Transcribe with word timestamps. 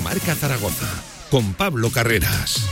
Marca 0.00 0.34
Zaragoza 0.34 0.86
con 1.30 1.54
Pablo 1.54 1.90
Carreras. 1.90 2.62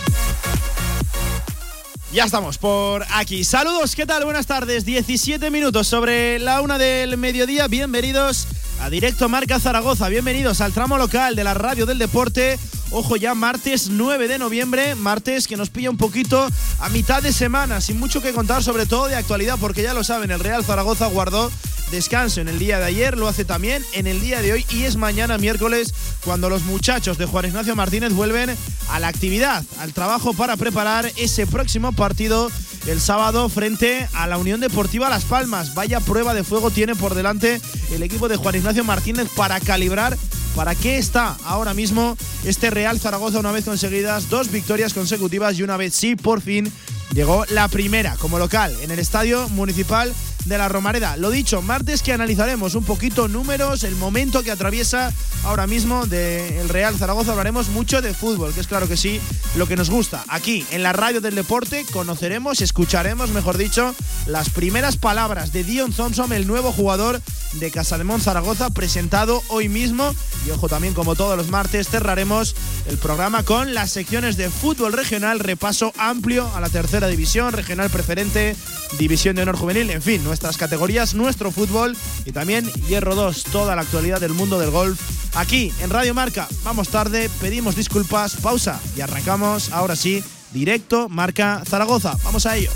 Ya 2.13 2.25
estamos 2.25 2.59
por 2.59 3.05
aquí. 3.15 3.45
Saludos, 3.45 3.97
¿qué 3.97 4.07
tal? 4.07 4.25
Buenas 4.25 4.47
tardes. 4.47 4.85
17 4.85 5.51
minutos 5.51 5.87
sobre 5.87 6.39
la 6.39 6.61
una 6.61 6.79
del 6.79 7.17
mediodía. 7.17 7.69
Bienvenidos 7.69 8.47
a 8.81 8.91
Directo 8.91 9.29
Marca 9.29 9.59
Zaragoza. 9.59 10.09
Bienvenidos 10.09 10.61
al 10.61 10.73
tramo 10.73 10.99
local 10.99 11.35
de 11.37 11.45
la 11.45 11.55
radio 11.55 11.85
del 11.85 11.99
deporte. 11.99 12.59
Ojo 12.91 13.17
ya, 13.17 13.35
martes 13.35 13.89
9 13.89 14.29
de 14.29 14.39
noviembre, 14.39 14.95
martes 14.95 15.49
que 15.49 15.57
nos 15.57 15.71
pilla 15.71 15.91
un 15.91 15.97
poquito 15.97 16.49
a 16.79 16.89
mitad 16.91 17.23
de 17.23 17.33
semana, 17.33 17.81
sin 17.81 17.99
mucho 17.99 18.23
que 18.23 18.33
contar, 18.33 18.63
sobre 18.63 18.87
todo 18.87 19.09
de 19.09 19.17
actualidad, 19.17 19.59
porque 19.61 19.83
ya 19.83 19.93
lo 19.93 20.05
saben, 20.05 20.31
el 20.31 20.41
Real 20.41 20.65
Zaragoza 20.65 21.07
guardó 21.07 21.51
descanso 21.91 22.41
en 22.41 22.49
el 22.49 22.59
día 22.59 22.79
de 22.79 22.85
ayer, 22.85 23.17
lo 23.17 23.29
hace 23.29 23.45
también 23.45 23.85
en 23.93 24.07
el 24.07 24.21
día 24.21 24.43
de 24.43 24.53
hoy 24.53 24.67
y 24.71 24.85
es 24.85 24.97
mañana 24.97 25.39
miércoles 25.39 25.95
cuando 26.25 26.49
los 26.49 26.63
muchachos 26.63 27.19
de 27.19 27.27
Juan 27.27 27.47
Ignacio 27.47 27.77
Martínez 27.77 28.13
vuelven 28.13 28.57
a 28.91 28.99
la 28.99 29.09
actividad, 29.09 29.65
al 29.79 29.93
trabajo 29.93 30.35
para 30.35 30.57
preparar 30.57 31.11
ese 31.17 31.47
próximo 31.47 31.93
partido 31.93 32.51
el 32.87 33.01
sábado 33.01 33.49
frente 33.49 34.09
a 34.13 34.27
la 34.27 34.39
Unión 34.39 34.61
Deportiva 34.61 35.09
Las 35.09 35.25
Palmas. 35.25 35.75
Vaya 35.75 36.01
prueba 36.01 36.35
de 36.35 36.45
fuego 36.45 36.71
tiene 36.71 36.95
por 36.95 37.15
delante 37.15 37.61
el 37.93 38.03
equipo 38.03 38.29
de 38.29 38.37
Juan 38.37 38.57
Ignacio 38.57 38.85
Martínez 38.85 39.29
para 39.35 39.61
calibrar 39.61 40.17
para 40.55 40.75
qué 40.75 40.97
está 40.97 41.37
ahora 41.45 41.75
mismo 41.75 42.17
este 42.45 42.71
Real 42.71 42.99
Zaragoza 42.99 43.41
una 43.41 43.53
vez 43.53 43.65
conseguidas 43.65 44.31
dos 44.31 44.51
victorias 44.51 44.95
consecutivas 44.95 45.59
y 45.59 45.63
una 45.63 45.77
vez 45.77 45.95
sí, 45.95 46.17
por 46.17 46.41
fin, 46.41 46.73
llegó 47.13 47.45
la 47.51 47.69
primera 47.69 48.17
como 48.17 48.39
local 48.39 48.75
en 48.81 48.91
el 48.91 48.99
Estadio 48.99 49.49
Municipal 49.51 50.15
de 50.47 50.59
la 50.59 50.69
Romareda. 50.69 51.17
Lo 51.17 51.31
dicho, 51.31 51.61
martes 51.61 52.03
que 52.03 52.13
analizaremos 52.13 52.75
un 52.75 52.85
poquito 52.85 53.29
números, 53.29 53.85
el 53.85 53.97
momento 53.97 54.43
que 54.43 54.51
atraviesa 54.51 55.13
ahora 55.45 55.67
mismo 55.67 56.07
del 56.07 56.69
Real 56.69 56.97
Zaragoza. 56.97 57.33
Hablaremos 57.33 57.69
mucho 57.69 58.01
de 58.01 58.15
fútbol, 58.15 58.55
que 58.55 58.61
es 58.61 58.67
claro 58.67 58.89
que 58.89 58.97
sí, 58.97 59.21
lo 59.57 59.67
que 59.67 59.77
nos 59.77 59.91
gusta. 59.91 60.25
Aquí, 60.29 60.65
en 60.71 60.83
la 60.83 60.93
radio 60.93 61.21
del 61.21 61.35
deporte, 61.35 61.85
conoceremos, 61.93 62.61
escucharemos, 62.61 63.31
mejor 63.31 63.59
dicho, 63.59 63.95
las 64.27 64.51
primeras 64.51 64.97
palabras 64.97 65.53
de 65.53 65.65
Dion 65.65 65.93
Thompson, 65.93 66.33
el 66.33 66.47
nuevo 66.47 66.73
jugador 66.73 67.21
de 67.55 67.71
Casademón 67.71 68.21
Zaragoza, 68.21 68.71
presentado 68.71 69.43
hoy 69.49 69.69
mismo. 69.69 70.15
Y 70.47 70.51
ojo, 70.51 70.69
también 70.69 70.95
como 70.95 71.17
todos 71.17 71.37
los 71.37 71.49
martes, 71.49 71.89
cerraremos 71.89 72.55
el 72.87 72.99
programa 72.99 73.43
con 73.43 73.75
las 73.75 73.91
secciones 73.91 74.37
de 74.37 74.51
fútbol 74.51 74.93
regional, 74.93 75.41
repaso 75.41 75.93
amplio 75.99 76.51
a 76.55 76.61
la 76.61 76.69
tercera 76.69 77.09
división, 77.09 77.53
regional 77.53 77.91
preferente, 77.91 78.57
división 78.99 79.37
de 79.37 79.43
honor 79.43 79.57
juvenil, 79.57 79.91
en 79.91 80.03
fin, 80.03 80.23
nuestras 80.37 80.59
categorías, 80.59 81.15
nuestro 81.15 81.51
fútbol 81.51 81.97
y 82.27 82.33
también 82.33 82.71
Hierro 82.89 83.15
2, 83.15 83.45
toda 83.45 83.75
la 83.75 83.81
actualidad 83.81 84.21
del 84.21 84.35
mundo 84.35 84.59
del 84.59 84.71
golf. 84.71 85.01
Aquí 85.35 85.73
en 85.81 85.89
Radio 85.89 86.13
Marca, 86.13 86.47
vamos 86.63 86.91
tarde, 86.91 87.31
pedimos 87.41 87.75
disculpas, 87.75 88.37
pausa 88.37 88.79
y 88.95 89.01
arrancamos 89.01 89.73
ahora 89.73 89.97
sí, 89.97 90.23
directo 90.53 91.09
Marca 91.09 91.63
Zaragoza. 91.67 92.19
Vamos 92.23 92.45
a 92.45 92.55
ello. 92.55 92.71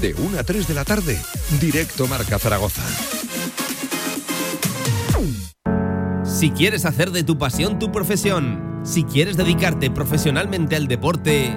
De 0.00 0.14
1 0.14 0.38
a 0.38 0.44
3 0.44 0.66
de 0.66 0.74
la 0.74 0.86
tarde, 0.86 1.20
directo 1.60 2.06
Marca 2.06 2.38
Zaragoza. 2.38 2.82
Si 6.24 6.50
quieres 6.52 6.86
hacer 6.86 7.10
de 7.10 7.22
tu 7.22 7.36
pasión 7.36 7.78
tu 7.78 7.92
profesión, 7.92 8.80
si 8.82 9.04
quieres 9.04 9.36
dedicarte 9.36 9.90
profesionalmente 9.90 10.74
al 10.74 10.88
deporte, 10.88 11.56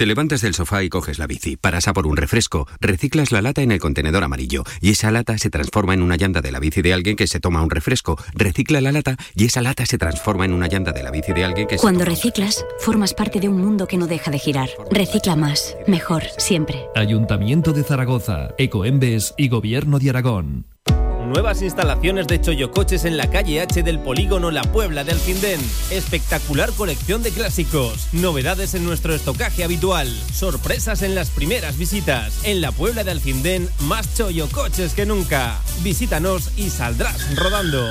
Te 0.00 0.06
levantas 0.06 0.40
del 0.40 0.54
sofá 0.54 0.82
y 0.82 0.88
coges 0.88 1.18
la 1.18 1.26
bici, 1.26 1.58
paras 1.58 1.86
a 1.86 1.92
por 1.92 2.06
un 2.06 2.16
refresco, 2.16 2.66
reciclas 2.80 3.32
la 3.32 3.42
lata 3.42 3.60
en 3.60 3.70
el 3.70 3.80
contenedor 3.80 4.24
amarillo 4.24 4.64
y 4.80 4.92
esa 4.92 5.10
lata 5.10 5.36
se 5.36 5.50
transforma 5.50 5.92
en 5.92 6.00
una 6.00 6.16
llanta 6.16 6.40
de 6.40 6.50
la 6.50 6.58
bici 6.58 6.80
de 6.80 6.94
alguien 6.94 7.16
que 7.16 7.26
se 7.26 7.38
toma 7.38 7.62
un 7.62 7.68
refresco, 7.68 8.16
recicla 8.32 8.80
la 8.80 8.92
lata 8.92 9.18
y 9.34 9.44
esa 9.44 9.60
lata 9.60 9.84
se 9.84 9.98
transforma 9.98 10.46
en 10.46 10.54
una 10.54 10.68
llanta 10.68 10.92
de 10.92 11.02
la 11.02 11.10
bici 11.10 11.34
de 11.34 11.44
alguien 11.44 11.68
que 11.68 11.76
se 11.76 11.82
Cuando 11.82 12.06
reciclas, 12.06 12.64
formas 12.78 13.12
parte 13.12 13.40
de 13.40 13.50
un 13.50 13.60
mundo 13.60 13.86
que 13.86 13.98
no 13.98 14.06
deja 14.06 14.30
de 14.30 14.38
girar. 14.38 14.70
Recicla 14.90 15.36
más, 15.36 15.76
mejor, 15.86 16.22
siempre. 16.38 16.86
Ayuntamiento 16.96 17.74
de 17.74 17.84
Zaragoza, 17.84 18.54
Ecoembes 18.56 19.34
y 19.36 19.48
Gobierno 19.48 19.98
de 19.98 20.08
Aragón. 20.08 20.64
Nuevas 21.30 21.62
instalaciones 21.62 22.26
de 22.26 22.40
Choyocoches 22.40 23.04
en 23.04 23.16
la 23.16 23.30
calle 23.30 23.60
H 23.60 23.84
del 23.84 24.00
polígono 24.00 24.50
La 24.50 24.62
Puebla 24.62 25.04
de 25.04 25.12
Alcindén. 25.12 25.60
Espectacular 25.92 26.72
colección 26.72 27.22
de 27.22 27.30
clásicos. 27.30 28.08
Novedades 28.12 28.74
en 28.74 28.84
nuestro 28.84 29.14
estocaje 29.14 29.62
habitual. 29.62 30.08
Sorpresas 30.32 31.02
en 31.02 31.14
las 31.14 31.30
primeras 31.30 31.78
visitas. 31.78 32.44
En 32.44 32.60
la 32.60 32.72
Puebla 32.72 33.04
de 33.04 33.12
Alcindén, 33.12 33.68
más 33.86 34.12
Choyocoches 34.16 34.92
que 34.94 35.06
nunca. 35.06 35.60
Visítanos 35.84 36.50
y 36.58 36.68
saldrás 36.68 37.36
rodando. 37.36 37.86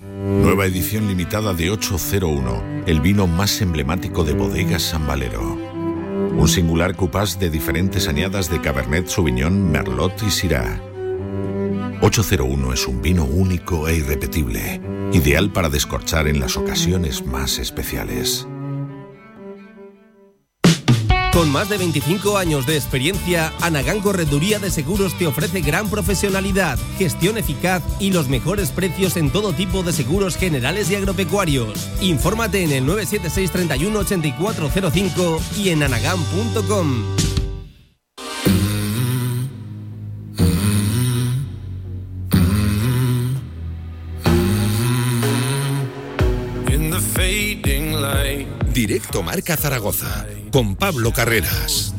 Nueva 0.00 0.64
edición 0.64 1.06
limitada 1.08 1.52
de 1.52 1.72
801, 1.72 2.84
el 2.86 3.02
vino 3.02 3.26
más 3.26 3.60
emblemático 3.60 4.24
de 4.24 4.32
bodegas 4.32 4.82
San 4.82 5.06
Valero. 5.06 5.42
Un 5.42 6.48
singular 6.48 6.96
cupás 6.96 7.38
de 7.38 7.50
diferentes 7.50 8.08
añadas 8.08 8.48
de 8.48 8.62
Cabernet 8.62 9.08
Sauvignon, 9.08 9.70
Merlot 9.70 10.22
y 10.22 10.30
Syrah. 10.30 10.93
801 12.04 12.74
es 12.74 12.86
un 12.86 13.00
vino 13.00 13.24
único 13.24 13.88
e 13.88 13.96
irrepetible, 13.96 14.78
ideal 15.14 15.50
para 15.50 15.70
descorchar 15.70 16.28
en 16.28 16.38
las 16.38 16.58
ocasiones 16.58 17.24
más 17.24 17.58
especiales. 17.58 18.46
Con 21.32 21.50
más 21.50 21.70
de 21.70 21.78
25 21.78 22.36
años 22.36 22.66
de 22.66 22.76
experiencia, 22.76 23.54
Anagán 23.62 24.00
Correduría 24.00 24.58
de 24.58 24.70
Seguros 24.70 25.16
te 25.16 25.26
ofrece 25.26 25.62
gran 25.62 25.88
profesionalidad, 25.88 26.78
gestión 26.98 27.38
eficaz 27.38 27.82
y 27.98 28.12
los 28.12 28.28
mejores 28.28 28.70
precios 28.70 29.16
en 29.16 29.30
todo 29.30 29.54
tipo 29.54 29.82
de 29.82 29.94
seguros 29.94 30.36
generales 30.36 30.90
y 30.90 30.96
agropecuarios. 30.96 31.88
Infórmate 32.02 32.64
en 32.64 32.72
el 32.72 32.84
976 32.84 33.50
31 33.50 33.98
8405 34.00 35.40
y 35.56 35.70
en 35.70 35.82
anagán.com. 35.82 37.43
Directo 48.74 49.22
Marca 49.22 49.56
Zaragoza 49.56 50.26
con 50.50 50.74
Pablo 50.74 51.12
Carreras. 51.12 51.94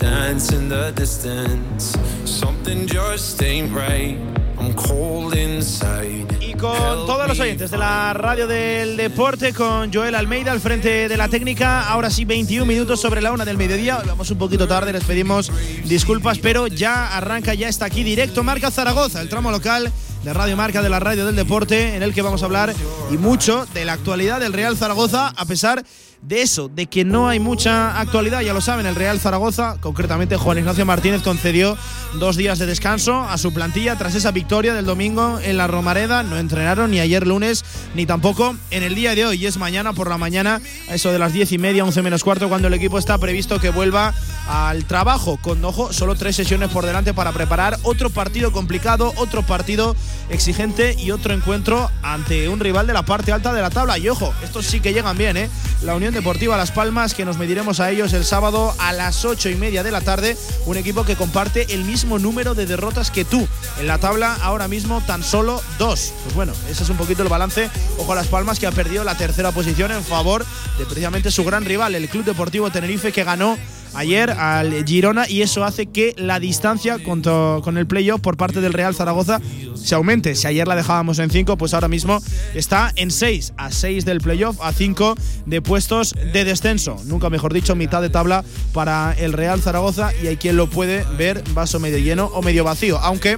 Y 6.42 6.54
con 6.56 7.06
todos 7.06 7.30
los 7.30 7.40
oyentes 7.40 7.72
de 7.72 7.78
la 7.78 8.14
radio 8.14 8.46
del 8.48 8.98
deporte, 8.98 9.54
con 9.54 9.94
Joel 9.94 10.16
Almeida 10.16 10.52
al 10.52 10.60
frente 10.60 11.08
de 11.08 11.16
la 11.16 11.30
técnica. 11.30 11.88
Ahora 11.88 12.10
sí, 12.10 12.26
21 12.26 12.66
minutos 12.66 13.00
sobre 13.00 13.22
la 13.22 13.32
una 13.32 13.46
del 13.46 13.56
mediodía. 13.56 14.02
Vamos 14.06 14.30
un 14.32 14.38
poquito 14.38 14.68
tarde, 14.68 14.92
les 14.92 15.06
pedimos 15.06 15.54
disculpas, 15.86 16.40
pero 16.40 16.68
ya 16.68 17.16
arranca, 17.16 17.54
ya 17.54 17.70
está 17.70 17.86
aquí 17.86 18.04
directo 18.04 18.44
Marca 18.44 18.70
Zaragoza, 18.70 19.22
el 19.22 19.30
tramo 19.30 19.50
local 19.50 19.94
de 20.26 20.34
Radio 20.34 20.58
Marca 20.58 20.82
de 20.82 20.90
la 20.90 21.00
radio 21.00 21.26
del 21.26 21.36
deporte, 21.38 21.96
en 21.96 22.04
el 22.04 22.14
que 22.14 22.22
vamos 22.22 22.42
a 22.42 22.46
hablar 22.46 22.74
y 23.12 23.18
mucho 23.18 23.66
de 23.74 23.86
la 23.86 23.94
actualidad 23.94 24.40
del 24.40 24.54
Real 24.54 24.76
Zaragoza, 24.76 25.28
a 25.30 25.46
pesar 25.46 25.84
de 25.84 25.86
eso, 26.30 26.70
de 26.70 26.88
que 26.88 27.06
no 27.06 27.30
hay 27.30 27.40
mucha 27.40 28.00
actualidad, 28.00 28.42
ya 28.42 28.54
lo 28.54 28.62
saben, 28.62 28.86
el 28.86 28.96
Real 28.96 29.20
Zaragoza, 29.20 29.78
concretamente 29.80 30.38
Juan 30.38 30.58
Ignacio 30.58 30.86
Martínez, 30.86 31.22
concedió 31.22 31.78
dos 32.16 32.36
días 32.36 32.60
de 32.60 32.66
descanso 32.66 33.22
a 33.22 33.38
su 33.38 33.54
plantilla 33.54 33.98
tras 33.98 34.16
esa 34.16 34.32
victoria 34.32 34.74
del 34.74 34.86
domingo 34.86 35.40
en 35.44 35.58
la 35.58 35.68
Romareda. 35.68 36.24
No 36.24 36.38
entrenaron 36.38 36.92
ni 36.92 37.00
ayer 37.00 37.28
lunes, 37.28 37.64
ni 37.94 38.06
tampoco 38.06 38.56
en 38.72 38.84
el 38.84 38.96
día 38.96 39.14
de 39.14 39.26
hoy. 39.26 39.44
Y 39.44 39.46
es 39.46 39.58
mañana 39.58 39.94
por 39.94 40.10
la 40.10 40.18
mañana, 40.18 40.62
a 40.90 40.96
eso 40.96 41.12
de 41.12 41.20
las 41.20 41.34
diez 41.34 41.52
y 41.52 41.58
media, 41.58 41.84
once 41.84 42.02
menos 42.02 42.24
cuarto, 42.24 42.50
cuando 42.50 42.70
el 42.70 42.74
equipo 42.74 42.98
está 42.98 43.18
previsto 43.18 43.60
que 43.60 43.70
vuelva 43.70 44.14
al 44.48 44.86
trabajo. 44.86 45.38
Con 45.42 45.64
ojo, 45.64 45.94
solo 45.94 46.16
tres 46.16 46.36
sesiones 46.36 46.70
por 46.70 46.86
delante 46.86 47.14
para 47.14 47.34
preparar 47.34 47.78
otro 47.84 48.10
partido 48.10 48.52
complicado, 48.52 49.14
otro 49.18 49.44
partido 49.44 49.96
exigente 50.30 50.96
y 50.98 51.12
otro 51.12 51.34
encuentro 51.34 51.92
ante 52.02 52.50
un 52.50 52.60
rival 52.60 52.88
de 52.88 52.94
la 52.94 53.04
parte 53.04 53.32
alta 53.32 53.54
de 53.54 53.62
la 53.62 53.70
tabla. 53.70 53.98
Y 53.98 54.10
ojo, 54.10 54.34
estos 54.44 54.66
sí 54.66 54.80
que 54.80 54.94
llegan 54.94 55.18
bien, 55.18 55.38
¿eh? 55.38 55.50
La 55.84 55.96
Unión 55.96 56.15
Deportiva 56.16 56.56
Las 56.56 56.72
Palmas, 56.72 57.14
que 57.14 57.26
nos 57.26 57.38
mediremos 57.38 57.82
a 57.82 57.92
ellos 57.92 58.14
el 58.14 58.24
sábado 58.24 58.74
a 58.80 58.94
las 58.94 59.26
ocho 59.26 59.50
y 59.50 59.56
media 59.56 59.84
de 59.84 59.92
la 59.92 60.00
tarde. 60.00 60.38
Un 60.66 60.78
equipo 60.78 61.04
que 61.04 61.18
comparte 61.18 61.74
el 61.74 61.84
mismo 61.84 62.20
número 62.20 62.56
de 62.56 62.66
derrotas 62.66 63.12
que 63.12 63.26
tú. 63.26 63.46
En 63.80 63.88
la 63.88 63.98
tabla 63.98 64.34
ahora 64.42 64.70
mismo 64.70 65.04
tan 65.06 65.24
solo 65.24 65.62
dos. 65.78 66.14
Pues 66.24 66.34
bueno, 66.34 66.54
ese 66.70 66.84
es 66.84 66.90
un 66.90 66.96
poquito 66.96 67.22
el 67.22 67.28
balance. 67.28 67.70
Ojo 67.98 68.14
a 68.14 68.16
Las 68.16 68.28
Palmas, 68.28 68.60
que 68.60 68.66
ha 68.66 68.72
perdido 68.72 69.04
la 69.04 69.18
tercera 69.18 69.52
posición 69.52 69.92
en 69.92 70.06
favor 70.06 70.46
de 70.80 70.86
precisamente 70.86 71.32
su 71.32 71.44
gran 71.44 71.66
rival, 71.66 71.94
el 71.96 72.08
Club 72.08 72.24
Deportivo 72.24 72.72
Tenerife, 72.72 73.12
que 73.12 73.26
ganó 73.26 73.58
ayer 73.96 74.32
al 74.32 74.86
Girona 74.86 75.28
y 75.30 75.42
eso 75.42 75.64
hace 75.64 75.88
que 75.88 76.14
la 76.18 76.40
distancia 76.40 77.00
con, 77.00 77.22
con 77.22 77.78
el 77.78 77.88
playoff 77.88 78.22
por 78.22 78.38
parte 78.38 78.62
del 78.62 78.74
Real 78.74 78.96
Zaragoza 78.96 79.42
se 79.76 79.96
aumente. 79.96 80.36
Si 80.36 80.48
ayer 80.48 80.68
la 80.68 80.76
dejábamos 80.76 81.20
en 81.20 81.30
5, 81.30 81.58
pues 81.58 81.74
ahora 81.74 81.88
mismo 81.88 82.20
está 82.54 82.92
en 82.96 83.12
6, 83.12 83.54
a 83.58 83.72
6 83.72 84.06
del 84.06 84.22
playoff, 84.22 84.58
a 84.62 84.74
5 84.74 85.16
de 85.46 85.62
puestos 85.62 86.16
de 86.34 86.44
descenso. 86.44 86.98
Nunca 87.06 87.30
mejor 87.30 87.54
dicho, 87.54 87.76
mitad 87.76 88.02
de 88.02 88.10
tabla 88.10 88.44
para 88.74 89.14
el 89.14 89.34
Real 89.34 89.62
Zaragoza 89.62 90.12
y 90.22 90.28
hay 90.28 90.38
quien 90.38 90.58
lo 90.58 90.70
puede 90.70 91.06
ver 91.18 91.44
vaso 91.54 91.80
medio 91.80 91.98
lleno 92.00 92.26
o 92.28 92.42
medio 92.42 92.64
vacío, 92.64 92.98
aunque 93.00 93.38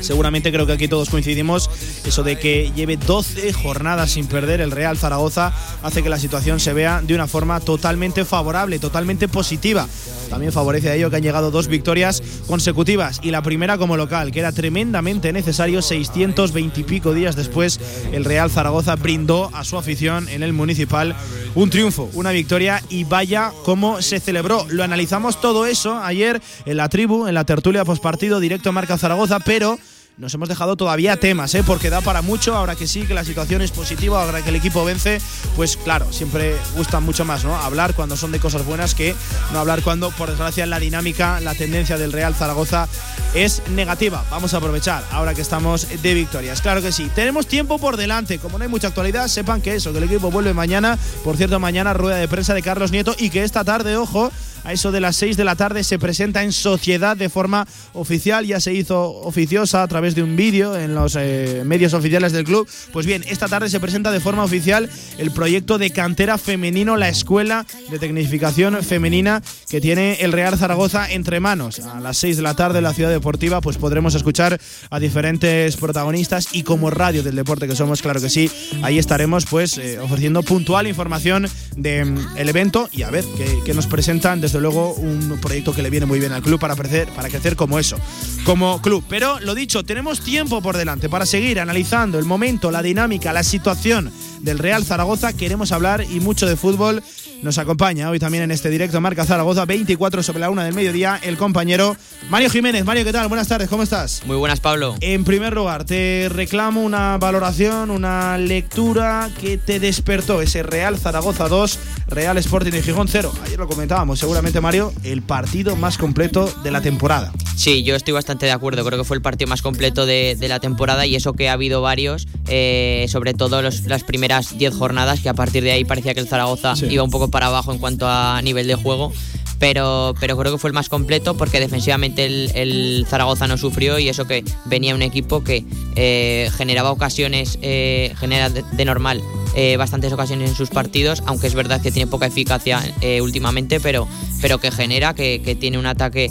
seguramente 0.00 0.50
creo 0.52 0.66
que 0.66 0.72
aquí 0.72 0.88
todos 0.88 1.10
coincidimos, 1.10 1.70
eso 2.04 2.22
de 2.22 2.38
que 2.38 2.72
lleve 2.74 2.96
12 2.96 3.52
jornadas 3.52 4.12
sin 4.12 4.26
perder 4.26 4.60
el 4.60 4.70
Real 4.70 4.96
Zaragoza 4.96 5.52
hace 5.82 6.02
que 6.02 6.08
la 6.08 6.18
situación 6.18 6.60
se 6.60 6.72
vea 6.72 7.00
de 7.02 7.14
una 7.14 7.26
forma 7.26 7.60
totalmente 7.60 8.24
favorable, 8.24 8.78
totalmente 8.78 9.28
positiva. 9.28 9.86
También 10.28 10.52
favorece 10.52 10.90
a 10.90 10.94
ello 10.94 11.10
que 11.10 11.16
han 11.16 11.22
llegado 11.22 11.50
dos 11.50 11.66
victorias 11.66 12.22
consecutivas 12.46 13.20
y 13.22 13.30
la 13.30 13.42
primera 13.42 13.78
como 13.78 13.96
local, 13.96 14.30
que 14.30 14.40
era 14.40 14.52
tremendamente 14.52 15.32
necesario, 15.32 15.82
620 15.82 16.80
y 16.80 16.84
pico 16.84 17.12
días 17.12 17.36
después, 17.36 17.80
el 18.12 18.24
Real 18.24 18.50
Zaragoza 18.50 18.94
brindó 18.96 19.50
a 19.52 19.64
su 19.64 19.76
afición 19.76 20.28
en 20.28 20.42
el 20.42 20.52
municipal 20.52 21.16
un 21.54 21.68
triunfo, 21.68 22.08
una 22.14 22.30
victoria 22.30 22.82
y 22.88 23.04
vaya 23.04 23.52
cómo 23.64 24.02
se 24.02 24.20
celebró. 24.20 24.66
Lo 24.70 24.84
analizamos 24.84 25.40
todo 25.40 25.66
eso 25.66 25.98
ayer 25.98 26.40
en 26.64 26.76
la 26.76 26.88
tribu, 26.88 27.26
en 27.26 27.34
la 27.34 27.44
tertulia 27.44 27.84
postpartido 27.84 28.38
directo 28.38 28.72
Marca 28.72 28.98
Zaragoza, 28.98 29.40
pero 29.50 29.80
nos 30.16 30.32
hemos 30.32 30.48
dejado 30.48 30.76
todavía 30.76 31.16
temas, 31.16 31.52
¿eh? 31.56 31.64
porque 31.66 31.90
da 31.90 32.00
para 32.02 32.22
mucho, 32.22 32.54
ahora 32.54 32.76
que 32.76 32.86
sí, 32.86 33.02
que 33.02 33.14
la 33.14 33.24
situación 33.24 33.62
es 33.62 33.72
positiva, 33.72 34.22
ahora 34.22 34.42
que 34.42 34.50
el 34.50 34.54
equipo 34.54 34.84
vence, 34.84 35.20
pues 35.56 35.76
claro, 35.76 36.12
siempre 36.12 36.54
gusta 36.76 37.00
mucho 37.00 37.24
más, 37.24 37.42
¿no? 37.42 37.56
Hablar 37.56 37.94
cuando 37.94 38.16
son 38.16 38.30
de 38.30 38.38
cosas 38.38 38.64
buenas 38.64 38.94
que 38.94 39.12
no 39.52 39.58
hablar 39.58 39.82
cuando, 39.82 40.12
por 40.12 40.28
desgracia, 40.28 40.66
la 40.66 40.78
dinámica, 40.78 41.40
la 41.40 41.56
tendencia 41.56 41.98
del 41.98 42.12
Real 42.12 42.32
Zaragoza 42.32 42.86
es 43.34 43.60
negativa. 43.70 44.24
Vamos 44.30 44.54
a 44.54 44.58
aprovechar 44.58 45.02
ahora 45.10 45.34
que 45.34 45.42
estamos 45.42 45.88
de 46.00 46.14
victorias. 46.14 46.62
Claro 46.62 46.80
que 46.80 46.92
sí. 46.92 47.10
Tenemos 47.12 47.48
tiempo 47.48 47.80
por 47.80 47.96
delante. 47.96 48.38
Como 48.38 48.56
no 48.56 48.62
hay 48.62 48.70
mucha 48.70 48.86
actualidad, 48.86 49.26
sepan 49.26 49.60
que 49.62 49.74
eso, 49.74 49.90
que 49.90 49.98
el 49.98 50.04
equipo 50.04 50.30
vuelve 50.30 50.54
mañana. 50.54 50.96
Por 51.24 51.36
cierto, 51.36 51.58
mañana 51.58 51.92
rueda 51.92 52.18
de 52.18 52.28
prensa 52.28 52.54
de 52.54 52.62
Carlos 52.62 52.92
Nieto 52.92 53.16
y 53.18 53.30
que 53.30 53.42
esta 53.42 53.64
tarde, 53.64 53.96
ojo, 53.96 54.30
a 54.64 54.72
eso 54.72 54.92
de 54.92 55.00
las 55.00 55.16
6 55.16 55.36
de 55.36 55.44
la 55.44 55.56
tarde 55.56 55.84
se 55.84 55.98
presenta 55.98 56.42
en 56.42 56.52
sociedad 56.52 57.16
de 57.16 57.28
forma 57.28 57.66
oficial, 57.92 58.46
ya 58.46 58.60
se 58.60 58.74
hizo 58.74 59.10
oficiosa 59.22 59.82
a 59.82 59.88
través 59.88 60.14
de 60.14 60.22
un 60.22 60.36
vídeo 60.36 60.76
en 60.76 60.94
los 60.94 61.16
eh, 61.16 61.62
medios 61.64 61.94
oficiales 61.94 62.32
del 62.32 62.44
club. 62.44 62.68
Pues 62.92 63.06
bien, 63.06 63.24
esta 63.28 63.48
tarde 63.48 63.68
se 63.68 63.80
presenta 63.80 64.10
de 64.10 64.20
forma 64.20 64.44
oficial 64.44 64.88
el 65.18 65.30
proyecto 65.30 65.78
de 65.78 65.90
cantera 65.90 66.38
femenino, 66.38 66.96
la 66.96 67.08
escuela 67.08 67.66
de 67.90 67.98
tecnificación 67.98 68.82
femenina 68.82 69.42
que 69.68 69.80
tiene 69.80 70.18
el 70.20 70.32
Real 70.32 70.56
Zaragoza 70.58 71.10
entre 71.10 71.40
manos. 71.40 71.80
A 71.80 72.00
las 72.00 72.16
6 72.18 72.36
de 72.36 72.42
la 72.42 72.54
tarde 72.54 72.78
en 72.78 72.84
la 72.84 72.94
ciudad 72.94 73.10
deportiva 73.10 73.60
pues 73.60 73.76
podremos 73.76 74.14
escuchar 74.14 74.60
a 74.90 74.98
diferentes 74.98 75.76
protagonistas 75.76 76.48
y 76.52 76.62
como 76.62 76.90
radio 76.90 77.22
del 77.22 77.36
deporte 77.36 77.66
que 77.66 77.76
somos, 77.76 78.02
claro 78.02 78.20
que 78.20 78.30
sí, 78.30 78.50
ahí 78.82 78.98
estaremos 78.98 79.46
pues 79.46 79.78
eh, 79.78 79.98
ofreciendo 79.98 80.42
puntual 80.42 80.86
información 80.86 81.48
del 81.76 82.12
mm, 82.12 82.36
evento 82.36 82.88
y 82.92 83.02
a 83.02 83.10
ver 83.10 83.24
qué, 83.64 83.74
nos 83.74 83.86
presentan 83.86 84.40
desde 84.50 84.62
luego 84.62 84.94
un 84.94 85.38
proyecto 85.40 85.72
que 85.72 85.80
le 85.80 85.90
viene 85.90 86.06
muy 86.06 86.18
bien 86.18 86.32
al 86.32 86.42
club 86.42 86.58
para 86.58 86.74
crecer, 86.74 87.08
para 87.14 87.28
crecer 87.28 87.54
como 87.54 87.78
eso, 87.78 87.96
como 88.42 88.82
club. 88.82 89.04
Pero 89.08 89.38
lo 89.38 89.54
dicho, 89.54 89.84
tenemos 89.84 90.22
tiempo 90.22 90.60
por 90.60 90.76
delante 90.76 91.08
para 91.08 91.24
seguir 91.24 91.60
analizando 91.60 92.18
el 92.18 92.24
momento, 92.24 92.72
la 92.72 92.82
dinámica, 92.82 93.32
la 93.32 93.44
situación 93.44 94.10
del 94.40 94.58
Real 94.58 94.84
Zaragoza. 94.84 95.32
Queremos 95.32 95.72
hablar 95.72 96.04
y 96.10 96.20
mucho 96.20 96.46
de 96.46 96.56
fútbol 96.56 97.02
nos 97.42 97.56
acompaña 97.56 98.10
hoy 98.10 98.18
también 98.18 98.44
en 98.44 98.50
este 98.50 98.68
directo 98.68 99.00
Marca 99.00 99.24
Zaragoza, 99.24 99.64
24 99.64 100.22
sobre 100.22 100.40
la 100.40 100.50
una 100.50 100.64
del 100.64 100.74
mediodía, 100.74 101.18
el 101.22 101.38
compañero 101.38 101.96
Mario 102.28 102.50
Jiménez. 102.50 102.84
Mario, 102.84 103.04
¿qué 103.04 103.12
tal? 103.12 103.28
Buenas 103.28 103.48
tardes, 103.48 103.68
¿cómo 103.70 103.82
estás? 103.82 104.22
Muy 104.26 104.36
buenas, 104.36 104.60
Pablo. 104.60 104.94
En 105.00 105.24
primer 105.24 105.54
lugar, 105.54 105.84
te 105.84 106.28
reclamo 106.28 106.82
una 106.82 107.16
valoración, 107.16 107.90
una 107.90 108.36
lectura 108.36 109.30
que 109.40 109.56
te 109.56 109.80
despertó 109.80 110.42
ese 110.42 110.62
Real 110.62 110.98
Zaragoza 110.98 111.48
2, 111.48 111.78
Real 112.08 112.36
Sporting 112.36 112.72
de 112.72 112.82
Gijón 112.82 113.08
0. 113.08 113.32
Ayer 113.46 113.58
lo 113.58 113.66
comentábamos, 113.66 114.18
seguramente, 114.18 114.60
Mario, 114.60 114.92
el 115.02 115.22
partido 115.22 115.76
más 115.76 115.96
completo 115.96 116.52
de 116.62 116.70
la 116.70 116.82
temporada. 116.82 117.32
Sí, 117.56 117.82
yo 117.84 117.94
estoy 117.94 118.12
bastante 118.12 118.46
de 118.46 118.52
acuerdo. 118.52 118.84
Creo 118.84 118.98
que 118.98 119.04
fue 119.04 119.16
el 119.16 119.22
partido 119.22 119.48
más 119.48 119.62
completo 119.62 120.04
de, 120.06 120.36
la 120.40 120.60
temporada 120.60 121.06
y 121.06 121.14
eso 121.14 121.32
que 121.32 121.48
ha 121.48 121.54
habido 121.54 121.80
varios, 121.80 122.26
eh, 122.48 123.06
sobre 123.08 123.34
todo 123.34 123.62
las 123.62 124.04
primeras 124.04 124.29
10 124.38 124.74
jornadas, 124.74 125.20
que 125.20 125.28
a 125.28 125.34
partir 125.34 125.62
de 125.62 125.72
ahí 125.72 125.84
parecía 125.84 126.14
que 126.14 126.20
el 126.20 126.28
Zaragoza 126.28 126.74
iba 126.88 127.02
un 127.02 127.10
poco 127.10 127.28
para 127.28 127.46
abajo 127.46 127.72
en 127.72 127.78
cuanto 127.78 128.08
a 128.08 128.40
nivel 128.42 128.66
de 128.66 128.74
juego. 128.74 129.12
Pero, 129.58 130.14
pero 130.18 130.38
creo 130.38 130.52
que 130.52 130.58
fue 130.58 130.68
el 130.70 130.74
más 130.74 130.88
completo 130.88 131.36
porque 131.36 131.60
defensivamente 131.60 132.24
el, 132.24 133.06
Zaragoza 133.06 133.46
no 133.46 133.58
sufrió 133.58 133.98
y 133.98 134.08
eso 134.08 134.26
que 134.26 134.42
venía 134.64 134.94
un 134.94 135.02
equipo 135.02 135.44
que 135.44 135.66
eh, 135.96 136.50
generaba 136.56 136.90
ocasiones, 136.90 137.58
eh, 137.60 138.14
genera 138.18 138.48
de, 138.48 138.84
normal 138.86 139.20
eh, 139.54 139.76
bastantes 139.76 140.12
ocasiones 140.12 140.50
en 140.50 140.56
sus 140.56 140.70
partidos, 140.70 141.22
aunque 141.26 141.46
es 141.46 141.54
verdad 141.54 141.80
que 141.80 141.90
tiene 141.90 142.10
poca 142.10 142.26
eficacia 142.26 142.80
últimamente, 143.22 143.80
pero, 143.80 144.06
pero 144.40 144.58
que 144.58 144.70
genera, 144.70 145.14
que, 145.14 145.56
tiene 145.60 145.78
un 145.78 145.86
ataque 145.86 146.30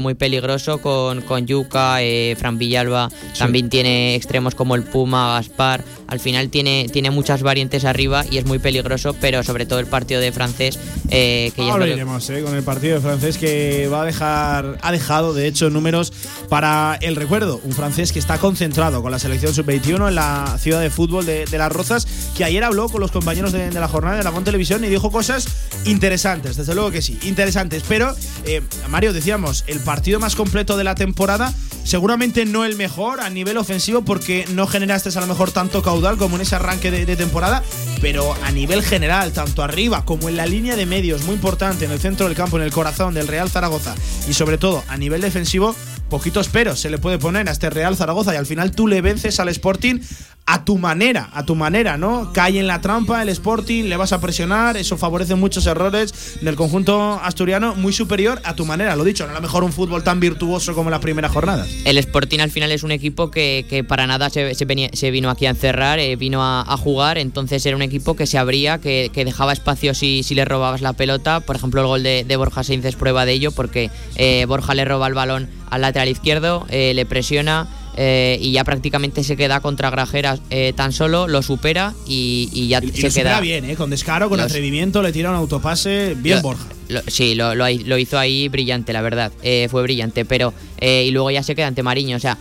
muy 0.00 0.14
peligroso 0.14 0.78
con, 0.80 1.22
con 1.22 1.46
Yuca, 1.46 1.98
Fran 2.36 2.58
Villalba, 2.58 3.10
también 3.38 3.68
tiene 3.68 4.14
extremos 4.14 4.54
como 4.54 4.74
el 4.74 4.82
Puma, 4.84 5.34
Gaspar, 5.34 5.84
al 6.06 6.20
final 6.20 6.50
tiene, 6.50 6.88
tiene 6.92 7.10
muchas 7.10 7.42
variantes 7.42 7.84
arriba 7.84 8.24
y 8.28 8.38
es 8.38 8.44
muy 8.44 8.58
peligroso, 8.58 9.14
pero 9.20 9.42
sobre 9.44 9.66
todo 9.66 9.78
el 9.78 9.86
partido 9.86 10.20
de 10.20 10.32
francés 10.32 10.78
que 11.08 11.52
ya 11.56 11.72
Ahora 11.72 11.86
iremos, 11.86 12.30
con 12.44 12.54
el 12.54 12.62
partido 12.62 12.96
de 12.96 13.00
francés 13.00 13.38
que 13.38 13.88
va 13.88 14.02
a 14.02 14.04
dejar, 14.04 14.78
ha 14.82 14.92
dejado 14.92 15.34
de 15.34 15.46
hecho 15.46 15.70
números 15.70 16.12
para 16.48 16.98
el 17.00 17.16
recuerdo. 17.16 17.60
Un 17.64 17.72
francés 17.72 18.12
que 18.12 18.18
está 18.18 18.38
concentrado 18.38 19.02
con 19.02 19.10
la 19.10 19.18
selección 19.18 19.54
sub-21 19.54 20.08
en 20.08 20.14
la 20.14 20.56
ciudad 20.58 20.80
de 20.80 20.90
fútbol 20.90 21.26
de, 21.26 21.46
Las 21.58 21.72
Rozas, 21.72 22.06
que 22.40 22.46
ayer 22.46 22.64
habló 22.64 22.88
con 22.88 23.02
los 23.02 23.10
compañeros 23.10 23.52
de, 23.52 23.70
la 23.70 23.86
jornada 23.86 24.16
de 24.16 24.30
Con 24.30 24.44
Televisión 24.44 24.82
y 24.82 24.88
dijo 24.88 25.12
cosas 25.12 25.46
interesantes, 25.84 26.56
desde 26.56 26.74
luego 26.74 26.90
que 26.90 27.02
sí, 27.02 27.18
interesantes. 27.24 27.82
Pero, 27.86 28.16
eh, 28.46 28.62
Mario, 28.88 29.12
decíamos, 29.12 29.62
el 29.66 29.78
partido 29.80 30.18
más 30.20 30.36
completo 30.36 30.78
de 30.78 30.84
la 30.84 30.94
temporada, 30.94 31.52
seguramente 31.84 32.46
no 32.46 32.64
el 32.64 32.76
mejor 32.76 33.20
a 33.20 33.28
nivel 33.28 33.58
ofensivo 33.58 34.06
porque 34.06 34.46
no 34.54 34.66
generaste 34.66 35.10
a 35.10 35.20
lo 35.20 35.26
mejor 35.26 35.50
tanto 35.50 35.82
caudal 35.82 36.16
como 36.16 36.36
en 36.36 36.40
ese 36.40 36.54
arranque 36.54 36.90
de, 36.90 37.04
de 37.04 37.14
temporada, 37.14 37.62
pero 38.00 38.34
a 38.42 38.50
nivel 38.52 38.82
general, 38.82 39.32
tanto 39.32 39.62
arriba 39.62 40.06
como 40.06 40.30
en 40.30 40.38
la 40.38 40.46
línea 40.46 40.76
de 40.76 40.86
medios, 40.86 41.24
muy 41.24 41.34
importante, 41.34 41.84
en 41.84 41.90
el 41.90 42.00
centro 42.00 42.26
del 42.26 42.34
campo, 42.34 42.56
en 42.56 42.62
el 42.62 42.72
corazón 42.72 43.12
del 43.12 43.28
Real 43.28 43.50
Zaragoza 43.50 43.94
y 44.30 44.32
sobre 44.32 44.56
todo 44.56 44.82
a 44.88 44.96
nivel 44.96 45.20
defensivo, 45.20 45.76
poquitos 46.08 46.48
peros 46.48 46.80
se 46.80 46.90
le 46.90 46.96
puede 46.96 47.18
poner 47.18 47.48
a 47.48 47.52
este 47.52 47.68
Real 47.68 47.96
Zaragoza 47.96 48.32
y 48.32 48.38
al 48.38 48.46
final 48.46 48.72
tú 48.72 48.88
le 48.88 49.02
vences 49.02 49.40
al 49.40 49.48
Sporting 49.48 50.00
a 50.46 50.64
tu 50.64 50.78
manera, 50.78 51.30
a 51.32 51.44
tu 51.44 51.54
manera, 51.54 51.96
¿no? 51.96 52.32
Cae 52.32 52.58
en 52.58 52.66
la 52.66 52.80
trampa 52.80 53.22
el 53.22 53.28
Sporting, 53.28 53.84
le 53.84 53.96
vas 53.96 54.12
a 54.12 54.20
presionar, 54.20 54.76
eso 54.76 54.96
favorece 54.96 55.36
muchos 55.36 55.64
errores 55.66 56.40
del 56.40 56.56
conjunto 56.56 57.20
asturiano, 57.22 57.76
muy 57.76 57.92
superior 57.92 58.40
a 58.44 58.56
tu 58.56 58.66
manera, 58.66 58.96
lo 58.96 59.04
dicho, 59.04 59.26
no 59.26 59.30
a 59.30 59.34
lo 59.34 59.40
mejor 59.40 59.62
un 59.62 59.72
fútbol 59.72 60.02
tan 60.02 60.18
virtuoso 60.18 60.74
como 60.74 60.90
las 60.90 60.98
primeras 60.98 61.30
jornadas. 61.30 61.68
El 61.84 61.98
Sporting 61.98 62.40
al 62.40 62.50
final 62.50 62.72
es 62.72 62.82
un 62.82 62.90
equipo 62.90 63.30
que, 63.30 63.84
para 63.86 64.08
nada 64.08 64.28
se, 64.28 64.54
se, 64.54 65.10
vino 65.10 65.30
aquí 65.30 65.46
a 65.46 65.50
encerrar, 65.50 66.00
eh, 66.00 66.16
vino 66.16 66.40
a, 66.42 66.76
jugar, 66.76 67.18
entonces 67.18 67.64
era 67.64 67.76
un 67.76 67.82
equipo 67.82 68.16
que 68.16 68.26
se 68.26 68.36
abría, 68.36 68.78
que, 68.78 69.10
dejaba 69.14 69.52
espacio 69.52 69.94
si, 69.94 70.24
si, 70.24 70.34
le 70.34 70.44
robabas 70.44 70.80
la 70.80 70.94
pelota, 70.94 71.40
por 71.40 71.54
ejemplo 71.54 71.80
el 71.82 71.86
gol 71.86 72.02
de, 72.02 72.36
Borja 72.36 72.64
Sainz 72.64 72.84
es 72.86 72.96
prueba 72.96 73.24
de 73.24 73.32
ello, 73.32 73.52
porque 73.52 73.90
eh, 74.16 74.46
Borja 74.46 74.74
le 74.74 74.84
roba 74.84 75.06
el 75.06 75.14
balón 75.14 75.48
al 75.70 75.82
lateral 75.82 76.08
izquierdo, 76.08 76.66
eh, 76.70 76.92
le 76.94 77.06
presiona 77.06 77.68
eh, 78.02 78.38
y 78.40 78.52
ya 78.52 78.64
prácticamente 78.64 79.22
se 79.22 79.36
queda 79.36 79.60
contra 79.60 79.90
Grajeras 79.90 80.40
eh, 80.48 80.72
tan 80.74 80.90
solo, 80.90 81.28
lo 81.28 81.42
supera 81.42 81.92
y, 82.06 82.66
ya 82.66 82.80
se 82.80 83.10
queda. 83.10 83.40
bien, 83.40 83.68
¿eh? 83.68 83.76
con 83.76 83.90
descaro, 83.90 84.30
con 84.30 84.40
atrevimiento, 84.40 85.02
le 85.02 85.12
tira 85.12 85.28
un 85.28 85.36
autopase, 85.36 86.16
bien 86.16 86.40
Borja. 86.40 86.64
sí, 87.08 87.34
lo, 87.34 87.54
lo, 87.54 87.98
hizo 87.98 88.18
ahí 88.18 88.48
brillante, 88.48 88.94
la 88.94 89.02
verdad, 89.02 89.30
fue 89.68 89.82
brillante, 89.82 90.24
pero 90.24 90.54
y 90.80 91.10
luego 91.10 91.30
ya 91.30 91.42
se 91.42 91.54
queda 91.54 91.66
ante 91.66 91.82
Mariño, 91.82 92.16
o 92.16 92.20
sea, 92.20 92.38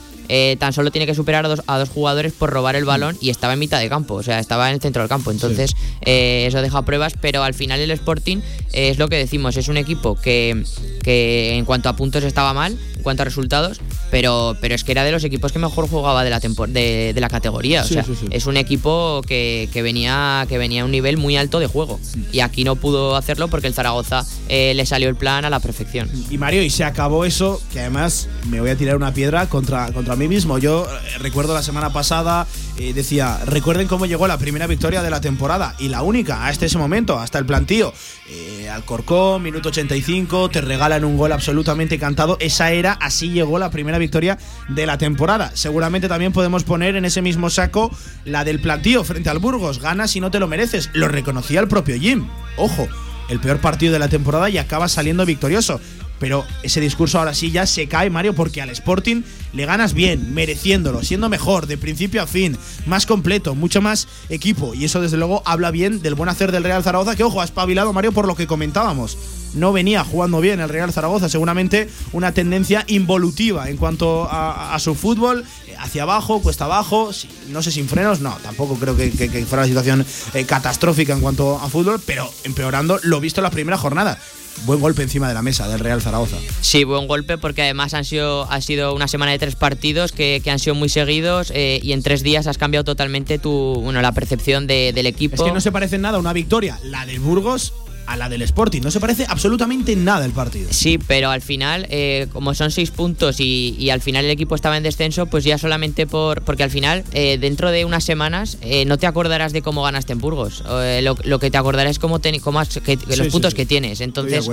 tan 0.60 0.72
solo 0.72 0.92
tiene 0.92 1.06
que 1.06 1.14
superar 1.14 1.46
a 1.46 1.50
dos, 1.50 1.62
a 1.68 1.78
dos, 1.78 1.90
jugadores 1.90 2.32
por 2.32 2.52
robar 2.52 2.78
el 2.78 2.86
balón 2.86 3.18
y 3.20 3.30
estaba 3.30 3.52
en 3.52 3.60
mitad 3.60 3.82
de 3.82 3.90
campo, 3.90 4.14
o 4.14 4.24
sea, 4.24 4.40
estaba 4.40 4.70
en 4.70 4.76
el 4.76 4.82
centro 4.82 5.02
del 5.02 5.10
campo. 5.10 5.30
Entonces, 5.30 5.76
eso 6.00 6.62
deja 6.62 6.84
pruebas, 6.84 7.16
pero 7.20 7.44
al 7.44 7.54
final 7.54 7.82
el 7.82 7.92
Sporting 7.92 8.38
es 8.72 8.98
lo 8.98 9.10
que 9.10 9.18
decimos, 9.18 9.58
es 9.58 9.68
un 9.68 9.76
equipo 9.76 10.16
que, 10.16 10.64
que 11.04 11.56
en 11.56 11.66
cuanto 11.66 11.90
a 11.90 11.98
puntos 11.98 12.24
estaba 12.24 12.54
mal, 12.54 12.78
en 13.00 13.04
cuanto 13.04 13.24
a 13.24 13.26
resultados, 13.26 13.80
pero, 14.12 14.58
pero 14.60 14.76
es 14.76 14.84
que 14.84 14.92
era 14.92 15.04
de 15.06 15.12
los 15.12 15.24
equipos 15.24 15.52
que 15.54 15.60
mejor 15.60 15.88
jugaba 15.88 16.24
de 16.24 16.30
la, 16.30 16.40
de, 16.40 17.14
de 17.14 17.22
la 17.22 17.30
categoría. 17.30 17.82
o 17.84 17.86
sea, 17.86 18.06
es 18.30 18.46
un 18.46 18.58
equipo 18.58 19.22
que, 19.26 19.70
venía, 19.74 20.46
que 20.50 20.58
venía 20.58 20.82
a 20.82 20.86
un 20.86 20.92
nivel 20.92 21.18
muy 21.18 21.38
alto 21.38 21.60
de 21.60 21.68
juego. 21.68 22.00
Y 22.32 22.42
aquí 22.42 22.64
no 22.64 22.76
pudo 22.76 23.16
hacerlo 23.16 23.48
porque 23.48 23.68
el 23.68 23.74
Zaragoza 23.74 24.26
eh, 24.50 24.74
le 24.76 24.86
salió 24.86 25.08
el 25.10 25.16
plan 25.16 25.46
a 25.46 25.50
la 25.50 25.60
perfección. 25.60 26.10
Y 26.30 26.38
Mario, 26.38 26.62
y 26.62 26.70
se 26.70 26.84
acabó 26.84 27.24
eso, 27.24 27.62
que 27.72 27.80
además 27.80 28.28
me 28.50 28.60
voy 28.60 28.70
a 28.70 28.76
tirar 28.76 28.98
una 28.98 29.14
piedra 29.14 29.48
contra, 29.48 29.92
contra 29.94 30.16
mí 30.16 30.28
mismo. 30.28 30.58
Yo 30.58 30.86
eh, 30.86 31.18
recuerdo 31.20 31.54
la 31.54 31.64
semana 31.64 31.94
pasada, 31.94 32.48
decía, 32.80 33.40
recuerden 33.46 33.88
cómo 33.88 34.06
llegó 34.06 34.26
la 34.26 34.38
primera 34.38 34.66
victoria 34.66 35.02
de 35.02 35.10
la 35.10 35.20
temporada 35.20 35.76
y 35.80 35.90
la 35.90 36.02
única 36.02 36.48
hasta 36.48 36.66
ese 36.66 36.78
momento, 36.78 37.20
hasta 37.20 37.38
el 37.38 37.46
plantío. 37.46 37.94
Eh, 38.30 38.70
Alcorcón, 38.70 39.44
minuto 39.44 39.68
85, 39.68 40.50
te 40.50 40.62
regalan 40.62 41.04
un 41.04 41.18
gol 41.18 41.34
absolutamente 41.34 42.00
cantado. 42.00 42.38
Esa 42.40 42.72
era, 42.72 42.94
así 42.94 43.32
llegó 43.32 43.60
la 43.60 43.70
primera 43.70 43.98
victoria 43.98 44.38
de 44.70 44.86
la 44.86 44.98
temporada. 44.98 45.52
Seguramente 45.56 46.08
también 46.08 46.32
podemos 46.32 46.64
poner 46.64 46.96
en 46.96 47.04
ese 47.04 47.22
mismo 47.22 47.50
saco 47.50 47.92
la 48.24 48.46
del 48.46 48.62
plantío 48.62 49.04
frente 49.04 49.30
al 49.30 49.40
Burgos. 49.40 49.80
Ganas 49.80 50.12
si 50.12 50.22
no 50.22 50.32
te 50.32 50.40
lo 50.40 50.48
mereces. 50.48 50.90
Lo 50.94 51.10
reconocía 51.10 51.60
el 51.60 51.68
propio 51.68 52.00
Jim. 52.00 52.28
Ojo, 52.56 52.88
el 53.30 53.40
peor 53.40 53.60
partido 53.60 53.94
de 53.94 54.00
la 54.00 54.10
temporada 54.10 54.50
y 54.50 54.58
acaba 54.58 54.88
saliendo 54.88 55.26
victorioso. 55.26 55.80
Pero 56.20 56.46
ese 56.64 56.82
discurso 56.82 57.20
ahora 57.20 57.34
sí 57.34 57.52
ya 57.52 57.66
se 57.66 57.88
cae, 57.88 58.10
Mario, 58.10 58.34
porque 58.36 58.62
al 58.62 58.70
Sporting 58.70 59.24
le 59.54 59.66
ganas 59.66 59.94
bien, 59.94 60.34
mereciéndolo, 60.34 61.04
siendo 61.04 61.30
mejor, 61.30 61.66
de 61.66 61.78
principio 61.78 62.22
a 62.22 62.28
fin, 62.28 62.58
más 62.86 63.06
completo, 63.06 63.56
mucho 63.56 63.82
más 63.82 64.08
equipo. 64.30 64.74
Y 64.74 64.86
eso, 64.86 65.02
desde 65.02 65.18
luego, 65.18 65.42
habla 65.46 65.72
bien 65.72 66.02
del 66.02 66.16
buen 66.16 66.30
hacer 66.30 66.52
del 66.52 66.64
Real 66.64 66.84
Zaragoza, 66.84 67.16
que, 67.16 67.24
ojo, 67.24 67.42
ha 67.42 67.46
espabilado, 67.46 67.94
Mario, 67.94 68.12
por 68.12 68.28
lo 68.28 68.36
que 68.36 68.48
comentábamos. 68.48 69.18
No 69.56 69.74
venía 69.74 70.04
jugando 70.04 70.42
bien 70.42 70.60
el 70.60 70.70
Real 70.70 70.94
Zaragoza, 70.94 71.30
seguramente 71.30 71.90
una 72.12 72.34
tendencia 72.34 72.84
involutiva 72.88 73.70
en 73.70 73.78
cuanto 73.78 74.28
a, 74.30 74.78
su 74.80 74.94
fútbol, 74.94 75.44
hacia 75.80 76.04
abajo, 76.04 76.42
cuesta 76.42 76.66
abajo, 76.66 77.12
no 77.50 77.62
sé, 77.62 77.72
sin 77.72 77.88
frenos, 77.88 78.20
no, 78.20 78.36
tampoco 78.44 78.76
creo 78.76 78.96
que, 78.96 79.10
fuera 79.46 79.64
una 79.64 79.68
situación 79.68 80.06
eh, 80.34 80.46
catastrófica 80.46 81.14
en 81.14 81.22
cuanto 81.22 81.58
a 81.58 81.70
fútbol, 81.70 82.02
pero 82.06 82.32
empeorando 82.44 83.00
lo 83.04 83.20
visto 83.20 83.42
en 83.42 83.44
la 83.44 83.52
primera 83.52 83.78
jornada 83.78 84.20
buen 84.66 84.80
golpe 84.80 85.04
encima 85.04 85.28
de 85.28 85.34
la 85.34 85.42
mesa 85.42 85.68
del 85.68 85.80
Real 85.80 86.02
Zaragoza. 86.02 86.38
Sí, 86.62 86.84
buen 86.84 87.08
golpe 87.08 87.38
porque 87.38 87.62
además 87.62 87.94
han 87.94 88.06
sido, 88.06 88.50
ha 88.52 88.62
sido 88.62 88.94
una 88.94 89.08
semana 89.08 89.32
de 89.32 89.40
tres 89.40 89.56
partidos 89.56 90.12
que, 90.12 90.42
han 90.50 90.60
sido 90.60 90.76
muy 90.76 90.90
seguidos 90.90 91.52
eh, 91.56 91.80
y 91.82 91.94
en 91.94 92.02
tres 92.02 92.24
días 92.24 92.48
has 92.48 92.58
cambiado 92.58 92.84
totalmente 92.84 93.40
tu, 93.40 93.52
bueno, 93.82 94.02
la 94.02 94.12
percepción 94.12 94.68
del 94.68 95.06
equipo. 95.06 95.36
Es 95.36 95.42
que 95.42 95.52
no 95.52 95.62
se 95.62 95.72
parece 95.72 95.96
en 95.96 96.02
nada 96.02 96.18
a 96.18 96.20
una 96.20 96.34
victoria, 96.34 96.80
la 96.84 97.06
del 97.06 97.20
Burgos 97.20 97.74
a 98.10 98.18
la 98.18 98.28
del 98.28 98.42
Sporting. 98.42 98.82
No 98.82 98.90
se 98.90 99.00
parece 99.00 99.26
absolutamente 99.30 99.96
nada 99.96 100.26
el 100.26 100.32
partido. 100.32 100.68
Sí, 100.72 100.98
pero 100.98 101.30
al 101.30 101.42
final, 101.42 101.86
eh, 101.92 102.28
como 102.34 102.56
son 102.56 102.72
seis 102.72 102.90
puntos 102.90 103.40
y, 103.40 103.90
al 103.90 104.02
final 104.02 104.26
el 104.26 104.32
equipo 104.32 104.56
estaba 104.56 104.78
en 104.78 104.84
descenso, 104.84 105.28
pues 105.28 105.44
ya 105.44 105.58
solamente 105.58 106.08
por. 106.08 106.42
Porque 106.44 106.64
al 106.64 106.72
final, 106.72 107.04
eh, 107.14 107.38
dentro 107.40 107.72
de 107.72 107.86
unas 107.86 108.04
semanas, 108.04 108.58
eh, 108.62 108.86
no 108.86 108.98
te 108.98 109.08
acordarás 109.08 109.54
de 109.54 109.62
cómo 109.62 109.84
ganaste 109.84 110.14
en 110.14 110.20
Burgos. 110.20 110.64
Lo, 111.02 111.40
que 111.40 111.52
te 111.52 111.58
acordarás 111.58 111.92
es 111.92 112.00
cómo, 112.00 112.20
cómo 112.42 112.62
los 112.62 113.28
puntos 113.28 113.54
que 113.54 113.66
tienes. 113.66 114.02
Entonces, 114.02 114.50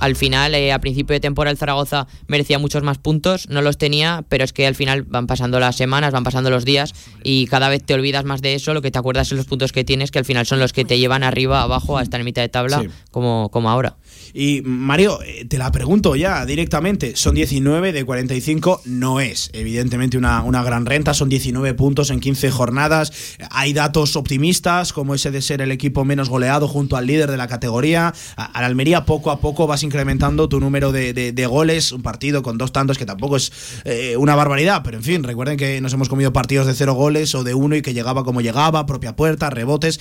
al 0.00 0.16
final, 0.16 0.54
a 0.54 0.78
principio 0.80 1.14
de 1.14 1.20
temporada, 1.20 1.52
el 1.52 1.58
Zaragoza 1.58 2.08
merecía 2.26 2.58
muchos 2.58 2.82
más 2.82 2.98
puntos, 2.98 3.48
no 3.48 3.62
los 3.62 3.78
tenía, 3.78 4.24
pero 4.28 4.44
es 4.44 4.52
que 4.52 4.66
al 4.66 4.74
final 4.74 5.02
van 5.02 5.26
pasando 5.26 5.60
las 5.60 5.76
semanas, 5.76 6.12
van 6.12 6.24
pasando 6.24 6.50
los 6.50 6.64
días 6.64 6.94
y 7.22 7.46
cada 7.46 7.68
vez 7.68 7.84
te 7.84 7.94
olvidas 7.94 8.24
más 8.24 8.42
de 8.42 8.54
eso. 8.54 8.74
Lo 8.74 8.82
que 8.82 8.90
te 8.90 8.98
acuerdas 8.98 9.28
son 9.28 9.38
los 9.38 9.46
puntos 9.46 9.72
que 9.72 9.84
tienes, 9.84 10.10
que 10.10 10.18
al 10.18 10.24
final 10.24 10.46
son 10.46 10.58
los 10.58 10.72
que 10.72 10.84
te 10.84 10.98
llevan 10.98 11.22
arriba, 11.22 11.62
abajo, 11.62 11.98
hasta 11.98 12.16
en 12.16 12.24
mitad 12.24 12.42
de 12.42 12.48
tabla 12.48 12.79
como, 13.10 13.48
como 13.50 13.68
ahora. 13.70 13.96
Y 14.32 14.62
Mario, 14.62 15.20
eh, 15.22 15.44
te 15.44 15.58
la 15.58 15.72
pregunto 15.72 16.14
ya 16.16 16.46
directamente, 16.46 17.16
son 17.16 17.34
19 17.34 17.92
de 17.92 18.04
45, 18.04 18.82
no 18.84 19.20
es 19.20 19.50
evidentemente 19.52 20.16
una, 20.16 20.42
una 20.42 20.62
gran 20.62 20.86
renta, 20.86 21.14
son 21.14 21.28
19 21.28 21.74
puntos 21.74 22.10
en 22.10 22.20
15 22.20 22.50
jornadas, 22.50 23.12
hay 23.50 23.72
datos 23.72 24.16
optimistas 24.16 24.92
como 24.92 25.14
ese 25.14 25.30
de 25.30 25.42
ser 25.42 25.62
el 25.62 25.72
equipo 25.72 26.04
menos 26.04 26.28
goleado 26.28 26.68
junto 26.68 26.96
al 26.96 27.06
líder 27.06 27.30
de 27.30 27.36
la 27.36 27.48
categoría, 27.48 28.14
al 28.36 28.64
Almería 28.64 29.04
poco 29.04 29.30
a 29.30 29.40
poco 29.40 29.66
vas 29.66 29.82
incrementando 29.82 30.48
tu 30.48 30.60
número 30.60 30.92
de, 30.92 31.46
goles, 31.50 31.90
un 31.92 32.02
partido 32.02 32.42
con 32.42 32.58
dos 32.58 32.72
tantos 32.72 32.98
que 32.98 33.06
tampoco 33.06 33.36
es 33.36 33.52
eh, 33.84 34.16
una 34.16 34.36
barbaridad, 34.36 34.82
pero 34.84 34.98
en 34.98 35.02
fin, 35.02 35.24
recuerden 35.24 35.56
que 35.56 35.80
nos 35.80 35.92
hemos 35.92 36.08
comido 36.08 36.32
partidos 36.32 36.66
de 36.66 36.74
cero 36.74 36.94
goles 36.94 37.34
o 37.34 37.42
de 37.42 37.54
uno 37.54 37.74
y 37.74 37.82
que 37.82 37.94
llegaba 37.94 38.24
como 38.24 38.40
llegaba, 38.40 38.86
propia 38.86 39.16
puerta, 39.16 39.50
rebotes, 39.50 39.98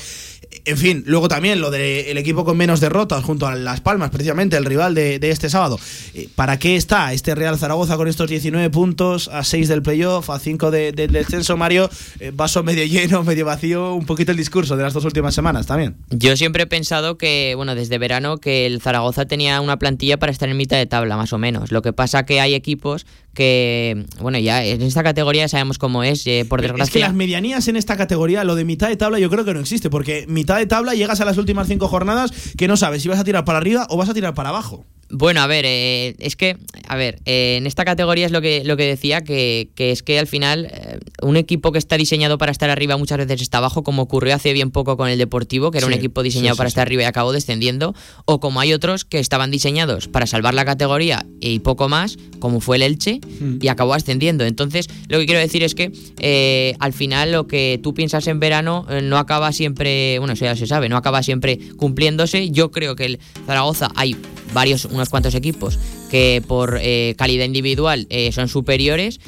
en 0.66 0.78
fin, 0.78 1.04
luego 1.06 1.28
también 1.28 1.62
lo 1.62 1.72
del 1.72 2.18
equipo 2.18 2.46
con 2.46 2.58
menos 2.58 2.80
derrotas 2.80 3.24
junto 3.24 3.48
a 3.48 3.56
Las 3.56 3.82
Palmas, 3.82 3.99
precisamente 4.10 4.56
el 4.56 4.66
rival 4.66 4.96
de, 4.96 5.20
este 5.22 5.50
sábado. 5.50 5.80
Eh, 6.14 6.30
¿Para 6.36 6.58
qué 6.58 6.76
está 6.76 7.12
este 7.12 7.36
Real 7.36 7.58
Zaragoza 7.58 7.98
con 7.98 8.08
estos 8.08 8.30
19 8.30 8.70
puntos, 8.70 9.28
a 9.28 9.44
6 9.44 9.68
del 9.68 9.82
playoff, 9.82 10.30
a 10.30 10.40
5 10.40 10.72
del 10.72 11.12
descenso, 11.12 11.58
Mario? 11.58 11.90
Eh, 12.20 12.32
vaso 12.34 12.64
medio 12.64 12.86
lleno, 12.86 13.24
medio 13.26 13.46
vacío, 13.46 13.94
un 13.94 14.06
poquito 14.06 14.32
el 14.32 14.38
discurso 14.38 14.78
de 14.78 14.84
las 14.84 14.94
dos 14.94 15.04
últimas 15.04 15.36
semanas 15.36 15.68
también. 15.68 15.98
Yo 16.10 16.38
siempre 16.38 16.64
he 16.64 16.68
pensado 16.68 17.18
que, 17.18 17.54
bueno, 17.56 17.76
desde 17.76 17.98
verano, 17.98 18.38
que 18.38 18.66
el 18.66 18.82
Zaragoza 18.82 19.26
tenía 19.26 19.60
una 19.60 19.78
plantilla 19.78 20.18
para 20.18 20.32
estar 20.32 20.48
en 20.48 20.56
mitad 20.56 20.78
de 20.78 20.86
tabla, 20.86 21.18
más 21.18 21.34
o 21.34 21.38
menos. 21.38 21.72
Lo 21.72 21.82
que 21.82 21.92
pasa 21.92 22.26
que 22.26 22.40
hay 22.40 22.54
equipos 22.54 23.06
que, 23.40 24.06
bueno, 24.20 24.38
ya 24.38 24.66
en 24.66 24.82
esta 24.82 25.02
categoría 25.02 25.48
sabemos 25.48 25.78
cómo 25.78 26.04
es, 26.04 26.28
eh, 26.28 26.46
por 26.50 26.62
desgracia. 26.62 26.84
Es 26.84 26.92
que 26.92 27.00
las 27.00 27.14
medianías 27.14 27.70
en 27.70 27.78
esta 27.78 27.96
categoría, 27.96 28.44
lo 28.44 28.56
de 28.56 28.66
mitad 28.66 28.90
de 28.90 28.98
tabla, 28.98 29.18
yo 29.18 29.30
creo 29.30 29.46
que 29.46 29.54
no 29.54 29.62
existe, 29.62 29.90
porque 29.90 30.26
mitad 30.28 30.58
de 30.58 30.66
tabla 30.66 30.94
llegas 30.94 31.22
a 31.22 31.26
las 31.26 31.38
últimas 31.38 31.70
cinco 31.70 31.88
jornadas 31.88 32.34
que 32.58 32.68
no 32.68 32.76
sabes 32.76 33.02
si 33.02 33.08
vas 33.08 33.18
a 33.18 33.24
tirar 33.24 33.46
para 33.46 33.60
arriba 33.60 33.88
o 33.90 33.96
vas 33.96 34.10
a 34.10 34.14
tirar 34.14 34.34
para 34.34 34.50
abajo. 34.50 34.86
Bueno, 35.12 35.42
a 35.42 35.48
ver, 35.48 35.66
eh, 35.68 36.16
es 36.20 36.36
que, 36.36 36.56
a 36.88 36.96
ver, 36.96 37.20
eh, 37.26 37.56
en 37.58 37.66
esta 37.66 37.84
categoría 37.84 38.28
es 38.28 38.32
lo 38.32 38.42
que, 38.42 38.64
lo 38.64 38.78
que 38.78 38.86
decía, 38.86 39.24
que, 39.24 39.70
es 39.76 40.04
que 40.04 40.20
al 40.20 40.28
final 40.28 40.68
eh, 40.72 41.00
un 41.24 41.36
equipo 41.36 41.72
que 41.72 41.80
está 41.80 41.98
diseñado 41.98 42.38
para 42.38 42.52
estar 42.52 42.70
arriba 42.70 42.96
muchas 42.96 43.18
veces 43.18 43.42
está 43.42 43.58
abajo, 43.58 43.82
como 43.82 44.04
ocurrió 44.04 44.36
hace 44.36 44.54
bien 44.54 44.70
poco 44.70 44.98
con 44.98 45.10
el 45.10 45.18
Deportivo, 45.18 45.72
que 45.72 45.80
era 45.80 45.88
un 45.88 45.94
equipo 45.94 46.22
diseñado 46.22 46.56
para 46.56 46.70
estar 46.70 46.84
arriba 46.84 47.02
y 47.02 47.06
acabó 47.06 47.32
descendiendo, 47.32 47.96
o 48.26 48.40
como 48.40 48.60
hay 48.60 48.72
otros 48.72 49.04
que 49.04 49.18
estaban 49.18 49.50
diseñados 49.50 50.08
para 50.08 50.28
salvar 50.28 50.54
la 50.54 50.64
categoría 50.64 51.26
y 51.40 51.60
poco 51.60 51.90
más, 51.90 52.18
como 52.40 52.60
fue 52.60 52.76
el 52.76 52.84
Elche, 52.84 53.20
mm. 53.40 53.58
y 53.62 53.68
acabó 53.68 53.96
ascendiendo. 53.96 54.46
Entonces, 54.46 54.90
lo 55.08 55.18
que 55.18 55.26
quiero 55.26 55.42
decir 55.42 55.64
es 55.64 55.74
que 55.74 56.76
al 56.80 56.94
final 56.94 57.32
lo 57.32 57.48
que 57.48 57.80
tú 57.82 57.96
piensas 57.96 58.28
en 58.28 58.40
verano 58.40 58.86
no 59.02 59.18
acaba 59.18 59.52
siempre, 59.54 60.20
bueno, 60.20 60.34
eso 60.34 60.46
ya 60.46 60.56
se 60.56 60.68
sabe, 60.68 60.88
no 60.88 60.98
acaba 60.98 61.24
siempre 61.24 61.58
cumpliéndose. 61.78 62.52
Yo 62.52 62.70
creo 62.70 62.96
que 62.96 63.06
el 63.06 63.20
Zaragoza 63.48 63.90
hay 63.96 64.16
varios 64.54 64.86
unos 65.00 65.10
cuantos 65.10 65.34
equipos 65.34 65.80
que 66.12 66.44
por 66.46 66.78
eh, 66.82 67.16
calidad 67.18 67.46
individual 67.46 68.06
eh, 68.10 68.32
son 68.32 68.48
superiores, 68.50 69.20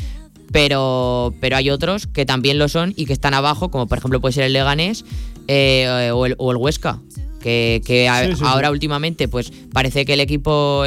pero, 0.52 1.34
pero 1.40 1.56
hay 1.56 1.70
otros 1.70 2.08
que 2.08 2.26
también 2.26 2.60
lo 2.60 2.68
son 2.68 2.94
y 2.98 3.06
que 3.06 3.14
están 3.14 3.34
abajo, 3.34 3.72
como 3.72 3.88
por 3.88 3.98
ejemplo 3.98 4.20
puede 4.20 4.34
ser 4.34 4.44
el 4.44 4.54
Leganés 4.54 5.06
eh, 5.48 6.12
o, 6.14 6.26
el, 6.26 6.36
Huesca. 6.38 7.00
Que, 7.42 8.08
ahora 8.44 8.70
últimamente 8.70 9.28
pues 9.28 9.52
parece 9.74 10.06
que 10.06 10.14
el 10.14 10.20
equipo 10.20 10.84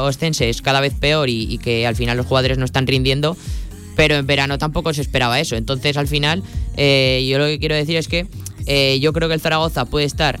ostense 0.00 0.48
es 0.48 0.60
cada 0.60 0.80
vez 0.80 0.94
peor 0.94 1.28
y, 1.28 1.58
que 1.58 1.86
al 1.86 1.94
final 1.94 2.16
los 2.16 2.26
jugadores 2.26 2.58
no 2.58 2.64
están 2.64 2.88
rindiendo, 2.88 3.36
pero 3.94 4.16
en 4.16 4.26
verano 4.26 4.58
tampoco 4.58 4.92
se 4.94 5.02
esperaba 5.02 5.38
eso. 5.38 5.54
Entonces 5.54 5.96
al 5.96 6.08
final 6.08 6.42
yo 6.76 7.38
lo 7.38 7.46
que 7.46 7.58
quiero 7.60 7.76
decir 7.76 7.96
es 7.96 8.08
que 8.08 8.26
yo 8.98 9.12
creo 9.12 9.28
que 9.28 9.34
el 9.34 9.40
Zaragoza 9.40 9.84
puede 9.84 10.06
estar 10.06 10.40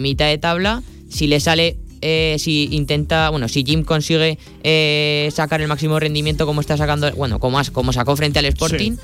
mitad 0.00 0.26
de 0.26 0.38
tabla 0.38 0.82
si 1.08 1.28
le 1.28 1.38
sale 1.38 1.76
eh, 2.02 2.36
si 2.38 2.68
intenta, 2.72 3.30
bueno, 3.30 3.48
si 3.48 3.64
Jim 3.64 3.84
consigue 3.84 4.38
eh, 4.62 5.30
sacar 5.32 5.60
el 5.60 5.68
máximo 5.68 5.98
rendimiento 5.98 6.46
como 6.46 6.60
está 6.60 6.76
sacando, 6.76 7.10
bueno, 7.12 7.38
como, 7.38 7.60
como 7.72 7.92
sacó 7.92 8.16
frente 8.16 8.38
al 8.38 8.44
Sporting, 8.46 8.96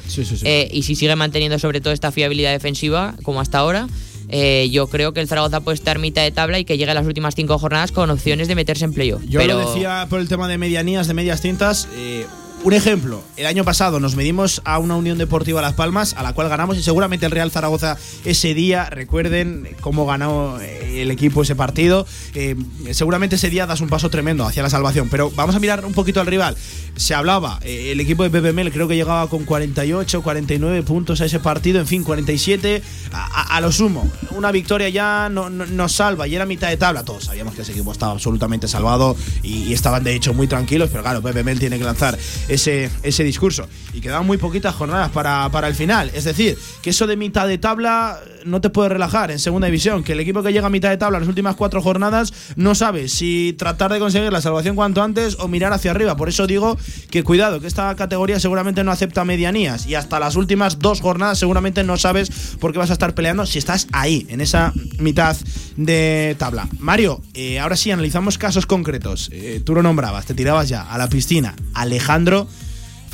eh, 0.44 0.68
y 0.72 0.82
si 0.82 0.94
sigue 0.94 1.14
manteniendo 1.16 1.58
sobre 1.58 1.80
todo 1.80 1.92
esta 1.92 2.12
fiabilidad 2.12 2.52
defensiva 2.52 3.14
como 3.22 3.40
hasta 3.40 3.58
ahora, 3.58 3.88
yo 4.70 4.88
creo 4.88 5.12
que 5.12 5.20
el 5.20 5.28
Zaragoza 5.28 5.60
puede 5.60 5.76
estar 5.76 5.98
mitad 5.98 6.22
de 6.22 6.32
tabla 6.32 6.58
y 6.58 6.64
que 6.64 6.76
llegue 6.76 6.90
a 6.90 6.94
las 6.94 7.06
últimas 7.06 7.34
cinco 7.34 7.58
jornadas 7.58 7.92
con 7.92 8.10
opciones 8.10 8.48
de 8.48 8.54
meterse 8.54 8.84
en 8.84 8.92
playoff. 8.92 9.22
Yo 9.28 9.44
lo 9.44 9.58
decía 9.58 10.06
por 10.10 10.20
el 10.20 10.28
tema 10.28 10.48
de 10.48 10.58
medianías, 10.58 11.06
de 11.06 11.14
medias 11.14 11.40
tintas. 11.40 11.88
Un 12.64 12.72
ejemplo, 12.72 13.22
el 13.36 13.44
año 13.44 13.62
pasado 13.62 14.00
nos 14.00 14.16
medimos 14.16 14.62
a 14.64 14.78
una 14.78 14.96
Unión 14.96 15.18
Deportiva 15.18 15.60
Las 15.60 15.74
Palmas, 15.74 16.14
a 16.14 16.22
la 16.22 16.32
cual 16.32 16.48
ganamos 16.48 16.78
y 16.78 16.82
seguramente 16.82 17.26
el 17.26 17.32
Real 17.32 17.50
Zaragoza 17.50 17.98
ese 18.24 18.54
día, 18.54 18.88
recuerden 18.88 19.68
cómo 19.82 20.06
ganó 20.06 20.58
eh, 20.62 21.02
el 21.02 21.10
equipo 21.10 21.42
ese 21.42 21.54
partido, 21.54 22.06
eh, 22.34 22.56
seguramente 22.92 23.36
ese 23.36 23.50
día 23.50 23.66
das 23.66 23.82
un 23.82 23.90
paso 23.90 24.08
tremendo 24.08 24.46
hacia 24.46 24.62
la 24.62 24.70
salvación, 24.70 25.10
pero 25.10 25.30
vamos 25.32 25.54
a 25.54 25.60
mirar 25.60 25.84
un 25.84 25.92
poquito 25.92 26.22
al 26.22 26.26
rival. 26.26 26.56
Se 26.96 27.12
hablaba, 27.12 27.58
eh, 27.62 27.92
el 27.92 28.00
equipo 28.00 28.26
de 28.26 28.30
PPML 28.30 28.72
creo 28.72 28.88
que 28.88 28.96
llegaba 28.96 29.28
con 29.28 29.44
48, 29.44 30.22
49 30.22 30.82
puntos 30.84 31.20
a 31.20 31.26
ese 31.26 31.40
partido, 31.40 31.80
en 31.80 31.86
fin, 31.86 32.02
47 32.02 32.82
a, 33.12 33.60
lo 33.60 33.72
sumo. 33.72 34.10
Una 34.30 34.52
victoria 34.52 34.88
ya 34.88 35.28
no, 35.28 35.50
nos 35.50 35.92
salva 35.92 36.26
y 36.26 36.34
era 36.34 36.46
mitad 36.46 36.70
de 36.70 36.78
tabla, 36.78 37.04
todos 37.04 37.24
sabíamos 37.24 37.54
que 37.54 37.60
ese 37.60 37.72
equipo 37.72 37.92
estaba 37.92 38.12
absolutamente 38.12 38.68
salvado 38.68 39.16
y, 39.42 39.74
estaban 39.74 40.02
de 40.02 40.14
hecho 40.14 40.32
muy 40.32 40.46
tranquilos, 40.46 40.88
pero 40.90 41.02
claro, 41.02 41.20
PPML 41.20 41.58
tiene 41.58 41.78
que 41.78 41.84
lanzar 41.84 42.16
ese, 42.54 42.90
ese 43.02 43.24
discurso. 43.24 43.68
Y 43.92 44.00
quedaban 44.00 44.26
muy 44.26 44.38
poquitas 44.38 44.74
jornadas 44.74 45.10
para, 45.10 45.68
el 45.68 45.74
final. 45.74 46.10
Es 46.14 46.24
decir, 46.24 46.58
que 46.82 46.90
eso 46.90 47.06
de 47.06 47.16
mitad 47.16 47.46
de 47.46 47.58
tabla 47.58 48.20
no 48.44 48.60
te 48.60 48.70
puede 48.70 48.88
relajar 48.88 49.30
en 49.30 49.38
segunda 49.38 49.66
división. 49.66 50.04
Que 50.04 50.12
el 50.12 50.20
equipo 50.20 50.42
que 50.42 50.52
llega 50.52 50.66
a 50.66 50.70
mitad 50.70 50.90
de 50.90 50.96
tabla, 50.96 51.18
las 51.18 51.28
últimas 51.28 51.56
cuatro 51.56 51.82
jornadas, 51.82 52.32
no 52.56 52.74
sabe 52.74 53.08
si 53.08 53.54
tratar 53.58 53.92
de 53.92 53.98
conseguir 53.98 54.32
la 54.32 54.40
salvación 54.40 54.76
cuanto 54.76 55.02
antes 55.02 55.36
o 55.38 55.48
mirar 55.48 55.72
hacia 55.72 55.90
arriba. 55.90 56.16
Por 56.16 56.28
eso 56.28 56.46
digo 56.46 56.76
que 57.10 57.22
cuidado, 57.22 57.60
que 57.60 57.66
esta 57.66 57.94
categoría 57.96 58.40
seguramente 58.40 58.84
no 58.84 58.92
acepta 58.92 59.24
medianías 59.24 59.86
y 59.86 59.94
hasta 59.94 60.20
las 60.20 60.36
últimas 60.36 60.78
dos 60.78 61.00
jornadas 61.00 61.38
seguramente 61.38 61.84
no 61.84 61.96
sabes 61.96 62.56
por 62.60 62.72
qué 62.72 62.78
vas 62.78 62.90
a 62.90 62.94
estar 62.94 63.14
peleando 63.14 63.46
si 63.46 63.58
estás 63.58 63.86
ahí, 63.92 64.26
en 64.28 64.40
esa 64.40 64.72
mitad 64.98 65.36
de 65.76 66.36
tabla. 66.38 66.68
Mario, 66.78 67.20
eh, 67.34 67.60
ahora 67.60 67.76
sí 67.76 67.90
analizamos 67.90 68.38
casos 68.38 68.66
concretos. 68.66 69.30
Eh, 69.32 69.62
tú 69.64 69.74
lo 69.74 69.82
nombrabas, 69.82 70.26
te 70.26 70.34
tirabas 70.34 70.68
ya 70.68 70.82
a 70.82 70.98
la 70.98 71.08
piscina. 71.08 71.54
Alejandro 71.74 72.48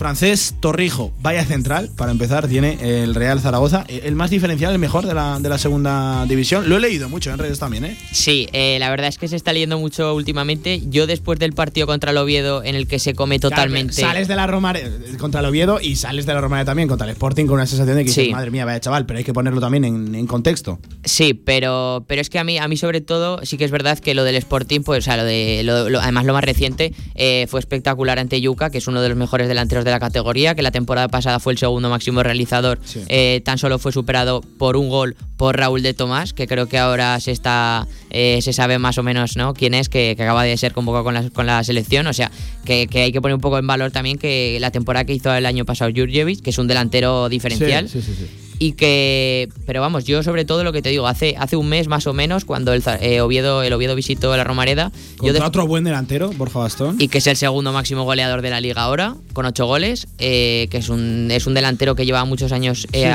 francés 0.00 0.54
Torrijo, 0.60 1.12
vaya 1.20 1.44
central, 1.44 1.90
para 1.94 2.10
empezar, 2.10 2.48
tiene 2.48 2.78
el 2.80 3.14
Real 3.14 3.38
Zaragoza, 3.38 3.84
el 3.86 4.14
más 4.14 4.30
diferencial, 4.30 4.72
el 4.72 4.78
mejor 4.78 5.04
de 5.04 5.12
la, 5.12 5.38
de 5.38 5.48
la 5.50 5.58
segunda 5.58 6.24
división. 6.24 6.70
Lo 6.70 6.78
he 6.78 6.80
leído 6.80 7.10
mucho 7.10 7.30
en 7.30 7.36
redes 7.36 7.58
también, 7.58 7.84
¿eh? 7.84 7.98
Sí, 8.10 8.48
eh, 8.54 8.78
la 8.80 8.88
verdad 8.88 9.08
es 9.08 9.18
que 9.18 9.28
se 9.28 9.36
está 9.36 9.52
leyendo 9.52 9.78
mucho 9.78 10.14
últimamente. 10.14 10.80
Yo 10.88 11.06
después 11.06 11.38
del 11.38 11.52
partido 11.52 11.86
contra 11.86 12.12
el 12.12 12.16
Oviedo, 12.16 12.64
en 12.64 12.76
el 12.76 12.86
que 12.86 12.98
se 12.98 13.14
come 13.14 13.38
totalmente... 13.38 13.92
sales 13.92 14.26
de 14.26 14.36
la 14.36 14.46
Romareda 14.46 14.90
contra 15.18 15.40
el 15.40 15.46
Oviedo 15.46 15.80
y 15.82 15.96
sales 15.96 16.24
de 16.24 16.32
la 16.32 16.40
Romareda 16.40 16.64
también 16.64 16.88
contra 16.88 17.06
el 17.06 17.12
Sporting 17.12 17.44
con 17.44 17.56
una 17.56 17.66
sensación 17.66 17.98
de 17.98 18.04
que 18.04 18.08
dices, 18.08 18.30
madre 18.30 18.50
mía, 18.50 18.64
vaya 18.64 18.80
chaval, 18.80 19.04
pero 19.04 19.18
hay 19.18 19.24
que 19.24 19.34
ponerlo 19.34 19.60
también 19.60 19.84
en, 19.84 20.26
contexto. 20.26 20.78
Sí, 21.04 21.34
pero, 21.34 22.06
pero 22.08 22.22
es 22.22 22.30
que 22.30 22.38
a 22.38 22.44
mí, 22.44 22.56
a 22.56 22.66
mí 22.68 22.78
sobre 22.78 23.02
todo, 23.02 23.44
sí 23.44 23.58
que 23.58 23.66
es 23.66 23.70
verdad 23.70 23.98
que 23.98 24.14
lo 24.14 24.24
del 24.24 24.36
Sporting, 24.36 24.80
pues 24.80 25.00
o 25.00 25.02
sea, 25.02 25.18
lo 25.18 25.24
de, 25.24 25.98
además 26.00 26.24
lo 26.24 26.32
más 26.32 26.44
reciente, 26.44 26.94
eh, 27.16 27.46
fue 27.50 27.60
espectacular 27.60 28.18
ante 28.18 28.40
Yuca, 28.40 28.70
que 28.70 28.78
es 28.78 28.86
uno 28.86 29.02
de 29.02 29.10
los 29.10 29.18
mejores 29.18 29.46
delanteros 29.46 29.84
de 29.84 29.89
la 29.90 30.00
categoría, 30.00 30.54
que 30.54 30.62
la 30.62 30.70
temporada 30.70 31.08
pasada 31.08 31.40
fue 31.40 31.52
el 31.52 31.58
segundo 31.58 31.90
máximo 31.90 32.22
realizador, 32.22 32.78
eh, 33.08 33.40
tan 33.44 33.58
solo 33.58 33.78
fue 33.78 33.92
superado 33.92 34.40
por 34.58 34.76
un 34.76 34.88
gol 34.88 35.16
por 35.36 35.56
Raúl 35.56 35.82
de 35.82 35.94
Tomás, 35.94 36.32
que 36.32 36.46
creo 36.46 36.66
que 36.66 36.78
ahora 36.78 37.18
se 37.20 37.32
está 37.32 37.86
eh, 38.10 38.40
se 38.42 38.52
sabe 38.52 38.78
más 38.78 38.98
o 38.98 39.02
menos 39.02 39.36
¿no? 39.36 39.54
quién 39.54 39.74
es, 39.74 39.88
que, 39.88 40.10
acaba 40.12 40.44
de 40.44 40.56
ser 40.56 40.72
convocado 40.72 41.04
con 41.04 41.14
la, 41.14 41.30
con 41.30 41.46
la 41.46 41.62
selección. 41.64 42.06
O 42.06 42.12
sea, 42.12 42.30
que, 42.64 42.88
hay 42.92 43.12
que 43.12 43.20
poner 43.20 43.34
un 43.34 43.40
poco 43.40 43.58
en 43.58 43.66
valor 43.66 43.90
también 43.90 44.18
que 44.18 44.58
la 44.60 44.70
temporada 44.70 45.04
que 45.04 45.14
hizo 45.14 45.32
el 45.34 45.46
año 45.46 45.64
pasado 45.64 45.90
Jurjevic, 45.94 46.42
que 46.42 46.50
es 46.50 46.58
un 46.58 46.66
delantero 46.66 47.28
diferencial. 47.28 47.88
sí, 47.88 48.02
sí, 48.02 48.14
sí 48.14 48.49
y 48.62 48.72
que 48.72 49.48
pero 49.64 49.80
vamos 49.80 50.04
yo 50.04 50.22
sobre 50.22 50.44
todo 50.44 50.64
lo 50.64 50.72
que 50.72 50.82
te 50.82 50.90
digo 50.90 51.06
hace 51.08 51.34
hace 51.38 51.56
un 51.56 51.66
mes 51.66 51.88
más 51.88 52.06
o 52.06 52.12
menos 52.12 52.44
cuando 52.44 52.74
el 52.74 52.82
eh, 53.00 53.22
Oviedo 53.22 53.62
el 53.62 53.72
Oviedo 53.72 53.94
visitó 53.94 54.36
la 54.36 54.44
Romareda 54.44 54.92
yo 55.22 55.32
otro 55.42 55.66
buen 55.66 55.82
delantero 55.82 56.30
Borja 56.30 56.58
Bastón. 56.58 56.96
Y 56.98 57.08
que 57.08 57.18
es 57.18 57.26
el 57.26 57.36
segundo 57.36 57.72
máximo 57.72 58.04
goleador 58.04 58.42
de 58.42 58.50
la 58.50 58.60
liga 58.60 58.82
ahora 58.82 59.16
con 59.32 59.46
ocho 59.46 59.64
goles 59.64 60.08
eh, 60.18 60.68
que 60.70 60.76
es 60.76 60.90
un 60.90 61.30
es 61.30 61.46
un 61.46 61.54
delantero 61.54 61.94
que 61.94 62.04
lleva 62.04 62.22
muchos 62.26 62.52
años 62.52 62.86
eh, 62.92 63.10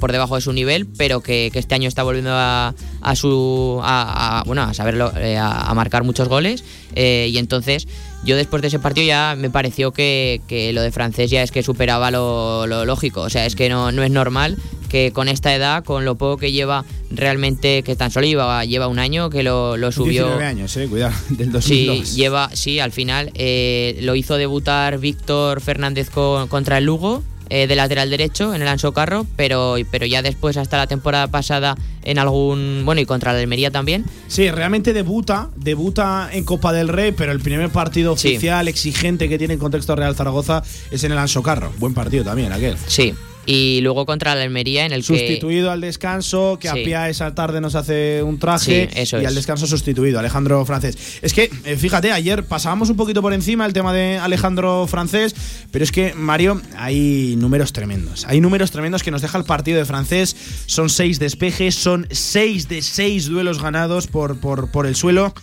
por 0.00 0.10
debajo 0.10 0.34
de 0.34 0.40
su 0.40 0.52
nivel 0.52 0.86
pero 0.86 1.20
que, 1.20 1.52
este 1.54 1.74
año 1.76 1.86
está 1.86 2.02
volviendo 2.02 2.32
a, 2.34 2.74
su 3.14 3.80
a, 3.84 4.42
bueno 4.46 4.62
a 4.62 4.74
saberlo 4.74 5.12
a, 5.14 5.74
marcar 5.74 6.02
muchos 6.02 6.28
goles 6.28 6.64
y 6.96 7.38
entonces 7.38 7.86
yo 8.24 8.36
después 8.36 8.62
de 8.62 8.68
ese 8.68 8.78
partido 8.78 9.06
ya 9.06 9.34
me 9.38 9.50
pareció 9.50 9.92
que, 9.92 10.40
lo 10.74 10.82
de 10.82 10.90
francés 10.90 11.30
ya 11.30 11.42
es 11.42 11.50
que 11.50 11.62
superaba 11.62 12.10
lo, 12.10 12.66
lógico. 12.66 13.22
O 13.22 13.30
sea, 13.30 13.46
es 13.46 13.56
que 13.56 13.68
no, 13.68 13.92
no 13.92 14.02
es 14.02 14.10
normal 14.10 14.56
que 14.88 15.12
con 15.12 15.28
esta 15.28 15.54
edad, 15.54 15.84
con 15.84 16.04
lo 16.04 16.14
poco 16.16 16.38
que 16.38 16.52
lleva 16.52 16.84
realmente, 17.10 17.82
que 17.82 17.96
tan 17.96 18.10
solo 18.10 18.26
lleva, 18.26 18.64
lleva 18.64 18.88
un 18.88 18.98
año, 18.98 19.30
que 19.30 19.42
lo, 19.42 19.76
lo 19.76 19.92
subió. 19.92 20.24
19 20.24 20.44
años, 20.44 20.76
eh, 20.76 20.86
cuidado, 20.88 21.14
del 21.30 21.52
2002. 21.52 22.08
Sí, 22.08 22.16
lleva, 22.16 22.50
sí, 22.52 22.80
al 22.80 22.92
final 22.92 23.30
eh, 23.34 23.98
lo 24.02 24.14
hizo 24.14 24.36
debutar 24.36 24.98
Víctor 24.98 25.60
Fernández 25.60 26.10
contra 26.10 26.78
el 26.78 26.84
Lugo 26.84 27.22
eh, 27.48 27.66
de 27.66 27.76
lateral 27.76 28.10
derecho 28.10 28.54
en 28.54 28.62
el 28.62 28.68
Anso 28.68 28.92
Carro, 28.92 29.26
pero, 29.36 29.76
pero 29.90 30.06
ya 30.06 30.22
después, 30.22 30.56
hasta 30.56 30.76
la 30.76 30.86
temporada 30.86 31.28
pasada, 31.28 31.76
en 32.02 32.18
algún. 32.18 32.82
Bueno, 32.84 33.00
y 33.00 33.06
contra 33.06 33.32
la 33.32 33.40
Almería 33.40 33.70
también. 33.70 34.04
Sí, 34.28 34.50
realmente 34.50 34.92
debuta, 34.92 35.50
debuta 35.56 36.28
en 36.32 36.44
Copa 36.44 36.72
del 36.72 36.88
Rey, 36.88 37.12
pero 37.12 37.32
el 37.32 37.40
primer 37.40 37.70
partido 37.70 38.12
oficial 38.12 38.68
exigente 38.68 39.28
que 39.28 39.38
tiene 39.38 39.54
en 39.54 39.60
contexto 39.60 39.96
Real 39.96 40.14
Zaragoza 40.14 40.62
es 40.90 41.04
en 41.04 41.12
el 41.12 41.18
Anso 41.18 41.42
Carro. 41.42 41.72
Buen 41.78 41.94
partido 41.94 42.24
también, 42.24 42.52
aquel. 42.52 42.76
Sí 42.86 43.14
y 43.46 43.80
luego 43.80 44.04
contra 44.04 44.34
la 44.34 44.42
Almería 44.42 44.84
en 44.84 44.92
el 44.92 45.02
sustituido 45.02 45.70
al 45.70 45.80
descanso 45.80 46.58
que 46.60 46.68
a 46.68 46.74
Pia 46.74 47.08
esa 47.08 47.34
tarde 47.34 47.60
nos 47.60 47.74
hace 47.74 48.22
un 48.22 48.38
traje 48.38 48.88
y 48.94 49.24
al 49.24 49.34
descanso 49.34 49.66
sustituido 49.66 50.18
Alejandro 50.18 50.64
Francés. 50.66 51.18
Es 51.22 51.32
que 51.32 51.50
eh, 51.64 51.76
fíjate 51.76 52.12
ayer 52.12 52.44
pasábamos 52.44 52.90
un 52.90 52.96
poquito 52.96 53.22
por 53.22 53.32
encima 53.32 53.64
el 53.64 53.72
tema 53.72 53.92
de 53.92 54.18
Alejandro 54.18 54.86
Francés 54.86 55.34
pero 55.70 55.84
es 55.84 55.92
que 55.92 56.14
Mario 56.14 56.60
hay 56.76 57.36
números 57.36 57.72
tremendos. 57.72 58.26
Hay 58.26 58.40
números 58.40 58.70
tremendos 58.70 59.02
que 59.02 59.10
nos 59.10 59.22
deja 59.22 59.38
el 59.38 59.44
partido 59.44 59.78
de 59.78 59.84
Francés. 59.84 60.36
Son 60.66 60.90
seis 60.90 61.18
despejes 61.18 61.74
son 61.74 62.06
seis 62.10 62.68
de 62.68 62.82
seis 62.82 63.26
duelos 63.26 63.62
ganados 63.62 64.06
por, 64.06 64.40
por, 64.40 64.70
por 64.70 64.86
el 64.86 64.96
suelo 64.96 65.34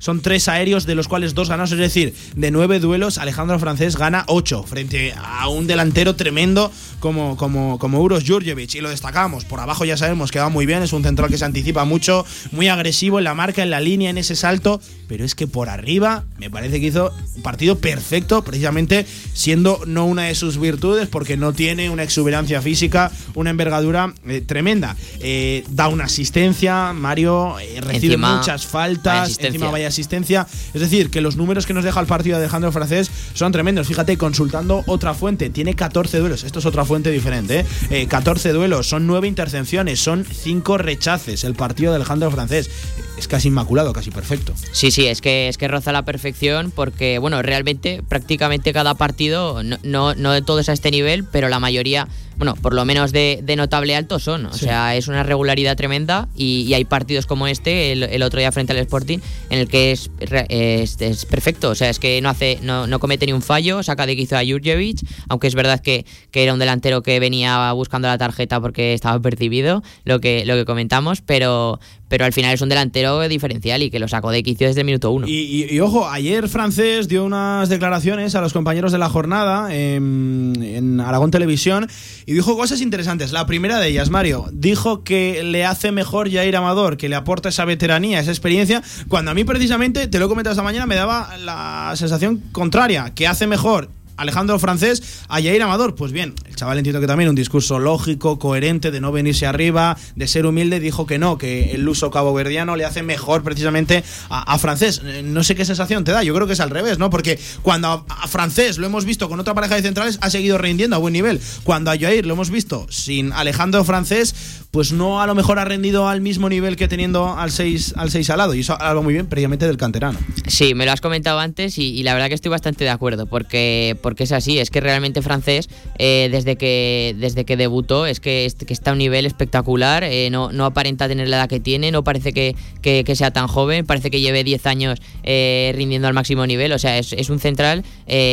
son 0.00 0.20
tres 0.22 0.48
aéreos, 0.48 0.86
de 0.86 0.96
los 0.96 1.06
cuales 1.06 1.34
dos 1.34 1.48
ganados. 1.48 1.70
Es 1.72 1.78
decir, 1.78 2.14
de 2.34 2.50
nueve 2.50 2.80
duelos, 2.80 3.18
Alejandro 3.18 3.58
Francés 3.60 3.96
gana 3.96 4.24
ocho 4.26 4.64
frente 4.64 5.14
a 5.16 5.48
un 5.48 5.68
delantero 5.68 6.16
tremendo 6.16 6.72
como, 6.98 7.36
como, 7.36 7.78
como 7.78 8.00
Uros 8.00 8.24
Jurjevic. 8.26 8.74
Y 8.74 8.80
lo 8.80 8.90
destacamos. 8.90 9.44
Por 9.44 9.60
abajo 9.60 9.84
ya 9.84 9.96
sabemos 9.96 10.32
que 10.32 10.40
va 10.40 10.48
muy 10.48 10.66
bien. 10.66 10.82
Es 10.82 10.92
un 10.92 11.04
central 11.04 11.30
que 11.30 11.38
se 11.38 11.44
anticipa 11.44 11.84
mucho, 11.84 12.26
muy 12.50 12.68
agresivo 12.68 13.18
en 13.18 13.24
la 13.24 13.34
marca, 13.34 13.62
en 13.62 13.70
la 13.70 13.80
línea, 13.80 14.10
en 14.10 14.18
ese 14.18 14.34
salto. 14.34 14.80
Pero 15.06 15.24
es 15.24 15.34
que 15.34 15.46
por 15.46 15.68
arriba 15.68 16.24
me 16.38 16.50
parece 16.50 16.80
que 16.80 16.86
hizo 16.86 17.12
un 17.36 17.42
partido 17.42 17.78
perfecto, 17.78 18.42
precisamente 18.42 19.04
siendo 19.34 19.82
no 19.86 20.06
una 20.06 20.24
de 20.24 20.34
sus 20.34 20.58
virtudes, 20.58 21.08
porque 21.08 21.36
no 21.36 21.52
tiene 21.52 21.90
una 21.90 22.04
exuberancia 22.04 22.62
física, 22.62 23.12
una 23.34 23.50
envergadura 23.50 24.14
eh, 24.26 24.40
tremenda. 24.40 24.96
Eh, 25.20 25.64
da 25.68 25.88
una 25.88 26.04
asistencia, 26.04 26.94
Mario 26.94 27.58
eh, 27.58 27.80
recibe 27.82 28.16
muchas 28.16 28.66
faltas, 28.66 29.38
encima 29.40 29.70
vaya 29.70 29.89
asistencia. 29.90 30.46
Es 30.74 30.80
decir, 30.80 31.10
que 31.10 31.20
los 31.20 31.36
números 31.36 31.66
que 31.66 31.74
nos 31.74 31.84
deja 31.84 32.00
el 32.00 32.06
partido 32.06 32.38
de 32.38 32.44
Alejandro 32.44 32.72
Francés 32.72 33.10
son 33.34 33.52
tremendos. 33.52 33.86
Fíjate, 33.86 34.16
consultando 34.16 34.82
otra 34.86 35.14
fuente, 35.14 35.50
tiene 35.50 35.74
14 35.74 36.18
duelos. 36.18 36.44
Esto 36.44 36.58
es 36.58 36.66
otra 36.66 36.84
fuente 36.84 37.10
diferente. 37.10 37.64
¿eh? 37.90 38.06
14 38.06 38.48
eh, 38.48 38.52
duelos, 38.52 38.88
son 38.88 39.06
9 39.06 39.28
intercepciones, 39.28 40.00
son 40.00 40.24
5 40.24 40.78
rechaces. 40.78 41.44
El 41.44 41.54
partido 41.54 41.92
de 41.92 41.96
Alejandro 41.96 42.30
Francés 42.30 42.70
es 43.18 43.28
casi 43.28 43.48
inmaculado, 43.48 43.92
casi 43.92 44.10
perfecto. 44.10 44.54
Sí, 44.72 44.90
sí, 44.90 45.06
es 45.06 45.20
que, 45.20 45.48
es 45.48 45.58
que 45.58 45.68
roza 45.68 45.92
la 45.92 46.04
perfección 46.04 46.70
porque, 46.70 47.18
bueno, 47.18 47.42
realmente 47.42 48.02
prácticamente 48.08 48.72
cada 48.72 48.94
partido, 48.94 49.62
no, 49.62 49.78
no, 49.82 50.14
no 50.14 50.32
de 50.32 50.42
todos 50.42 50.68
a 50.68 50.72
este 50.72 50.90
nivel, 50.90 51.24
pero 51.24 51.48
la 51.48 51.60
mayoría 51.60 52.08
bueno, 52.40 52.54
por 52.54 52.72
lo 52.72 52.86
menos 52.86 53.12
de, 53.12 53.44
notable 53.54 53.94
alto 53.94 54.18
son. 54.18 54.46
O 54.46 54.54
sea, 54.54 54.96
es 54.96 55.08
una 55.08 55.22
regularidad 55.24 55.76
tremenda 55.76 56.26
y, 56.34 56.72
hay 56.72 56.86
partidos 56.86 57.26
como 57.26 57.46
este, 57.46 57.92
el, 57.92 58.22
otro 58.22 58.40
día 58.40 58.50
frente 58.50 58.72
al 58.72 58.78
Sporting, 58.78 59.18
en 59.50 59.58
el 59.58 59.68
que 59.68 59.92
es, 59.92 60.10
es, 60.48 61.26
perfecto. 61.26 61.68
O 61.68 61.74
sea, 61.74 61.90
es 61.90 61.98
que 61.98 62.18
no 62.22 62.30
hace, 62.30 62.58
no, 62.62 62.86
no, 62.86 62.98
comete 62.98 63.26
ni 63.26 63.34
un 63.34 63.42
fallo, 63.42 63.82
saca 63.82 64.06
de 64.06 64.16
quizo 64.16 64.38
a 64.38 64.42
Jurjevic, 64.42 65.00
aunque 65.28 65.48
es 65.48 65.54
verdad 65.54 65.80
que, 65.80 66.06
que, 66.30 66.42
era 66.42 66.54
un 66.54 66.58
delantero 66.58 67.02
que 67.02 67.20
venía 67.20 67.70
buscando 67.72 68.08
la 68.08 68.16
tarjeta 68.16 68.58
porque 68.58 68.94
estaba 68.94 69.20
percibido, 69.20 69.82
lo 70.04 70.20
que, 70.20 70.46
lo 70.46 70.54
que 70.54 70.64
comentamos, 70.64 71.20
pero, 71.20 71.78
pero 72.10 72.24
al 72.24 72.32
final 72.32 72.52
es 72.52 72.60
un 72.60 72.68
delantero 72.68 73.20
diferencial 73.28 73.84
y 73.84 73.90
que 73.90 74.00
lo 74.00 74.08
sacó 74.08 74.32
de 74.32 74.42
quicio 74.42 74.66
desde 74.66 74.80
el 74.80 74.84
minuto 74.84 75.12
uno. 75.12 75.28
Y, 75.28 75.78
ojo, 75.78 76.08
ayer 76.08 76.48
Francés 76.48 77.06
dio 77.06 77.24
unas 77.24 77.68
declaraciones 77.68 78.34
a 78.34 78.40
los 78.40 78.52
compañeros 78.52 78.90
de 78.90 78.98
la 78.98 79.08
jornada 79.08 79.72
en, 79.72 81.00
Aragón 81.00 81.30
Televisión 81.30 81.86
y 82.30 82.32
dijo 82.32 82.56
cosas 82.56 82.80
interesantes. 82.80 83.32
La 83.32 83.44
primera 83.44 83.80
de 83.80 83.88
ellas, 83.88 84.08
Mario, 84.08 84.48
dijo 84.52 85.02
que 85.02 85.42
le 85.42 85.64
hace 85.64 85.90
mejor 85.90 86.30
Jair 86.30 86.54
Amador, 86.56 86.96
que 86.96 87.08
le 87.08 87.16
aporta 87.16 87.48
esa 87.48 87.64
veteranía, 87.64 88.20
esa 88.20 88.30
experiencia, 88.30 88.84
cuando 89.08 89.32
a 89.32 89.34
mí 89.34 89.42
precisamente, 89.42 90.06
te 90.06 90.20
lo 90.20 90.26
he 90.26 90.28
comentado 90.28 90.52
esta 90.52 90.62
mañana, 90.62 90.86
me 90.86 90.94
daba 90.94 91.36
la 91.38 91.92
sensación 91.96 92.40
contraria, 92.52 93.12
que 93.16 93.26
hace 93.26 93.48
mejor 93.48 93.90
Alejandro 94.20 94.58
Francés 94.58 95.24
a 95.28 95.36
Jair 95.36 95.62
Amador. 95.62 95.94
Pues 95.94 96.12
bien, 96.12 96.34
el 96.46 96.54
chaval 96.54 96.78
entiendo 96.78 97.00
que 97.00 97.06
también 97.06 97.30
un 97.30 97.34
discurso 97.34 97.78
lógico, 97.78 98.38
coherente, 98.38 98.90
de 98.90 99.00
no 99.00 99.12
venirse 99.12 99.46
arriba, 99.46 99.96
de 100.14 100.28
ser 100.28 100.44
humilde, 100.44 100.78
dijo 100.78 101.06
que 101.06 101.18
no, 101.18 101.38
que 101.38 101.72
el 101.72 101.88
uso 101.88 102.10
caboverdiano 102.10 102.76
le 102.76 102.84
hace 102.84 103.02
mejor 103.02 103.42
precisamente 103.42 104.04
a, 104.28 104.58
Francés. 104.58 105.00
Eh, 105.04 105.22
no 105.24 105.42
sé 105.42 105.54
qué 105.54 105.64
sensación 105.64 106.04
te 106.04 106.12
da, 106.12 106.22
yo 106.22 106.34
creo 106.34 106.46
que 106.46 106.52
es 106.52 106.60
al 106.60 106.70
revés, 106.70 106.98
¿no? 106.98 107.08
Porque 107.08 107.38
cuando 107.62 108.04
a, 108.08 108.28
Francés 108.28 108.76
lo 108.76 108.86
hemos 108.86 109.06
visto 109.06 109.28
con 109.28 109.40
otra 109.40 109.54
pareja 109.54 109.76
de 109.76 109.82
centrales, 109.82 110.18
ha 110.20 110.28
seguido 110.28 110.58
rindiendo 110.58 110.96
a 110.96 110.98
buen 110.98 111.14
nivel. 111.14 111.40
Cuando 111.64 111.90
a 111.90 111.98
Jair 111.98 112.26
lo 112.26 112.34
hemos 112.34 112.50
visto 112.50 112.86
sin 112.90 113.32
Alejandro 113.32 113.84
Francés, 113.84 114.34
pues 114.70 114.92
no 114.92 115.22
a 115.22 115.26
lo 115.26 115.34
mejor 115.34 115.58
ha 115.58 115.64
rendido 115.64 116.08
al 116.08 116.20
mismo 116.20 116.48
nivel 116.48 116.76
que 116.76 116.88
teniendo 116.88 117.36
al 117.36 117.50
6 117.50 117.94
al 117.96 118.10
6 118.10 118.30
al 118.30 118.38
lado. 118.38 118.54
Y 118.54 118.60
eso 118.60 118.80
habla 118.80 119.00
muy 119.00 119.14
bien 119.14 119.26
previamente 119.26 119.66
del 119.66 119.76
canterano. 119.76 120.18
Sí, 120.46 120.74
me 120.74 120.84
lo 120.84 120.92
has 120.92 121.00
comentado 121.00 121.38
antes 121.38 121.78
y, 121.78 122.02
la 122.02 122.12
verdad 122.12 122.28
que 122.28 122.34
estoy 122.34 122.50
bastante 122.50 122.84
de 122.84 122.90
acuerdo, 122.90 123.26
porque, 123.26 123.96
porque 124.02 124.09
es 124.18 124.32
así, 124.32 124.58
es 124.58 124.70
que 124.70 124.80
realmente 124.80 125.22
francés, 125.22 125.68
eh, 125.98 126.28
desde, 126.30 126.56
que, 126.56 127.14
desde 127.18 127.44
que 127.44 127.56
debutó, 127.56 128.06
es 128.06 128.20
que, 128.20 128.44
está 128.44 128.90
a 128.90 128.92
un 128.92 128.98
nivel 128.98 129.26
espectacular, 129.26 130.04
eh, 130.04 130.28
no, 130.30 130.52
no 130.52 130.64
aparenta 130.64 131.08
tener 131.08 131.28
la 131.28 131.36
edad 131.36 131.48
que 131.48 131.60
tiene, 131.60 131.90
no 131.90 132.04
parece 132.04 132.32
que, 132.32 132.54
que, 132.82 133.16
sea 133.16 133.30
tan 133.30 133.48
joven, 133.48 133.86
parece 133.86 134.10
que 134.10 134.20
lleve 134.20 134.44
10 134.44 134.66
años 134.66 135.00
eh, 135.22 135.72
rindiendo 135.74 136.08
al 136.08 136.14
máximo 136.14 136.46
nivel, 136.46 136.72
o 136.72 136.78
sea, 136.78 136.98
es, 136.98 137.30
un 137.30 137.38
central 137.38 137.84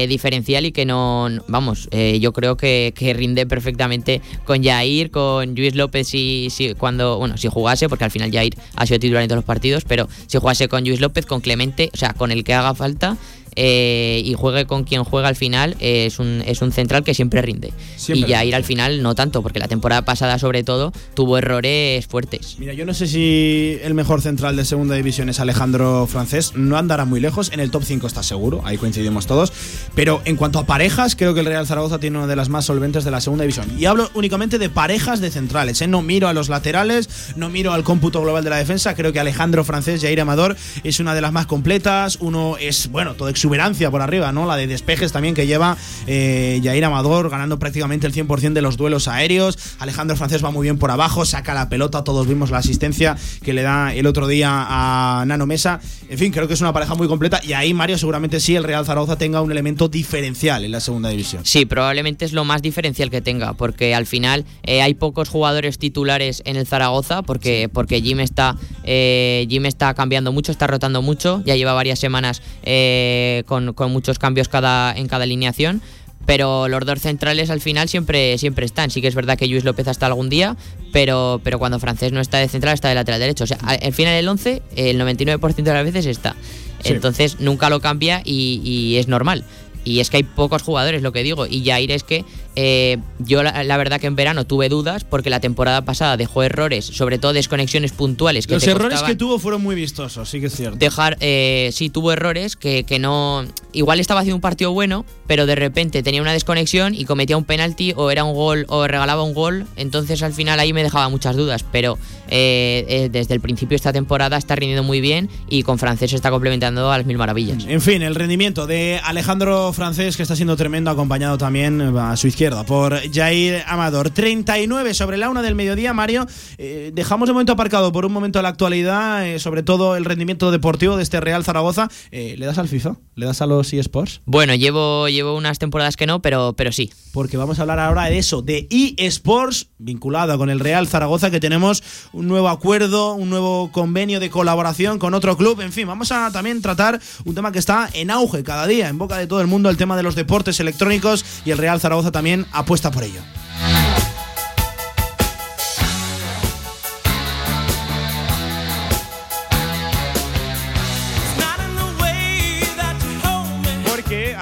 diferencial 0.07 0.65
y 0.65 0.71
que 0.71 0.85
no, 0.85 1.29
vamos, 1.47 1.89
yo 2.19 2.33
creo 2.33 2.57
que, 2.57 2.93
rinde 3.15 3.45
perfectamente 3.45 4.21
con 4.43 4.63
Jair, 4.63 5.11
con 5.11 5.55
Luis 5.55 5.75
López 5.75 6.07
si, 6.07 6.49
si 6.49 6.73
cuando, 6.73 7.17
bueno, 7.17 7.37
si 7.37 7.47
jugase, 7.47 7.89
porque 7.89 8.05
al 8.05 8.11
final 8.11 8.31
Jair 8.31 8.55
ha 8.75 8.85
sido 8.85 8.99
titular 8.99 9.23
en 9.23 9.29
todos 9.29 9.37
los 9.37 9.45
partidos, 9.45 9.83
pero 9.85 10.07
si 10.27 10.37
jugase 10.37 10.67
con 10.67 10.83
Luis 10.83 10.99
López, 10.99 11.25
con 11.25 11.41
Clemente, 11.41 11.89
o 11.93 11.97
sea, 11.97 12.13
con 12.13 12.31
el 12.31 12.43
que 12.43 12.53
haga 12.53 12.73
falta, 12.73 13.17
eh, 13.60 14.22
y 14.24 14.36
juegue 14.36 14.65
con 14.65 14.84
quien 14.84 15.04
juega 15.04 15.28
al 15.28 15.36
final, 15.36 15.76
eh, 15.80 16.06
es, 16.06 16.20
un, 16.20 16.43
es 16.46 16.62
un 16.62 16.72
central 16.72 17.04
que 17.04 17.15
siempre 17.15 17.41
rinde. 17.41 17.74
Siempre 17.96 18.28
y 18.28 18.32
ya 18.32 18.46
ir 18.46 18.54
al 18.54 18.63
final 18.63 19.02
no 19.02 19.15
tanto, 19.15 19.41
porque 19.41 19.60
la 19.60 19.67
temporada 19.67 20.04
pasada 20.04 20.38
sobre 20.38 20.63
todo 20.63 20.93
tuvo 21.15 21.39
errores 21.39 22.06
fuertes. 22.06 22.58
Mira, 22.60 22.74
yo 22.74 22.86
no 22.86 22.93
sé 22.93 23.08
si 23.08 23.80
el 23.82 23.96
mejor 23.96 24.22
central 24.22 24.56
de 24.56 24.63
segunda 24.63 24.93
división 24.93 25.28
es 25.30 25.39
Alejandro 25.39 26.06
Francés, 26.06 26.54
no 26.56 26.78
andará 26.78 27.06
muy 27.06 27.20
lejos, 27.20 27.52
en 27.52 27.60
el 27.60 27.72
top 27.72 27.84
5 27.84 28.06
está 28.06 28.22
seguro, 28.22 28.62
ahí 28.63 28.78
coincidimos 28.78 29.26
todos, 29.26 29.52
pero 29.96 30.22
en 30.26 30.36
cuanto 30.36 30.60
a 30.60 30.65
parejas, 30.67 31.15
creo 31.15 31.34
que 31.34 31.39
el 31.39 31.48
Real 31.48 31.65
Zaragoza 31.65 32.00
tiene 32.00 32.20
una 32.20 32.28
de 32.28 32.36
las 32.36 32.50
más 32.50 32.65
solventes 32.65 33.04
de 33.04 33.12
la 33.12 33.22
segunda 33.22 33.41
división. 33.41 33.65
Y 33.80 33.86
hablo 33.86 34.12
únicamente 34.13 34.60
de 34.60 34.70
parejas 34.70 35.20
de 35.20 35.32
centrales, 35.32 35.82
¿eh? 35.82 35.88
no 35.88 36.04
miro 36.04 36.28
a 36.28 36.34
los 36.34 36.48
laterales, 36.48 37.10
no 37.36 37.50
miro 37.50 37.74
al 37.74 37.84
cómputo 37.84 38.22
global 38.22 38.43
de 38.43 38.52
la 38.52 38.58
defensa, 38.58 38.93
creo 38.93 39.12
que 39.12 39.20
Alejandro 39.20 39.63
Francés, 39.63 40.02
Jair 40.02 40.22
Amador, 40.22 40.56
es 40.84 41.00
una 41.00 41.15
de 41.15 41.22
las 41.22 41.32
más 41.32 41.48
completas, 41.48 42.17
uno 42.22 42.56
es, 42.60 42.91
bueno, 42.91 43.15
todo 43.15 43.30
exuberancia 43.47 43.89
por 43.89 44.01
arriba, 44.01 44.33
¿no? 44.33 44.45
La 44.45 44.57
de 44.57 44.67
despejes 44.67 45.13
también 45.13 45.33
que 45.33 45.47
lleva 45.47 45.77
eh, 46.05 46.60
Jair 46.62 46.83
Amador, 46.83 47.29
ganando 47.29 47.57
prácticamente 47.57 48.05
el 48.05 48.13
100% 48.13 48.51
de 48.51 48.62
los 48.62 48.75
duelos 48.75 49.07
aéreos. 49.07 49.57
Alejandro 49.79 50.17
Francés 50.17 50.43
va 50.43 50.51
muy 50.51 50.65
bien 50.65 50.77
por 50.77 50.91
abajo, 50.91 51.23
saca 51.23 51.53
la 51.53 51.69
pelota, 51.69 52.03
todos 52.03 52.27
vimos 52.27 52.51
la 52.51 52.57
asistencia 52.57 53.15
que 53.41 53.53
le 53.53 53.62
da 53.62 53.93
el 53.93 54.05
otro 54.05 54.27
día 54.27 54.49
a 54.51 55.23
Nano 55.25 55.45
Mesa. 55.45 55.79
En 56.10 56.17
fin, 56.17 56.33
creo 56.33 56.49
que 56.49 56.55
es 56.55 56.62
una 56.62 56.73
pareja 56.73 56.95
muy 56.95 57.07
completa 57.07 57.39
y 57.41 57.53
ahí 57.53 57.73
Mario 57.73 57.97
seguramente 57.97 58.41
sí 58.41 58.57
el 58.57 58.65
Real 58.65 58.86
Zaragoza 58.86 59.17
tenga 59.17 59.41
un 59.41 59.49
elemento 59.49 59.88
diferencial 59.88 60.65
en 60.65 60.71
la 60.71 60.81
segunda 60.81 61.07
división. 61.07 61.45
Sí, 61.45 61.65
probablemente 61.65 62.25
es 62.25 62.33
lo 62.33 62.43
más 62.43 62.62
diferencial 62.62 63.10
que 63.10 63.21
tenga, 63.21 63.53
porque 63.53 63.95
al 63.95 64.05
final 64.05 64.43
eh, 64.63 64.81
hay 64.81 64.93
pocos 64.93 65.29
jugadores 65.29 65.77
titulares 65.77 66.41
en 66.43 66.57
el 66.57 66.67
Zaragoza, 66.67 67.21
porque, 67.21 67.69
porque 67.71 68.01
Jim, 68.01 68.19
está, 68.19 68.57
eh, 68.83 69.47
Jim 69.49 69.65
está 69.65 69.93
cambiando 69.93 70.33
mucho, 70.33 70.51
está 70.51 70.67
rotando 70.67 71.01
mucho, 71.01 71.41
ya 71.45 71.55
lleva 71.55 71.73
varias 71.73 71.99
semanas 71.99 72.41
eh, 72.63 73.37
con, 73.43 73.73
con 73.73 73.91
muchos 73.91 74.19
cambios 74.19 74.47
cada, 74.47 74.93
en 74.95 75.08
cada 75.08 75.23
alineación. 75.23 75.82
Pero 76.26 76.67
los 76.67 76.86
dos 76.86 77.00
centrales 77.00 77.50
al 77.50 77.62
final 77.62 77.88
siempre, 77.88 78.38
siempre 78.38 78.65
están. 78.65 78.91
Sí 78.91 79.02
que 79.02 79.08
es 79.08 79.15
verdad 79.15 79.38
que 79.38 79.47
Luis 79.47 79.63
López 79.63 79.88
hasta 79.88 80.08
algún 80.08 80.30
día, 80.30 80.58
pero, 80.91 81.39
pero 81.41 81.58
cuando 81.58 81.80
Francés 81.80 82.12
no 82.12 82.19
está 82.19 82.38
de 82.38 82.50
central, 82.50 82.73
está 82.73 82.89
de 82.89 82.95
lateral 82.95 83.21
derecho. 83.21 83.45
O 83.45 83.47
sea, 83.47 83.58
al 83.58 83.93
final 83.93 84.13
el 84.13 84.28
11, 84.28 84.62
el 84.76 85.00
99% 85.00 85.56
de 85.56 85.73
las 85.73 85.86
veces 85.86 86.06
está. 86.06 86.36
Sí. 86.84 86.93
Entonces 86.93 87.39
nunca 87.39 87.69
lo 87.69 87.80
cambia 87.80 88.21
y, 88.26 88.62
y 88.63 88.97
es 88.97 89.08
normal. 89.08 89.45
Y 89.86 90.02
es 90.02 90.10
que 90.10 90.17
hay 90.17 90.23
pocos 90.23 90.63
jugadores, 90.63 91.02
lo 91.02 91.13
que 91.13 91.23
digo. 91.23 91.47
Y 91.47 91.63
Jair 91.63 91.91
es 91.91 92.04
que 92.04 92.26
eh, 92.60 92.98
yo 93.20 93.43
la, 93.43 93.63
la, 93.63 93.78
verdad 93.78 94.02
que 94.02 94.08
en 94.08 94.15
verano 94.15 94.48
tuve 94.48 94.67
dudas 94.67 95.04
porque 95.04 95.30
la 95.30 95.39
temporada 95.39 95.86
pasada 95.86 96.17
dejó 96.17 96.41
errores, 96.41 96.86
sobre 96.86 97.20
todo 97.20 97.32
desconexiones 97.32 97.91
puntuales. 97.91 98.48
Que 98.48 98.56
Los 98.56 98.63
te 98.63 98.72
errores 98.72 99.04
que 99.04 99.15
tuvo 99.15 99.38
fueron 99.38 99.62
muy 99.62 99.76
vistosos, 99.76 100.28
sí 100.28 100.39
que 100.39 100.48
es 100.48 100.56
cierto. 100.56 100.76
Dejar, 100.76 101.17
eh, 101.20 101.70
sí, 101.72 101.91
tuvo 101.91 102.12
errores 102.12 102.56
que, 102.56 102.84
que 102.84 102.98
no. 102.98 103.46
Igual 103.74 104.00
estaba 104.00 104.22
haciendo 104.22 104.38
un 104.38 104.41
partido 104.41 104.72
bueno, 104.72 105.06
pero 105.28 105.46
de 105.46 105.54
repente 105.54 106.02
tenía 106.02 106.20
una 106.20 106.34
desconexión 106.34 106.96
y 106.96 107.06
cometía 107.06 107.38
un 107.38 107.43
penalti 107.43 107.93
o 107.96 108.10
era 108.10 108.24
un 108.24 108.34
gol 108.34 108.65
o 108.70 108.88
regalaba 108.88 109.22
un 109.22 109.36
gol. 109.36 109.67
Entonces 109.76 110.24
al 110.24 110.34
final 110.34 110.60
ahí 110.60 110.74
me 110.74 110.82
dejaba 110.82 111.10
muchas 111.10 111.36
dudas. 111.36 111.63
Pero 111.72 112.00
eh, 112.28 112.86
eh, 112.89 113.10
desde 113.12 113.36
el 113.36 113.39
principio 113.39 113.76
de 113.76 113.78
esta 113.78 113.93
temporada 113.93 114.36
está 114.36 114.56
rindiendo 114.56 114.82
muy 114.82 115.00
bien 115.00 115.30
y 115.48 115.62
con 115.62 115.78
francés 115.78 116.12
está 116.12 116.32
complementando 116.32 116.91
a 116.91 116.98
las 116.98 117.06
mil 117.06 117.20
maravillas. 117.20 117.65
En 117.67 117.82
fin, 117.82 118.02
el 118.02 118.15
rendimiento 118.15 118.65
de 118.65 119.00
Alejandro 119.04 119.72
Francés, 119.74 120.17
que 120.17 120.24
está 120.24 120.36
siendo 120.36 120.58
tremendo, 120.58 120.89
acompañado 120.89 121.38
también 121.38 121.82
a 121.82 122.17
su 122.17 122.26
izquierda 122.26 122.46
por 122.65 122.97
Jair 123.13 123.62
Amador. 123.67 124.10
39 124.10 124.93
sobre 124.93 125.17
la 125.17 125.29
una 125.29 125.41
del 125.41 125.53
mediodía, 125.53 125.93
Mario. 125.93 126.25
Eh, 126.57 126.91
dejamos 126.93 127.27
de 127.27 127.33
momento 127.33 127.51
aparcado 127.51 127.91
por 127.91 128.05
un 128.05 128.13
momento 128.13 128.41
la 128.41 128.47
actualidad, 128.47 129.27
eh, 129.27 129.39
sobre 129.39 129.63
todo 129.63 129.97
el 129.97 130.05
rendimiento 130.05 130.49
deportivo 130.49 130.95
de 130.95 131.03
este 131.03 131.19
Real 131.19 131.43
Zaragoza. 131.43 131.89
Eh, 132.12 132.36
¿Le 132.38 132.45
das 132.45 132.57
al 132.57 132.69
FIFA? 132.69 132.95
¿Le 133.15 133.25
das 133.25 133.41
a 133.41 133.47
los 133.47 133.73
eSports? 133.73 134.21
Bueno, 134.25 134.55
llevo, 134.55 135.10
llevo 135.10 135.36
unas 135.36 135.60
temporadas 135.60 135.97
que 135.97 136.05
no, 136.05 136.21
pero, 136.21 136.53
pero 136.53 136.71
sí. 136.71 136.89
Porque 137.12 137.36
vamos 137.36 137.60
a 137.60 137.63
hablar 137.63 137.79
ahora 137.79 138.05
de 138.05 138.17
eso, 138.17 138.41
de 138.41 138.67
eSports, 138.69 139.67
vinculado 139.77 140.38
con 140.38 140.49
el 140.49 140.62
Real 140.62 140.88
Zaragoza, 140.88 141.29
que 141.29 141.41
tenemos 141.41 141.83
un 142.13 142.29
nuevo 142.29 142.47
acuerdo, 142.47 143.13
un 143.13 143.29
nuevo 143.29 143.71
convenio 143.73 144.21
de 144.21 144.29
colaboración 144.29 144.99
con 144.99 145.13
otro 145.15 145.36
club. 145.36 145.60
En 145.60 145.73
fin, 145.73 145.86
vamos 145.86 146.13
a 146.13 146.31
también 146.31 146.62
tratar 146.62 147.01
un 147.25 147.36
tema 147.36 147.51
que 147.51 147.60
está 147.60 147.89
en 147.93 148.10
auge 148.10 148.43
cada 148.43 148.67
día, 148.67 148.88
en 148.88 148.97
boca 148.97 149.17
de 149.17 149.27
todo 149.27 149.41
el 149.41 149.47
mundo, 149.47 149.69
el 149.69 149.75
tema 149.75 149.97
de 149.97 150.03
los 150.03 150.15
deportes 150.15 150.62
electrónicos 150.62 151.25
y 151.43 151.51
el 151.51 151.57
Real 151.57 151.81
Zaragoza 151.81 152.12
también 152.12 152.26
apuesta 152.51 152.91
por 152.91 153.03
ello. 153.03 153.21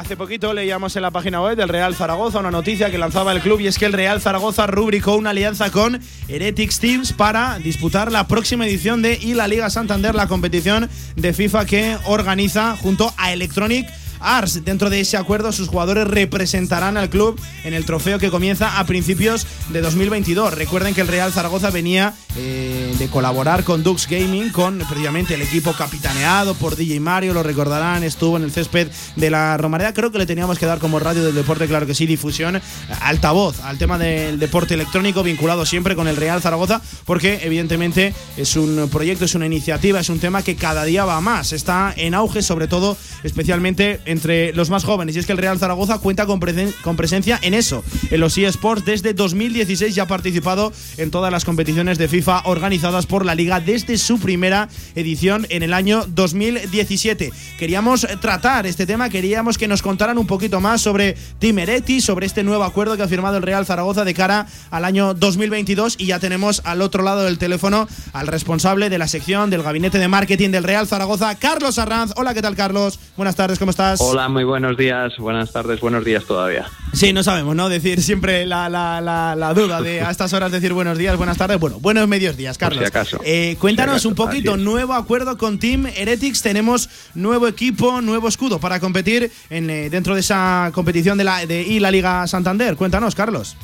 Hace 0.05 0.17
poquito 0.17 0.53
leíamos 0.53 0.95
en 0.95 1.01
la 1.01 1.09
página 1.09 1.41
web 1.41 1.57
del 1.57 1.67
Real 1.67 1.95
Zaragoza 1.95 2.37
una 2.37 2.51
noticia 2.51 2.91
que 2.91 2.99
lanzaba 2.99 3.31
el 3.31 3.41
club 3.41 3.59
y 3.59 3.65
es 3.65 3.79
que 3.79 3.87
el 3.87 3.93
Real 3.93 4.21
Zaragoza 4.21 4.67
rubricó 4.67 5.15
una 5.15 5.31
alianza 5.31 5.71
con 5.71 5.99
Heretics 6.27 6.79
Teams 6.79 7.11
para 7.11 7.57
disputar 7.57 8.11
la 8.11 8.27
próxima 8.27 8.67
edición 8.67 9.01
de 9.01 9.17
y 9.19 9.33
la 9.33 9.47
Liga 9.47 9.71
Santander, 9.71 10.13
la 10.13 10.27
competición 10.27 10.91
de 11.15 11.33
FIFA 11.33 11.65
que 11.65 11.97
organiza 12.05 12.77
junto 12.77 13.11
a 13.17 13.33
Electronic 13.33 13.87
Arts. 14.19 14.63
Dentro 14.65 14.89
de 14.89 14.99
ese 14.99 15.17
acuerdo, 15.17 15.51
sus 15.51 15.67
jugadores 15.67 16.07
representarán 16.07 16.97
al 16.97 17.09
club 17.09 17.39
en 17.63 17.73
el 17.73 17.85
trofeo 17.85 18.19
que 18.19 18.29
comienza 18.29 18.79
a 18.79 18.85
principios 18.85 19.47
de 19.69 19.81
2022. 19.81 20.53
Recuerden 20.53 20.93
que 20.93 21.01
el 21.01 21.07
Real 21.07 21.31
Zaragoza 21.31 21.69
venía 21.69 22.13
eh, 22.37 22.93
de 22.97 23.07
colaborar 23.07 23.63
con 23.63 23.83
Dux 23.83 24.07
Gaming, 24.07 24.49
con 24.51 24.79
precisamente 24.79 25.35
el 25.35 25.41
equipo 25.41 25.73
capitaneado 25.73 26.53
por 26.55 26.75
DJ 26.75 26.99
Mario, 26.99 27.33
lo 27.33 27.43
recordarán, 27.43 28.03
estuvo 28.03 28.37
en 28.37 28.43
el 28.43 28.51
césped 28.51 28.89
de 29.15 29.29
la 29.29 29.57
Romareda. 29.57 29.93
Creo 29.93 30.11
que 30.11 30.17
le 30.17 30.25
teníamos 30.25 30.59
que 30.59 30.65
dar 30.65 30.79
como 30.79 30.99
radio 30.99 31.23
del 31.23 31.33
deporte, 31.33 31.67
claro 31.67 31.85
que 31.85 31.95
sí, 31.95 32.05
difusión, 32.05 32.61
altavoz 33.01 33.59
al 33.61 33.77
tema 33.77 33.97
del 33.97 34.39
deporte 34.39 34.73
electrónico 34.73 35.23
vinculado 35.23 35.65
siempre 35.65 35.95
con 35.95 36.07
el 36.07 36.17
Real 36.17 36.41
Zaragoza, 36.41 36.81
porque 37.05 37.39
evidentemente 37.43 38.13
es 38.37 38.55
un 38.55 38.89
proyecto, 38.91 39.25
es 39.25 39.35
una 39.35 39.45
iniciativa, 39.45 39.99
es 39.99 40.09
un 40.09 40.19
tema 40.19 40.43
que 40.43 40.55
cada 40.55 40.83
día 40.83 41.05
va 41.05 41.21
más. 41.21 41.53
Está 41.53 41.93
en 41.95 42.13
auge, 42.13 42.41
sobre 42.41 42.67
todo, 42.67 42.97
especialmente 43.23 44.01
entre 44.05 44.53
los 44.53 44.69
más 44.69 44.83
jóvenes. 44.83 45.15
Y 45.15 45.19
es 45.19 45.25
que 45.25 45.31
el 45.31 45.37
Real 45.37 45.59
Zaragoza 45.59 45.99
cuenta 45.99 46.25
con, 46.25 46.39
presen 46.39 46.73
con 46.81 46.95
presencia 46.95 47.39
en 47.41 47.53
eso, 47.53 47.83
en 48.11 48.19
los 48.19 48.37
eSports. 48.37 48.85
Desde 48.85 49.13
2016 49.13 49.93
ya 49.95 50.03
ha 50.03 50.07
participado 50.07 50.71
en 50.97 51.11
todas 51.11 51.31
las 51.31 51.45
competiciones 51.45 51.97
de 51.97 52.07
FIFA 52.07 52.43
organizadas 52.45 53.05
por 53.05 53.25
la 53.25 53.35
Liga 53.35 53.59
desde 53.59 53.97
su 53.97 54.19
primera 54.19 54.69
edición 54.95 55.45
en 55.49 55.63
el 55.63 55.73
año 55.73 56.05
2017. 56.07 57.31
Queríamos 57.57 58.07
tratar 58.21 58.65
este 58.65 58.85
tema, 58.85 59.09
queríamos 59.09 59.57
que 59.57 59.67
nos 59.67 59.81
contaran 59.81 60.17
un 60.17 60.27
poquito 60.27 60.61
más 60.61 60.81
sobre 60.81 61.15
Team 61.39 61.59
Ereti, 61.59 62.01
sobre 62.01 62.25
este 62.25 62.43
nuevo 62.43 62.63
acuerdo 62.63 62.97
que 62.97 63.03
ha 63.03 63.07
firmado 63.07 63.37
el 63.37 63.43
Real 63.43 63.65
Zaragoza 63.65 64.05
de 64.05 64.13
cara 64.13 64.47
al 64.71 64.85
año 64.85 65.13
2022. 65.13 65.95
Y 65.97 66.07
ya 66.07 66.19
tenemos 66.19 66.61
al 66.65 66.81
otro 66.81 67.03
lado 67.03 67.23
del 67.23 67.37
teléfono 67.37 67.87
al 68.13 68.27
responsable 68.27 68.89
de 68.89 68.97
la 68.97 69.07
sección 69.07 69.49
del 69.49 69.63
gabinete 69.63 69.99
de 69.99 70.07
marketing 70.07 70.51
del 70.51 70.63
Real 70.63 70.87
Zaragoza, 70.87 71.35
Carlos 71.35 71.77
Arranz. 71.79 72.13
Hola, 72.15 72.33
¿qué 72.33 72.41
tal, 72.41 72.55
Carlos? 72.55 72.99
Buenas 73.17 73.35
tardes, 73.35 73.59
¿cómo 73.59 73.71
estás? 73.71 73.94
Hola, 73.99 74.29
muy 74.29 74.43
buenos 74.43 74.77
días, 74.77 75.17
buenas 75.17 75.51
tardes, 75.51 75.79
buenos 75.79 76.03
días 76.05 76.25
todavía. 76.25 76.69
Sí, 76.93 77.13
no 77.13 77.23
sabemos, 77.23 77.55
¿no? 77.55 77.69
Decir 77.69 78.01
siempre 78.01 78.45
la, 78.45 78.69
la, 78.69 79.01
la, 79.01 79.35
la 79.35 79.53
duda 79.53 79.81
de 79.81 80.01
a 80.01 80.11
estas 80.11 80.33
horas 80.33 80.51
decir 80.51 80.73
buenos 80.73 80.97
días, 80.97 81.17
buenas 81.17 81.37
tardes. 81.37 81.59
Bueno, 81.59 81.79
buenos 81.79 82.07
medios 82.07 82.37
días, 82.37 82.57
Carlos. 82.57 82.79
Por 82.79 82.87
si 82.87 82.89
acaso. 82.89 83.19
Eh, 83.23 83.57
cuéntanos 83.59 84.01
si 84.01 84.07
acaso, 84.07 84.09
un 84.09 84.15
poquito, 84.15 84.57
nuevo 84.57 84.93
acuerdo 84.93 85.37
con 85.37 85.59
Team 85.59 85.87
Heretics. 85.87 86.41
Tenemos 86.41 86.89
nuevo 87.13 87.47
equipo, 87.47 88.01
nuevo 88.01 88.27
escudo 88.27 88.59
para 88.59 88.79
competir 88.79 89.31
en, 89.49 89.69
eh, 89.69 89.89
dentro 89.89 90.13
de 90.13 90.21
esa 90.21 90.71
competición 90.73 91.17
de 91.17 91.23
la 91.23 91.45
de 91.45 91.61
y 91.61 91.79
la 91.79 91.91
Liga 91.91 92.25
Santander. 92.27 92.75
Cuéntanos, 92.75 93.15
Carlos. 93.15 93.57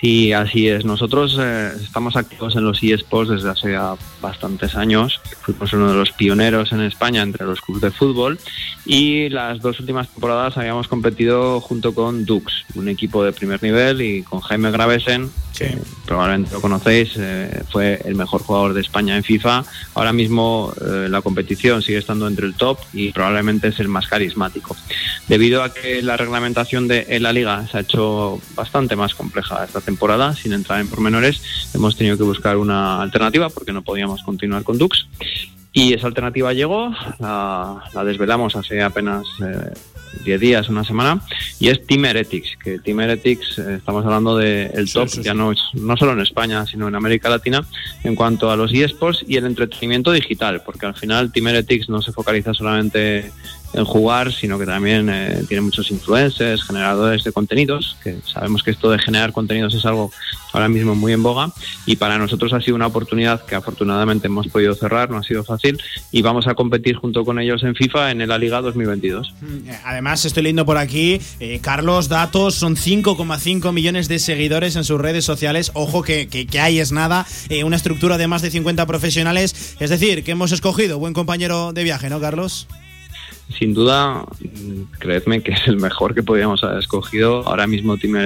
Sí, 0.00 0.32
así 0.32 0.68
es. 0.68 0.84
Nosotros 0.84 1.38
eh, 1.40 1.72
estamos 1.82 2.16
activos 2.16 2.56
en 2.56 2.64
los 2.64 2.82
eSports 2.82 3.30
desde 3.30 3.50
hace 3.50 3.76
bastantes 4.24 4.74
años. 4.74 5.20
Fuimos 5.42 5.72
uno 5.74 5.90
de 5.90 5.96
los 5.96 6.10
pioneros 6.12 6.72
en 6.72 6.80
España 6.80 7.22
entre 7.22 7.44
los 7.46 7.60
clubes 7.60 7.82
de 7.82 7.90
fútbol 7.90 8.38
y 8.86 9.28
las 9.28 9.60
dos 9.60 9.78
últimas 9.80 10.08
temporadas 10.08 10.56
habíamos 10.56 10.88
competido 10.88 11.60
junto 11.60 11.94
con 11.94 12.24
Dux, 12.24 12.64
un 12.74 12.88
equipo 12.88 13.22
de 13.24 13.32
primer 13.32 13.62
nivel, 13.62 14.00
y 14.02 14.22
con 14.22 14.40
Jaime 14.40 14.70
Gravesen, 14.70 15.30
Sí. 15.54 15.66
que 15.66 15.78
probablemente 16.04 16.52
lo 16.52 16.60
conocéis, 16.60 17.12
eh, 17.16 17.62
fue 17.70 18.00
el 18.04 18.16
mejor 18.16 18.42
jugador 18.42 18.74
de 18.74 18.80
España 18.80 19.16
en 19.16 19.22
FIFA. 19.22 19.64
Ahora 19.94 20.12
mismo 20.12 20.74
eh, 20.80 21.06
la 21.08 21.22
competición 21.22 21.80
sigue 21.80 21.98
estando 21.98 22.26
entre 22.26 22.46
el 22.46 22.54
top 22.54 22.78
y 22.92 23.12
probablemente 23.12 23.68
es 23.68 23.78
el 23.78 23.86
más 23.86 24.08
carismático. 24.08 24.76
Debido 25.28 25.62
a 25.62 25.72
que 25.72 26.02
la 26.02 26.16
reglamentación 26.16 26.88
de 26.88 27.06
en 27.08 27.22
la 27.22 27.32
liga 27.32 27.66
se 27.68 27.78
ha 27.78 27.80
hecho 27.82 28.40
bastante 28.56 28.96
más 28.96 29.14
compleja 29.14 29.64
esta 29.64 29.80
temporada, 29.80 30.34
sin 30.34 30.52
entrar 30.52 30.80
en 30.80 30.88
pormenores, 30.88 31.40
hemos 31.72 31.96
tenido 31.96 32.16
que 32.16 32.24
buscar 32.24 32.56
una 32.56 33.00
alternativa 33.00 33.48
porque 33.48 33.72
no 33.72 33.82
podíamos 33.82 34.13
continuar 34.22 34.62
con 34.62 34.78
Dux. 34.78 35.06
Y 35.72 35.92
esa 35.92 36.06
alternativa 36.06 36.52
llegó, 36.52 36.94
la, 37.18 37.82
la 37.92 38.04
desvelamos 38.04 38.54
hace 38.54 38.80
apenas 38.80 39.26
eh, 39.44 39.72
10 40.24 40.40
días, 40.40 40.68
una 40.68 40.84
semana, 40.84 41.20
y 41.58 41.68
es 41.68 41.84
Team 41.86 42.04
Heretics, 42.04 42.56
que 42.62 42.78
Team 42.78 43.00
Heretics, 43.00 43.58
eh, 43.58 43.74
estamos 43.76 44.04
hablando 44.04 44.36
del 44.36 44.70
el 44.72 44.92
top, 44.92 45.08
ya 45.22 45.34
no, 45.34 45.52
es, 45.52 45.60
no 45.74 45.96
solo 45.96 46.12
en 46.12 46.20
España, 46.20 46.64
sino 46.66 46.86
en 46.88 46.94
América 46.94 47.28
Latina, 47.28 47.64
en 48.04 48.14
cuanto 48.14 48.50
a 48.50 48.56
los 48.56 48.72
eSports 48.72 49.24
y 49.26 49.36
el 49.36 49.46
entretenimiento 49.46 50.12
digital, 50.12 50.62
porque 50.64 50.86
al 50.86 50.94
final 50.94 51.32
Team 51.32 51.48
Heretics 51.48 51.88
no 51.88 52.00
se 52.00 52.12
focaliza 52.12 52.54
solamente 52.54 53.32
en 53.74 53.84
jugar, 53.84 54.32
sino 54.32 54.58
que 54.58 54.66
también 54.66 55.08
eh, 55.10 55.44
tiene 55.48 55.60
muchos 55.60 55.90
influencers, 55.90 56.62
generadores 56.64 57.24
de 57.24 57.32
contenidos, 57.32 57.96
que 58.02 58.18
sabemos 58.24 58.62
que 58.62 58.70
esto 58.70 58.90
de 58.90 58.98
generar 58.98 59.32
contenidos 59.32 59.74
es 59.74 59.84
algo 59.84 60.10
ahora 60.54 60.68
mismo 60.68 60.94
muy 60.94 61.12
en 61.12 61.22
boga 61.22 61.50
y 61.84 61.96
para 61.96 62.16
nosotros 62.16 62.52
ha 62.52 62.60
sido 62.60 62.76
una 62.76 62.86
oportunidad 62.86 63.44
que 63.44 63.56
afortunadamente 63.56 64.28
hemos 64.28 64.46
podido 64.46 64.74
cerrar, 64.74 65.10
no 65.10 65.18
ha 65.18 65.22
sido 65.22 65.42
fácil 65.42 65.82
y 66.12 66.22
vamos 66.22 66.46
a 66.46 66.54
competir 66.54 66.94
junto 66.96 67.24
con 67.24 67.40
ellos 67.40 67.64
en 67.64 67.74
FIFA 67.74 68.12
en 68.12 68.26
la 68.28 68.38
Liga 68.38 68.60
2022. 68.60 69.34
Mm, 69.40 69.70
además, 69.84 70.24
estoy 70.24 70.44
leyendo 70.44 70.64
por 70.64 70.78
aquí, 70.78 71.20
eh, 71.40 71.58
Carlos, 71.60 72.08
datos, 72.08 72.54
son 72.54 72.76
5,5 72.76 73.72
millones 73.72 74.06
de 74.08 74.20
seguidores 74.20 74.76
en 74.76 74.84
sus 74.84 75.00
redes 75.00 75.24
sociales, 75.24 75.72
ojo 75.74 76.02
que, 76.02 76.28
que, 76.28 76.60
ahí 76.60 76.78
es 76.78 76.92
nada, 76.92 77.26
eh, 77.48 77.64
una 77.64 77.76
estructura 77.76 78.16
de 78.16 78.28
más 78.28 78.42
de 78.42 78.50
50 78.50 78.86
profesionales, 78.86 79.76
es 79.80 79.90
decir, 79.90 80.22
que 80.22 80.32
hemos 80.32 80.52
escogido 80.52 80.98
buen 80.98 81.14
compañero 81.14 81.72
de 81.72 81.82
viaje, 81.82 82.08
¿no, 82.08 82.20
Carlos? 82.20 82.68
Sin 83.50 83.74
duda, 83.74 84.24
creedme 84.98 85.42
que 85.42 85.52
es 85.52 85.66
el 85.66 85.76
mejor 85.76 86.14
que 86.14 86.22
podríamos 86.22 86.62
haber 86.64 86.78
escogido. 86.78 87.46
Ahora 87.46 87.66
mismo 87.66 87.96
Team 87.96 88.16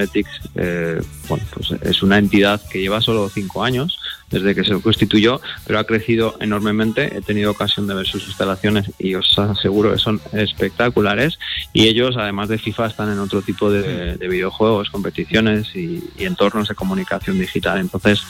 eh, 0.55 1.01
bueno, 1.27 1.45
pues 1.53 1.71
es 1.81 2.03
una 2.03 2.17
entidad 2.17 2.61
que 2.69 2.79
lleva 2.79 3.01
solo 3.01 3.29
cinco 3.29 3.63
años 3.63 3.99
desde 4.29 4.55
que 4.55 4.63
se 4.63 4.79
constituyó, 4.81 5.41
pero 5.65 5.79
ha 5.79 5.83
crecido 5.83 6.35
enormemente. 6.39 7.17
He 7.17 7.21
tenido 7.21 7.51
ocasión 7.51 7.87
de 7.87 7.95
ver 7.95 8.07
sus 8.07 8.27
instalaciones 8.27 8.91
y 8.99 9.15
os 9.15 9.37
aseguro 9.37 9.91
que 9.91 9.97
son 9.97 10.21
espectaculares. 10.33 11.39
Y 11.73 11.87
ellos, 11.87 12.15
además 12.17 12.49
de 12.49 12.57
FIFA, 12.57 12.87
están 12.87 13.11
en 13.11 13.19
otro 13.19 13.41
tipo 13.41 13.71
de, 13.71 14.17
videojuegos, 14.27 14.89
competiciones 14.89 15.75
y, 15.75 16.03
entornos 16.19 16.67
de 16.67 16.75
comunicación 16.75 17.39
digital. 17.39 17.79
Entonces, 17.79 18.21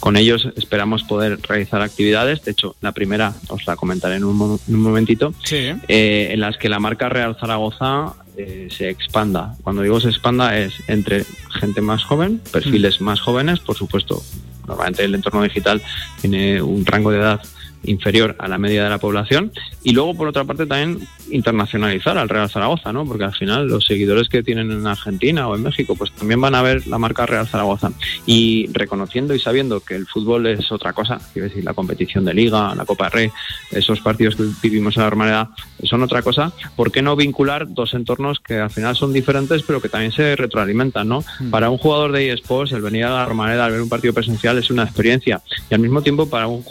con 0.00 0.16
ellos 0.16 0.48
esperamos 0.56 1.04
poder 1.04 1.40
realizar 1.40 1.80
actividades. 1.80 2.44
De 2.44 2.52
hecho, 2.52 2.76
la 2.80 2.92
primera 2.92 3.32
os 3.48 3.66
la 3.66 3.76
comentaré 3.76 4.16
en 4.16 4.24
un, 4.24 4.58
momentito, 4.68 5.32
eh, 5.50 6.28
en 6.32 6.40
las 6.40 6.58
que 6.58 6.68
la 6.68 6.78
marca 6.78 7.08
Real 7.08 7.36
Zaragoza 7.40 8.14
eh, 8.36 8.68
se 8.70 8.90
expanda. 8.90 9.54
Cuando 9.62 9.80
digo 9.80 9.98
se 9.98 10.08
expanda 10.08 10.58
es 10.58 10.74
entre 10.88 11.24
gente 11.58 11.80
más 11.80 12.04
joven, 12.04 12.40
perfiles 12.52 13.00
mm. 13.00 13.04
más 13.04 13.20
jóvenes, 13.20 13.60
por 13.60 13.76
supuesto. 13.76 14.22
Normalmente 14.66 15.04
el 15.04 15.14
entorno 15.14 15.42
digital 15.42 15.82
tiene 16.20 16.60
un 16.60 16.84
rango 16.84 17.10
de 17.10 17.18
edad 17.18 17.40
inferior 17.84 18.36
a 18.38 18.48
la 18.48 18.58
media 18.58 18.84
de 18.84 18.90
la 18.90 18.98
población. 18.98 19.52
Y 19.82 19.92
luego 19.92 20.14
por 20.14 20.28
otra 20.28 20.44
parte 20.44 20.66
también 20.66 21.06
internacionalizar 21.30 22.18
al 22.18 22.28
Real 22.28 22.48
Zaragoza, 22.48 22.92
¿no? 22.92 23.04
Porque 23.04 23.24
al 23.24 23.34
final 23.34 23.66
los 23.66 23.84
seguidores 23.84 24.28
que 24.28 24.42
tienen 24.42 24.70
en 24.70 24.86
Argentina 24.86 25.48
o 25.48 25.54
en 25.54 25.62
México 25.62 25.94
pues 25.96 26.12
también 26.12 26.40
van 26.40 26.54
a 26.54 26.62
ver 26.62 26.86
la 26.86 26.98
marca 26.98 27.26
Real 27.26 27.46
Zaragoza 27.46 27.90
y 28.26 28.68
reconociendo 28.72 29.34
y 29.34 29.40
sabiendo 29.40 29.80
que 29.80 29.94
el 29.94 30.06
fútbol 30.06 30.46
es 30.46 30.70
otra 30.72 30.92
cosa, 30.92 31.20
quiero 31.32 31.48
decir 31.48 31.64
la 31.64 31.74
competición 31.74 32.24
de 32.24 32.34
liga, 32.34 32.74
la 32.74 32.84
Copa 32.84 33.08
Rey, 33.08 33.30
esos 33.70 34.00
partidos 34.00 34.36
que 34.36 34.44
vivimos 34.62 34.96
en 34.96 35.02
la 35.02 35.08
normalidad 35.08 35.48
son 35.82 36.02
otra 36.02 36.22
cosa, 36.22 36.52
¿por 36.74 36.92
qué 36.92 37.02
no 37.02 37.16
vincular 37.16 37.66
dos 37.68 37.94
entornos 37.94 38.40
que 38.40 38.58
al 38.58 38.70
final 38.70 38.96
son 38.96 39.12
diferentes 39.12 39.62
pero 39.62 39.80
que 39.80 39.88
también 39.88 40.12
se 40.12 40.36
retroalimentan, 40.36 41.08
¿no? 41.08 41.24
Hmm. 41.40 41.50
Para 41.50 41.70
un 41.70 41.78
jugador 41.78 42.12
de 42.12 42.32
eSports 42.32 42.72
el 42.72 42.82
venir 42.82 43.04
a 43.04 43.10
la 43.10 43.26
Romareda 43.26 43.66
al 43.66 43.72
ver 43.72 43.82
un 43.82 43.88
partido 43.88 44.14
presencial 44.14 44.58
es 44.58 44.70
una 44.70 44.84
experiencia 44.84 45.40
y 45.70 45.74
al 45.74 45.80
mismo 45.80 46.02
tiempo 46.02 46.28
para 46.28 46.46
un 46.46 46.64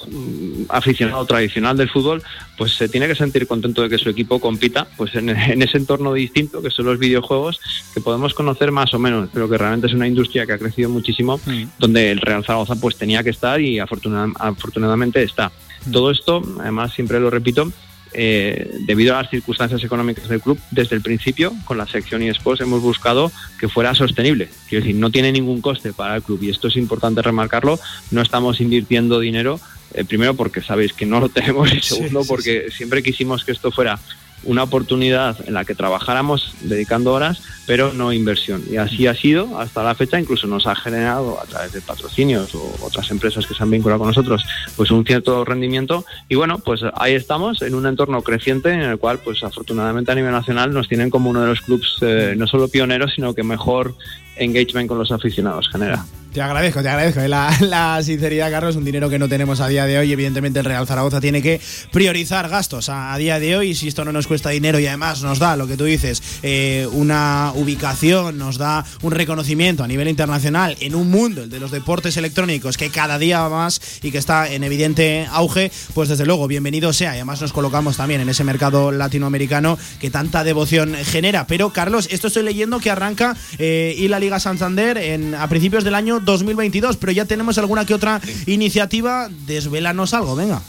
aficionado 0.69 1.25
tradicional 1.25 1.77
del 1.77 1.89
fútbol, 1.89 2.23
pues 2.57 2.73
se 2.73 2.89
tiene 2.89 3.07
que 3.07 3.15
sentir 3.15 3.47
contento 3.47 3.81
de 3.81 3.89
que 3.89 3.97
su 3.97 4.09
equipo 4.09 4.39
compita 4.45 4.87
pues 4.95 5.15
en, 5.15 5.29
ese 5.29 5.79
entorno 5.79 6.13
distinto 6.13 6.61
que 6.61 6.69
son 6.69 6.85
los 6.85 6.99
videojuegos, 6.99 7.59
que 7.95 7.99
podemos 7.99 8.35
conocer 8.35 8.71
más 8.71 8.93
o 8.93 8.99
menos, 8.99 9.27
pero 9.33 9.49
que 9.49 9.57
realmente 9.57 9.87
es 9.87 9.93
una 9.93 10.07
industria 10.07 10.45
que 10.45 10.53
ha 10.53 10.59
crecido 10.59 10.87
muchísimo, 10.87 11.39
mm. 11.43 11.63
donde 11.79 12.11
el 12.11 12.21
Real 12.21 12.45
Zaragoza 12.45 12.75
pues 12.75 12.95
tenía 12.95 13.23
que 13.23 13.31
estar 13.31 13.59
y 13.59 13.79
afortunadamente 13.79 15.23
está. 15.23 15.51
Mm. 15.87 15.91
Todo 15.91 16.11
esto, 16.11 16.43
además, 16.59 16.93
siempre 16.93 17.19
lo 17.19 17.31
repito, 17.31 17.71
eh, 18.13 18.69
debido 18.85 19.15
a 19.15 19.23
las 19.23 19.31
circunstancias 19.31 19.83
económicas 19.83 20.29
del 20.29 20.41
club, 20.41 20.59
desde 20.69 20.95
el 20.95 21.01
principio, 21.01 21.51
con 21.65 21.79
la 21.79 21.87
sección 21.87 22.21
eSports, 22.21 22.61
hemos 22.61 22.83
buscado 22.83 23.31
que 23.59 23.67
fuera 23.67 23.95
sostenible. 23.95 24.49
Quiero 24.69 24.85
decir, 24.85 24.99
no 24.99 25.09
tiene 25.09 25.31
ningún 25.31 25.59
coste 25.59 25.91
para 25.91 26.17
el 26.17 26.21
club 26.21 26.43
y 26.43 26.51
esto 26.51 26.67
es 26.67 26.75
importante 26.75 27.23
remarcarlo. 27.23 27.79
No 28.11 28.21
estamos 28.21 28.61
invirtiendo 28.61 29.19
dinero 29.19 29.59
eh, 29.95 30.03
primero 30.03 30.33
porque 30.33 30.61
sabéis 30.61 30.93
que 30.93 31.05
no 31.05 31.19
lo 31.19 31.29
tenemos 31.37 31.73
y 31.73 31.81
segundo 31.81 32.23
porque 32.27 32.67
siempre 32.69 33.01
quisimos 33.01 33.43
que 33.43 33.53
esto 33.53 33.71
fuera 33.71 33.99
una 34.45 34.63
oportunidad 34.63 35.37
en 35.47 35.53
la 35.53 35.65
que 35.65 35.75
trabajáramos 35.75 36.53
dedicando 36.61 37.13
horas, 37.13 37.41
pero 37.67 37.93
no 37.93 38.13
inversión. 38.13 38.63
Y 38.69 38.77
así 38.77 39.07
ha 39.07 39.15
sido 39.15 39.59
hasta 39.59 39.83
la 39.83 39.95
fecha, 39.95 40.19
incluso 40.19 40.47
nos 40.47 40.67
ha 40.67 40.75
generado 40.75 41.39
a 41.41 41.45
través 41.45 41.73
de 41.73 41.81
patrocinios 41.81 42.53
o 42.55 42.75
otras 42.81 43.09
empresas 43.11 43.45
que 43.45 43.53
se 43.53 43.63
han 43.63 43.71
vinculado 43.71 43.99
con 43.99 44.07
nosotros, 44.07 44.45
pues 44.75 44.91
un 44.91 45.05
cierto 45.05 45.43
rendimiento. 45.45 46.05
Y 46.29 46.35
bueno, 46.35 46.59
pues 46.59 46.81
ahí 46.95 47.13
estamos 47.13 47.61
en 47.61 47.75
un 47.75 47.85
entorno 47.85 48.21
creciente 48.21 48.71
en 48.71 48.81
el 48.81 48.97
cual, 48.97 49.19
pues 49.19 49.43
afortunadamente 49.43 50.11
a 50.11 50.15
nivel 50.15 50.31
nacional 50.31 50.73
nos 50.73 50.87
tienen 50.87 51.09
como 51.09 51.29
uno 51.29 51.41
de 51.41 51.47
los 51.47 51.61
clubes 51.61 51.95
eh, 52.01 52.35
no 52.37 52.47
solo 52.47 52.67
pioneros, 52.67 53.13
sino 53.15 53.33
que 53.33 53.43
mejor 53.43 53.95
engagement 54.35 54.87
con 54.87 54.97
los 54.97 55.11
aficionados 55.11 55.69
genera. 55.71 56.05
Te 56.35 56.41
agradezco, 56.41 56.83
te 56.83 56.89
agradezco 56.89 57.21
eh, 57.21 57.29
la, 57.29 58.01
sinceridad, 58.03 58.51
Carlos. 58.51 58.75
Un 58.75 58.83
dinero 58.83 59.09
que 59.09 59.17
no 59.17 59.29
tenemos 59.29 59.61
a 59.61 59.69
día 59.69 59.85
de 59.85 59.97
hoy. 59.97 60.11
Evidentemente, 60.11 60.59
el 60.59 60.65
Real 60.65 60.85
Zaragoza 60.85 61.21
tiene 61.21 61.41
que 61.41 61.61
priorizar 61.93 62.49
gastos 62.49 62.89
a, 62.89 63.15
día 63.15 63.39
de 63.39 63.55
hoy. 63.55 63.73
Si 63.73 63.87
esto 63.87 64.03
no 64.03 64.11
nos 64.11 64.27
cuesta 64.27 64.49
dinero 64.49 64.77
y 64.77 64.85
además 64.85 65.23
nos 65.23 65.39
da 65.39 65.55
lo 65.55 65.65
que 65.65 65.77
tú 65.77 65.85
dices, 65.85 66.21
eh, 66.43 66.89
una 66.91 67.53
ubicación, 67.55 68.37
nos 68.37 68.57
da 68.57 68.83
un 69.01 69.13
reconocimiento 69.13 69.85
a 69.85 69.87
nivel 69.87 70.09
internacional 70.09 70.75
en 70.81 70.95
un 70.95 71.09
mundo, 71.09 71.43
el 71.43 71.49
de 71.49 71.61
los 71.61 71.71
deportes 71.71 72.17
electrónicos, 72.17 72.75
que 72.75 72.89
cada 72.89 73.17
día 73.17 73.39
va 73.39 73.47
más 73.47 73.79
y 74.03 74.11
que 74.11 74.17
está 74.17 74.51
en 74.51 74.65
evidente 74.65 75.29
auge, 75.31 75.71
pues 75.93 76.09
desde 76.09 76.25
luego, 76.25 76.49
bienvenido 76.49 76.91
sea. 76.91 77.13
Y 77.13 77.19
además 77.19 77.39
nos 77.39 77.53
colocamos 77.53 77.95
también 77.95 78.19
en 78.19 78.27
ese 78.27 78.43
mercado 78.43 78.91
latinoamericano 78.91 79.77
que 80.01 80.09
tanta 80.09 80.43
devoción 80.43 80.95
genera. 80.95 81.47
Pero, 81.47 81.71
Carlos, 81.71 82.09
esto 82.11 82.27
estoy 82.27 82.43
leyendo 82.43 82.81
que 82.81 82.91
arranca 82.91 83.37
eh, 83.57 83.95
y 83.97 84.09
la 84.09 84.19
Liga 84.19 84.41
Santander 84.41 84.97
en, 84.97 85.33
a 85.33 85.47
principios 85.47 85.85
del 85.85 85.95
año 85.95 86.24
2022, 86.25 86.97
pero 86.97 87.11
ya 87.11 87.25
tenemos 87.25 87.57
alguna 87.57 87.85
que 87.85 87.93
otra 87.93 88.21
iniciativa. 88.45 89.29
Desvelanos 89.45 90.13
algo, 90.13 90.35
venga. 90.35 90.61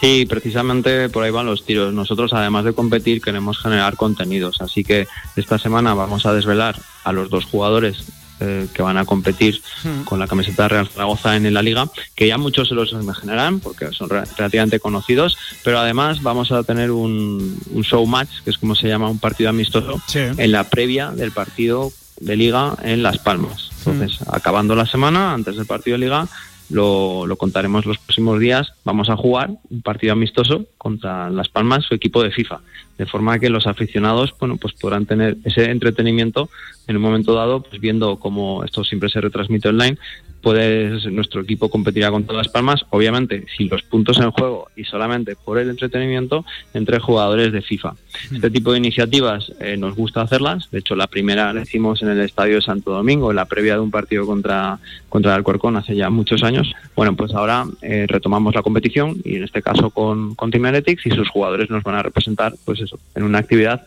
Sí, 0.00 0.26
precisamente 0.28 1.08
por 1.08 1.24
ahí 1.24 1.30
van 1.30 1.46
los 1.46 1.64
tiros. 1.64 1.92
Nosotros, 1.92 2.32
además 2.32 2.64
de 2.64 2.74
competir, 2.74 3.20
queremos 3.20 3.58
generar 3.58 3.96
contenidos. 3.96 4.60
Así 4.60 4.84
que 4.84 5.06
esta 5.36 5.58
semana 5.58 5.94
vamos 5.94 6.26
a 6.26 6.34
desvelar 6.34 6.76
a 7.04 7.12
los 7.12 7.30
dos 7.30 7.44
jugadores 7.44 8.04
eh, 8.40 8.66
que 8.74 8.82
van 8.82 8.96
a 8.96 9.04
competir 9.04 9.62
hmm. 9.84 10.02
con 10.02 10.18
la 10.18 10.26
camiseta 10.26 10.66
Real 10.66 10.88
Zaragoza 10.88 11.36
en 11.36 11.54
la 11.54 11.62
liga, 11.62 11.88
que 12.16 12.26
ya 12.26 12.36
muchos 12.36 12.68
se 12.68 12.74
los 12.74 12.90
imaginarán 12.90 13.60
porque 13.60 13.92
son 13.92 14.08
relativamente 14.08 14.80
conocidos, 14.80 15.38
pero 15.62 15.78
además 15.78 16.20
vamos 16.20 16.50
a 16.50 16.64
tener 16.64 16.90
un, 16.90 17.56
show 17.82 18.04
match, 18.06 18.30
que 18.42 18.50
es 18.50 18.58
como 18.58 18.74
se 18.74 18.88
llama 18.88 19.08
un 19.08 19.20
partido 19.20 19.50
amistoso, 19.50 20.02
en 20.14 20.50
la 20.50 20.64
previa 20.64 21.12
del 21.12 21.30
partido 21.30 21.92
de 22.20 22.36
liga 22.36 22.76
en 22.82 23.02
Las 23.02 23.18
Palmas. 23.18 23.70
Entonces, 23.78 24.20
mm. 24.20 24.34
acabando 24.34 24.74
la 24.74 24.86
semana, 24.86 25.34
antes 25.34 25.56
del 25.56 25.66
partido 25.66 25.96
de 25.96 26.04
liga, 26.04 26.26
lo, 26.70 27.26
lo, 27.26 27.36
contaremos 27.36 27.84
los 27.84 27.98
próximos 27.98 28.40
días. 28.40 28.72
Vamos 28.84 29.10
a 29.10 29.16
jugar 29.16 29.50
un 29.70 29.82
partido 29.82 30.12
amistoso 30.12 30.66
contra 30.78 31.28
Las 31.30 31.48
Palmas, 31.48 31.84
su 31.84 31.94
equipo 31.94 32.22
de 32.22 32.30
FIFA, 32.30 32.60
de 32.98 33.06
forma 33.06 33.38
que 33.38 33.50
los 33.50 33.66
aficionados, 33.66 34.34
bueno, 34.38 34.56
pues 34.56 34.74
podrán 34.74 35.06
tener 35.06 35.36
ese 35.44 35.70
entretenimiento 35.70 36.48
en 36.86 36.96
un 36.96 37.02
momento 37.02 37.34
dado, 37.34 37.62
pues 37.62 37.80
viendo 37.80 38.16
cómo 38.18 38.64
esto 38.64 38.84
siempre 38.84 39.08
se 39.10 39.20
retransmite 39.20 39.68
online, 39.68 39.98
pues 40.44 41.06
nuestro 41.06 41.40
equipo 41.40 41.70
competirá 41.70 42.10
con 42.10 42.24
todas 42.24 42.46
las 42.46 42.52
palmas, 42.52 42.84
obviamente 42.90 43.46
sin 43.56 43.70
los 43.70 43.82
puntos 43.82 44.18
en 44.18 44.30
juego 44.30 44.68
y 44.76 44.84
solamente 44.84 45.36
por 45.36 45.58
el 45.58 45.70
entretenimiento 45.70 46.44
entre 46.74 46.98
jugadores 46.98 47.50
de 47.50 47.62
FIFA. 47.62 47.94
Este 48.30 48.50
tipo 48.50 48.72
de 48.72 48.78
iniciativas 48.78 49.50
eh, 49.58 49.78
nos 49.78 49.96
gusta 49.96 50.20
hacerlas, 50.20 50.70
de 50.70 50.80
hecho 50.80 50.96
la 50.96 51.06
primera 51.06 51.54
la 51.54 51.62
hicimos 51.62 52.02
en 52.02 52.10
el 52.10 52.20
Estadio 52.20 52.56
de 52.56 52.60
Santo 52.60 52.90
Domingo, 52.92 53.30
en 53.30 53.36
la 53.36 53.46
previa 53.46 53.74
de 53.74 53.80
un 53.80 53.90
partido 53.90 54.26
contra, 54.26 54.78
contra 55.08 55.32
el 55.32 55.38
Alcorcón 55.38 55.78
hace 55.78 55.96
ya 55.96 56.10
muchos 56.10 56.42
años. 56.42 56.70
Bueno, 56.94 57.16
pues 57.16 57.32
ahora 57.32 57.64
eh, 57.80 58.04
retomamos 58.06 58.54
la 58.54 58.62
competición 58.62 59.16
y 59.24 59.36
en 59.36 59.44
este 59.44 59.62
caso 59.62 59.88
con, 59.88 60.34
con 60.34 60.50
Team 60.50 60.66
Analytics 60.66 61.06
y 61.06 61.10
sus 61.12 61.30
jugadores 61.30 61.70
nos 61.70 61.82
van 61.82 61.94
a 61.94 62.02
representar 62.02 62.52
pues 62.66 62.82
eso, 62.82 62.98
en 63.14 63.22
una 63.22 63.38
actividad 63.38 63.86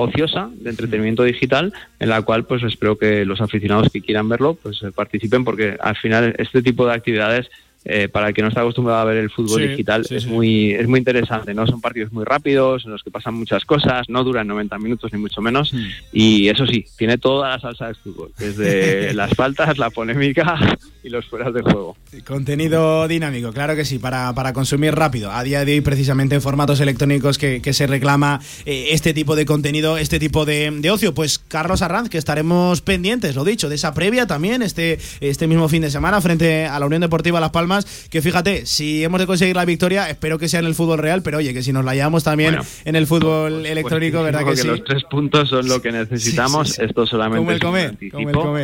ociosa 0.00 0.48
de 0.54 0.70
entretenimiento 0.70 1.24
digital 1.24 1.72
en 1.98 2.08
la 2.08 2.22
cual 2.22 2.44
pues 2.44 2.62
espero 2.62 2.96
que 2.96 3.24
los 3.24 3.40
aficionados 3.40 3.90
que 3.92 4.00
quieran 4.00 4.28
verlo 4.28 4.54
pues 4.54 4.80
participen 4.94 5.44
porque 5.44 5.76
al 5.80 5.96
final 5.96 6.36
este 6.38 6.62
tipo 6.62 6.86
de 6.86 6.94
actividades 6.94 7.50
eh, 7.88 8.08
para 8.08 8.28
el 8.28 8.34
que 8.34 8.42
no 8.42 8.48
está 8.48 8.60
acostumbrado 8.60 9.00
a 9.00 9.04
ver 9.04 9.16
el 9.16 9.30
fútbol 9.30 9.66
digital, 9.66 10.06
es, 10.08 10.26
Muy, 10.26 10.72
es 10.72 10.86
muy 10.86 10.98
interesante, 10.98 11.54
¿no? 11.54 11.66
Son 11.66 11.80
partidos 11.80 12.12
muy 12.12 12.24
rápidos, 12.24 12.84
en 12.84 12.92
los 12.92 13.02
que 13.02 13.10
pasan 13.10 13.34
muchas 13.34 13.64
cosas, 13.64 14.08
no 14.08 14.22
duran 14.22 14.46
90 14.46 14.78
minutos 14.78 15.12
ni 15.12 15.18
mucho 15.18 15.40
menos, 15.40 15.72
mm. 15.72 15.86
y 16.12 16.48
eso 16.48 16.66
sí, 16.66 16.84
tiene 16.96 17.18
toda 17.18 17.48
la 17.48 17.58
salsa 17.58 17.86
del 17.86 17.96
fútbol, 17.96 18.30
desde 18.38 19.12
las 19.14 19.34
faltas, 19.34 19.78
la 19.78 19.90
polémica 19.90 20.78
y 21.02 21.08
los 21.08 21.26
fueras 21.26 21.52
de 21.52 21.62
juego. 21.62 21.96
Contenido 22.26 23.08
dinámico, 23.08 23.52
claro 23.52 23.74
que 23.74 23.84
sí, 23.84 23.98
para, 23.98 24.32
para 24.34 24.52
consumir 24.52 24.94
rápido. 24.94 25.32
A 25.32 25.42
día 25.42 25.64
de 25.64 25.72
hoy, 25.72 25.80
precisamente 25.80 26.34
en 26.34 26.42
formatos 26.42 26.80
electrónicos 26.80 27.38
que, 27.38 27.62
que 27.62 27.72
se 27.72 27.86
reclama 27.86 28.40
eh, 28.66 28.88
este 28.90 29.14
tipo 29.14 29.36
de 29.36 29.46
contenido, 29.46 29.98
este 29.98 30.18
tipo 30.18 30.44
de, 30.44 30.70
de, 30.70 30.90
ocio. 30.90 31.14
Pues 31.14 31.38
Carlos 31.38 31.82
Arranz, 31.82 32.08
que 32.08 32.18
estaremos 32.18 32.80
pendientes, 32.82 33.34
lo 33.34 33.44
dicho, 33.44 33.68
de 33.68 33.76
esa 33.76 33.94
previa 33.94 34.26
también 34.26 34.62
este, 34.62 34.98
este 35.20 35.46
mismo 35.46 35.68
fin 35.68 35.82
de 35.82 35.90
semana 35.90 36.20
frente 36.20 36.66
a 36.66 36.78
la 36.78 36.86
Unión 36.86 37.00
Deportiva 37.00 37.40
Las 37.40 37.50
Palmas, 37.50 37.77
que 38.10 38.22
fíjate, 38.22 38.66
si 38.66 39.04
hemos 39.04 39.20
de 39.20 39.26
conseguir 39.26 39.56
la 39.56 39.64
victoria, 39.64 40.08
espero 40.08 40.38
que 40.38 40.48
sea 40.48 40.60
en 40.60 40.66
el 40.66 40.74
fútbol 40.74 40.98
real, 40.98 41.22
pero 41.22 41.38
oye, 41.38 41.52
que 41.54 41.62
si 41.62 41.72
nos 41.72 41.84
la 41.84 41.94
llevamos 41.94 42.24
también 42.24 42.58
en 42.84 42.96
el 42.96 43.06
fútbol 43.06 43.60
pues 43.60 43.70
electrónico, 43.70 44.22
¿verdad 44.22 44.44
que, 44.44 44.56
sí? 44.56 44.66
Los 44.66 44.84
tres 44.84 45.04
puntos 45.04 45.48
son 45.48 45.68
lo 45.68 45.80
que 45.82 45.92
necesitamos, 45.92 46.78
esto 46.78 47.06
solamente 47.06 47.54
es 47.54 47.62
un 47.62 47.76
anticipo. 47.76 48.56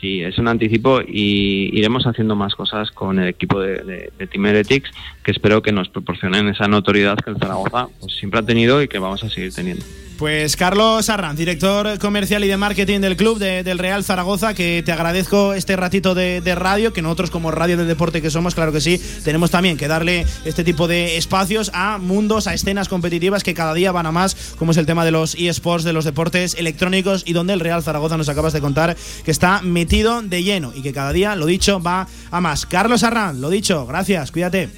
Sí, 0.00 0.22
es 0.22 0.38
un 0.38 0.48
anticipo 0.48 1.02
y 1.06 1.76
iremos 1.78 2.06
haciendo 2.06 2.34
más 2.34 2.54
cosas 2.54 2.90
con 2.90 3.18
el 3.18 3.28
equipo 3.28 3.60
de, 3.60 3.82
de, 3.84 4.12
de 4.18 4.26
Team 4.26 4.46
Heretics 4.46 4.90
que 5.22 5.30
espero 5.30 5.60
que 5.60 5.72
nos 5.72 5.90
proporcionen 5.90 6.48
esa 6.48 6.68
notoriedad 6.68 7.18
que 7.18 7.30
el 7.30 7.36
Zaragoza 7.36 7.88
pues, 8.00 8.14
siempre 8.14 8.40
ha 8.40 8.42
tenido 8.42 8.82
y 8.82 8.88
que 8.88 8.98
vamos 8.98 9.22
a 9.24 9.28
seguir 9.28 9.52
teniendo. 9.52 9.84
Pues 10.20 10.54
Carlos 10.54 11.08
Arranz, 11.08 11.38
director 11.38 11.98
comercial 11.98 12.44
y 12.44 12.48
de 12.48 12.58
marketing 12.58 13.00
del 13.00 13.16
club 13.16 13.38
del 13.38 13.78
Real 13.78 14.04
Zaragoza, 14.04 14.52
que 14.52 14.82
te 14.84 14.92
agradezco 14.92 15.54
este 15.54 15.76
ratito 15.76 16.14
de, 16.14 16.42
radio, 16.54 16.92
que 16.92 17.00
nosotros 17.00 17.30
como 17.30 17.50
radio 17.50 17.78
del 17.78 17.88
deporte 17.88 18.20
que 18.20 18.28
somos, 18.28 18.54
claro 18.54 18.70
que 18.70 18.82
sí, 18.82 19.00
tenemos 19.24 19.50
también 19.50 19.78
que 19.78 19.88
darle 19.88 20.26
este 20.44 20.62
tipo 20.62 20.88
de 20.88 21.16
espacios 21.16 21.70
a 21.72 21.96
mundos, 21.96 22.46
a 22.46 22.52
escenas 22.52 22.90
competitivas 22.90 23.42
que 23.42 23.54
cada 23.54 23.72
día 23.72 23.92
van 23.92 24.04
a 24.04 24.12
más, 24.12 24.54
como 24.58 24.72
es 24.72 24.76
el 24.76 24.84
tema 24.84 25.06
de 25.06 25.10
los 25.10 25.36
eSports, 25.36 25.84
de 25.84 25.94
los 25.94 26.04
deportes 26.04 26.54
electrónicos 26.54 27.22
y 27.24 27.32
donde 27.32 27.54
el 27.54 27.60
Real 27.60 27.82
Zaragoza 27.82 28.18
nos 28.18 28.28
acabas 28.28 28.52
de 28.52 28.60
contar 28.60 28.98
que 29.24 29.30
está 29.30 29.62
metido 29.62 30.20
de 30.20 30.42
lleno 30.42 30.70
y 30.74 30.82
que 30.82 30.92
cada 30.92 31.14
día, 31.14 31.34
lo 31.34 31.46
dicho, 31.46 31.80
va 31.80 32.06
a 32.30 32.42
más. 32.42 32.66
Carlos 32.66 33.04
Arranz, 33.04 33.38
lo 33.38 33.48
dicho, 33.48 33.86
gracias, 33.86 34.30
cuídate. 34.32 34.68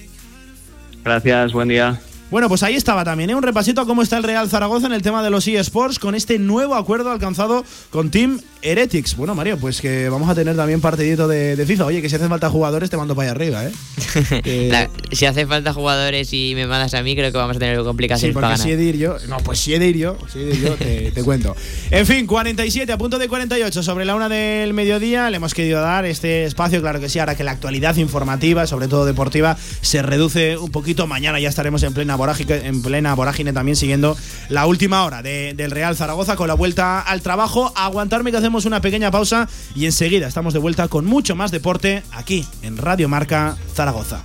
Gracias, 1.03 1.53
buen 1.53 1.67
día. 1.67 2.01
Bueno, 2.33 2.49
pues 2.49 2.63
ahí 2.63 2.77
estaba 2.77 3.05
también, 3.05 3.29
¿eh? 3.29 3.35
un 3.35 3.43
repasito 3.43 3.83
a 3.83 3.87
cómo 3.87 4.01
está 4.01 4.17
el 4.17 4.23
Real 4.23 4.49
Zaragoza 4.49 4.87
en 4.87 4.95
el 4.95 5.03
tema 5.03 5.23
de 5.23 5.29
los 5.29 5.47
eSports 5.47 5.99
con 5.99 6.15
este 6.15 6.39
nuevo 6.39 6.77
acuerdo 6.77 7.11
alcanzado 7.11 7.63
con 7.91 8.11
Team 8.11 8.41
Heretics. 8.63 9.17
Bueno, 9.17 9.35
Mario, 9.35 9.59
pues 9.59 9.83
que 9.83 10.09
vamos 10.09 10.31
a 10.31 10.35
tener 10.35 10.57
también 10.57 10.81
partidito 10.81 11.29
de, 11.29 11.63
FIFA. 11.67 11.85
Oye, 11.85 12.01
que 12.01 12.09
si 12.09 12.17
hace 12.17 12.29
falta 12.29 12.49
jugadores 12.49 12.89
te 12.89 12.97
mando 12.97 13.15
para 13.15 13.33
allá 13.33 13.37
arriba, 13.37 13.65
¿eh? 13.67 14.89
si 15.13 15.27
hace 15.27 15.47
falta 15.47 15.75
jugadores 15.75 16.33
y 16.33 16.53
me 16.55 16.67
mandas 16.67 16.95
a 16.95 17.03
mí, 17.03 17.15
creo 17.15 17.31
que 17.33 17.37
vamos 17.37 17.57
a 17.57 17.59
tener 17.59 17.79
complicaciones 17.83 18.35
sí, 18.35 18.41
porque 18.41 18.57
Si 18.57 18.71
he 18.71 18.77
de 18.79 18.85
ir 18.85 18.97
yo, 18.97 19.17
no, 19.29 19.37
pues 19.39 19.59
si 19.59 19.75
he 19.75 19.79
de 19.79 19.89
ir 19.89 19.99
yo, 19.99 20.17
si 20.33 20.39
he 20.39 20.45
de 20.47 20.55
ir 20.55 20.63
yo 20.63 20.75
te, 20.77 21.13
cuento. 21.25 21.55
En 21.91 22.07
fin, 22.07 22.27
47 22.27 22.91
a 22.93 22.97
punto 22.97 23.19
de 23.19 23.29
48 23.29 23.83
sobre 23.83 24.07
la 24.07 24.15
una 24.15 24.31
del 24.31 24.73
mediodía. 24.73 25.29
Le 25.29 25.37
hemos 25.37 25.53
querido 25.53 25.83
dar 25.83 26.07
este 26.07 26.45
espacio, 26.45 26.81
claro 26.81 26.99
que 26.99 27.11
sí, 27.11 27.19
ahora 27.19 27.35
que 27.35 27.45
la 27.45 27.51
actualidad 27.51 27.97
informativa, 27.97 28.67
sobre 28.67 28.89
todo 28.89 29.05
deportiva, 29.05 29.59
se 29.83 30.01
reduce 30.01 30.57
un 30.57 30.71
poquito. 30.71 31.07
Mañana 31.07 31.39
ya 31.39 31.51
estaremos 31.51 31.83
en 31.83 31.93
plena 31.93 32.17
en 32.65 32.83
plena 32.83 33.15
vorágine 33.15 33.53
también 33.53 33.77
siguiendo 33.77 34.17
la 34.49 34.67
última 34.67 35.05
hora 35.05 35.23
del 35.23 35.71
Real 35.71 35.97
Zaragoza 35.97 36.37
con 36.37 36.49
la 36.49 36.55
vuelta 36.55 37.01
al 37.01 37.23
trabajo. 37.23 37.73
aguantarme 37.77 38.31
que 38.31 38.37
hacemos 38.37 38.65
una 38.65 38.81
pequeña 38.81 39.11
pausa 39.11 39.49
y 39.75 39.87
enseguida 39.87 40.29
estamos 40.29 40.53
de 40.53 40.61
vuelta 40.61 40.89
con 40.89 41.05
mucho 41.05 41.35
más 41.35 41.51
deporte 41.51 42.03
aquí 42.13 42.47
en 42.63 42.77
Radio 42.77 43.09
Marca 43.09 43.57
Zaragoza. 43.75 44.25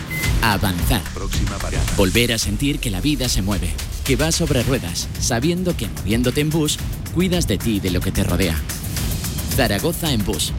avanzar. 0.41 1.01
Volver 1.95 2.33
a 2.33 2.37
sentir 2.37 2.79
que 2.79 2.91
la 2.91 3.01
vida 3.01 3.29
se 3.29 3.41
mueve, 3.41 3.73
que 4.05 4.15
va 4.15 4.31
sobre 4.31 4.63
ruedas, 4.63 5.07
sabiendo 5.19 5.75
que 5.75 5.87
moviéndote 5.87 6.41
en 6.41 6.49
bus, 6.49 6.77
cuidas 7.13 7.47
de 7.47 7.57
ti 7.57 7.75
y 7.75 7.79
de 7.79 7.91
lo 7.91 8.01
que 8.01 8.11
te 8.11 8.23
rodea. 8.23 8.59
Zaragoza 9.55 10.11
en 10.11 10.23
bus. 10.23 10.53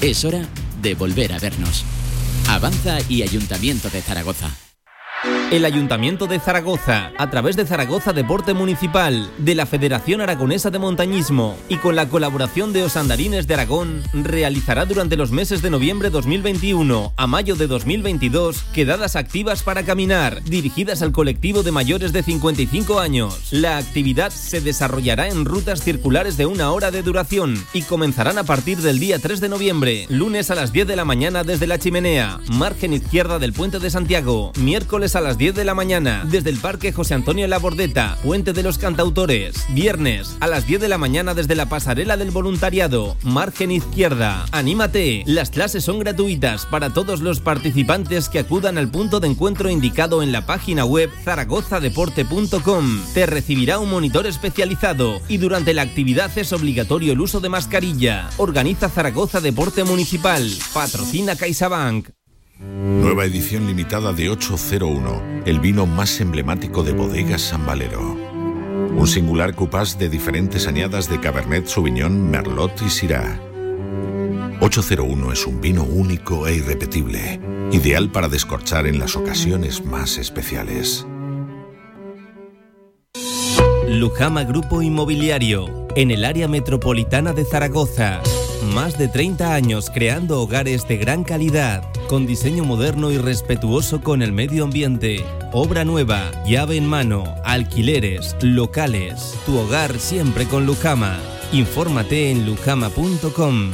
Es 0.00 0.24
hora 0.24 0.48
de 0.80 0.94
volver 0.94 1.32
a 1.32 1.38
vernos. 1.38 1.84
Avanza 2.48 2.98
y 3.08 3.22
Ayuntamiento 3.22 3.90
de 3.90 4.00
Zaragoza. 4.00 4.67
El 5.50 5.64
Ayuntamiento 5.64 6.26
de 6.26 6.40
Zaragoza, 6.40 7.10
a 7.16 7.30
través 7.30 7.56
de 7.56 7.64
Zaragoza 7.64 8.12
Deporte 8.12 8.52
Municipal, 8.52 9.30
de 9.38 9.54
la 9.54 9.64
Federación 9.64 10.20
Aragonesa 10.20 10.68
de 10.68 10.78
Montañismo 10.78 11.56
y 11.70 11.76
con 11.76 11.96
la 11.96 12.06
colaboración 12.10 12.74
de 12.74 12.82
Osandarines 12.82 13.46
de 13.46 13.54
Aragón, 13.54 14.02
realizará 14.12 14.84
durante 14.84 15.16
los 15.16 15.30
meses 15.30 15.62
de 15.62 15.70
noviembre 15.70 16.10
2021 16.10 17.14
a 17.16 17.26
mayo 17.26 17.56
de 17.56 17.66
2022 17.66 18.62
quedadas 18.74 19.16
activas 19.16 19.62
para 19.62 19.84
caminar, 19.84 20.42
dirigidas 20.42 21.00
al 21.00 21.12
colectivo 21.12 21.62
de 21.62 21.72
mayores 21.72 22.12
de 22.12 22.22
55 22.22 23.00
años. 23.00 23.48
La 23.50 23.78
actividad 23.78 24.28
se 24.28 24.60
desarrollará 24.60 25.28
en 25.28 25.46
rutas 25.46 25.80
circulares 25.80 26.36
de 26.36 26.44
una 26.44 26.72
hora 26.72 26.90
de 26.90 27.02
duración 27.02 27.56
y 27.72 27.82
comenzarán 27.82 28.36
a 28.36 28.44
partir 28.44 28.78
del 28.78 28.98
día 28.98 29.18
3 29.18 29.40
de 29.40 29.48
noviembre, 29.48 30.06
lunes 30.10 30.50
a 30.50 30.54
las 30.54 30.74
10 30.74 30.88
de 30.88 30.96
la 30.96 31.06
mañana 31.06 31.42
desde 31.42 31.66
la 31.66 31.78
chimenea, 31.78 32.38
margen 32.52 32.92
izquierda 32.92 33.38
del 33.38 33.54
puente 33.54 33.78
de 33.78 33.88
Santiago, 33.88 34.52
miércoles 34.58 35.16
a 35.16 35.22
las 35.22 35.37
10 35.38 35.54
de 35.54 35.64
la 35.64 35.74
mañana 35.74 36.26
desde 36.28 36.50
el 36.50 36.58
Parque 36.58 36.92
José 36.92 37.14
Antonio 37.14 37.46
La 37.46 37.58
Bordeta, 37.58 38.18
Puente 38.24 38.52
de 38.52 38.64
los 38.64 38.76
Cantautores. 38.76 39.66
Viernes 39.68 40.36
a 40.40 40.48
las 40.48 40.66
10 40.66 40.80
de 40.80 40.88
la 40.88 40.98
mañana 40.98 41.32
desde 41.32 41.54
la 41.54 41.68
Pasarela 41.68 42.16
del 42.16 42.32
Voluntariado, 42.32 43.16
margen 43.22 43.70
izquierda. 43.70 44.46
Anímate, 44.50 45.22
las 45.26 45.50
clases 45.50 45.84
son 45.84 46.00
gratuitas 46.00 46.66
para 46.66 46.92
todos 46.92 47.20
los 47.20 47.38
participantes 47.38 48.28
que 48.28 48.40
acudan 48.40 48.78
al 48.78 48.90
punto 48.90 49.20
de 49.20 49.28
encuentro 49.28 49.70
indicado 49.70 50.24
en 50.24 50.32
la 50.32 50.44
página 50.44 50.84
web 50.84 51.08
zaragozadeporte.com. 51.22 53.00
Te 53.14 53.26
recibirá 53.26 53.78
un 53.78 53.90
monitor 53.90 54.26
especializado 54.26 55.20
y 55.28 55.36
durante 55.36 55.72
la 55.72 55.82
actividad 55.82 56.36
es 56.36 56.52
obligatorio 56.52 57.12
el 57.12 57.20
uso 57.20 57.38
de 57.38 57.48
mascarilla. 57.48 58.28
Organiza 58.38 58.88
Zaragoza 58.88 59.40
Deporte 59.40 59.84
Municipal. 59.84 60.50
Patrocina 60.74 61.36
CaixaBank. 61.36 62.17
Nueva 62.60 63.24
edición 63.24 63.68
limitada 63.68 64.12
de 64.12 64.30
801, 64.30 65.42
el 65.46 65.60
vino 65.60 65.86
más 65.86 66.20
emblemático 66.20 66.82
de 66.82 66.92
bodegas 66.92 67.40
San 67.40 67.64
Valero. 67.64 68.16
Un 68.96 69.06
singular 69.06 69.54
cupás 69.54 69.96
de 69.96 70.08
diferentes 70.08 70.66
añadas 70.66 71.08
de 71.08 71.20
Cabernet 71.20 71.68
Sauvignon, 71.68 72.28
Merlot 72.28 72.82
y 72.82 72.90
Syrah. 72.90 73.40
801 74.60 75.32
es 75.32 75.46
un 75.46 75.60
vino 75.60 75.84
único 75.84 76.48
e 76.48 76.56
irrepetible, 76.56 77.40
ideal 77.70 78.10
para 78.10 78.28
descorchar 78.28 78.88
en 78.88 78.98
las 78.98 79.14
ocasiones 79.14 79.84
más 79.84 80.18
especiales. 80.18 81.06
Lujama 83.86 84.42
Grupo 84.42 84.82
Inmobiliario, 84.82 85.86
en 85.94 86.10
el 86.10 86.24
área 86.24 86.48
metropolitana 86.48 87.32
de 87.32 87.44
Zaragoza. 87.44 88.20
Más 88.62 88.98
de 88.98 89.06
30 89.06 89.54
años 89.54 89.88
creando 89.92 90.40
hogares 90.40 90.86
de 90.88 90.96
gran 90.96 91.22
calidad, 91.22 91.84
con 92.08 92.26
diseño 92.26 92.64
moderno 92.64 93.12
y 93.12 93.18
respetuoso 93.18 94.00
con 94.00 94.20
el 94.20 94.32
medio 94.32 94.64
ambiente. 94.64 95.24
Obra 95.52 95.84
nueva, 95.84 96.30
llave 96.44 96.76
en 96.76 96.86
mano, 96.86 97.36
alquileres, 97.44 98.36
locales. 98.42 99.34
Tu 99.46 99.56
hogar 99.56 99.98
siempre 100.00 100.46
con 100.46 100.66
Lujama. 100.66 101.18
Infórmate 101.52 102.30
en 102.30 102.46
lujama.com. 102.46 103.70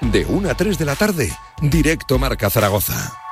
De 0.00 0.24
1 0.24 0.50
a 0.50 0.54
3 0.54 0.78
de 0.78 0.84
la 0.84 0.96
tarde, 0.96 1.32
directo 1.60 2.18
Marca 2.18 2.50
Zaragoza. 2.50 3.25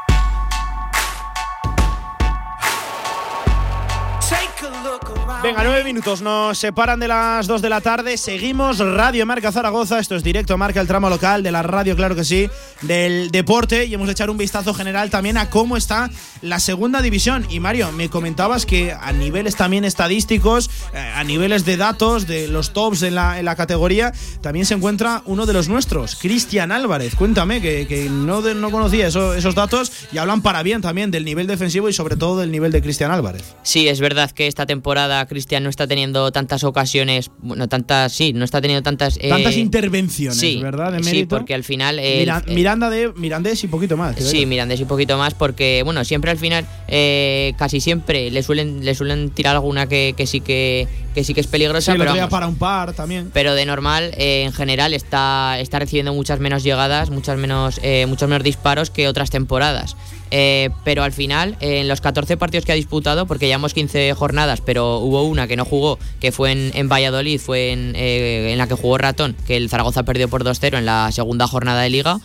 Venga, 5.45 5.63
nueve 5.63 5.85
minutos 5.85 6.23
nos 6.23 6.57
separan 6.57 6.99
de 6.99 7.07
las 7.07 7.47
dos 7.47 7.61
de 7.61 7.69
la 7.69 7.83
tarde. 7.83 8.17
Seguimos 8.17 8.79
Radio 8.79 9.27
Marca 9.27 9.53
Zaragoza. 9.53 9.99
Esto 9.99 10.17
es 10.17 10.25
directo 10.25 10.57
Marca, 10.57 10.81
el 10.81 10.87
tramo 10.87 11.11
local 11.11 11.43
de 11.43 11.53
la 11.53 11.63
radio, 11.63 11.95
claro 11.95 12.15
que 12.15 12.25
sí, 12.25 12.49
del 12.81 13.31
deporte. 13.31 13.85
Y 13.85 13.93
hemos 13.93 14.07
de 14.07 14.15
echar 14.15 14.31
un 14.31 14.39
vistazo 14.39 14.73
general 14.73 15.11
también 15.11 15.37
a 15.37 15.51
cómo 15.51 15.77
está 15.77 16.09
la 16.41 16.61
segunda 16.61 17.03
división. 17.03 17.47
Y 17.51 17.61
Mario, 17.61 17.93
me 17.93 18.09
comentabas 18.09 18.65
que 18.65 18.93
a 18.93 19.13
niveles 19.13 19.55
también 19.55 19.85
estadísticos, 19.85 20.71
eh, 20.95 20.99
a 20.99 21.23
niveles 21.25 21.67
de 21.67 21.77
datos, 21.77 22.27
de 22.27 22.49
los 22.49 22.73
tops 22.73 23.03
en 23.03 23.15
la, 23.15 23.39
en 23.39 23.45
la 23.45 23.55
categoría, 23.55 24.15
también 24.41 24.65
se 24.65 24.73
encuentra 24.73 25.21
uno 25.27 25.45
de 25.45 25.53
los 25.53 25.69
nuestros, 25.69 26.17
Cristian 26.17 26.73
Álvarez. 26.73 27.17
Cuéntame, 27.17 27.61
que, 27.61 28.09
no, 28.11 28.41
no 28.41 28.71
conocía 28.71 29.09
esos 29.09 29.55
datos 29.55 29.93
y 30.11 30.17
hablan 30.17 30.41
para 30.41 30.63
bien 30.63 30.81
también 30.81 31.11
del 31.11 31.27
nivel 31.27 31.47
defensivo 31.47 31.91
y 31.91 31.93
sobre 31.93 32.17
todo 32.17 32.41
del 32.41 32.51
nivel 32.51 32.73
de 32.73 32.81
Cristian 32.81 33.11
Álvarez. 33.11 33.55
Sí, 33.63 33.89
es 33.89 34.01
verdad 34.01 34.31
que 34.31 34.47
esta 34.47 34.65
temporada 34.65 35.27
Cristian 35.35 35.65
no 35.65 35.69
está 35.69 35.87
teniendo 35.87 36.31
tantas 36.33 36.65
ocasiones, 36.65 37.31
bueno, 37.39 37.69
tantas, 37.69 38.13
sí, 38.13 38.33
no 38.33 38.45
está 38.45 38.61
teniendo 38.61 38.83
tantas... 38.83 39.19
Eh, 39.21 39.29
tantas 39.29 39.57
intervenciones, 39.57 40.63
¿verdad? 40.63 40.93
De 40.93 41.03
sí, 41.03 41.27
porque 41.27 41.55
al 41.55 41.65
final... 41.65 42.01
Miranda 42.47 42.89
de 42.89 43.13
Mirandés 43.17 43.65
y 43.65 43.69
poquito 43.69 43.97
más. 43.97 44.17
Sí, 44.17 44.47
Mirandés 44.47 44.81
y 44.81 44.85
poquito 44.85 45.19
más 45.19 45.35
porque, 45.35 45.83
bueno, 45.85 46.05
siempre 46.05 46.31
al 46.31 46.39
final, 46.39 46.67
eh, 46.89 47.53
casi 47.59 47.81
siempre 47.81 48.31
le 48.31 48.43
suelen, 48.43 48.85
le 48.85 48.95
suelen 48.95 49.31
tirar 49.31 49.57
alguna 49.57 49.87
que, 49.87 50.15
sí 50.27 50.41
que, 50.41 50.87
que 51.15 51.25
sí 51.25 51.35
que 51.35 51.41
es 51.41 51.47
peligrosa. 51.47 51.93
Sí, 51.93 51.99
pero 51.99 52.29
para 52.29 52.47
un 52.47 52.57
par 52.57 52.93
también. 52.93 53.31
Pero 53.35 53.55
de 53.55 53.67
normal, 53.67 54.13
eh, 54.17 54.45
en 54.45 54.53
general, 54.53 54.95
está, 54.95 55.59
está 55.59 55.81
recibiendo 55.81 56.15
muchas 56.15 56.39
menos 56.39 56.63
llegadas, 56.63 57.11
muchas 57.11 57.37
menos, 57.37 57.81
muchos 58.07 58.29
menos 58.29 58.45
disparos 58.45 58.91
que 58.91 59.09
otras 59.09 59.31
temporadas. 59.31 59.97
Eh, 60.37 60.71
pero 60.83 61.05
al 61.05 61.13
final, 61.13 61.57
en 61.61 61.87
los 61.87 62.01
14 62.01 62.37
partidos 62.37 62.65
que 62.65 62.73
ha 62.73 62.75
disputado, 62.75 63.25
porque 63.25 63.47
llevamos 63.47 63.73
15 63.73 64.15
jornadas, 64.15 64.61
pero 64.61 64.99
hubo 64.99 65.23
una 65.23 65.47
que 65.47 65.55
no 65.55 65.65
jugó, 65.65 65.97
que 66.19 66.33
fue 66.33 66.51
en, 66.51 66.89
Valladolid, 66.89 67.39
fue 67.39 67.73
eh, 67.73 68.51
en, 68.51 68.59
la 68.59 68.67
que 68.67 68.75
jugó 68.75 68.99
Ratón, 68.99 69.37
que 69.47 69.57
el 69.57 69.71
Zaragoza 69.71 70.03
perdió 70.03 70.27
por 70.29 70.43
2-0 70.43 70.77
en 70.77 70.87
la 70.87 71.13
segunda 71.13 71.47
jornada 71.47 71.83
de 71.83 71.91
liga. 71.91 72.19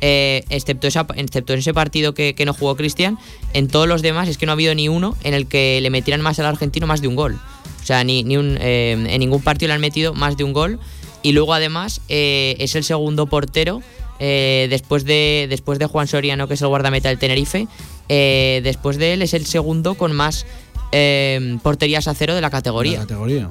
Eh, 0.00 0.42
excepto, 0.48 0.88
excepto 0.88 1.52
en 1.52 1.60
ese 1.60 1.72
partido 1.72 2.14
que, 2.14 2.34
no 2.44 2.52
jugó 2.52 2.74
Cristian, 2.74 3.16
en 3.52 3.68
todos 3.68 3.86
los 3.86 4.02
demás 4.02 4.28
es 4.28 4.38
que 4.38 4.46
no 4.46 4.50
ha 4.50 4.54
habido 4.54 4.74
ni 4.74 4.88
uno 4.88 5.16
en 5.22 5.32
el 5.32 5.46
que 5.46 5.78
le 5.80 5.90
metieran 5.90 6.20
más 6.20 6.40
al 6.40 6.46
argentino 6.46 6.88
más 6.88 7.00
de 7.00 7.06
un 7.06 7.14
gol. 7.14 7.38
O 7.80 7.86
sea, 7.86 8.02
ni, 8.02 8.24
ni 8.24 8.38
un, 8.38 8.58
en 8.60 9.20
ningún 9.20 9.40
partido 9.40 9.68
le 9.68 9.74
han 9.74 9.80
metido 9.80 10.14
más 10.14 10.36
de 10.36 10.42
un 10.42 10.52
gol. 10.52 10.80
Y 11.22 11.30
luego 11.30 11.54
además 11.54 12.00
es 12.08 12.74
el 12.74 12.82
segundo 12.82 13.26
portero 13.26 13.82
eh, 14.18 14.66
después, 14.70 15.04
de, 15.04 15.46
después 15.48 15.78
de 15.78 15.86
Juan 15.86 16.06
Soriano, 16.06 16.48
que 16.48 16.54
es 16.54 16.62
el 16.62 16.68
guardameta 16.68 17.08
del 17.08 17.18
Tenerife. 17.18 17.66
Eh, 18.08 18.60
después 18.64 18.98
de 18.98 19.14
él 19.14 19.22
es 19.22 19.34
el 19.34 19.46
segundo 19.46 19.94
con 19.94 20.12
más 20.12 20.46
eh, 20.92 21.58
porterías 21.62 22.06
a 22.06 22.14
cero 22.14 22.34
de 22.34 22.40
la 22.40 22.50
categoría. 22.50 23.06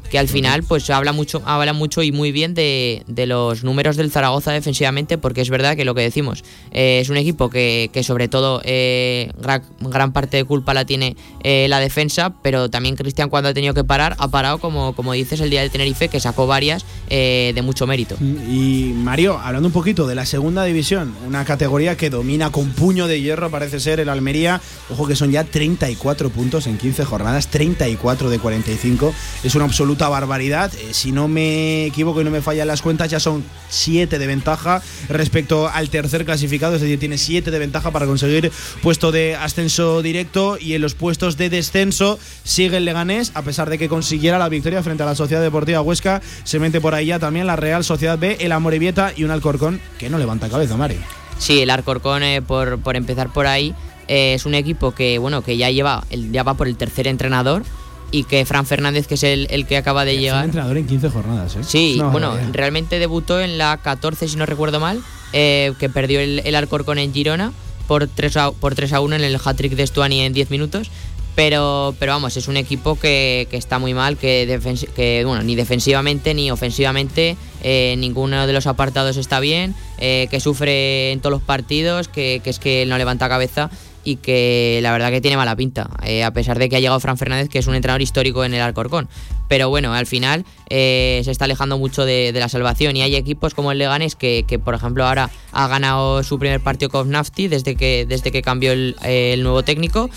Que 0.10 0.20
al 0.20 0.28
final, 0.28 0.64
pues 0.64 0.90
habla 0.90 1.12
mucho, 1.12 1.42
habla 1.46 1.74
mucho 1.74 2.04
y 2.04 2.12
muy 2.12 2.32
bien 2.32 2.54
de, 2.54 3.04
los 3.28 3.64
números 3.64 3.98
del 3.98 4.12
Zaragoza 4.12 4.52
defensivamente, 4.52 5.18
porque 5.18 5.42
es 5.42 5.50
verdad 5.50 5.76
que 5.76 5.86
lo 5.86 5.96
que 5.96 6.02
decimos, 6.02 6.44
eh, 6.72 7.00
es 7.02 7.10
un 7.10 7.18
equipo 7.18 7.50
que, 7.50 7.90
sobre 8.04 8.28
todo 8.28 8.62
eh, 8.64 9.32
gran, 9.80 10.14
parte 10.14 10.38
de 10.38 10.44
culpa 10.46 10.74
la 10.74 10.86
tiene 10.86 11.16
eh, 11.44 11.68
la 11.68 11.80
defensa, 11.80 12.34
pero 12.42 12.70
también 12.70 12.96
Cristian 12.96 13.30
cuando 13.30 13.50
ha 13.50 13.54
tenido 13.54 13.74
que 13.74 13.84
parar, 13.84 14.16
ha 14.20 14.28
parado, 14.28 14.60
como, 14.60 14.94
como 14.94 15.14
dices, 15.14 15.40
el 15.42 15.50
día 15.50 15.62
del 15.62 15.72
Tenerife, 15.72 16.08
que 16.10 16.20
sacó 16.20 16.48
varias 16.48 16.86
de 17.10 17.62
mucho 17.64 17.88
mérito. 17.88 18.16
Y 18.22 18.94
Mario, 18.96 19.38
hablando 19.38 19.68
un 19.68 19.74
poquito 19.74 20.08
de 20.08 20.16
la 20.16 20.26
segunda 20.26 20.64
división, 20.64 21.14
una 21.28 21.44
categoría 21.44 21.98
que 21.98 22.10
domina 22.10 22.52
con 22.52 22.70
puño 22.72 23.08
de 23.08 23.20
hierro, 23.20 23.50
parece 23.50 23.80
ser 23.80 24.00
el 24.00 24.10
Almería, 24.10 24.62
ojo 24.90 25.08
que 25.08 25.16
son 25.16 25.32
ya 25.32 25.44
34 25.44 26.30
puntos 26.30 26.68
en 26.68 26.78
15 26.78 27.04
jornadas 27.06 27.31
34 27.40 28.30
de 28.30 28.40
45. 28.40 29.14
Es 29.44 29.56
una 29.56 29.66
absoluta 29.66 30.10
barbaridad. 30.10 30.72
Eh, 30.76 30.94
si 30.94 31.12
no 31.12 31.28
me 31.28 31.86
equivoco 31.86 32.22
y 32.22 32.24
no 32.24 32.32
me 32.32 32.42
fallan 32.42 32.68
las 32.68 32.82
cuentas, 32.82 33.10
ya 33.10 33.20
son 33.20 33.44
7 33.70 34.20
de 34.20 34.28
ventaja 34.28 34.82
respecto 35.10 35.70
al 35.70 35.90
tercer 35.90 36.26
clasificado. 36.26 36.76
Es 36.76 36.82
decir, 36.82 37.00
tiene 37.00 37.18
7 37.18 37.52
de 37.52 37.60
ventaja 37.60 37.92
para 37.92 38.06
conseguir 38.06 38.52
puesto 38.82 39.12
de 39.12 39.36
ascenso 39.36 40.02
directo. 40.02 40.58
Y 40.60 40.74
en 40.74 40.82
los 40.82 40.96
puestos 40.96 41.38
de 41.38 41.50
descenso 41.50 42.20
sigue 42.44 42.78
el 42.78 42.86
Leganés, 42.86 43.32
a 43.36 43.42
pesar 43.42 43.70
de 43.70 43.78
que 43.78 43.90
consiguiera 43.90 44.38
la 44.38 44.50
victoria 44.50 44.84
frente 44.84 45.04
a 45.04 45.06
la 45.06 45.16
Sociedad 45.16 45.42
Deportiva 45.42 45.82
Huesca. 45.82 46.22
Se 46.44 46.60
mete 46.60 46.82
por 46.82 46.94
ahí 46.94 47.08
ya 47.08 47.20
también 47.20 47.48
la 47.48 47.56
Real 47.56 47.84
Sociedad 47.84 48.18
B, 48.18 48.38
el 48.40 48.52
Amorebieta 48.52 49.14
y 49.16 49.24
un 49.24 49.32
Alcorcón 49.32 49.80
que 49.98 50.10
no 50.10 50.18
levanta 50.18 50.50
cabeza, 50.50 50.78
Mari. 50.78 50.98
Sí, 51.38 51.62
el 51.62 51.72
Alcorcón, 51.72 52.22
eh, 52.22 52.42
por, 52.44 52.80
por 52.80 52.96
empezar 52.96 53.34
por 53.34 53.48
ahí, 53.48 53.74
eh, 54.12 54.34
es 54.34 54.46
un 54.46 54.56
equipo 54.56 54.92
que, 54.92 55.20
bueno, 55.20 55.42
que 55.42 55.56
ya 55.56 55.72
lleva, 55.72 56.04
ya 56.32 56.44
va 56.44 56.56
por 56.56 56.68
el 56.68 56.76
tercer 56.76 57.08
entrenador 57.08 57.64
y 58.12 58.26
que 58.26 58.44
Fran 58.44 58.66
Fernández, 58.66 59.08
que 59.08 59.14
es 59.14 59.24
el, 59.24 59.48
que 59.66 59.78
acaba 59.78 60.04
de 60.04 60.18
llegar. 60.18 60.44
entrenador 60.44 60.78
en 60.78 60.86
15 60.86 61.10
jornadas, 61.10 61.56
¿eh? 61.56 61.60
Sí, 61.64 62.02
bueno, 62.12 62.38
realmente 62.52 63.00
debutó 63.00 63.40
en 63.40 63.58
la 63.58 63.78
14, 63.78 64.28
si 64.28 64.36
no 64.36 64.46
recuerdo 64.46 64.82
mal, 64.82 65.02
eh, 65.32 65.72
que 65.80 65.88
perdió 65.88 66.20
el, 66.20 66.42
el 66.44 66.56
Alcorcón 66.56 66.98
en 67.00 67.14
Girona 67.14 67.54
por 67.88 68.06
3 68.06 68.36
a, 68.36 68.52
por 68.52 68.76
3 68.76 68.92
a 68.92 69.00
1 69.00 69.16
en 69.16 69.24
el 69.24 69.38
hat-trick 69.38 69.76
de 69.76 69.88
Stuani 69.88 70.20
en 70.20 70.34
10 70.34 70.52
minutos. 70.52 70.92
Pero, 71.34 71.96
pero 71.98 72.12
vamos, 72.12 72.36
es 72.36 72.50
un 72.50 72.58
equipo 72.58 73.00
que, 73.00 73.48
está 73.54 73.80
muy 73.80 73.94
mal, 73.94 74.18
que, 74.18 74.60
que 74.94 75.24
bueno, 75.26 75.42
ni 75.44 75.56
defensivamente 75.56 76.34
ni 76.34 76.52
ofensivamente 76.52 77.38
eh, 77.64 77.96
ninguno 77.98 78.46
de 78.46 78.52
los 78.52 78.68
apartados 78.68 79.16
está 79.16 79.40
bien, 79.40 79.74
que 79.98 80.40
sufre 80.42 81.14
en 81.14 81.22
todos 81.22 81.32
los 81.32 81.42
partidos, 81.42 82.10
que, 82.10 82.42
que 82.44 82.50
es 82.50 82.60
que 82.60 82.86
no 82.86 82.98
levanta 82.98 83.30
cabeza 83.30 83.70
y 84.04 84.18
que 84.18 84.80
la 84.82 84.92
verdad 84.92 85.12
que 85.12 85.22
tiene 85.22 85.38
mala 85.38 85.56
pinta, 85.56 85.90
eh, 86.04 86.24
a 86.24 86.32
pesar 86.32 86.60
de 86.60 86.70
que 86.70 86.76
ha 86.76 86.80
llegado 86.80 87.00
Fran 87.00 87.18
Fernández, 87.18 87.50
que 87.50 87.60
es 87.60 87.68
un 87.68 87.76
entrenador 87.76 88.02
histórico 88.02 88.44
en 88.44 88.54
el 88.54 88.62
Alcorcón. 88.62 89.08
Pero 89.48 89.70
bueno, 89.70 89.94
al 89.94 90.06
final 90.06 90.46
eh, 90.70 91.22
se 91.26 91.32
está 91.32 91.46
alejando 91.46 91.78
mucho 91.78 92.06
de, 92.06 92.32
la 92.34 92.50
salvación 92.50 92.96
y 92.96 93.02
hay 93.02 93.16
equipos 93.16 93.54
como 93.54 93.72
el 93.72 93.78
Leganés 93.78 94.16
que, 94.16 94.46
que, 94.48 94.60
por 94.60 94.74
ejemplo, 94.74 95.06
ahora 95.06 95.30
ha 95.52 95.68
ganado 95.68 96.24
su 96.24 96.40
primer 96.40 96.62
partido 96.62 96.90
con 96.90 97.10
Nafti 97.10 97.48
desde 97.48 97.76
que, 97.76 98.06
desde 98.08 98.32
que 98.32 98.42
cambió 98.42 98.72
el, 98.72 98.96
el 99.04 99.44
nuevo 99.44 99.64
técnico 99.64 100.10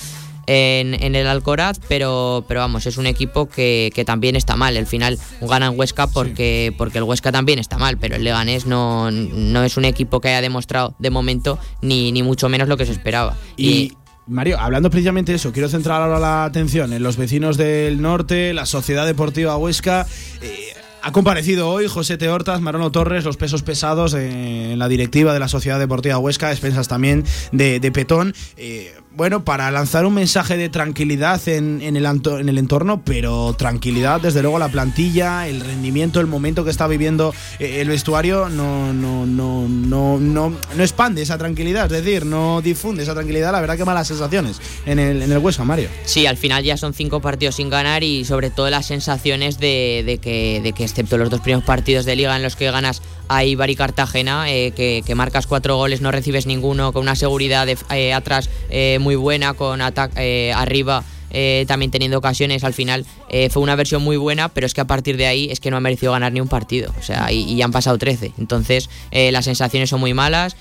en, 0.47 1.15
el 1.15 1.27
Alcoraz, 1.27 1.81
pero, 1.89 2.45
pero 2.47 2.61
vamos, 2.61 2.87
es 2.87 2.97
un 2.97 3.07
equipo 3.07 3.49
que, 3.49 3.91
también 4.07 4.37
está 4.37 4.57
mal. 4.57 4.77
Al 4.77 4.87
final 4.87 5.19
ganan 5.41 5.79
Huesca 5.79 6.07
porque, 6.07 6.75
porque 6.77 6.99
el 6.99 7.05
Huesca 7.05 7.33
también 7.33 7.59
está 7.59 7.79
mal, 7.79 7.99
pero 7.99 8.17
el 8.17 8.25
Leganés 8.25 8.67
no, 8.67 9.11
no 9.11 9.65
es 9.65 9.77
un 9.77 9.85
equipo 9.85 10.21
que 10.21 10.29
haya 10.29 10.41
demostrado 10.41 10.95
de 10.99 11.11
momento 11.11 11.59
ni, 11.81 12.13
ni 12.13 12.23
mucho 12.23 12.49
menos 12.49 12.69
lo 12.69 12.77
que 12.77 12.87
se 12.87 12.93
esperaba. 12.93 13.37
y, 13.57 13.93
Mario, 14.27 14.59
hablando 14.59 14.89
precisamente 14.89 15.33
de 15.33 15.37
eso, 15.37 15.53
quiero 15.53 15.69
centrar 15.69 16.01
ahora 16.01 16.19
la 16.19 16.45
atención 16.45 16.95
en 16.95 17.03
los 17.03 17.19
vecinos 17.19 17.59
del 17.59 18.01
norte, 18.01 18.55
la 18.55 18.65
Sociedad 18.65 19.05
Deportiva 19.05 19.57
Huesca. 19.59 20.07
Eh, 20.41 20.73
ha 21.03 21.13
comparecido 21.13 21.69
hoy 21.69 21.89
José 21.89 22.17
Teortas, 22.17 22.63
Marono 22.63 22.91
Torres, 22.91 23.25
los 23.25 23.37
pesos 23.37 23.63
pesados 23.63 24.15
en 24.15 24.79
la 24.79 24.89
directiva 24.89 25.35
de 25.35 25.41
la 25.41 25.49
Sociedad 25.49 25.79
Deportiva 25.79 26.17
Huesca, 26.17 26.51
expensas 26.51 26.89
también 26.89 27.25
de, 27.53 27.79
Petón. 27.93 28.35
Eh, 28.57 28.95
bueno, 29.17 29.45
para 29.45 29.71
lanzar 29.71 30.07
un 30.07 30.15
mensaje 30.15 30.57
de 30.57 30.69
tranquilidad 30.69 31.41
en, 31.49 31.83
el, 31.83 32.05
en 32.05 32.49
el 32.49 32.59
entorno, 32.59 33.03
pero 33.05 33.55
tranquilidad, 33.57 34.21
desde 34.21 34.43
luego, 34.43 34.59
la 34.59 34.69
plantilla, 34.69 35.47
el 35.47 35.61
rendimiento, 35.61 36.21
el 36.21 36.27
momento 36.27 36.65
que 36.65 36.71
está 36.71 36.87
viviendo 36.87 37.33
eh, 37.59 37.81
el 37.81 37.89
vestuario 37.89 38.49
no, 38.49 38.93
no, 38.93 39.25
no, 39.25 39.69
no, 39.69 40.19
no, 40.19 40.51
no 40.51 40.83
expande 40.83 41.23
esa 41.23 41.39
tranquilidad, 41.39 41.93
es 41.93 42.05
decir, 42.05 42.27
no 42.27 42.61
difunde 42.61 43.05
esa 43.05 43.15
tranquilidad, 43.15 43.53
la 43.53 43.61
verdad 43.61 43.77
que 43.77 43.85
malas 43.85 44.09
sensaciones 44.09 44.61
en 44.85 44.99
el, 44.99 45.23
en 45.23 45.31
el 45.31 45.39
Huesca, 45.39 45.65
Mario. 45.65 45.89
Sí, 46.05 46.27
al 46.27 46.37
final 46.37 46.65
ya 46.65 46.77
son 46.77 46.93
cinco 46.93 47.21
partidos 47.21 47.57
sin 47.57 47.71
ganar 47.71 48.03
y 48.03 48.25
sobre 48.25 48.51
todo 48.51 48.69
las 48.71 48.87
sensaciones 48.87 49.59
de, 49.59 50.19
que, 50.21 50.61
de 50.63 50.73
que, 50.73 50.85
excepto 50.85 51.19
los 51.19 51.31
dos 51.31 51.41
primeros 51.41 51.65
partidos 51.65 52.05
de 52.05 52.17
liga 52.17 52.35
en 52.37 52.43
los 52.43 52.57
que 52.57 52.71
ganas 52.71 53.01
a 53.29 53.45
Ibar 53.45 53.71
y 53.71 53.77
Cartagena, 53.77 54.51
eh, 54.51 54.73
que, 54.73 55.15
marcas 55.15 55.47
cuatro 55.47 55.77
goles, 55.77 56.01
no 56.01 56.11
recibes 56.11 56.47
ninguno, 56.47 56.93
con 56.93 57.03
una 57.03 57.17
seguridad 57.17 57.67
de, 57.67 57.77
eh, 57.91 58.13
atrás 58.13 58.51
muy 59.01 59.17
buena, 59.17 59.55
con 59.55 59.81
ataque 59.81 60.53
arriba 60.55 61.05
eh, 61.37 61.65
también 61.67 61.91
teniendo 61.91 62.17
ocasiones 62.17 62.63
al 62.63 62.75
final. 62.75 63.05
Eh, 63.29 63.51
fue 63.51 63.61
una 63.61 63.75
versión 63.75 64.03
muy 64.03 64.17
buena, 64.17 64.49
pero 64.49 64.67
es 64.67 64.73
que 64.73 64.81
a 64.81 64.87
partir 64.87 65.17
de 65.17 65.27
ahí 65.27 65.49
es 65.51 65.59
que 65.59 65.69
no 65.69 65.77
ha 65.77 65.81
merecido 65.81 66.13
ganar 66.13 66.33
ni 66.33 66.41
un 66.41 66.47
partido. 66.47 66.95
O 66.99 67.03
sea, 67.03 67.33
y, 67.33 67.61
han 67.61 67.73
pasado 67.73 67.99
13. 67.99 68.33
Entonces, 68.39 68.89
eh, 69.11 69.33
las 69.33 69.45
sensaciones 69.47 69.91
son 69.91 69.99
muy 69.99 70.15
malas. 70.15 70.57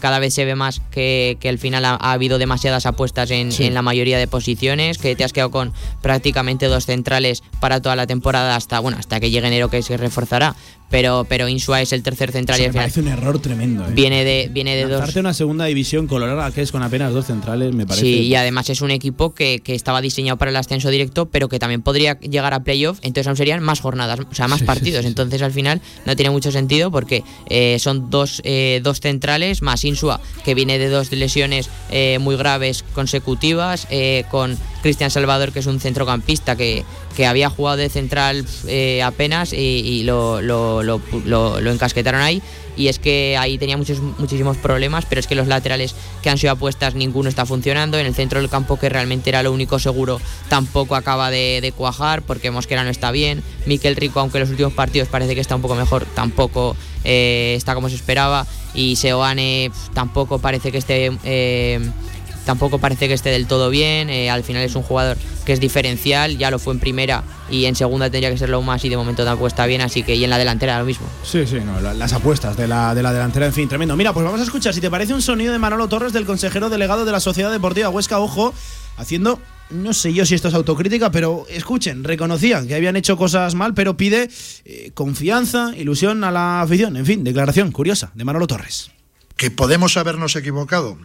cada 0.00 0.18
vez 0.18 0.32
se 0.32 0.46
ve 0.46 0.54
más 0.54 0.80
que, 0.90 1.38
al 1.44 1.58
final 1.58 1.84
ha, 1.84 1.96
habido 1.96 2.38
demasiadas 2.38 2.86
apuestas 2.86 3.30
en, 3.30 3.50
en, 3.58 3.74
la 3.74 3.82
mayoría 3.82 4.18
de 4.18 4.26
posiciones, 4.26 4.96
que 4.96 5.14
te 5.16 5.24
has 5.24 5.34
quedado 5.34 5.50
con 5.50 5.74
prácticamente 6.00 6.66
dos 6.66 6.86
centrales 6.86 7.42
para 7.60 7.82
toda 7.82 7.94
la 7.94 8.06
temporada 8.06 8.56
hasta, 8.56 8.80
bueno, 8.80 8.96
hasta 8.98 9.20
que 9.20 9.30
llegue 9.30 9.46
enero 9.46 9.68
que 9.68 9.82
se 9.82 9.98
reforzará 9.98 10.56
pero, 10.90 11.26
pero 11.28 11.48
Insua 11.48 11.82
es 11.82 11.92
el 11.92 12.02
tercer 12.02 12.32
central. 12.32 12.60
y 12.60 12.64
me 12.64 12.72
parece 12.72 13.00
un 13.00 13.08
error 13.08 13.40
tremendo. 13.40 13.84
¿eh? 13.84 13.92
Viene 13.92 14.24
de, 14.24 14.48
viene 14.52 14.76
de 14.76 14.84
dos. 14.86 15.14
una 15.16 15.34
segunda 15.34 15.64
división 15.64 16.06
colorada 16.06 16.50
que 16.52 16.62
es 16.62 16.72
con 16.72 16.82
apenas 16.82 17.12
dos 17.12 17.26
centrales, 17.26 17.74
me 17.74 17.86
parece. 17.86 18.06
Sí, 18.06 18.20
y 18.22 18.34
además 18.34 18.70
es 18.70 18.80
un 18.80 18.90
equipo 18.90 19.34
que, 19.34 19.60
que, 19.60 19.74
estaba 19.74 20.00
diseñado 20.00 20.36
para 20.36 20.50
el 20.50 20.56
ascenso 20.56 20.90
directo, 20.90 21.26
pero 21.26 21.48
que 21.48 21.58
también 21.58 21.82
podría 21.82 22.18
llegar 22.20 22.54
a 22.54 22.60
playoff, 22.60 22.98
entonces 23.02 23.26
aún 23.26 23.36
serían 23.36 23.62
más 23.62 23.80
jornadas, 23.80 24.20
o 24.20 24.34
sea, 24.34 24.48
más 24.48 24.62
partidos. 24.62 25.04
entonces 25.04 25.42
al 25.42 25.52
final 25.52 25.80
no 26.04 26.16
tiene 26.16 26.30
mucho 26.30 26.50
sentido 26.52 26.90
porque 26.90 27.24
eh, 27.48 27.78
son 27.78 28.10
dos, 28.10 28.40
eh, 28.44 28.80
dos 28.82 29.00
centrales 29.00 29.62
más 29.62 29.84
Insua, 29.84 30.20
que 30.44 30.54
viene 30.54 30.78
de 30.78 30.88
dos 30.88 31.10
lesiones 31.12 31.68
muy 32.20 32.36
graves 32.36 32.84
consecutivas, 32.94 33.86
con 34.30 34.56
Cristian 34.86 35.10
Salvador, 35.10 35.50
que 35.50 35.58
es 35.58 35.66
un 35.66 35.80
centrocampista 35.80 36.54
que, 36.54 36.84
que 37.16 37.26
había 37.26 37.50
jugado 37.50 37.78
de 37.78 37.88
central 37.88 38.46
eh, 38.68 39.02
apenas 39.02 39.52
y, 39.52 40.04
lo, 40.04 40.40
lo, 40.40 40.80
lo, 40.84 41.70
encasquetaron 41.72 42.20
ahí. 42.20 42.40
Y 42.76 42.86
es 42.86 43.00
que 43.00 43.36
ahí 43.36 43.58
tenía 43.58 43.76
muchos, 43.76 43.98
muchísimos 44.00 44.58
problemas, 44.58 45.06
pero 45.06 45.18
es 45.18 45.26
que 45.26 45.34
los 45.34 45.48
laterales 45.48 45.96
que 46.22 46.30
han 46.30 46.38
sido 46.38 46.52
apuestas 46.52 46.94
ninguno 46.94 47.28
está 47.28 47.44
funcionando. 47.46 47.98
En 47.98 48.06
el 48.06 48.14
centro 48.14 48.38
del 48.38 48.48
campo, 48.48 48.78
que 48.78 48.88
realmente 48.88 49.28
era 49.28 49.42
lo 49.42 49.50
único 49.50 49.80
seguro, 49.80 50.20
tampoco 50.48 50.94
acaba 50.94 51.32
de, 51.32 51.72
cuajar 51.76 52.22
porque 52.22 52.52
Mosquera 52.52 52.84
no 52.84 52.90
está 52.90 53.10
bien. 53.10 53.42
Miquel 53.66 53.96
Rico, 53.96 54.20
aunque 54.20 54.38
en 54.38 54.42
los 54.42 54.50
últimos 54.50 54.72
partidos 54.72 55.08
parece 55.08 55.34
que 55.34 55.40
está 55.40 55.56
un 55.56 55.62
poco 55.62 55.74
mejor, 55.74 56.06
tampoco 56.14 56.76
eh, 57.02 57.54
está 57.56 57.74
como 57.74 57.88
se 57.88 57.96
esperaba. 57.96 58.46
Y 58.72 58.94
Seoane 58.94 59.72
tampoco 59.94 60.38
parece 60.38 60.70
que 60.70 60.78
esté 60.78 61.10
eh, 61.24 61.80
tampoco 62.46 62.78
parece 62.78 63.08
que 63.08 63.14
esté 63.14 63.28
del 63.28 63.46
todo 63.46 63.68
bien. 63.68 64.08
Eh, 64.08 64.30
al 64.30 64.42
final 64.42 64.62
es 64.62 64.74
un 64.74 64.82
jugador 64.82 65.18
que 65.44 65.52
es 65.52 65.60
diferencial, 65.60 66.38
ya 66.38 66.50
lo 66.50 66.58
fue 66.58 66.72
en 66.72 66.80
primera 66.80 67.22
y 67.50 67.66
en 67.66 67.76
segunda 67.76 68.08
tendría 68.08 68.30
que 68.30 68.38
serlo 68.38 68.62
más 68.62 68.82
y 68.84 68.88
de 68.88 68.96
momento 68.96 69.24
tampoco 69.24 69.48
está 69.48 69.66
bien, 69.66 69.82
así 69.82 70.02
que 70.02 70.14
y 70.14 70.24
en 70.24 70.30
la 70.30 70.38
delantera 70.38 70.78
lo 70.78 70.86
mismo. 70.86 71.06
Sí, 71.22 71.46
sí, 71.46 71.58
las 71.96 72.12
apuestas 72.14 72.56
de 72.56 72.66
la, 72.66 72.94
de 72.94 73.02
la 73.02 73.12
delantera, 73.12 73.46
en 73.46 73.52
fin, 73.52 73.68
tremendo. 73.68 73.96
Mira, 73.96 74.14
pues 74.14 74.24
vamos 74.24 74.40
a 74.40 74.44
escuchar, 74.44 74.72
si 74.72 74.80
te 74.80 74.90
parece, 74.90 75.12
un 75.12 75.22
sonido 75.22 75.52
de 75.52 75.58
Manolo 75.58 75.88
Torres, 75.88 76.12
del 76.12 76.24
consejero 76.24 76.70
delegado 76.70 77.04
de 77.04 77.12
la 77.12 77.20
Sociedad 77.20 77.52
Deportiva 77.52 77.90
Huesca, 77.90 78.18
ojo, 78.18 78.54
haciendo 78.96 79.38
no 79.70 79.92
sé 79.92 80.12
yo 80.12 80.24
si 80.24 80.34
esto 80.34 80.48
es 80.48 80.54
autocrítica, 80.54 81.10
pero 81.10 81.44
escuchen, 81.48 82.04
reconocían 82.04 82.68
que 82.68 82.76
habían 82.76 82.96
hecho 82.96 83.16
cosas 83.16 83.54
mal, 83.56 83.74
pero 83.74 83.96
pide 83.96 84.30
eh, 84.64 84.92
confianza, 84.94 85.72
ilusión 85.76 86.22
a 86.22 86.30
la 86.30 86.60
afición. 86.60 86.96
En 86.96 87.04
fin, 87.04 87.24
declaración 87.24 87.72
curiosa 87.72 88.12
de 88.14 88.24
Manolo 88.24 88.46
Torres. 88.46 88.90
Que 89.36 89.50
podemos 89.50 89.96
habernos 89.96 90.36
equivocado 90.36 90.98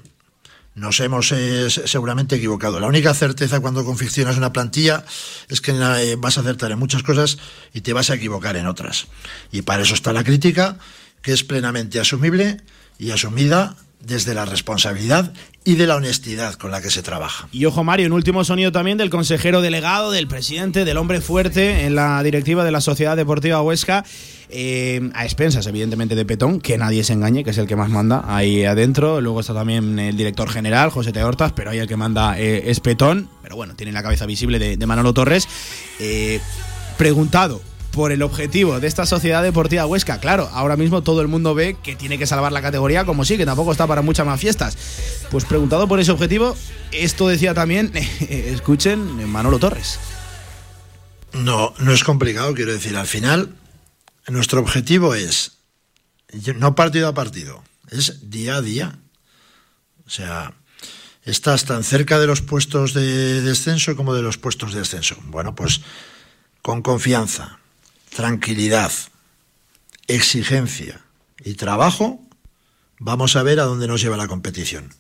nos 0.76 1.00
hemos 1.00 1.32
eh, 1.32 1.70
seguramente 1.70 2.36
equivocado. 2.36 2.80
La 2.80 2.88
única 2.88 3.14
certeza 3.14 3.60
cuando 3.60 3.84
confeccionas 3.84 4.38
una 4.38 4.54
plantilla 4.54 5.04
es 5.50 5.62
que 5.62 5.72
eh, 5.72 6.16
vas 6.18 6.38
a 6.38 6.42
acertar 6.42 6.72
en 6.72 6.80
muchas 6.80 7.04
cosas 7.04 7.38
y 7.74 7.82
te 7.82 7.94
vas 7.94 8.10
a 8.10 8.16
equivocar 8.16 8.56
en 8.56 8.68
otras. 8.68 9.08
Y 9.52 9.64
para 9.64 9.84
eso 9.84 9.94
está 9.94 10.14
la 10.14 10.24
crítica, 10.24 10.78
que 11.22 11.34
es 11.34 11.44
plenamente 11.44 12.00
asumible 12.00 12.62
y 12.98 13.12
asumida 13.12 13.76
desde 14.04 14.34
la 14.34 14.45
responsabilidad 14.45 15.34
y 15.64 15.76
de 15.76 15.86
la 15.86 15.95
honestidad 15.95 16.56
con 16.56 16.72
la 16.72 16.82
que 16.82 16.89
se 16.89 17.04
trabaja. 17.04 17.47
Y 17.52 17.66
ojo 17.66 17.84
Mario, 17.84 18.08
un 18.08 18.14
último 18.14 18.43
sonido 18.43 18.72
también 18.72 18.97
del 18.97 19.10
consejero 19.10 19.62
delegado, 19.62 20.12
del 20.12 20.28
presidente, 20.28 20.86
del 20.86 20.97
hombre 20.97 21.22
fuerte 21.22 21.86
en 21.86 21.95
la 21.95 22.22
directiva 22.24 22.64
de 22.64 22.72
la 22.72 22.82
Sociedad 22.82 23.16
Deportiva 23.16 23.62
Huesca, 23.62 24.04
eh, 24.49 25.12
a 25.14 25.24
expensas 25.24 25.68
evidentemente 25.68 26.16
de 26.16 26.26
Petón, 26.26 26.60
que 26.60 26.78
nadie 26.78 27.04
se 27.04 27.14
engañe, 27.14 27.43
que 27.43 27.52
es 27.52 27.58
el 27.58 27.68
que 27.68 27.76
más 27.76 27.89
manda 27.89 28.24
ahí 28.28 28.66
adentro. 28.66 29.22
Luego 29.22 29.39
está 29.39 29.54
también 29.54 29.99
el 29.99 30.18
director 30.18 30.49
general, 30.49 30.89
José 30.89 31.12
Teortas, 31.12 31.54
pero 31.54 31.70
ahí 31.70 31.80
el 31.80 31.88
que 31.88 31.97
manda 31.97 32.39
eh, 32.39 32.70
es 32.72 32.80
Petón, 32.80 33.30
pero 33.43 33.56
bueno, 33.56 33.76
tiene 33.76 33.91
la 33.91 34.02
cabeza 34.02 34.26
visible 34.26 34.58
de, 34.60 34.86
Manolo 34.88 35.14
Torres. 35.14 35.47
Eh, 35.99 36.41
preguntado 36.97 37.62
por 37.92 38.12
el 38.12 38.22
objetivo 38.22 38.80
de 38.80 38.88
esta 38.88 39.06
sociedad 39.06 39.44
deportiva 39.44 39.86
Huesca. 39.86 40.20
Claro, 40.20 40.50
ahora 40.54 40.78
mismo 40.78 41.04
todo 41.04 41.22
el 41.22 41.28
mundo 41.28 41.54
ve 41.54 41.78
que 41.82 41.96
tiene 41.96 42.18
que 42.18 42.26
salvar 42.26 42.52
la 42.52 42.62
categoría, 42.62 43.06
como 43.06 43.26
sí, 43.26 43.38
que 43.38 43.46
tampoco 43.46 43.72
está 43.72 43.88
para 43.88 44.02
muchas 44.02 44.26
más 44.26 44.39
fiestas. 44.39 44.78
Pues 45.30 45.46
preguntado 45.46 45.88
por 45.88 46.00
ese 46.00 46.12
objetivo, 46.12 46.56
esto 46.92 47.28
decía 47.28 47.54
también, 47.54 47.92
escuchen, 48.30 49.30
Manolo 49.30 49.60
Torres. 49.60 50.00
No, 51.34 51.74
no 51.80 51.94
es 51.94 52.04
complicado, 52.04 52.54
quiero 52.54 52.74
decir, 52.74 52.96
al 52.98 53.08
final 53.08 53.56
nuestro 54.28 54.60
objetivo 54.60 55.16
es 55.16 55.58
no 56.56 56.76
partido 56.76 57.08
a 57.08 57.14
partido, 57.14 57.64
es 57.89 58.30
día 58.30 58.56
a 58.56 58.62
día. 58.62 59.00
O 60.06 60.10
sea, 60.10 60.54
estás 61.24 61.66
tan 61.66 61.84
cerca 61.84 62.20
de 62.20 62.28
los 62.28 62.42
puestos 62.42 62.94
de 62.94 63.42
descenso 63.42 63.96
como 63.96 64.14
de 64.14 64.22
los 64.22 64.38
puestos 64.38 64.74
de 64.74 64.80
descenso. 64.80 65.16
Bueno, 65.24 65.56
pues 65.56 65.82
con 66.62 66.82
confianza, 66.82 67.61
tranquilidad, 68.14 68.91
exigencia 70.07 71.01
y 71.43 71.55
trabajo, 71.55 72.22
vamos 72.99 73.36
a 73.36 73.43
ver 73.43 73.59
a 73.59 73.64
dónde 73.64 73.88
nos 73.88 74.01
lleva 74.01 74.18
la 74.18 74.28
competición. 74.28 74.93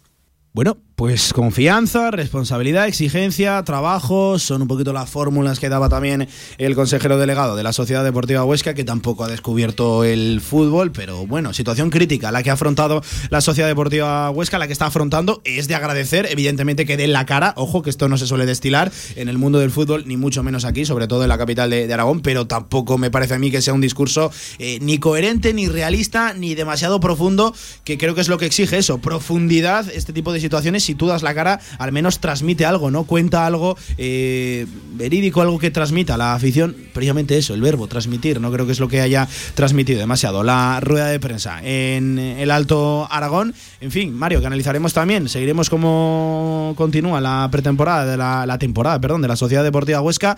Bueno, 0.53 0.77
pues 1.01 1.33
confianza, 1.33 2.11
responsabilidad, 2.11 2.85
exigencia, 2.85 3.63
trabajo, 3.63 4.37
son 4.37 4.61
un 4.61 4.67
poquito 4.67 4.93
las 4.93 5.09
fórmulas 5.09 5.59
que 5.59 5.67
daba 5.67 5.89
también 5.89 6.27
el 6.59 6.75
consejero 6.75 7.17
delegado 7.17 7.55
de 7.55 7.63
la 7.63 7.73
Sociedad 7.73 8.03
Deportiva 8.03 8.45
Huesca, 8.45 8.75
que 8.75 8.83
tampoco 8.83 9.23
ha 9.23 9.27
descubierto 9.27 10.03
el 10.03 10.41
fútbol, 10.41 10.91
pero 10.91 11.25
bueno, 11.25 11.53
situación 11.53 11.89
crítica 11.89 12.31
la 12.31 12.43
que 12.43 12.51
ha 12.51 12.53
afrontado 12.53 13.01
la 13.31 13.41
Sociedad 13.41 13.67
Deportiva 13.67 14.29
Huesca, 14.29 14.59
la 14.59 14.67
que 14.67 14.73
está 14.73 14.85
afrontando, 14.85 15.41
es 15.43 15.67
de 15.67 15.73
agradecer, 15.73 16.27
evidentemente, 16.29 16.85
que 16.85 16.97
den 16.97 17.13
la 17.13 17.25
cara, 17.25 17.55
ojo 17.57 17.81
que 17.81 17.89
esto 17.89 18.07
no 18.07 18.19
se 18.19 18.27
suele 18.27 18.45
destilar 18.45 18.91
en 19.15 19.27
el 19.27 19.39
mundo 19.39 19.57
del 19.57 19.71
fútbol, 19.71 20.03
ni 20.05 20.17
mucho 20.17 20.43
menos 20.43 20.65
aquí, 20.65 20.85
sobre 20.85 21.07
todo 21.07 21.23
en 21.23 21.29
la 21.29 21.39
capital 21.39 21.71
de, 21.71 21.91
Aragón, 21.91 22.21
pero 22.21 22.45
tampoco 22.45 22.99
me 22.99 23.09
parece 23.09 23.33
a 23.33 23.39
mí 23.39 23.49
que 23.49 23.63
sea 23.63 23.73
un 23.73 23.81
discurso 23.81 24.31
eh, 24.59 24.77
ni 24.83 24.99
coherente, 24.99 25.51
ni 25.55 25.67
realista, 25.67 26.35
ni 26.35 26.53
demasiado 26.53 26.99
profundo, 26.99 27.55
que 27.85 27.97
creo 27.97 28.13
que 28.13 28.21
es 28.21 28.29
lo 28.29 28.37
que 28.37 28.45
exige 28.45 28.77
eso, 28.77 28.99
profundidad, 28.99 29.89
este 29.91 30.13
tipo 30.13 30.31
de 30.31 30.39
situaciones 30.39 30.90
si 30.91 30.95
tú 30.95 31.07
das 31.07 31.23
la 31.23 31.33
cara, 31.33 31.61
al 31.77 31.93
menos 31.93 32.19
transmite 32.19 32.65
algo, 32.65 32.91
¿no? 32.91 33.05
Cuenta 33.05 33.45
algo 33.45 33.77
eh, 33.97 34.67
verídico, 34.93 35.41
algo 35.41 35.57
que 35.57 35.71
transmita 35.71 36.17
la 36.17 36.33
afición, 36.33 36.75
precisamente 36.93 37.37
eso, 37.37 37.53
el 37.53 37.61
verbo, 37.61 37.87
transmitir, 37.87 38.41
no 38.41 38.51
creo 38.51 38.65
que 38.65 38.73
es 38.73 38.81
lo 38.81 38.89
que 38.89 38.99
haya 38.99 39.25
transmitido 39.55 39.99
demasiado. 39.99 40.43
La 40.43 40.81
rueda 40.81 41.07
de 41.07 41.19
prensa 41.21 41.61
en 41.63 42.19
el 42.19 42.51
Alto 42.51 43.07
Aragón, 43.09 43.53
en 43.79 43.91
fin, 43.91 44.13
Mario, 44.13 44.41
que 44.41 44.47
analizaremos 44.47 44.93
también, 44.93 45.29
seguiremos 45.29 45.69
cómo 45.69 46.73
continúa 46.75 47.21
la 47.21 47.47
pretemporada 47.49 48.05
de 48.05 48.17
la, 48.17 48.45
la 48.45 48.57
temporada, 48.57 48.99
perdón, 48.99 49.21
de 49.21 49.29
la 49.29 49.37
Sociedad 49.37 49.63
Deportiva 49.63 50.01
Huesca 50.01 50.35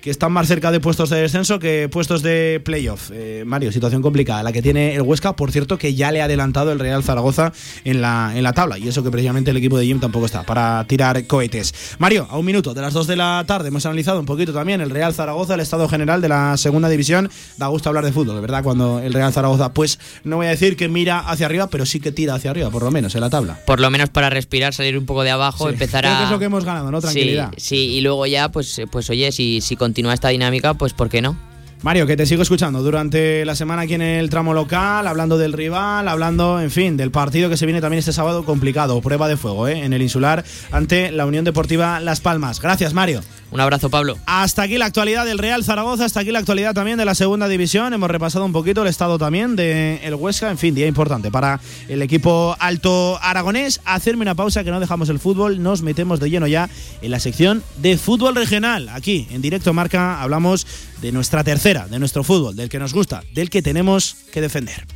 que 0.00 0.10
están 0.10 0.32
más 0.32 0.46
cerca 0.48 0.70
de 0.70 0.80
puestos 0.80 1.10
de 1.10 1.20
descenso 1.20 1.58
que 1.58 1.88
puestos 1.90 2.22
de 2.22 2.60
playoff. 2.64 3.10
Eh, 3.12 3.44
Mario, 3.46 3.72
situación 3.72 4.02
complicada, 4.02 4.42
la 4.42 4.52
que 4.52 4.62
tiene 4.62 4.94
el 4.94 5.02
Huesca, 5.02 5.34
por 5.34 5.50
cierto, 5.50 5.78
que 5.78 5.94
ya 5.94 6.12
le 6.12 6.22
ha 6.22 6.24
adelantado 6.24 6.72
el 6.72 6.78
Real 6.78 7.02
Zaragoza 7.02 7.52
en 7.84 8.00
la, 8.00 8.32
en 8.34 8.42
la 8.42 8.52
tabla, 8.52 8.78
y 8.78 8.88
eso 8.88 9.02
que 9.02 9.10
precisamente 9.10 9.50
el 9.50 9.56
equipo 9.56 9.78
de 9.78 9.86
Jim 9.86 10.00
tampoco 10.00 10.26
está 10.26 10.42
para 10.44 10.84
tirar 10.86 11.26
cohetes. 11.26 11.96
Mario, 11.98 12.26
a 12.30 12.38
un 12.38 12.46
minuto 12.46 12.74
de 12.74 12.80
las 12.80 12.92
2 12.92 13.06
de 13.06 13.16
la 13.16 13.44
tarde 13.46 13.68
hemos 13.68 13.84
analizado 13.86 14.20
un 14.20 14.26
poquito 14.26 14.52
también 14.52 14.80
el 14.80 14.90
Real 14.90 15.14
Zaragoza, 15.14 15.54
el 15.54 15.60
estado 15.60 15.88
general 15.88 16.20
de 16.20 16.28
la 16.28 16.56
segunda 16.56 16.88
división. 16.88 17.30
Da 17.56 17.66
gusto 17.68 17.88
hablar 17.88 18.04
de 18.04 18.12
fútbol, 18.12 18.36
de 18.36 18.40
verdad, 18.40 18.62
cuando 18.62 19.00
el 19.00 19.12
Real 19.12 19.32
Zaragoza, 19.32 19.72
pues 19.72 19.98
no 20.24 20.36
voy 20.36 20.46
a 20.46 20.50
decir 20.50 20.76
que 20.76 20.88
mira 20.88 21.18
hacia 21.20 21.46
arriba, 21.46 21.68
pero 21.68 21.86
sí 21.86 22.00
que 22.00 22.12
tira 22.12 22.34
hacia 22.34 22.50
arriba, 22.50 22.70
por 22.70 22.82
lo 22.82 22.90
menos 22.90 23.14
en 23.14 23.20
la 23.20 23.30
tabla. 23.30 23.58
Por 23.66 23.80
lo 23.80 23.90
menos 23.90 24.10
para 24.10 24.30
respirar, 24.30 24.74
salir 24.74 24.96
un 24.96 25.06
poco 25.06 25.22
de 25.22 25.30
abajo, 25.30 25.68
empezar 25.68 26.06
a. 26.06 26.24
es 26.24 26.30
lo 26.30 26.38
que 26.38 26.44
hemos 26.46 26.64
ganado, 26.64 26.90
¿no? 26.90 27.00
Tranquilidad. 27.00 27.50
Sí, 27.56 27.60
sí, 27.66 27.76
y 27.96 28.00
luego 28.00 28.26
ya, 28.26 28.50
pues, 28.50 28.80
pues 28.90 29.10
oye, 29.10 29.32
si, 29.32 29.60
si 29.60 29.76
continúa 29.86 30.14
esta 30.14 30.30
dinámica, 30.30 30.74
pues 30.74 30.92
¿por 30.92 31.08
qué 31.08 31.22
no? 31.22 31.36
Mario, 31.82 32.08
que 32.08 32.16
te 32.16 32.26
sigo 32.26 32.42
escuchando 32.42 32.82
durante 32.82 33.44
la 33.44 33.54
semana 33.54 33.82
aquí 33.82 33.94
en 33.94 34.02
el 34.02 34.28
tramo 34.30 34.52
local, 34.52 35.06
hablando 35.06 35.38
del 35.38 35.52
rival, 35.52 36.08
hablando, 36.08 36.60
en 36.60 36.72
fin, 36.72 36.96
del 36.96 37.12
partido 37.12 37.48
que 37.48 37.56
se 37.56 37.66
viene 37.66 37.80
también 37.80 38.00
este 38.00 38.12
sábado 38.12 38.44
complicado, 38.44 39.00
prueba 39.00 39.28
de 39.28 39.36
fuego, 39.36 39.68
¿eh? 39.68 39.84
en 39.84 39.92
el 39.92 40.02
insular 40.02 40.44
ante 40.72 41.12
la 41.12 41.24
Unión 41.24 41.44
Deportiva 41.44 42.00
Las 42.00 42.20
Palmas. 42.20 42.60
Gracias, 42.60 42.94
Mario. 42.94 43.20
Un 43.50 43.60
abrazo, 43.60 43.90
Pablo. 43.90 44.18
Hasta 44.26 44.62
aquí 44.62 44.76
la 44.76 44.86
actualidad 44.86 45.24
del 45.24 45.38
Real 45.38 45.64
Zaragoza, 45.64 46.04
hasta 46.04 46.20
aquí 46.20 46.32
la 46.32 46.40
actualidad 46.40 46.74
también 46.74 46.98
de 46.98 47.04
la 47.04 47.14
segunda 47.14 47.48
división. 47.48 47.94
Hemos 47.94 48.10
repasado 48.10 48.44
un 48.44 48.52
poquito 48.52 48.82
el 48.82 48.88
estado 48.88 49.18
también 49.18 49.56
de 49.56 50.00
el 50.02 50.14
Huesca. 50.14 50.50
En 50.50 50.58
fin, 50.58 50.74
día 50.74 50.86
importante 50.86 51.30
para 51.30 51.60
el 51.88 52.02
equipo 52.02 52.56
alto 52.58 53.18
aragonés. 53.22 53.80
Hacerme 53.84 54.22
una 54.22 54.34
pausa 54.34 54.64
que 54.64 54.70
no 54.70 54.80
dejamos 54.80 55.08
el 55.08 55.20
fútbol. 55.20 55.62
Nos 55.62 55.82
metemos 55.82 56.18
de 56.18 56.28
lleno 56.30 56.46
ya 56.46 56.68
en 57.00 57.10
la 57.10 57.20
sección 57.20 57.62
de 57.78 57.96
fútbol 57.98 58.34
regional. 58.34 58.88
Aquí, 58.88 59.28
en 59.30 59.42
directo 59.42 59.72
marca, 59.72 60.20
hablamos 60.20 60.66
de 61.00 61.12
nuestra 61.12 61.44
tercera, 61.44 61.86
de 61.86 61.98
nuestro 61.98 62.24
fútbol, 62.24 62.56
del 62.56 62.68
que 62.68 62.78
nos 62.78 62.92
gusta, 62.92 63.22
del 63.32 63.48
que 63.48 63.62
tenemos 63.62 64.16
que 64.32 64.40
defender. 64.40 64.95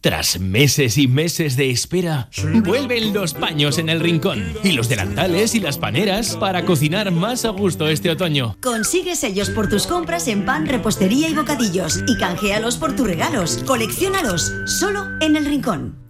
Tras 0.00 0.40
meses 0.40 0.96
y 0.96 1.08
meses 1.08 1.56
de 1.56 1.70
espera, 1.70 2.30
vuelven 2.64 3.12
los 3.12 3.34
paños 3.34 3.76
en 3.76 3.90
el 3.90 4.00
rincón 4.00 4.54
y 4.64 4.72
los 4.72 4.88
delantales 4.88 5.54
y 5.54 5.60
las 5.60 5.76
paneras 5.76 6.36
para 6.36 6.64
cocinar 6.64 7.10
más 7.10 7.44
a 7.44 7.50
gusto 7.50 7.86
este 7.86 8.08
otoño. 8.08 8.56
Consigue 8.62 9.14
sellos 9.14 9.50
por 9.50 9.68
tus 9.68 9.86
compras 9.86 10.26
en 10.28 10.46
pan, 10.46 10.64
repostería 10.64 11.28
y 11.28 11.34
bocadillos 11.34 12.02
y 12.06 12.16
canjealos 12.16 12.78
por 12.78 12.96
tus 12.96 13.06
regalos. 13.06 13.58
Colecciónalos 13.66 14.54
solo 14.64 15.04
en 15.20 15.36
el 15.36 15.44
rincón. 15.44 16.09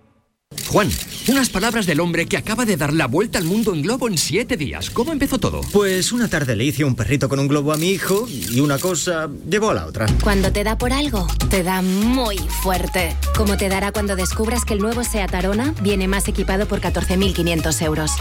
Juan, 0.71 0.89
unas 1.27 1.49
palabras 1.49 1.85
del 1.85 1.99
hombre 1.99 2.27
que 2.27 2.37
acaba 2.37 2.63
de 2.63 2.77
dar 2.77 2.93
la 2.93 3.07
vuelta 3.07 3.37
al 3.37 3.43
mundo 3.43 3.73
en 3.73 3.81
globo 3.81 4.07
en 4.07 4.17
siete 4.17 4.55
días. 4.55 4.89
¿Cómo 4.89 5.11
empezó 5.11 5.37
todo? 5.37 5.59
Pues 5.73 6.13
una 6.13 6.29
tarde 6.29 6.55
le 6.55 6.63
hice 6.63 6.85
un 6.85 6.95
perrito 6.95 7.27
con 7.27 7.39
un 7.39 7.49
globo 7.49 7.73
a 7.73 7.77
mi 7.77 7.89
hijo 7.89 8.25
y 8.29 8.59
una 8.61 8.79
cosa 8.79 9.29
llevó 9.49 9.71
a 9.71 9.73
la 9.73 9.85
otra. 9.85 10.05
Cuando 10.23 10.51
te 10.53 10.63
da 10.63 10.77
por 10.77 10.93
algo, 10.93 11.27
te 11.49 11.63
da 11.63 11.81
muy 11.81 12.37
fuerte. 12.37 13.17
Como 13.35 13.57
te 13.57 13.67
dará 13.67 13.91
cuando 13.91 14.15
descubras 14.15 14.63
que 14.63 14.73
el 14.73 14.79
nuevo 14.79 15.03
SEAT 15.03 15.33
Arona 15.35 15.75
viene 15.81 16.07
más 16.07 16.29
equipado 16.29 16.65
por 16.67 16.79
14.500 16.79 17.81
euros. 17.85 18.11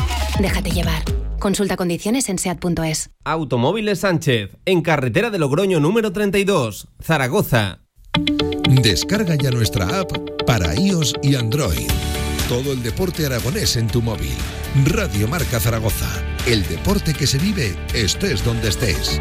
Déjate 0.41 0.73
llevar. 0.73 1.05
Consulta 1.39 1.77
condiciones 1.77 2.29
en 2.29 2.39
SEAT.es. 2.39 3.11
Automóviles 3.25 4.01
Sánchez, 4.01 4.57
en 4.65 4.83
carretera 4.83 5.31
de 5.31 5.39
Logroño 5.39 5.79
número 5.79 6.13
32, 6.13 6.89
Zaragoza. 7.01 7.81
Descarga 8.69 9.37
ya 9.37 9.51
nuestra 9.51 10.01
app 10.01 10.11
para 10.47 10.75
iOS 10.75 11.15
y 11.23 11.37
Android. 11.37 11.89
Todo 12.51 12.73
el 12.73 12.83
deporte 12.83 13.25
aragonés 13.25 13.77
en 13.77 13.87
tu 13.87 14.03
móvil. 14.03 14.35
Radio 14.87 15.29
Marca 15.29 15.61
Zaragoza. 15.61 16.11
El 16.49 16.67
deporte 16.67 17.15
que 17.15 17.29
se 17.29 17.39
vive 17.39 17.77
estés 17.95 18.45
donde 18.45 18.71
estés. 18.71 19.21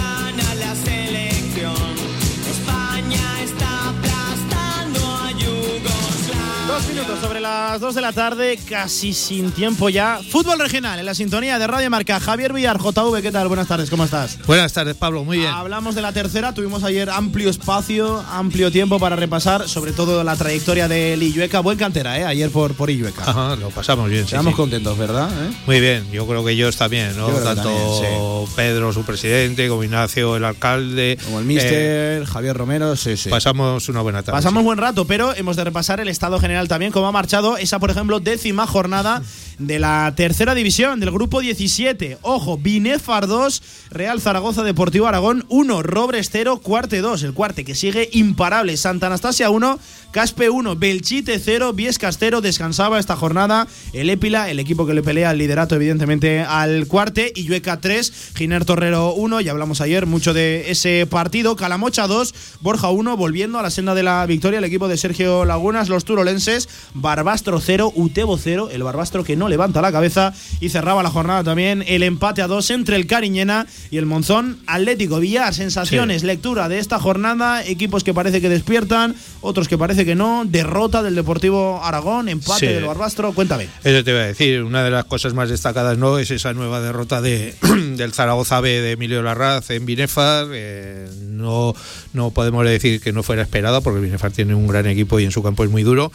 las 7.69 7.79
dos 7.79 7.95
de 7.95 8.01
la 8.01 8.11
tarde, 8.11 8.59
casi 8.67 9.13
sin 9.13 9.51
tiempo 9.51 9.87
ya. 9.89 10.19
Fútbol 10.29 10.59
regional 10.59 10.99
en 10.99 11.05
la 11.05 11.13
sintonía 11.13 11.59
de 11.59 11.67
Radio 11.67 11.89
Marca. 11.89 12.19
Javier 12.19 12.53
Villar, 12.53 12.79
JV, 12.79 13.21
¿qué 13.21 13.31
tal? 13.31 13.47
Buenas 13.47 13.67
tardes, 13.67 13.89
¿cómo 13.89 14.03
estás? 14.03 14.39
Buenas 14.47 14.73
tardes, 14.73 14.95
Pablo, 14.95 15.23
muy 15.23 15.37
bien. 15.37 15.51
Hablamos 15.51 15.93
de 15.95 16.01
la 16.01 16.11
tercera, 16.11 16.53
tuvimos 16.53 16.83
ayer 16.83 17.09
amplio 17.09 17.49
espacio, 17.49 18.23
amplio 18.31 18.71
tiempo 18.71 18.99
para 18.99 19.15
repasar, 19.15 19.69
sobre 19.69 19.91
todo 19.93 20.23
la 20.23 20.35
trayectoria 20.35 20.87
de 20.87 21.15
Illueca. 21.15 21.59
Buen 21.59 21.77
cantera, 21.77 22.19
¿eh? 22.19 22.25
Ayer 22.25 22.49
por, 22.49 22.73
por 22.73 22.89
Illueca. 22.89 23.23
Ajá, 23.29 23.55
lo 23.55 23.69
pasamos 23.69 24.09
bien. 24.09 24.23
sí, 24.23 24.29
Estamos 24.35 24.53
sí. 24.53 24.57
contentos, 24.57 24.97
¿verdad? 24.97 25.29
¿Eh? 25.31 25.53
Muy 25.67 25.79
bien, 25.79 26.11
yo 26.11 26.25
creo 26.27 26.43
que 26.43 26.51
ellos 26.53 26.75
también, 26.75 27.15
¿no? 27.15 27.27
Tanto 27.27 27.63
también, 27.63 28.47
Pedro, 28.55 28.91
su 28.91 29.03
presidente, 29.03 29.69
como 29.69 29.83
Ignacio, 29.83 30.35
el 30.35 30.45
alcalde. 30.45 31.17
Como 31.23 31.39
el 31.39 31.45
mister, 31.45 32.25
Javier 32.25 32.57
Romero, 32.57 32.95
sí, 32.95 33.15
sí. 33.17 33.29
Pasamos 33.29 33.87
una 33.87 34.01
buena 34.01 34.23
tarde. 34.23 34.37
Pasamos 34.37 34.63
buen 34.63 34.79
rato, 34.79 35.05
pero 35.05 35.35
hemos 35.35 35.55
de 35.55 35.63
repasar 35.63 35.99
el 35.99 36.07
estado 36.07 36.39
general 36.39 36.67
también, 36.67 36.91
cómo 36.91 37.07
ha 37.07 37.11
marchado 37.11 37.51
esa, 37.61 37.79
por 37.79 37.91
ejemplo, 37.91 38.19
décima 38.19 38.67
jornada 38.67 39.21
de 39.67 39.79
la 39.79 40.13
tercera 40.15 40.55
división 40.55 40.99
del 40.99 41.11
grupo 41.11 41.39
17. 41.39 42.17
Ojo, 42.21 42.57
Binefar 42.57 43.27
2, 43.27 43.61
Real 43.91 44.19
Zaragoza 44.19 44.63
Deportivo 44.63 45.07
Aragón 45.07 45.45
1, 45.49 45.83
Robres 45.83 46.29
0, 46.31 46.61
Cuarte 46.63 47.01
2. 47.01 47.23
El 47.23 47.33
Cuarte 47.33 47.63
que 47.63 47.75
sigue 47.75 48.09
imparable. 48.13 48.75
Santa 48.77 49.07
Anastasia 49.07 49.49
1, 49.49 49.79
Caspe 50.11 50.49
1, 50.49 50.75
Belchite 50.75 51.39
0, 51.39 51.73
Viescas 51.73 52.17
0. 52.19 52.41
Descansaba 52.41 52.99
esta 52.99 53.15
jornada 53.15 53.67
el 53.93 54.09
Épila, 54.09 54.49
el 54.49 54.59
equipo 54.59 54.85
que 54.85 54.93
le 54.93 55.03
pelea 55.03 55.31
el 55.31 55.37
liderato, 55.37 55.75
evidentemente, 55.75 56.41
al 56.41 56.87
Cuarte. 56.87 57.31
Y 57.35 57.43
Yueca 57.43 57.79
3, 57.79 58.33
Giner 58.35 58.65
Torrero 58.65 59.13
1. 59.13 59.41
Ya 59.41 59.51
hablamos 59.51 59.81
ayer 59.81 60.05
mucho 60.07 60.33
de 60.33 60.71
ese 60.71 61.05
partido. 61.05 61.55
Calamocha 61.55 62.07
2, 62.07 62.33
Borja 62.61 62.89
1, 62.89 63.15
volviendo 63.15 63.59
a 63.59 63.61
la 63.61 63.69
senda 63.69 63.93
de 63.93 64.03
la 64.03 64.25
victoria 64.25 64.59
el 64.59 64.65
equipo 64.65 64.87
de 64.87 64.97
Sergio 64.97 65.45
Lagunas. 65.45 65.89
Los 65.89 66.05
turolenses, 66.05 66.67
Barbastro 66.93 67.59
0, 67.59 67.93
Utebo 67.95 68.37
0. 68.37 68.69
El 68.71 68.83
Barbastro 68.83 69.23
que 69.23 69.35
no 69.35 69.50
levanta 69.51 69.81
la 69.81 69.91
cabeza. 69.91 70.33
Y 70.59 70.69
cerraba 70.69 71.03
la 71.03 71.11
jornada 71.11 71.43
también 71.43 71.83
el 71.87 72.01
empate 72.01 72.41
a 72.41 72.47
2 72.47 72.71
entre 72.71 72.95
el 72.95 73.05
Cariñena 73.05 73.67
y 73.91 73.97
el 73.97 74.07
Monzón 74.07 74.57
Atlético. 74.65 75.19
Villar, 75.19 75.53
sensaciones, 75.53 76.23
lectura 76.23 76.67
de 76.69 76.79
esta 76.79 76.99
jornada. 76.99 77.63
Equipos 77.63 78.03
que 78.03 78.13
parece 78.13 78.41
que 78.41 78.49
despiertan, 78.49 79.15
otros 79.41 79.67
que 79.67 79.77
parece 79.77 80.05
que 80.05 80.15
no. 80.15 80.43
Derrota 80.45 81.03
del 81.03 81.13
Deportivo 81.15 81.83
Aragón, 81.83 82.29
empate 82.29 82.59
Sí. 82.67 82.73
del 82.73 82.85
Barbastro. 82.85 83.33
Cuéntame. 83.33 83.67
Eso 83.83 84.03
te 84.03 84.11
iba 84.11 84.21
a 84.21 84.25
decir, 84.25 84.63
una 84.63 84.83
de 84.83 84.89
las 84.91 85.05
cosas 85.05 85.33
más 85.33 85.49
destacadas 85.49 85.97
no 85.97 86.17
es 86.17 86.31
esa 86.31 86.53
nueva 86.53 86.81
derrota 86.81 87.21
de, 87.21 87.53
del 87.97 88.13
Zaragoza 88.13 88.59
B 88.61 88.69
de 88.81 88.91
Emilio 88.93 89.21
Larraz 89.21 89.69
en 89.69 89.85
Binefar. 89.85 90.47
eh, 90.53 91.07
no, 91.21 91.73
no 92.13 92.31
podemos 92.31 92.63
decir 92.65 93.01
que 93.01 93.11
no 93.11 93.23
fuera 93.23 93.41
esperada, 93.41 93.81
porque 93.81 93.99
Binefar 93.99 94.31
tiene 94.31 94.53
un 94.55 94.67
gran 94.67 94.85
equipo 94.87 95.19
y 95.19 95.25
en 95.25 95.31
su 95.31 95.41
campo 95.43 95.63
es 95.63 95.69
muy 95.69 95.83
duro, 95.83 96.11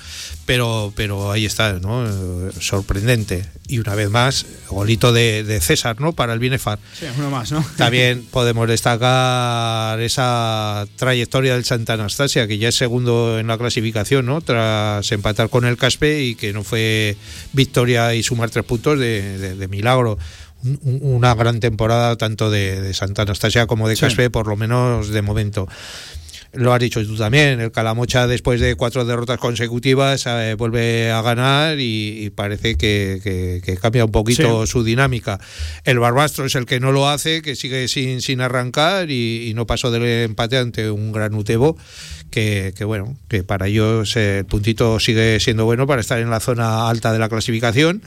pero, 0.46 0.92
pero 0.96 1.32
ahí 1.32 1.44
está, 1.44 1.74
¿no? 1.74 2.06
Eh, 2.06 2.50
Y 3.68 3.78
una 3.78 3.94
vez 3.94 4.10
más, 4.10 4.46
golito 4.68 5.12
de, 5.12 5.42
de 5.42 5.60
César, 5.60 6.00
¿no? 6.00 6.12
Para 6.12 6.32
el 6.34 6.38
Binefar. 6.38 6.78
Sí, 6.98 7.06
uno 7.18 7.30
más, 7.30 7.50
¿no? 7.52 7.64
También 7.76 8.24
podemos 8.30 8.68
destacar 8.68 10.00
esa 10.00 10.86
trayectoria 10.96 11.54
del 11.54 11.64
Santa 11.64 11.94
Anastasia, 11.94 12.46
que 12.46 12.58
ya 12.58 12.68
es 12.68 12.74
segundo 12.76 13.38
en 13.38 13.46
la 13.46 13.58
clasificación, 13.58 14.26
¿no? 14.26 14.40
Tras 14.40 15.10
empatar 15.12 15.48
con 15.48 15.64
el 15.64 15.76
Caspe 15.76 16.22
y 16.22 16.34
que 16.34 16.52
no 16.52 16.62
fue 16.64 17.16
victoria 17.52 18.14
y 18.14 18.22
sumar 18.22 18.50
tres 18.50 18.64
puntos 18.64 18.98
de, 18.98 19.38
de- 19.38 19.54
de 19.56 19.68
milagro. 19.68 20.18
Un- 20.64 20.78
un- 20.82 21.00
Una 21.02 21.34
gran 21.34 21.60
temporada 21.60 22.16
tanto 22.16 22.50
de, 22.50 22.80
de 22.80 22.94
Santa 22.94 23.22
Anastasia 23.22 23.66
como 23.66 23.88
de 23.88 23.96
Sí. 23.96 24.00
Caspe, 24.02 24.30
por 24.30 24.46
lo 24.46 24.56
menos 24.56 25.08
de 25.10 25.22
momento. 25.22 25.68
Lo 26.56 26.72
has 26.72 26.80
dicho 26.80 27.04
tú 27.06 27.16
también, 27.16 27.60
el 27.60 27.70
Calamocha 27.70 28.26
después 28.26 28.60
de 28.60 28.74
cuatro 28.74 29.04
derrotas 29.04 29.38
consecutivas 29.38 30.24
eh, 30.26 30.54
vuelve 30.58 31.10
a 31.10 31.22
ganar 31.22 31.78
y, 31.78 32.24
y 32.24 32.30
parece 32.30 32.76
que, 32.76 33.20
que- 33.22 33.60
que 33.64 33.76
cambia 33.76 34.04
un 34.04 34.10
poquito 34.12 34.64
Sí. 34.66 34.72
su 34.72 34.82
dinámica. 34.84 35.38
El 35.84 35.98
Barbastro 35.98 36.46
es 36.46 36.54
el 36.54 36.66
que 36.66 36.80
no 36.80 36.92
lo 36.92 37.08
hace, 37.08 37.42
que 37.42 37.56
sigue 37.56 37.88
sin, 37.88 38.20
sin 38.22 38.40
arrancar 38.40 39.10
y, 39.10 39.48
y 39.48 39.54
no 39.54 39.66
pasó 39.66 39.90
del 39.90 40.04
empate 40.04 40.56
ante 40.58 40.90
un 40.90 41.12
gran 41.12 41.34
Utebo. 41.34 41.76
Que, 42.30 42.74
que 42.76 42.84
bueno, 42.84 43.16
que 43.28 43.44
para 43.44 43.68
ellos 43.68 44.16
eh, 44.16 44.38
el 44.40 44.44
puntito 44.46 44.98
sigue 45.00 45.38
siendo 45.40 45.64
bueno 45.64 45.86
para 45.86 46.00
estar 46.00 46.18
en 46.18 46.28
la 46.28 46.40
zona 46.40 46.88
alta 46.88 47.12
de 47.12 47.18
la 47.18 47.28
clasificación. 47.28 48.02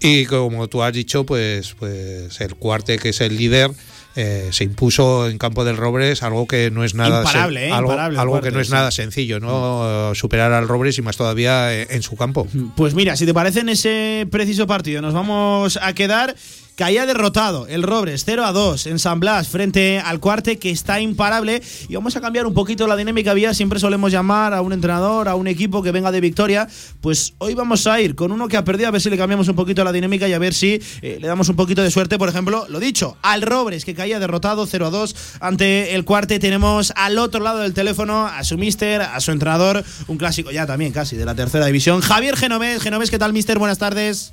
Y 0.00 0.26
como 0.26 0.68
tú 0.68 0.82
has 0.82 0.92
dicho, 0.92 1.24
pues, 1.24 1.74
pues 1.78 2.40
el 2.40 2.56
cuarte, 2.56 2.98
que 2.98 3.10
es 3.10 3.20
el 3.20 3.36
líder, 3.36 3.70
eh, 4.16 4.48
se 4.52 4.64
impuso 4.64 5.28
en 5.28 5.38
campo 5.38 5.64
del 5.64 5.76
Robres, 5.76 6.22
algo 6.22 6.46
que 6.46 6.70
no 6.70 6.84
es 6.84 6.94
nada 6.94 7.20
Imparable, 7.20 7.68
¿eh? 7.68 7.72
algo, 7.72 7.90
Imparable 7.90 8.18
algo 8.18 8.40
que 8.40 8.50
no 8.50 8.60
es 8.60 8.68
sí. 8.68 8.72
nada 8.72 8.90
sencillo, 8.90 9.40
¿no? 9.40 10.14
Superar 10.14 10.52
al 10.52 10.68
Robres 10.68 10.98
y 10.98 11.02
más 11.02 11.16
todavía 11.16 11.74
en 11.82 12.02
su 12.02 12.16
campo. 12.16 12.46
Pues 12.76 12.94
mira, 12.94 13.16
si 13.16 13.26
te 13.26 13.34
parece 13.34 13.60
en 13.60 13.68
ese 13.68 14.26
preciso 14.30 14.66
partido, 14.66 15.02
nos 15.02 15.14
vamos 15.14 15.78
a 15.80 15.92
quedar. 15.92 16.34
Caía 16.76 17.06
derrotado 17.06 17.68
el 17.68 17.84
Robres 17.84 18.24
0 18.26 18.44
a 18.44 18.50
2 18.50 18.88
en 18.88 18.98
San 18.98 19.20
Blas 19.20 19.46
frente 19.46 20.00
al 20.00 20.18
Cuarte 20.18 20.58
que 20.58 20.70
está 20.70 21.00
imparable. 21.00 21.62
Y 21.88 21.94
vamos 21.94 22.16
a 22.16 22.20
cambiar 22.20 22.46
un 22.46 22.54
poquito 22.54 22.88
la 22.88 22.96
dinámica 22.96 23.32
vía. 23.32 23.54
Siempre 23.54 23.78
solemos 23.78 24.10
llamar 24.10 24.52
a 24.54 24.60
un 24.60 24.72
entrenador 24.72 25.28
a 25.28 25.36
un 25.36 25.46
equipo 25.46 25.84
que 25.84 25.92
venga 25.92 26.10
de 26.10 26.20
victoria. 26.20 26.66
Pues 27.00 27.34
hoy 27.38 27.54
vamos 27.54 27.86
a 27.86 28.00
ir 28.00 28.16
con 28.16 28.32
uno 28.32 28.48
que 28.48 28.56
ha 28.56 28.64
perdido. 28.64 28.88
A 28.88 28.90
ver 28.90 29.00
si 29.00 29.08
le 29.08 29.16
cambiamos 29.16 29.46
un 29.46 29.54
poquito 29.54 29.84
la 29.84 29.92
dinámica 29.92 30.26
y 30.26 30.32
a 30.32 30.38
ver 30.40 30.52
si 30.52 30.80
eh, 31.00 31.18
le 31.20 31.28
damos 31.28 31.48
un 31.48 31.54
poquito 31.54 31.80
de 31.80 31.92
suerte. 31.92 32.18
Por 32.18 32.28
ejemplo 32.28 32.66
lo 32.68 32.80
dicho 32.80 33.16
al 33.22 33.42
Robres 33.42 33.84
que 33.84 33.94
caía 33.94 34.18
derrotado 34.18 34.66
0 34.66 34.86
a 34.86 34.90
2 34.90 35.16
ante 35.38 35.94
el 35.94 36.04
Cuarte. 36.04 36.40
Tenemos 36.40 36.92
al 36.96 37.18
otro 37.18 37.40
lado 37.40 37.60
del 37.60 37.72
teléfono 37.72 38.26
a 38.26 38.42
su 38.42 38.58
mister 38.58 39.00
a 39.00 39.20
su 39.20 39.30
entrenador 39.30 39.84
un 40.08 40.18
clásico 40.18 40.50
ya 40.50 40.66
también 40.66 40.92
casi 40.92 41.14
de 41.14 41.24
la 41.24 41.36
tercera 41.36 41.66
división 41.66 42.00
Javier 42.00 42.36
Genovés. 42.36 42.82
Genovés 42.82 43.12
qué 43.12 43.18
tal 43.20 43.32
mister 43.32 43.60
buenas 43.60 43.78
tardes 43.78 44.32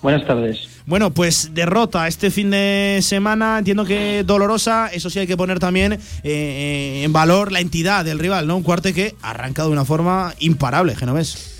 Buenas 0.00 0.24
tardes. 0.26 0.68
bueno, 0.86 1.12
pues 1.12 1.54
derrota 1.54 2.06
este 2.06 2.30
fin 2.30 2.50
de 2.50 3.00
semana, 3.02 3.58
entiendo 3.58 3.84
que 3.84 4.22
dolorosa, 4.24 4.88
eso 4.92 5.10
sí 5.10 5.18
hay 5.18 5.26
que 5.26 5.36
poner 5.36 5.58
también 5.58 5.94
eh, 5.94 5.98
eh, 6.22 7.02
en 7.04 7.12
valor 7.12 7.50
la 7.50 7.60
entidad 7.60 8.04
del 8.04 8.18
rival, 8.18 8.46
¿no? 8.46 8.56
Un 8.56 8.62
cuarte 8.62 8.94
que 8.94 9.14
ha 9.22 9.30
arrancado 9.30 9.68
de 9.68 9.72
una 9.72 9.84
forma 9.84 10.34
imparable, 10.38 10.94
Genovés. 10.94 11.56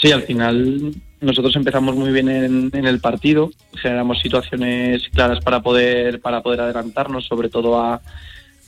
Sí, 0.00 0.10
al 0.10 0.22
final 0.22 0.94
nosotros 1.20 1.54
empezamos 1.54 1.94
muy 1.94 2.10
bien 2.10 2.28
en, 2.28 2.70
en 2.72 2.86
el 2.86 2.98
partido, 2.98 3.50
generamos 3.80 4.20
situaciones 4.20 5.02
claras 5.14 5.38
para 5.44 5.60
poder, 5.60 6.20
para 6.20 6.42
poder 6.42 6.62
adelantarnos, 6.62 7.24
sobre 7.26 7.48
todo 7.48 7.80
a, 7.80 8.00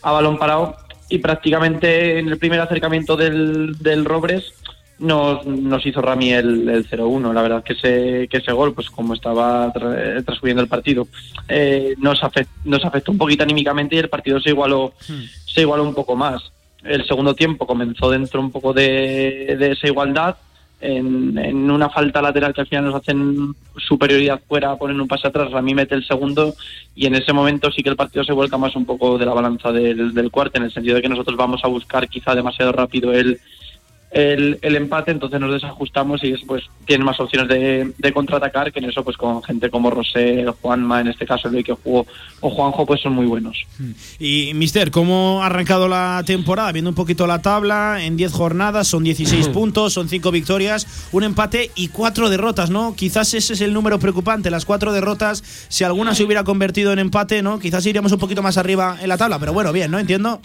a 0.02 0.12
balón 0.12 0.38
parado, 0.38 0.76
y 1.08 1.18
prácticamente 1.18 2.20
en 2.20 2.28
el 2.28 2.38
primer 2.38 2.60
acercamiento 2.60 3.16
del, 3.16 3.76
del 3.80 4.04
Robres 4.04 4.54
nos, 4.98 5.44
nos 5.46 5.84
hizo 5.86 6.00
Rami 6.00 6.32
el, 6.32 6.68
el 6.68 6.88
0-1. 6.88 7.32
La 7.32 7.42
verdad 7.42 7.62
que 7.64 7.72
ese, 7.74 8.28
que 8.28 8.38
ese 8.38 8.52
gol, 8.52 8.72
pues 8.74 8.90
como 8.90 9.14
estaba 9.14 9.72
tra- 9.72 10.24
transcurriendo 10.24 10.62
el 10.62 10.68
partido, 10.68 11.06
eh, 11.48 11.94
nos, 11.98 12.20
afect- 12.22 12.48
nos 12.64 12.84
afectó 12.84 13.12
un 13.12 13.18
poquito 13.18 13.42
anímicamente 13.42 13.96
y 13.96 13.98
el 13.98 14.08
partido 14.08 14.40
se 14.40 14.50
igualó, 14.50 14.94
se 15.46 15.60
igualó 15.62 15.82
un 15.84 15.94
poco 15.94 16.16
más. 16.16 16.42
El 16.82 17.06
segundo 17.06 17.34
tiempo 17.34 17.66
comenzó 17.66 18.10
dentro 18.10 18.40
un 18.40 18.50
poco 18.50 18.72
de, 18.72 19.56
de 19.58 19.72
esa 19.72 19.86
igualdad. 19.86 20.36
En, 20.80 21.38
en 21.38 21.70
una 21.70 21.88
falta 21.88 22.20
lateral 22.20 22.52
que 22.52 22.60
al 22.60 22.66
final 22.66 22.84
nos 22.84 22.96
hacen 22.96 23.54
superioridad 23.78 24.38
fuera, 24.46 24.76
ponen 24.76 25.00
un 25.00 25.08
pase 25.08 25.28
atrás, 25.28 25.50
Rami 25.50 25.72
mete 25.74 25.94
el 25.94 26.06
segundo 26.06 26.54
y 26.94 27.06
en 27.06 27.14
ese 27.14 27.32
momento 27.32 27.70
sí 27.70 27.82
que 27.82 27.88
el 27.88 27.96
partido 27.96 28.22
se 28.22 28.34
vuelca 28.34 28.58
más 28.58 28.76
un 28.76 28.84
poco 28.84 29.16
de 29.16 29.24
la 29.24 29.32
balanza 29.32 29.72
del, 29.72 30.12
del 30.12 30.30
cuarto, 30.30 30.58
en 30.58 30.64
el 30.64 30.72
sentido 30.72 30.96
de 30.96 31.02
que 31.02 31.08
nosotros 31.08 31.38
vamos 31.38 31.62
a 31.64 31.68
buscar 31.68 32.06
quizá 32.06 32.34
demasiado 32.34 32.70
rápido 32.72 33.14
el, 33.14 33.40
el, 34.14 34.60
el 34.62 34.76
empate, 34.76 35.10
entonces 35.10 35.40
nos 35.40 35.52
desajustamos 35.52 36.22
y 36.22 36.32
pues 36.46 36.62
tienen 36.86 37.04
más 37.04 37.18
opciones 37.18 37.48
de, 37.48 37.92
de 37.98 38.12
contraatacar 38.12 38.72
que 38.72 38.78
en 38.78 38.84
eso 38.84 39.02
pues 39.02 39.16
con 39.16 39.42
gente 39.42 39.70
como 39.70 39.90
Rosé, 39.90 40.46
Juanma, 40.62 41.00
en 41.00 41.08
este 41.08 41.26
caso 41.26 41.48
el 41.48 41.64
que 41.64 41.72
jugó, 41.72 42.06
o 42.40 42.48
Juanjo, 42.48 42.86
pues 42.86 43.00
son 43.00 43.12
muy 43.12 43.26
buenos. 43.26 43.66
Y, 44.20 44.52
Mister, 44.54 44.92
¿cómo 44.92 45.42
ha 45.42 45.46
arrancado 45.46 45.88
la 45.88 46.22
temporada? 46.24 46.70
Viendo 46.70 46.90
un 46.90 46.94
poquito 46.94 47.26
la 47.26 47.42
tabla, 47.42 48.04
en 48.04 48.16
10 48.16 48.32
jornadas 48.32 48.86
son 48.86 49.02
16 49.02 49.48
puntos, 49.48 49.92
son 49.92 50.08
5 50.08 50.30
victorias, 50.30 51.08
un 51.10 51.24
empate 51.24 51.72
y 51.74 51.88
4 51.88 52.30
derrotas, 52.30 52.70
¿no? 52.70 52.94
Quizás 52.94 53.34
ese 53.34 53.54
es 53.54 53.60
el 53.62 53.72
número 53.72 53.98
preocupante, 53.98 54.48
las 54.48 54.64
4 54.64 54.92
derrotas, 54.92 55.42
si 55.68 55.82
alguna 55.82 56.14
se 56.14 56.22
hubiera 56.22 56.44
convertido 56.44 56.92
en 56.92 57.00
empate, 57.00 57.42
¿no? 57.42 57.58
Quizás 57.58 57.84
iríamos 57.84 58.12
un 58.12 58.20
poquito 58.20 58.42
más 58.42 58.58
arriba 58.58 58.96
en 59.00 59.08
la 59.08 59.18
tabla, 59.18 59.40
pero 59.40 59.52
bueno, 59.52 59.72
bien, 59.72 59.90
¿no? 59.90 59.98
Entiendo. 59.98 60.40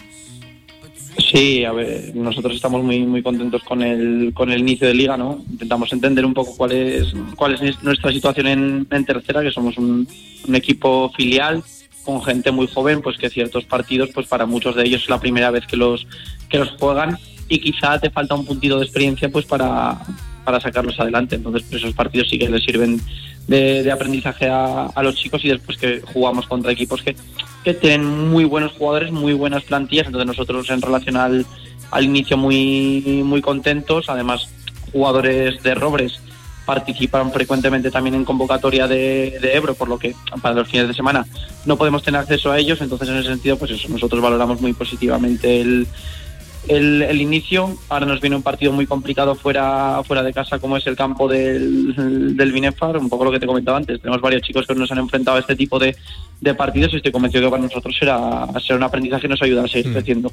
Sí, 1.28 1.64
a 1.64 1.72
ver, 1.72 2.14
nosotros 2.14 2.54
estamos 2.54 2.82
muy 2.82 3.00
muy 3.00 3.22
contentos 3.22 3.62
con 3.64 3.82
el 3.82 4.32
con 4.32 4.50
el 4.50 4.60
inicio 4.60 4.86
de 4.86 4.94
liga, 4.94 5.16
¿no? 5.16 5.42
Intentamos 5.50 5.92
entender 5.92 6.24
un 6.24 6.34
poco 6.34 6.56
cuál 6.56 6.72
es 6.72 7.12
cuál 7.36 7.54
es 7.54 7.82
nuestra 7.82 8.12
situación 8.12 8.46
en, 8.46 9.04
tercera, 9.04 9.42
que 9.42 9.50
somos 9.50 9.76
un, 9.76 10.06
equipo 10.54 11.10
filial 11.16 11.62
con 12.04 12.22
gente 12.22 12.50
muy 12.50 12.66
joven, 12.66 13.02
pues 13.02 13.18
que 13.18 13.28
ciertos 13.28 13.64
partidos, 13.64 14.10
pues 14.14 14.26
para 14.26 14.46
muchos 14.46 14.74
de 14.76 14.84
ellos 14.84 15.02
es 15.02 15.08
la 15.08 15.20
primera 15.20 15.50
vez 15.50 15.66
que 15.66 15.76
los 15.76 16.06
que 16.48 16.58
los 16.58 16.70
juegan 16.72 17.18
y 17.48 17.58
quizá 17.58 17.98
te 17.98 18.10
falta 18.10 18.34
un 18.34 18.46
puntito 18.46 18.78
de 18.78 18.84
experiencia, 18.84 19.28
pues 19.28 19.44
para 19.46 20.00
para 20.44 20.60
sacarlos 20.60 20.98
adelante. 20.98 21.36
Entonces, 21.36 21.64
pues 21.68 21.82
esos 21.82 21.94
partidos 21.94 22.28
sí 22.30 22.38
que 22.38 22.48
les 22.48 22.64
sirven 22.64 23.00
de, 23.46 23.82
de 23.82 23.92
aprendizaje 23.92 24.48
a 24.48 25.02
los 25.02 25.16
chicos 25.16 25.44
y 25.44 25.48
después 25.48 25.76
que 25.76 26.00
jugamos 26.00 26.46
contra 26.46 26.72
equipos 26.72 27.02
que, 27.02 27.14
que 27.64 27.74
tienen 27.74 28.30
muy 28.30 28.44
buenos 28.44 28.72
jugadores, 28.72 29.12
muy 29.12 29.32
buenas 29.32 29.64
plantillas. 29.64 30.06
Entonces 30.06 30.26
nosotros 30.26 30.68
en 30.70 30.82
relación 30.82 31.16
al, 31.16 31.46
al 31.90 32.04
inicio 32.04 32.36
muy, 32.36 33.22
muy 33.24 33.40
contentos. 33.40 34.08
Además, 34.08 34.48
jugadores 34.92 35.62
de 35.62 35.74
Robres 35.74 36.20
participan 36.64 37.32
frecuentemente 37.32 37.90
también 37.90 38.14
en 38.14 38.24
convocatoria 38.24 38.86
de, 38.86 39.38
de 39.40 39.56
Ebro, 39.56 39.74
por 39.74 39.88
lo 39.88 39.98
que 39.98 40.14
para 40.40 40.54
los 40.54 40.68
fines 40.68 40.86
de 40.86 40.94
semana 40.94 41.26
no 41.64 41.76
podemos 41.76 42.02
tener 42.02 42.20
acceso 42.20 42.52
a 42.52 42.58
ellos. 42.58 42.80
Entonces, 42.80 43.08
en 43.08 43.16
ese 43.16 43.28
sentido, 43.28 43.58
pues 43.58 43.72
eso, 43.72 43.88
nosotros 43.88 44.22
valoramos 44.22 44.60
muy 44.60 44.72
positivamente 44.72 45.60
el, 45.60 45.86
el, 46.68 47.02
el 47.02 47.20
inicio. 47.20 47.76
Ahora 47.88 48.06
nos 48.06 48.20
viene 48.20 48.36
un 48.36 48.42
partido 48.42 48.72
muy 48.72 48.86
complicado 48.86 49.34
fuera, 49.34 50.02
fuera 50.04 50.22
de 50.22 50.32
casa, 50.32 50.58
como 50.58 50.76
es 50.76 50.86
el 50.86 50.96
campo 50.96 51.28
del, 51.28 52.36
del 52.36 52.52
Binefar, 52.52 52.96
un 52.96 53.08
poco 53.08 53.24
lo 53.24 53.32
que 53.32 53.40
te 53.40 53.46
comentaba 53.46 53.78
antes. 53.78 54.00
Tenemos 54.00 54.20
varios 54.20 54.42
chicos 54.42 54.66
que 54.66 54.74
nos 54.74 54.90
han 54.92 54.98
enfrentado 54.98 55.36
a 55.36 55.40
este 55.40 55.56
tipo 55.56 55.78
de, 55.78 55.96
de 56.40 56.54
partidos 56.54 56.92
y 56.92 56.96
estoy 56.96 57.12
convencido 57.12 57.44
que 57.44 57.50
para 57.50 57.62
nosotros 57.62 57.96
será, 57.98 58.46
será 58.60 58.76
un 58.76 58.82
aprendizaje 58.82 59.22
que 59.22 59.28
nos 59.28 59.42
ayuda 59.42 59.64
a 59.64 59.68
seguir 59.68 59.92
creciendo. 59.92 60.32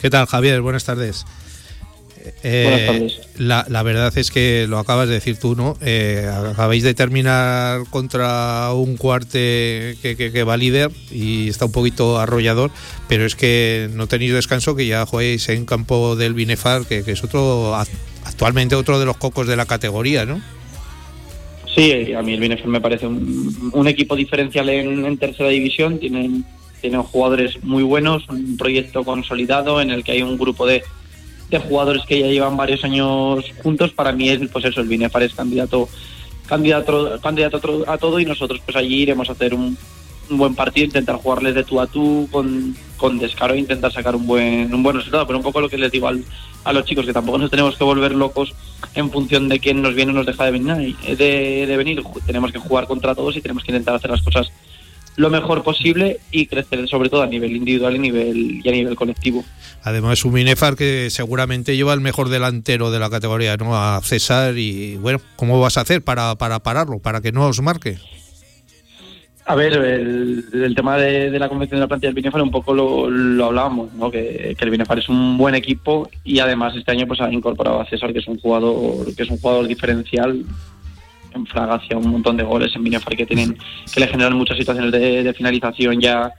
¿Qué 0.00 0.10
tal, 0.10 0.26
Javier? 0.26 0.60
Buenas 0.60 0.84
tardes. 0.84 1.26
Eh, 2.42 2.64
Buenas 2.68 2.86
tardes. 2.86 3.20
La, 3.38 3.66
la 3.68 3.82
verdad 3.82 4.16
es 4.16 4.30
que 4.30 4.66
lo 4.68 4.78
acabas 4.78 5.08
de 5.08 5.14
decir 5.14 5.38
tú, 5.38 5.54
¿no? 5.56 5.76
Eh, 5.80 6.28
acabáis 6.50 6.82
de 6.82 6.94
terminar 6.94 7.82
contra 7.90 8.72
un 8.72 8.96
cuarte 8.96 9.96
que, 10.02 10.14
que- 10.16 10.32
que 10.32 10.42
va 10.44 10.56
líder 10.56 10.90
y 11.10 11.48
está 11.48 11.64
un 11.66 11.72
poquito 11.72 12.18
arrollador, 12.18 12.70
pero 13.08 13.24
es 13.24 13.34
que 13.36 13.88
no 13.94 14.06
tenéis 14.06 14.32
descanso, 14.32 14.74
que 14.76 14.86
ya 14.86 15.04
jugáis 15.06 15.48
en 15.48 15.64
campo 15.66 16.16
del 16.16 16.34
Binefar, 16.34 16.86
que, 16.86 17.02
que 17.04 17.12
es 17.12 17.22
otro 17.24 17.74
act- 17.74 17.88
actualmente 18.24 18.74
otro 18.74 18.98
de 18.98 19.06
los 19.06 19.16
cocos 19.16 19.46
de 19.46 19.56
la 19.56 19.66
categoría, 19.66 20.24
¿no? 20.24 20.40
Sí, 21.74 22.12
a 22.12 22.22
mí 22.22 22.34
el 22.34 22.40
Binefar 22.40 22.66
me 22.66 22.80
parece 22.80 23.06
un, 23.06 23.70
un 23.72 23.86
equipo 23.88 24.16
diferencial 24.16 24.68
en, 24.68 25.04
en 25.04 25.16
tercera 25.18 25.48
división. 25.50 25.98
Tienen, 26.00 26.44
tienen 26.80 27.02
jugadores 27.02 27.62
muy 27.62 27.82
buenos, 27.84 28.28
un 28.28 28.56
proyecto 28.56 29.04
consolidado 29.04 29.80
en 29.80 29.90
el 29.90 30.02
que 30.02 30.12
hay 30.12 30.22
un 30.22 30.36
grupo 30.38 30.66
de, 30.66 30.82
de 31.50 31.58
jugadores 31.58 32.02
que 32.06 32.20
ya 32.20 32.26
llevan 32.26 32.56
varios 32.56 32.84
años 32.84 33.44
juntos. 33.62 33.92
Para 33.92 34.12
mí 34.12 34.28
es 34.28 34.40
pues 34.50 34.64
eso, 34.64 34.80
el 34.80 34.88
Binefar 34.88 35.22
es 35.22 35.34
candidato 35.34 35.88
candidato 36.46 37.20
candidato 37.20 37.60
a 37.86 37.98
todo 37.98 38.18
y 38.20 38.24
nosotros 38.24 38.60
pues 38.64 38.76
allí 38.76 39.02
iremos 39.02 39.28
a 39.28 39.32
hacer 39.32 39.54
un, 39.54 39.76
buen 40.30 40.54
partido, 40.54 40.84
intentar 40.84 41.16
jugarles 41.16 41.54
de 41.54 41.64
tú 41.64 41.80
a 41.80 41.86
tú 41.86 42.28
con, 42.30 42.76
con 42.98 43.18
descaro 43.18 43.54
e 43.54 43.58
intentar 43.58 43.90
sacar 43.90 44.14
un 44.14 44.26
buen 44.26 44.74
un 44.74 44.82
buen 44.82 44.96
resultado, 44.96 45.26
pero 45.26 45.38
un 45.38 45.42
poco 45.42 45.60
lo 45.60 45.70
que 45.70 45.78
les 45.78 45.90
digo 45.90 46.06
al- 46.06 46.24
a 46.64 46.72
los 46.72 46.84
chicos 46.84 47.06
que 47.06 47.12
tampoco 47.14 47.38
nos 47.38 47.50
tenemos 47.50 47.76
que 47.76 47.84
volver 47.84 48.12
locos 48.12 48.54
en 48.94 49.10
función 49.10 49.48
de 49.48 49.58
quién 49.58 49.80
nos 49.80 49.94
viene 49.94 50.12
o 50.12 50.14
nos 50.14 50.26
deja 50.26 50.44
de 50.44 50.50
venir, 50.50 50.96
de, 50.96 51.76
venir. 51.78 52.02
Tenemos 52.26 52.52
que 52.52 52.58
jugar 52.58 52.86
contra 52.86 53.14
todos 53.14 53.36
y 53.36 53.40
tenemos 53.40 53.64
que 53.64 53.72
intentar 53.72 53.94
hacer 53.94 54.10
las 54.10 54.22
cosas 54.22 54.50
lo 55.16 55.30
mejor 55.30 55.62
posible 55.62 56.20
y 56.30 56.46
crecer 56.46 56.86
sobre 56.88 57.08
todo 57.08 57.22
a 57.22 57.26
nivel 57.26 57.56
individual 57.56 57.96
y, 57.96 57.98
nivel, 57.98 58.60
y 58.62 58.68
a 58.68 58.72
nivel 58.72 58.96
colectivo. 58.96 59.44
Además, 59.84 60.24
un 60.24 60.34
Binefar 60.34 60.76
que 60.76 61.08
seguramente 61.10 61.76
lleva 61.76 61.94
el 61.94 62.00
mejor 62.00 62.28
delantero 62.28 62.90
de 62.90 62.98
la 62.98 63.10
categoría, 63.10 63.56
¿no? 63.56 63.76
A 63.76 64.00
César 64.02 64.56
y, 64.58 64.96
bueno, 64.96 65.20
¿cómo 65.36 65.60
vas 65.60 65.78
a 65.78 65.82
hacer 65.82 66.02
para, 66.02 66.34
para 66.34 66.58
pararlo, 66.60 66.98
para 66.98 67.20
que 67.20 67.32
no 67.32 67.46
os 67.46 67.62
marque? 67.62 67.98
A 69.46 69.54
ver, 69.54 69.72
el, 69.72 70.74
tema 70.76 70.98
de, 70.98 71.30
la 71.38 71.48
convención 71.48 71.78
de 71.78 71.84
la 71.84 71.88
plantilla 71.88 72.08
del 72.08 72.16
Binefar 72.16 72.42
un 72.42 72.50
poco 72.50 72.74
lo, 72.74 73.08
lo 73.08 73.46
hablábamos, 73.46 73.94
¿no? 73.94 74.10
que, 74.10 74.54
el 74.58 74.70
Binefar 74.70 74.98
es 74.98 75.08
un 75.08 75.38
buen 75.38 75.54
equipo 75.54 76.06
y 76.22 76.38
además 76.40 76.76
este 76.76 76.92
año 76.92 77.06
pues 77.06 77.22
ha 77.22 77.32
incorporado 77.32 77.80
a 77.80 77.86
César, 77.86 78.12
que 78.12 78.18
es 78.18 78.28
un 78.28 78.38
jugador 78.38 79.06
que 79.16 79.22
es 79.22 79.30
un 79.30 79.38
jugador 79.38 79.66
diferencial 79.66 80.44
en 81.34 81.46
Fraga 81.46 81.76
hacia 81.76 81.96
un 81.96 82.10
montón 82.10 82.36
de 82.36 82.42
goles 82.42 82.76
en 82.76 82.84
Binefar 82.84 83.16
que 83.16 83.24
tienen 83.24 83.56
que 83.90 84.00
le 84.00 84.08
generan 84.08 84.36
muchas 84.36 84.58
situaciones 84.58 84.92
de 84.92 85.32
finalización 85.34 85.98
ya 85.98 86.30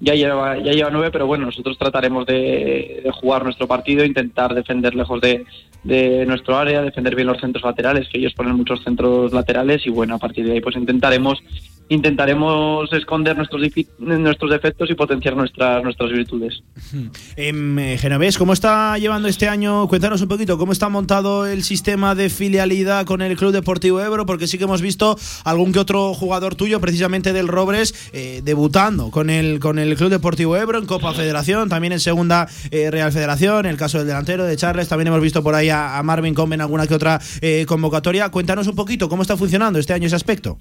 ya 0.00 0.14
lleva 0.14 0.58
ya 0.58 0.72
lleva 0.72 0.90
nueve 0.90 1.10
pero 1.10 1.26
bueno 1.26 1.46
nosotros 1.46 1.78
trataremos 1.78 2.26
de, 2.26 3.08
jugar 3.20 3.44
nuestro 3.44 3.66
partido 3.66 4.04
intentar 4.04 4.54
defender 4.54 4.94
lejos 4.94 5.20
de, 5.20 5.46
de 5.84 6.26
nuestro 6.26 6.56
área 6.56 6.82
defender 6.82 7.14
bien 7.14 7.28
los 7.28 7.40
centros 7.40 7.64
laterales 7.64 8.08
que 8.08 8.18
ellos 8.18 8.34
ponen 8.34 8.56
muchos 8.56 8.82
centros 8.84 9.32
laterales 9.32 9.86
y 9.86 9.90
bueno 9.90 10.16
a 10.16 10.18
partir 10.18 10.44
de 10.44 10.52
ahí 10.52 10.60
pues 10.60 10.76
intentaremos 10.76 11.42
intentaremos 11.88 12.92
esconder 12.92 13.36
nuestros 13.36 13.62
nuestros 13.98 14.50
defectos 14.50 14.90
y 14.90 14.94
potenciar 14.94 15.36
nuestras 15.36 15.82
nuestras 15.82 16.10
virtudes 16.10 16.62
Em, 17.36 17.78
eh, 17.78 17.98
Genovés, 17.98 18.38
¿cómo 18.38 18.52
está 18.52 18.96
llevando 18.98 19.28
este 19.28 19.48
año? 19.48 19.88
Cuéntanos 19.88 20.22
un 20.22 20.28
poquito 20.28 20.58
cómo 20.58 20.72
está 20.72 20.88
montado 20.88 21.46
el 21.46 21.62
sistema 21.62 22.14
de 22.14 22.30
filialidad 22.30 23.04
con 23.04 23.22
el 23.22 23.36
Club 23.36 23.52
Deportivo 23.52 24.00
Ebro, 24.00 24.26
porque 24.26 24.46
sí 24.46 24.58
que 24.58 24.64
hemos 24.64 24.82
visto 24.82 25.16
algún 25.44 25.72
que 25.72 25.78
otro 25.78 26.14
jugador 26.14 26.54
tuyo, 26.54 26.80
precisamente 26.80 27.32
del 27.32 27.48
Robres, 27.48 28.10
eh, 28.12 28.40
debutando 28.44 29.10
con 29.10 29.30
el, 29.30 29.60
con 29.60 29.78
el 29.78 29.96
Club 29.96 30.10
Deportivo 30.10 30.56
Ebro 30.56 30.78
en 30.78 30.86
Copa 30.86 31.12
Federación, 31.12 31.68
también 31.68 31.92
en 31.92 32.00
Segunda 32.00 32.48
eh, 32.70 32.90
Real 32.90 33.12
Federación, 33.12 33.66
el 33.66 33.76
caso 33.76 33.98
del 33.98 34.06
delantero 34.06 34.44
de 34.44 34.56
Charles, 34.56 34.88
también 34.88 35.08
hemos 35.08 35.20
visto 35.20 35.42
por 35.42 35.54
ahí 35.54 35.68
a, 35.68 35.98
a 35.98 36.02
Marvin 36.02 36.34
Combe 36.34 36.54
en 36.54 36.60
alguna 36.60 36.86
que 36.86 36.94
otra 36.94 37.20
eh, 37.40 37.64
convocatoria. 37.66 38.28
Cuéntanos 38.30 38.66
un 38.66 38.74
poquito 38.74 39.08
cómo 39.08 39.22
está 39.22 39.36
funcionando 39.36 39.78
este 39.78 39.92
año 39.92 40.06
ese 40.06 40.16
aspecto. 40.16 40.58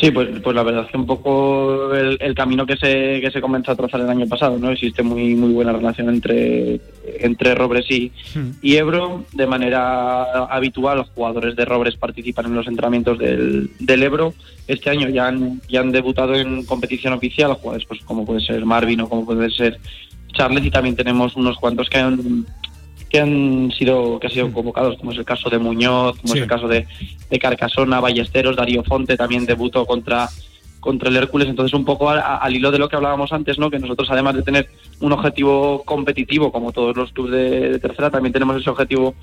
Sí, 0.00 0.12
pues, 0.12 0.28
pues 0.44 0.54
la 0.54 0.62
verdad 0.62 0.84
es 0.84 0.92
que 0.92 0.96
un 0.96 1.06
poco 1.06 1.92
el, 1.92 2.16
el 2.20 2.34
camino 2.34 2.64
que 2.64 2.76
se, 2.76 3.20
que 3.20 3.30
se 3.32 3.40
comenzó 3.40 3.72
a 3.72 3.76
trazar 3.76 4.00
el 4.00 4.08
año 4.08 4.28
pasado, 4.28 4.56
¿no? 4.56 4.70
Existe 4.70 5.02
muy 5.02 5.34
muy 5.34 5.52
buena 5.52 5.72
relación 5.72 6.08
entre, 6.08 6.80
entre 7.18 7.56
Robres 7.56 7.90
y, 7.90 8.12
y 8.62 8.76
Ebro. 8.76 9.24
De 9.32 9.48
manera 9.48 10.44
habitual, 10.44 10.98
los 10.98 11.08
jugadores 11.08 11.56
de 11.56 11.64
Robres 11.64 11.96
participan 11.96 12.46
en 12.46 12.54
los 12.54 12.68
entrenamientos 12.68 13.18
del, 13.18 13.70
del 13.80 14.02
Ebro. 14.04 14.34
Este 14.68 14.88
año 14.88 15.08
ya 15.08 15.26
han, 15.26 15.60
ya 15.68 15.80
han 15.80 15.90
debutado 15.90 16.36
en 16.36 16.64
competición 16.64 17.14
oficial, 17.14 17.54
jugadores 17.54 17.86
pues 17.88 18.00
como 18.04 18.24
puede 18.24 18.40
ser 18.40 18.64
Marvin 18.64 19.00
o 19.00 19.08
como 19.08 19.26
puede 19.26 19.50
ser 19.50 19.80
Charles 20.32 20.64
y 20.64 20.70
también 20.70 20.94
tenemos 20.94 21.34
unos 21.34 21.56
cuantos 21.56 21.90
que 21.90 21.98
han 21.98 22.46
que 23.08 23.20
han 23.20 23.70
sido 23.72 24.18
que 24.20 24.26
han 24.26 24.32
sido 24.32 24.52
convocados, 24.52 24.96
como 24.98 25.12
es 25.12 25.18
el 25.18 25.24
caso 25.24 25.48
de 25.50 25.58
Muñoz, 25.58 26.18
como 26.20 26.32
Sí. 26.34 26.38
es 26.38 26.42
el 26.42 26.48
caso 26.48 26.68
de, 26.68 26.86
de 27.30 27.38
Carcasona, 27.38 28.00
Ballesteros, 28.00 28.56
Darío 28.56 28.82
Fonte 28.84 29.16
también 29.16 29.46
debutó 29.46 29.86
contra 29.86 30.28
contra 30.80 31.08
el 31.08 31.16
Hércules, 31.16 31.48
entonces 31.48 31.74
un 31.74 31.84
poco 31.84 32.08
al, 32.08 32.22
al 32.24 32.54
hilo 32.54 32.70
de 32.70 32.78
lo 32.78 32.88
que 32.88 32.94
hablábamos 32.96 33.32
antes, 33.32 33.58
¿no? 33.58 33.68
Que 33.68 33.78
nosotros 33.80 34.08
además 34.12 34.36
de 34.36 34.42
tener 34.42 34.68
un 35.00 35.12
objetivo 35.12 35.82
competitivo 35.84 36.52
como 36.52 36.70
todos 36.72 36.96
los 36.96 37.10
clubes 37.12 37.32
de, 37.32 37.70
de 37.70 37.78
tercera, 37.80 38.10
también 38.10 38.32
tenemos 38.32 38.60
ese 38.60 38.70
objetivo 38.70 39.14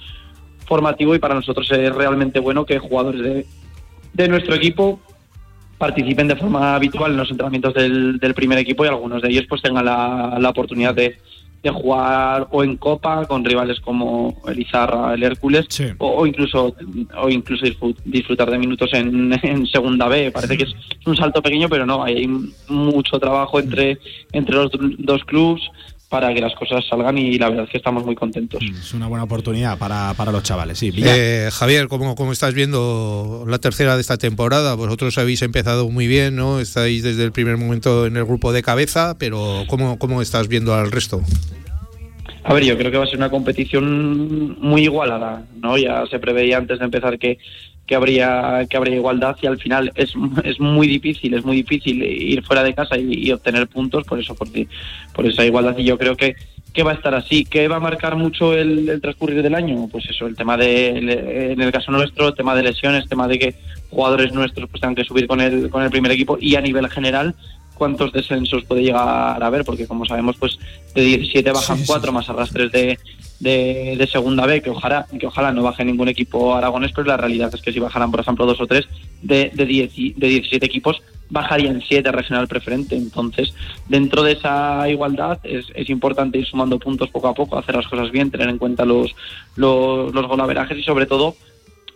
formativo 0.67 1.15
y 1.15 1.19
para 1.19 1.33
nosotros 1.35 1.69
es 1.71 1.95
realmente 1.95 2.39
bueno 2.39 2.65
que 2.65 2.77
jugadores 2.79 3.21
de, 3.21 3.45
de 4.13 4.27
nuestro 4.27 4.55
equipo 4.55 4.99
participen 5.77 6.27
de 6.27 6.35
forma 6.35 6.75
habitual 6.75 7.11
en 7.11 7.17
los 7.17 7.29
entrenamientos 7.31 7.73
del, 7.73 8.17
del 8.19 8.33
primer 8.33 8.57
equipo 8.57 8.83
y 8.83 8.87
algunos 8.87 9.21
de 9.21 9.29
ellos 9.29 9.45
pues 9.47 9.61
tengan 9.61 9.85
la, 9.85 10.37
la 10.39 10.49
oportunidad 10.49 10.93
de, 10.95 11.17
de 11.65 11.71
jugar 11.71 12.47
o 12.51 12.63
en 12.63 12.77
Copa 12.77 13.25
con 13.25 13.43
rivales 13.43 13.79
como 13.79 14.37
el 14.47 14.59
Izarra, 14.59 15.13
el 15.15 15.23
Hércules 15.23 15.65
o, 15.97 16.07
o 16.21 16.25
incluso 16.27 16.75
o 17.17 17.29
incluso 17.29 17.65
disfrut- 17.65 17.97
disfrutar 18.05 18.49
de 18.51 18.57
minutos 18.57 18.89
en, 18.93 19.33
en 19.43 19.65
Segunda 19.67 20.07
B. 20.07 20.31
Parece 20.31 20.57
que 20.57 20.63
es 20.65 20.73
un 21.05 21.17
salto 21.17 21.41
pequeño, 21.41 21.67
pero 21.67 21.85
no, 21.85 22.03
hay 22.03 22.27
mucho 22.69 23.19
trabajo 23.19 23.59
entre, 23.59 23.97
entre 24.31 24.55
los 24.55 24.69
dos 24.99 25.23
clubes 25.25 25.63
para 26.15 26.33
que 26.33 26.39
las 26.39 26.55
cosas 26.55 26.81
salgan 26.89 27.17
y 27.17 27.37
la 27.37 27.49
verdad 27.49 27.65
es 27.65 27.71
que 27.71 27.77
estamos 27.77 28.05
muy 28.05 28.15
contentos. 28.15 28.63
Es 28.63 28.93
una 28.93 29.07
buena 29.07 29.25
oportunidad 29.25 29.77
para, 29.77 30.13
para 30.13 30.31
los 30.31 30.43
chavales, 30.43 30.79
sí. 30.79 30.93
Eh, 30.95 31.49
Javier, 31.51 31.89
¿cómo, 31.89 32.15
¿cómo 32.15 32.31
estás 32.31 32.53
viendo 32.53 33.43
la 33.45 33.57
tercera 33.57 33.95
de 33.95 34.01
esta 34.01 34.17
temporada? 34.17 34.75
Vosotros 34.75 35.17
habéis 35.17 35.41
empezado 35.41 35.89
muy 35.89 36.07
bien, 36.07 36.37
¿no? 36.37 36.61
Estáis 36.61 37.03
desde 37.03 37.25
el 37.25 37.33
primer 37.33 37.57
momento 37.57 38.05
en 38.05 38.15
el 38.15 38.23
grupo 38.23 38.53
de 38.53 38.63
cabeza, 38.63 39.17
pero 39.19 39.65
¿cómo, 39.67 39.99
cómo 39.99 40.21
estás 40.21 40.47
viendo 40.47 40.73
al 40.73 40.89
resto? 40.89 41.21
A 42.45 42.53
ver, 42.53 42.63
yo 42.63 42.77
creo 42.77 42.91
que 42.91 42.97
va 42.97 43.03
a 43.03 43.07
ser 43.07 43.17
una 43.17 43.29
competición 43.29 44.57
muy 44.61 44.83
igualada, 44.83 45.43
¿no? 45.61 45.77
Ya 45.77 46.05
se 46.09 46.19
preveía 46.19 46.59
antes 46.59 46.79
de 46.79 46.85
empezar 46.85 47.19
que, 47.19 47.39
que 47.85 47.95
habría 47.95 48.65
que 48.69 48.77
habría 48.77 48.95
igualdad 48.95 49.35
y 49.41 49.47
al 49.47 49.59
final 49.59 49.91
es, 49.95 50.13
es 50.43 50.59
muy 50.59 50.87
difícil, 50.87 51.33
es 51.33 51.45
muy 51.45 51.57
difícil 51.57 52.01
ir 52.03 52.43
fuera 52.43 52.63
de 52.63 52.73
casa 52.73 52.97
y, 52.97 53.31
obtener 53.31 53.67
puntos 53.67 54.03
por 54.05 54.19
eso, 54.19 54.35
por, 54.35 54.47
por 55.13 55.25
esa 55.25 55.45
igualdad 55.45 55.77
y 55.77 55.83
yo 55.83 55.97
creo 55.97 56.15
que, 56.15 56.35
que 56.73 56.83
va 56.83 56.91
a 56.91 56.95
estar 56.95 57.13
así. 57.13 57.45
¿Qué 57.45 57.67
va 57.67 57.77
a 57.77 57.79
marcar 57.79 58.15
mucho 58.15 58.53
el, 58.53 58.89
el 58.89 59.01
transcurrir 59.01 59.43
del 59.43 59.55
año? 59.55 59.87
Pues 59.91 60.09
eso, 60.09 60.25
el 60.25 60.35
tema 60.35 60.57
de, 60.57 61.51
en 61.51 61.61
el 61.61 61.71
caso 61.71 61.91
nuestro, 61.91 62.29
el 62.29 62.35
tema 62.35 62.55
de 62.55 62.63
lesiones, 62.63 63.03
el 63.03 63.09
tema 63.09 63.27
de 63.27 63.39
que 63.39 63.55
jugadores 63.89 64.33
nuestros 64.33 64.69
pues 64.69 64.81
tengan 64.81 64.95
que 64.95 65.05
subir 65.05 65.27
con 65.27 65.39
el, 65.39 65.69
con 65.69 65.83
el 65.83 65.91
primer 65.91 66.11
equipo 66.11 66.37
y 66.39 66.55
a 66.55 66.61
nivel 66.61 66.89
general 66.89 67.35
cuántos 67.75 68.11
descensos 68.11 68.63
puede 68.65 68.81
llegar 68.83 69.03
a 69.43 69.45
haber, 69.45 69.63
porque 69.63 69.85
como 69.87 70.05
sabemos, 70.05 70.35
pues 70.39 70.57
de 70.95 71.01
17 71.01 71.51
bajan 71.51 71.77
cuatro 71.85 72.11
más 72.11 72.27
arrastres 72.29 72.71
de, 72.71 72.97
de, 73.39 73.95
de 73.97 74.07
segunda 74.07 74.45
B, 74.45 74.61
que 74.61 74.69
ojalá, 74.71 75.05
que 75.19 75.27
ojalá 75.27 75.51
no 75.51 75.61
baje 75.63 75.85
ningún 75.85 76.07
equipo 76.07 76.55
aragonés, 76.55 76.91
pero 76.95 77.07
la 77.07 77.17
realidad 77.17 77.51
es 77.53 77.61
que 77.61 77.71
si 77.73 77.79
bajaran, 77.79 78.11
por 78.11 78.21
ejemplo, 78.21 78.45
dos 78.45 78.59
o 78.61 78.65
tres 78.67 78.85
de, 79.21 79.51
de, 79.53 79.65
10 79.65 79.91
y- 79.99 80.13
de 80.13 80.27
17 80.27 80.65
equipos, 80.65 81.01
bajarían 81.29 81.81
siete 81.87 82.11
regional 82.11 82.47
preferente. 82.47 82.95
Entonces, 82.95 83.53
dentro 83.89 84.23
de 84.23 84.33
esa 84.33 84.87
igualdad 84.89 85.39
es, 85.43 85.65
es 85.73 85.89
importante 85.89 86.37
ir 86.37 86.45
sumando 86.45 86.77
puntos 86.79 87.09
poco 87.09 87.27
a 87.27 87.33
poco, 87.33 87.57
hacer 87.57 87.75
las 87.75 87.87
cosas 87.87 88.11
bien, 88.11 88.29
tener 88.31 88.47
en 88.49 88.57
cuenta 88.59 88.85
los, 88.85 89.13
los, 89.55 90.13
los 90.13 90.27
golaverajes 90.27 90.77
y 90.77 90.83
sobre 90.83 91.05
todo 91.07 91.35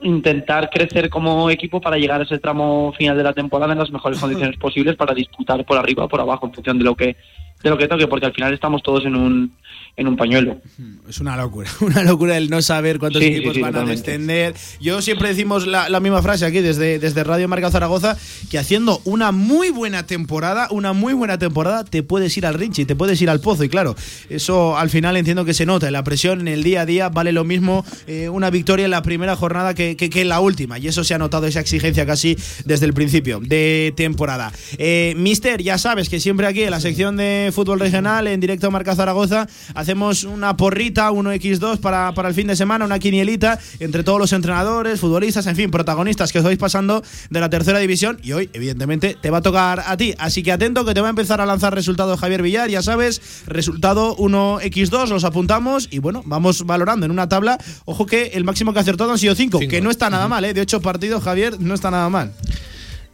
intentar 0.01 0.69
crecer 0.69 1.09
como 1.09 1.49
equipo 1.49 1.81
para 1.81 1.97
llegar 1.97 2.21
a 2.21 2.23
ese 2.23 2.39
tramo 2.39 2.93
final 2.97 3.17
de 3.17 3.23
la 3.23 3.33
temporada 3.33 3.73
en 3.73 3.79
las 3.79 3.91
mejores 3.91 4.19
condiciones 4.19 4.57
posibles 4.57 4.95
para 4.95 5.13
disputar 5.13 5.65
por 5.65 5.77
arriba 5.77 6.05
o 6.05 6.09
por 6.09 6.21
abajo 6.21 6.45
en 6.45 6.53
función 6.53 6.77
de 6.77 6.83
lo 6.85 6.95
que 6.95 7.17
de 7.61 7.69
lo 7.69 7.77
que 7.77 7.87
toque 7.87 8.07
porque 8.07 8.25
al 8.25 8.33
final 8.33 8.53
estamos 8.53 8.81
todos 8.81 9.05
en 9.05 9.15
un 9.15 9.53
en 9.99 10.07
un 10.07 10.15
pañuelo 10.17 10.61
Es 11.09 11.19
una 11.19 11.35
locura, 11.35 11.69
una 11.81 12.03
locura 12.03 12.37
el 12.37 12.49
no 12.49 12.61
saber 12.61 12.99
cuántos 12.99 13.21
Sí, 13.21 13.27
equipos 13.29 13.53
sí, 13.53 13.59
sí, 13.59 13.61
van 13.61 13.71
totalmente. 13.73 14.09
a 14.11 14.13
descender. 14.13 14.55
Yo 14.79 15.01
siempre 15.01 15.29
decimos 15.29 15.67
la, 15.67 15.89
la 15.89 15.99
misma 15.99 16.21
frase 16.21 16.45
aquí 16.45 16.59
desde, 16.61 16.99
desde 16.99 17.23
Radio 17.23 17.47
Marca 17.47 17.69
Zaragoza, 17.71 18.17
que 18.49 18.57
haciendo 18.57 19.01
una 19.05 19.31
muy 19.31 19.69
buena 19.69 20.05
temporada, 20.05 20.67
una 20.71 20.93
muy 20.93 21.13
buena 21.13 21.37
temporada, 21.37 21.83
te 21.83 22.03
puedes 22.03 22.35
ir 22.37 22.45
al 22.45 22.53
Rinchi, 22.53 22.85
te 22.85 22.95
puedes 22.95 23.21
ir 23.21 23.29
al 23.29 23.39
Pozo. 23.41 23.63
Y 23.63 23.69
claro, 23.69 23.95
eso 24.29 24.77
al 24.77 24.89
final 24.89 25.17
entiendo 25.17 25.45
que 25.45 25.53
se 25.53 25.65
nota. 25.65 25.87
en 25.87 25.93
La 25.93 26.03
presión 26.03 26.41
en 26.41 26.47
el 26.47 26.63
día 26.63 26.81
a 26.81 26.85
día 26.85 27.09
vale 27.09 27.31
lo 27.31 27.43
mismo 27.43 27.85
eh, 28.07 28.29
una 28.29 28.49
victoria 28.49 28.85
en 28.85 28.91
la 28.91 29.01
primera 29.01 29.35
jornada 29.35 29.73
que, 29.73 29.95
que- 29.97 30.09
que 30.09 30.21
en 30.21 30.29
la 30.29 30.39
última. 30.39 30.79
Y 30.79 30.87
eso 30.87 31.03
se 31.03 31.13
ha 31.13 31.17
notado, 31.17 31.45
esa 31.45 31.59
exigencia 31.59 32.05
casi 32.05 32.37
desde 32.65 32.85
el 32.85 32.93
principio 32.93 33.39
de 33.41 33.93
temporada. 33.97 34.51
Eh, 34.77 35.13
Mister, 35.17 35.61
ya 35.61 35.77
sabes 35.77 36.07
que 36.09 36.19
siempre 36.19 36.47
aquí 36.47 36.63
en 36.63 36.71
la 36.71 36.79
sección 36.79 37.17
de 37.17 37.51
fútbol 37.53 37.79
regional, 37.79 38.27
en 38.27 38.39
directo 38.39 38.71
Marca 38.71 38.95
Zaragoza, 38.95 39.47
hacemos 39.89 40.23
una 40.23 40.55
porrita, 40.55 41.09
1x2 41.09 41.79
para, 41.79 42.13
para 42.13 42.29
el 42.29 42.35
fin 42.35 42.45
de 42.45 42.55
semana, 42.55 42.85
una 42.85 42.99
quinielita 42.99 43.57
entre 43.79 44.03
todos 44.03 44.19
los 44.19 44.33
entrenadores, 44.33 44.99
futbolistas, 44.99 45.47
en 45.47 45.55
fin, 45.55 45.71
protagonistas 45.71 46.31
que 46.31 46.37
os 46.37 46.43
vais 46.43 46.59
pasando 46.59 47.01
de 47.31 47.39
la 47.39 47.49
tercera 47.49 47.79
división. 47.79 48.19
Y 48.21 48.33
hoy, 48.33 48.51
evidentemente, 48.53 49.17
te 49.19 49.31
va 49.31 49.39
a 49.39 49.41
tocar 49.41 49.81
a 49.87 49.97
ti. 49.97 50.13
Así 50.19 50.43
que 50.43 50.51
atento 50.51 50.85
que 50.85 50.93
te 50.93 51.01
va 51.01 51.07
a 51.07 51.09
empezar 51.09 51.41
a 51.41 51.47
lanzar 51.47 51.73
resultados 51.73 52.19
Javier 52.19 52.43
Villar, 52.43 52.69
ya 52.69 52.83
sabes, 52.83 53.19
resultado 53.47 54.15
1x2, 54.17 55.07
los 55.07 55.23
apuntamos 55.23 55.87
y 55.89 55.97
bueno, 55.97 56.21
vamos 56.27 56.63
valorando 56.67 57.07
en 57.07 57.11
una 57.11 57.27
tabla. 57.27 57.57
Ojo 57.85 58.05
que 58.05 58.27
el 58.35 58.43
máximo 58.43 58.73
que 58.73 58.77
ha 58.77 58.83
acertado 58.83 59.11
han 59.11 59.17
sido 59.17 59.33
5, 59.33 59.57
que 59.67 59.81
no 59.81 59.89
está 59.89 60.11
nada 60.11 60.27
mal, 60.27 60.45
¿eh? 60.45 60.53
De 60.53 60.61
8 60.61 60.81
partidos, 60.81 61.23
Javier, 61.23 61.59
no 61.59 61.73
está 61.73 61.89
nada 61.89 62.09
mal. 62.09 62.31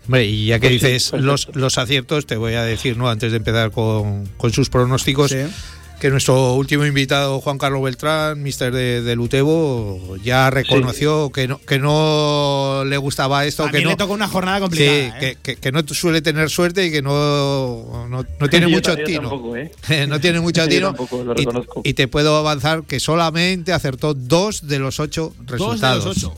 Hombre, 0.07 0.25
y 0.25 0.47
ya 0.47 0.59
que 0.59 0.67
Pues 0.67 0.81
sí, 0.81 0.87
dices 0.87 1.13
los, 1.13 1.49
los 1.53 1.77
aciertos, 1.77 2.25
te 2.25 2.35
voy 2.35 2.55
a 2.55 2.63
decir, 2.63 2.97
¿no? 2.97 3.09
Antes 3.09 3.31
de 3.31 3.37
empezar 3.37 3.71
con, 3.71 4.27
con 4.35 4.51
sus 4.51 4.69
pronósticos, 4.69 5.33
que 5.99 6.09
nuestro 6.09 6.53
último 6.55 6.85
invitado, 6.85 7.39
Juan 7.41 7.57
Carlos 7.57 7.81
Beltrán, 7.81 8.41
mister 8.43 8.71
de, 8.73 9.01
del 9.01 9.19
Utebo, 9.19 10.17
ya 10.23 10.49
reconoció 10.49 11.31
que, 11.31 11.47
no, 11.47 11.59
que 11.59 11.79
no 11.79 12.83
le 12.85 12.97
gustaba 12.97 13.45
esto, 13.45 13.69
que 13.71 13.81
no. 13.81 13.89
le 13.91 13.95
toca 13.95 14.13
una 14.13 14.27
jornada 14.27 14.59
complicada. 14.59 14.91
Sí, 14.91 15.25
¿eh? 15.25 15.37
que, 15.41 15.55
que- 15.55 15.55
que 15.59 15.71
no 15.71 15.81
suele 15.87 16.21
tener 16.21 16.49
suerte 16.49 16.85
y 16.85 16.91
que 16.91 17.01
no, 17.01 18.07
no, 18.09 18.25
no 18.39 18.49
tiene 18.49 18.65
Yo 18.69 18.75
mucho 18.75 18.95
yo 18.97 19.03
tino. 19.05 19.21
tampoco, 19.29 19.55
¿eh? 19.55 19.71
no 20.07 20.19
tiene 20.19 20.39
mucho 20.41 20.61
Yo 20.65 20.67
tino. 20.69 20.87
tampoco, 20.87 21.23
lo 21.23 21.31
Y- 21.33 21.37
reconozco. 21.37 21.81
y, 21.83 21.93
te 21.93 22.07
puedo 22.07 22.35
avanzar 22.37 22.83
que 22.83 22.99
solamente 22.99 23.71
acertó 23.73 24.13
dos 24.13 24.67
de 24.67 24.79
los 24.79 24.99
ocho 24.99 25.33
Dos 25.39 25.51
resultados. 25.59 26.03
de 26.03 26.09
los 26.09 26.17
ocho. 26.17 26.33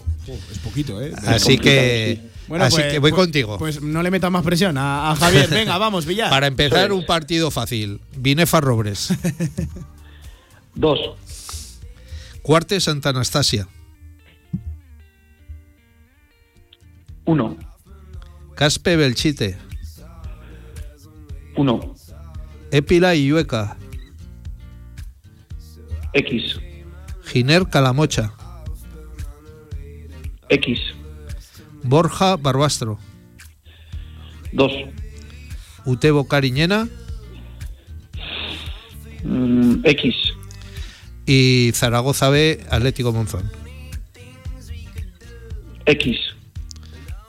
Es 0.51 0.60
poquito, 0.60 1.01
¿eh? 1.01 1.14
Así 1.26 1.58
que, 1.58 2.20
así 2.60 2.82
que 2.82 3.00
voy 3.00 3.12
pues- 3.12 3.22
contigo. 3.22 3.58
Pues 3.58 3.82
no 3.82 4.02
le 4.04 4.12
metas 4.12 4.32
más 4.32 4.43
presión 4.43 4.78
a, 4.78 5.12
a 5.12 5.16
Javier. 5.16 5.50
Venga, 5.50 5.78
vamos, 5.78 6.06
Villar. 6.06 6.30
Para 6.30 6.48
empezar, 6.48 6.91
un 6.91 7.06
partido 7.06 7.52
fácil. 7.52 8.00
Binefa 8.16 8.62
Robres. 8.62 9.14
Dos. 10.76 11.00
Cuarte 12.41 12.80
Santa 12.80 13.10
Anastasia. 13.10 13.68
Uno. 17.26 17.58
Caspe 18.56 18.95
Belchite. 18.95 19.58
Uno. 21.56 21.95
Épila 22.72 23.16
y 23.16 23.28
Yueca. 23.28 23.78
X. 26.14 26.60
Giner 27.26 27.68
Calamocha. 27.68 28.34
X. 30.50 30.80
Borja 31.84 32.36
Barbastro. 32.38 33.00
Dos. 34.52 34.72
Utebo 35.86 36.28
Cariñena. 36.28 36.88
Mm, 39.24 39.82
X. 39.84 40.16
Y 41.26 41.72
Zaragoza 41.74 42.30
B, 42.30 42.64
Atlético 42.70 43.12
Monzón. 43.12 43.50
X. 45.86 46.37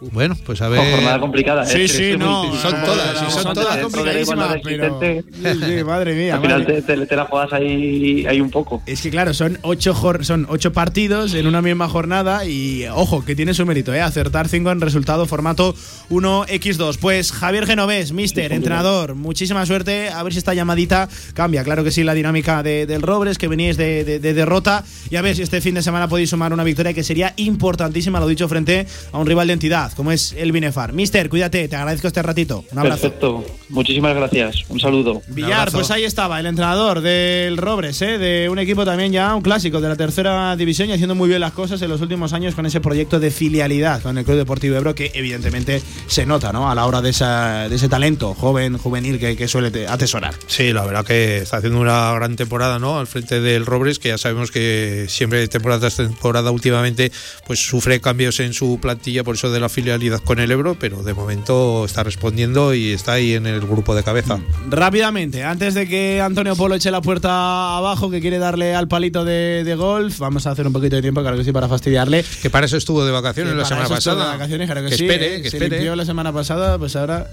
Bueno, 0.00 0.36
pues 0.46 0.62
a 0.62 0.68
ver. 0.68 0.80
Jo, 0.80 0.90
jornada 0.96 1.18
complicada, 1.18 1.64
¿eh? 1.64 1.66
Sí, 1.66 1.80
Es 1.82 1.92
que 1.92 1.98
sí, 1.98 2.04
es 2.12 2.18
no. 2.18 2.44
Son 2.56 2.70
todas, 2.84 3.18
son 3.18 3.30
son 3.32 3.42
todas. 3.54 3.54
todas 3.68 3.78
complicadísimas, 3.78 4.56
pero. 4.62 5.00
Sí, 5.00 5.60
sí, 5.78 5.84
madre 5.84 6.14
mía. 6.14 6.36
Al 6.36 6.40
final 6.42 6.60
madre. 6.62 6.82
te, 6.82 6.96
te- 6.96 7.06
te 7.06 7.16
la 7.16 7.24
juegas 7.24 7.52
ahí, 7.52 8.24
ahí 8.26 8.40
un 8.40 8.50
poco. 8.50 8.80
Es 8.86 9.00
que 9.02 9.10
claro, 9.10 9.34
son 9.34 9.58
ocho, 9.62 9.94
jor- 9.94 10.24
son 10.24 10.46
ocho 10.50 10.72
partidos 10.72 11.34
en 11.34 11.46
una 11.48 11.62
misma 11.62 11.88
jornada 11.88 12.44
y 12.44 12.86
ojo, 12.94 13.24
que 13.24 13.34
tiene 13.34 13.54
su 13.54 13.66
mérito, 13.66 13.92
¿eh? 13.92 14.00
acertar 14.00 14.48
cinco 14.48 14.70
en 14.70 14.80
resultado 14.80 15.26
formato 15.26 15.74
1x2. 16.10 16.98
Pues 17.00 17.32
Javier 17.32 17.66
Genovés, 17.66 18.12
mister, 18.12 18.52
entrenador, 18.52 19.14
muchísima 19.16 19.64
suerte, 19.66 20.10
a 20.10 20.22
ver 20.22 20.32
si 20.32 20.38
esta 20.38 20.54
llamadita 20.54 21.08
cambia. 21.34 21.64
Claro 21.64 21.82
que 21.84 21.90
sí, 21.90 22.04
la 22.04 22.14
dinámica 22.14 22.62
de- 22.62 22.86
del 22.86 23.02
Robres, 23.02 23.38
que 23.38 23.48
veníais 23.48 23.76
de, 23.76 24.04
de- 24.04 24.18
de 24.20 24.34
derrota, 24.34 24.84
y 25.10 25.16
a 25.16 25.22
ver 25.22 25.34
si 25.36 25.42
este 25.42 25.60
fin 25.60 25.74
de 25.74 25.82
semana 25.82 26.08
podéis 26.08 26.30
sumar 26.30 26.52
una 26.52 26.64
victoria 26.64 26.92
que 26.94 27.02
sería 27.02 27.34
importantísima, 27.36 28.20
lo 28.20 28.28
dicho, 28.28 28.48
frente 28.48 28.86
a 29.12 29.18
un 29.18 29.26
rival 29.26 29.46
de 29.48 29.52
entidad, 29.54 29.87
como 29.94 30.12
es 30.12 30.32
el 30.32 30.52
Binefar. 30.52 30.92
Mister, 30.92 31.28
cuídate, 31.28 31.68
te 31.68 31.76
agradezco 31.76 32.06
este 32.08 32.22
ratito. 32.22 32.64
Un 32.72 32.78
abrazo. 32.78 33.02
Perfecto. 33.02 33.44
Muchísimas 33.68 34.14
gracias. 34.14 34.64
Un 34.68 34.80
saludo. 34.80 35.22
Villar, 35.28 35.70
pues 35.70 35.90
ahí 35.90 36.04
estaba, 36.04 36.40
el 36.40 36.46
entrenador 36.46 37.00
del 37.00 37.56
Robres, 37.56 38.00
¿eh? 38.02 38.18
de 38.18 38.48
un 38.48 38.58
equipo 38.58 38.84
también 38.84 39.12
ya, 39.12 39.34
un 39.34 39.42
clásico 39.42 39.80
de 39.80 39.88
la 39.88 39.96
tercera 39.96 40.56
división 40.56 40.88
y 40.88 40.92
haciendo 40.92 41.14
muy 41.14 41.28
bien 41.28 41.40
las 41.40 41.52
cosas 41.52 41.80
en 41.82 41.88
los 41.90 42.00
últimos 42.00 42.32
años 42.32 42.54
con 42.54 42.66
ese 42.66 42.80
proyecto 42.80 43.20
de 43.20 43.30
filialidad 43.30 44.00
con 44.02 44.16
el 44.18 44.24
Club 44.24 44.36
Deportivo 44.38 44.76
Ebro 44.76 44.94
que 44.94 45.10
evidentemente 45.14 45.82
se 46.06 46.24
nota 46.26 46.52
¿no? 46.52 46.70
a 46.70 46.74
la 46.74 46.86
hora 46.86 47.02
de, 47.02 47.10
esa- 47.10 47.68
de 47.68 47.76
ese 47.76 47.88
talento 47.88 48.34
joven, 48.34 48.78
juvenil 48.78 49.18
que, 49.18 49.36
que 49.36 49.48
suele 49.48 49.70
te- 49.70 49.86
atesorar. 49.86 50.34
Sí, 50.46 50.72
la 50.72 50.84
verdad 50.84 51.04
que 51.04 51.38
está 51.38 51.58
haciendo 51.58 51.80
una 51.80 52.12
gran 52.14 52.36
temporada, 52.36 52.78
¿no? 52.78 52.98
Al 52.98 53.06
frente 53.06 53.40
del 53.40 53.66
Robres, 53.66 53.98
que 53.98 54.08
ya 54.08 54.18
sabemos 54.18 54.50
que 54.50 55.06
siempre 55.08 55.46
temporada 55.48 55.80
tras 55.80 55.96
temporada 55.96 56.50
últimamente 56.50 57.12
pues 57.46 57.58
sufre 57.60 58.00
cambios 58.00 58.40
en 58.40 58.52
su 58.54 58.78
plantilla 58.80 59.24
por 59.24 59.34
eso 59.34 59.50
de 59.50 59.60
la 59.60 59.68
filialidad 59.78 60.20
con 60.24 60.40
el 60.40 60.50
Ebro, 60.50 60.74
pero 60.78 61.04
de 61.04 61.14
momento 61.14 61.84
está 61.84 62.02
respondiendo 62.02 62.74
y 62.74 62.90
está 62.92 63.12
ahí 63.12 63.34
en 63.34 63.46
el 63.46 63.60
grupo 63.60 63.94
de 63.94 64.02
cabeza. 64.02 64.40
Rápidamente, 64.68 65.44
antes 65.44 65.74
de 65.74 65.86
que 65.86 66.20
Antonio 66.20 66.56
Polo 66.56 66.74
eche 66.74 66.90
la 66.90 67.00
puerta 67.00 67.76
abajo, 67.76 68.10
que 68.10 68.20
quiere 68.20 68.38
darle 68.38 68.74
al 68.74 68.88
palito 68.88 69.24
de, 69.24 69.62
de 69.64 69.74
golf, 69.76 70.18
vamos 70.18 70.46
a 70.46 70.50
hacer 70.50 70.66
un 70.66 70.72
poquito 70.72 70.96
de 70.96 71.02
tiempo, 71.02 71.20
claro 71.20 71.36
que 71.36 71.44
sí, 71.44 71.52
para 71.52 71.68
fastidiarle. 71.68 72.24
Que 72.42 72.50
para 72.50 72.66
eso 72.66 72.76
estuvo 72.76 73.04
de 73.04 73.12
vacaciones 73.12 73.52
Que 73.52 73.56
la 73.56 73.62
para 73.62 73.68
semana 73.68 73.84
eso 73.86 73.94
pasada. 73.94 74.24
de 74.32 74.36
vacaciones, 74.38 74.66
claro 74.66 74.82
que, 74.82 74.88
que 74.90 74.96
sí, 74.96 75.04
espere, 75.06 75.36
eh, 75.36 75.42
que 75.42 75.50
se 75.50 75.56
espere. 75.58 75.76
limpió 75.76 75.94
la 75.94 76.04
semana 76.04 76.32
pasada, 76.32 76.76
pues 76.78 76.96
ahora 76.96 77.28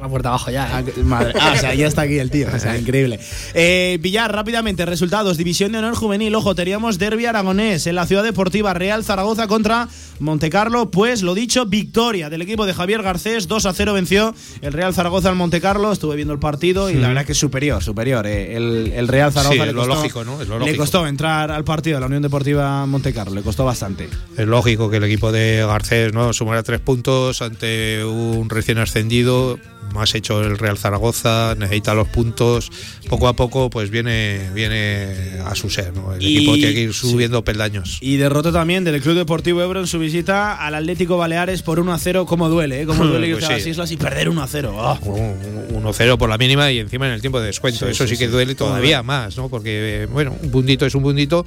La 0.00 0.08
puerta 0.08 0.28
abajo 0.30 0.50
ya. 0.50 0.76
Ah, 0.76 0.82
que- 0.82 0.92
madre- 1.02 1.32
ah, 1.40 1.52
o 1.54 1.58
sea, 1.58 1.74
ya 1.74 1.86
está 1.86 2.02
aquí 2.02 2.18
el 2.18 2.30
tío. 2.30 2.48
O 2.54 2.58
sea, 2.58 2.76
increíble. 2.78 3.18
Eh, 3.54 3.98
Villar, 4.00 4.32
rápidamente, 4.32 4.84
resultados. 4.86 5.36
División 5.36 5.72
de 5.72 5.78
honor 5.78 5.94
juvenil. 5.94 6.34
Ojo, 6.34 6.54
teníamos 6.54 6.98
derby 6.98 7.26
aragonés 7.26 7.86
en 7.86 7.94
la 7.94 8.06
ciudad 8.06 8.22
deportiva 8.22 8.74
Real 8.74 9.04
Zaragoza 9.04 9.46
contra 9.46 9.88
Montecarlo. 10.20 10.90
Pues 10.90 11.22
lo 11.22 11.34
dicho, 11.34 11.66
victoria 11.66 12.30
del 12.30 12.42
equipo 12.42 12.66
de 12.66 12.74
Javier 12.74 13.02
Garcés. 13.02 13.48
2 13.48 13.66
a 13.66 13.72
0 13.72 13.92
venció 13.94 14.34
el 14.60 14.72
Real 14.72 14.94
Zaragoza 14.94 15.28
al 15.28 15.36
Montecarlo. 15.36 15.92
Estuve 15.92 16.16
viendo 16.16 16.32
el 16.34 16.40
partido 16.40 16.90
y 16.90 16.94
la 16.94 17.06
Mm. 17.06 17.10
verdad 17.10 17.26
que 17.26 17.32
es 17.32 17.38
superior, 17.38 17.82
superior. 17.82 18.26
eh. 18.26 18.56
El, 18.56 18.92
el 18.94 19.08
Real 19.08 19.32
Zaragoza 19.32 19.52
Sí, 19.54 19.58
le 19.64 19.68
es 19.70 19.74
lo 19.74 19.82
costó- 19.82 19.94
lógico, 19.94 20.24
¿no? 20.24 20.40
Es 20.42 20.48
lo 20.48 20.54
Le 20.58 20.66
lógico. 20.66 20.82
costó 20.82 21.06
entrar 21.06 21.50
al 21.50 21.64
partido 21.64 21.96
de 21.96 22.00
la 22.00 22.06
Unión 22.06 22.22
Deportiva 22.22 22.84
Montecarlo. 22.86 23.34
Le 23.34 23.42
costó 23.42 23.64
bastante. 23.64 24.08
Es 24.36 24.46
lógico 24.46 24.90
que 24.90 24.98
el 24.98 25.04
equipo 25.04 25.32
de 25.32 25.64
Garcés 25.66 26.12
no 26.12 26.32
sumara 26.32 26.62
tres 26.62 26.80
puntos 26.80 27.42
ante 27.42 28.04
un 28.04 28.48
recién 28.50 28.78
ascendido. 28.78 29.51
Más 29.92 30.14
hecho 30.14 30.40
el 30.42 30.56
Real 30.58 30.78
Zaragoza, 30.78 31.54
necesita 31.58 31.92
los 31.92 32.08
puntos. 32.08 32.70
Poco 33.10 33.28
a 33.28 33.34
poco, 33.36 33.68
pues 33.68 33.90
viene, 33.90 34.48
viene 34.54 35.38
a 35.44 35.54
su 35.54 35.68
ser. 35.68 35.92
¿no? 35.92 36.14
El 36.14 36.22
Y- 36.22 36.36
equipo 36.36 36.54
tiene 36.54 36.72
que 36.72 36.80
ir 36.80 36.94
subiendo 36.94 37.44
peldaños. 37.44 37.98
Y 38.00 38.16
derrota 38.16 38.50
también 38.52 38.84
del 38.84 39.00
Club 39.02 39.16
Deportivo 39.16 39.60
Ebro 39.62 39.80
en 39.80 39.86
su 39.86 39.98
visita 39.98 40.54
al 40.54 40.74
Atlético 40.76 41.18
Baleares 41.18 41.62
por 41.62 41.78
1 41.78 41.92
a 41.92 41.98
0. 41.98 42.24
¿Cómo 42.24 42.48
duele, 42.48 42.82
eh? 42.82 42.86
¿Cómo 42.86 43.04
duele 43.06 43.26
irse 43.28 43.40
Pues 43.40 43.50
a 43.50 43.52
las 43.54 43.62
sí. 43.62 43.70
islas 43.70 43.90
y 43.90 43.96
perder 43.98 44.28
1 44.30 44.42
a 44.42 44.46
0? 44.46 44.74
Ah. 44.78 44.98
Un- 45.02 45.82
1-0 45.84 46.16
por 46.16 46.30
la 46.30 46.38
mínima 46.38 46.70
y 46.70 46.78
encima 46.78 47.06
en 47.08 47.12
el 47.12 47.20
tiempo 47.20 47.40
de 47.40 47.46
descuento. 47.46 47.84
Sí, 47.86 47.90
Eso 47.90 48.04
sí, 48.06 48.14
sí, 48.14 48.18
que 48.18 48.26
sí. 48.26 48.30
duele 48.30 48.54
todavía 48.54 49.02
más, 49.02 49.36
¿no? 49.36 49.48
Porque, 49.50 50.04
eh, 50.04 50.06
bueno, 50.06 50.34
un 50.42 50.50
puntito 50.50 50.86
es 50.86 50.94
un 50.94 51.02
puntito, 51.02 51.44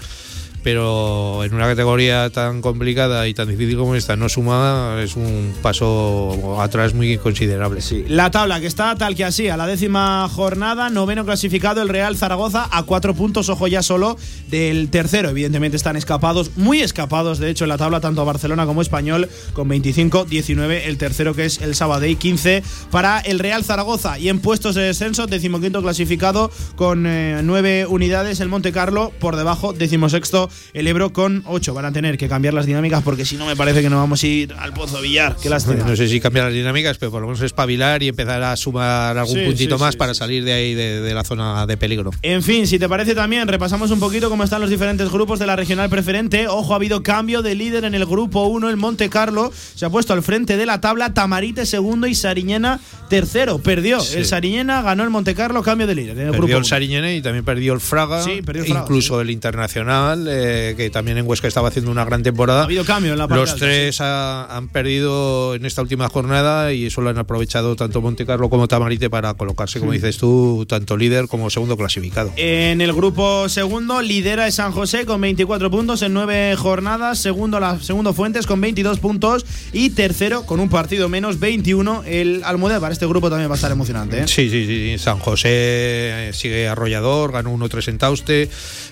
pero 0.65 1.43
en 1.43 1.53
una 1.53 1.67
categoría 1.67 2.31
tan 2.31 2.59
complicada 2.59 3.27
y 3.27 3.35
tan 3.35 3.47
difícil 3.47 3.77
como 3.77 3.93
esta, 3.93 4.15
no 4.15 4.29
sumada, 4.29 4.99
es 5.03 5.15
un 5.15 5.53
paso 5.61 6.59
atrás 6.59 6.95
muy 6.95 7.19
considerable. 7.19 7.81
La 8.07 8.31
tabla 8.31 8.59
que 8.59 8.65
está 8.65 8.95
tal 8.95 9.13
que 9.13 9.25
así, 9.25 9.47
a 9.47 9.57
la 9.57 9.67
décima 9.67 10.27
jornada, 10.27 10.89
noveno 10.89 11.23
clasificado 11.23 11.83
el 11.83 11.89
Real 11.89 12.17
Zaragoza 12.17 12.67
a 12.71 12.81
cuatro 12.81 13.13
puntos, 13.13 13.47
ojo 13.49 13.67
ya 13.67 13.83
solo 13.83 14.17
del 14.47 14.89
tercero. 14.89 15.29
Evidentemente 15.29 15.77
están 15.77 15.97
escapados, 15.97 16.57
muy 16.57 16.81
escapados 16.81 17.37
de 17.37 17.51
hecho 17.51 17.65
en 17.65 17.69
la 17.69 17.77
tabla, 17.77 17.99
tanto 17.99 18.25
Barcelona 18.25 18.65
como 18.65 18.81
Español, 18.81 19.29
con 19.53 19.67
25, 19.67 20.25
19, 20.25 20.87
el 20.87 20.97
tercero 20.97 21.35
que 21.35 21.45
es 21.45 21.61
el 21.61 21.75
Sabadell, 21.75 22.17
15 22.17 22.63
para 22.89 23.19
el 23.19 23.37
Real 23.37 23.63
Zaragoza. 23.63 24.17
Y 24.17 24.29
en 24.29 24.39
puestos 24.39 24.73
de 24.73 24.81
descenso, 24.81 25.27
decimoquinto 25.27 25.83
clasificado 25.83 26.49
con 26.75 27.05
eh, 27.05 27.41
nueve 27.43 27.85
unidades, 27.85 28.39
el 28.39 28.49
Monte 28.49 28.71
Carlo, 28.71 29.11
por 29.19 29.35
debajo, 29.35 29.71
decimosexto 29.71 30.49
el 30.73 30.87
Ebro 30.87 31.11
con 31.13 31.43
8. 31.45 31.73
Van 31.73 31.85
a 31.85 31.91
tener 31.91 32.17
que 32.17 32.27
cambiar 32.27 32.53
las 32.53 32.65
dinámicas 32.65 33.03
porque 33.03 33.25
si 33.25 33.35
no 33.35 33.45
me 33.45 33.55
parece 33.55 33.81
que 33.81 33.89
no 33.89 33.97
vamos 33.97 34.23
a 34.23 34.27
ir 34.27 34.53
al 34.57 34.73
Pozo 34.73 35.01
Villar. 35.01 35.35
Qué 35.41 35.49
lástima. 35.49 35.83
No 35.85 35.95
sé 35.95 36.07
si 36.07 36.19
cambiar 36.19 36.45
las 36.45 36.53
dinámicas, 36.53 36.97
pero 36.97 37.11
por 37.11 37.21
lo 37.21 37.27
menos 37.27 37.41
espabilar 37.41 38.01
y 38.03 38.07
empezar 38.07 38.41
a 38.43 38.55
sumar 38.55 39.17
algún 39.17 39.35
Sí, 39.35 39.45
puntito 39.45 39.77
sí, 39.77 39.83
más 39.83 39.93
sí, 39.93 39.97
para 39.97 40.13
salir 40.13 40.43
de 40.43 40.53
ahí 40.53 40.73
de, 40.73 41.01
de 41.01 41.13
la 41.13 41.23
zona 41.23 41.65
de 41.65 41.77
peligro. 41.77 42.11
En 42.21 42.43
fin, 42.43 42.67
si 42.67 42.79
te 42.79 42.87
parece 42.87 43.15
también, 43.15 43.47
repasamos 43.47 43.91
un 43.91 43.99
poquito 43.99 44.29
cómo 44.29 44.43
están 44.43 44.61
los 44.61 44.69
diferentes 44.69 45.09
grupos 45.09 45.39
de 45.39 45.47
la 45.47 45.55
regional 45.55 45.89
preferente. 45.89 46.47
Ojo, 46.47 46.73
ha 46.73 46.75
habido 46.77 47.03
cambio 47.03 47.41
de 47.41 47.55
líder 47.55 47.83
en 47.85 47.95
el 47.95 48.05
grupo 48.05 48.45
1, 48.45 48.69
el 48.69 48.77
Monte 48.77 49.09
Carlo 49.09 49.51
se 49.75 49.85
ha 49.85 49.89
puesto 49.89 50.13
al 50.13 50.23
frente 50.23 50.57
de 50.57 50.65
la 50.65 50.81
tabla, 50.81 51.13
Tamarite 51.13 51.65
segundo 51.65 52.07
y 52.07 52.15
Sariñena 52.15 52.79
tercero. 53.09 53.59
Perdió. 53.59 53.99
El 54.13 54.25
Sariñena 54.25 54.81
ganó 54.81 55.03
el 55.03 55.09
Monte 55.09 55.35
Carlo, 55.35 55.61
cambio 55.63 55.87
de 55.87 55.95
líder 55.95 56.11
en 56.11 56.19
el 56.19 56.25
Perdió 56.27 56.37
grupo 56.37 56.51
el 56.51 56.57
uno. 56.57 56.65
Sariñene 56.65 57.15
y 57.17 57.21
también 57.21 57.45
perdió 57.45 57.73
el 57.73 57.79
Fraga. 57.79 58.23
Sí, 58.23 58.41
perdió 58.41 58.63
el 58.63 58.69
Fraga, 58.69 58.83
incluso 58.83 59.21
el 59.21 59.29
Internacional, 59.29 60.27
eh, 60.27 60.44
que 60.77 60.89
también 60.91 61.17
en 61.17 61.27
Huesca 61.27 61.47
estaba 61.47 61.67
haciendo 61.69 61.91
una 61.91 62.05
gran 62.05 62.23
temporada. 62.23 62.61
Ha 62.61 62.65
habido 62.65 62.85
cambio 62.85 63.11
en 63.13 63.17
la 63.17 63.27
parte 63.27 63.41
Los 63.41 63.53
alta, 63.53 63.65
tres 63.65 64.01
ha- 64.01 64.45
han 64.55 64.67
perdido 64.69 65.55
en 65.55 65.65
esta 65.65 65.81
última 65.81 66.09
jornada 66.09 66.73
y 66.73 66.85
eso 66.85 67.01
lo 67.01 67.09
han 67.09 67.17
aprovechado 67.17 67.75
tanto 67.75 68.01
Montecarlo 68.01 68.49
como 68.49 68.67
Tamarite 68.67 69.09
para 69.09 69.33
colocarse, 69.33 69.79
como 69.79 69.91
Sí. 69.91 69.97
dices 69.99 70.17
tú, 70.17 70.65
tanto 70.67 70.97
líder 70.97 71.27
como 71.27 71.49
segundo 71.49 71.77
clasificado. 71.77 72.31
En 72.37 72.81
el 72.81 72.93
grupo 72.93 73.47
segundo 73.49 74.01
lidera 74.01 74.45
el 74.47 74.51
San 74.51 74.71
José 74.71 75.05
con 75.05 75.21
24 75.21 75.69
puntos 75.71 76.01
en 76.01 76.13
9 76.13 76.55
jornadas. 76.55 77.19
Segundo, 77.19 77.59
la, 77.59 77.79
segundo 77.79 78.13
Fuentes 78.13 78.45
con 78.45 78.61
22 78.61 78.99
puntos. 78.99 79.45
Y 79.73 79.91
tercero, 79.91 80.45
con 80.45 80.59
un 80.59 80.69
partido 80.69 81.09
menos, 81.09 81.39
21, 81.39 82.03
el 82.05 82.41
Almudévar. 82.43 82.91
Este 82.91 83.05
grupo 83.05 83.29
también 83.29 83.49
va 83.49 83.55
a 83.55 83.57
estar 83.57 83.71
emocionante. 83.71 84.19
¿eh? 84.21 84.27
Sí, 84.27 84.49
sí, 84.49 84.65
sí. 84.65 84.97
San 84.97 85.19
José 85.19 86.29
sigue 86.33 86.67
arrollador, 86.67 87.31
ganó 87.31 87.51
1-3 87.51 87.87
en 87.87 87.97
Tauste. 87.97 88.49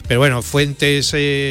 Pero 0.08 0.20
bueno, 0.20 0.42
Fuentes 0.42 1.12
eh, 1.14 1.43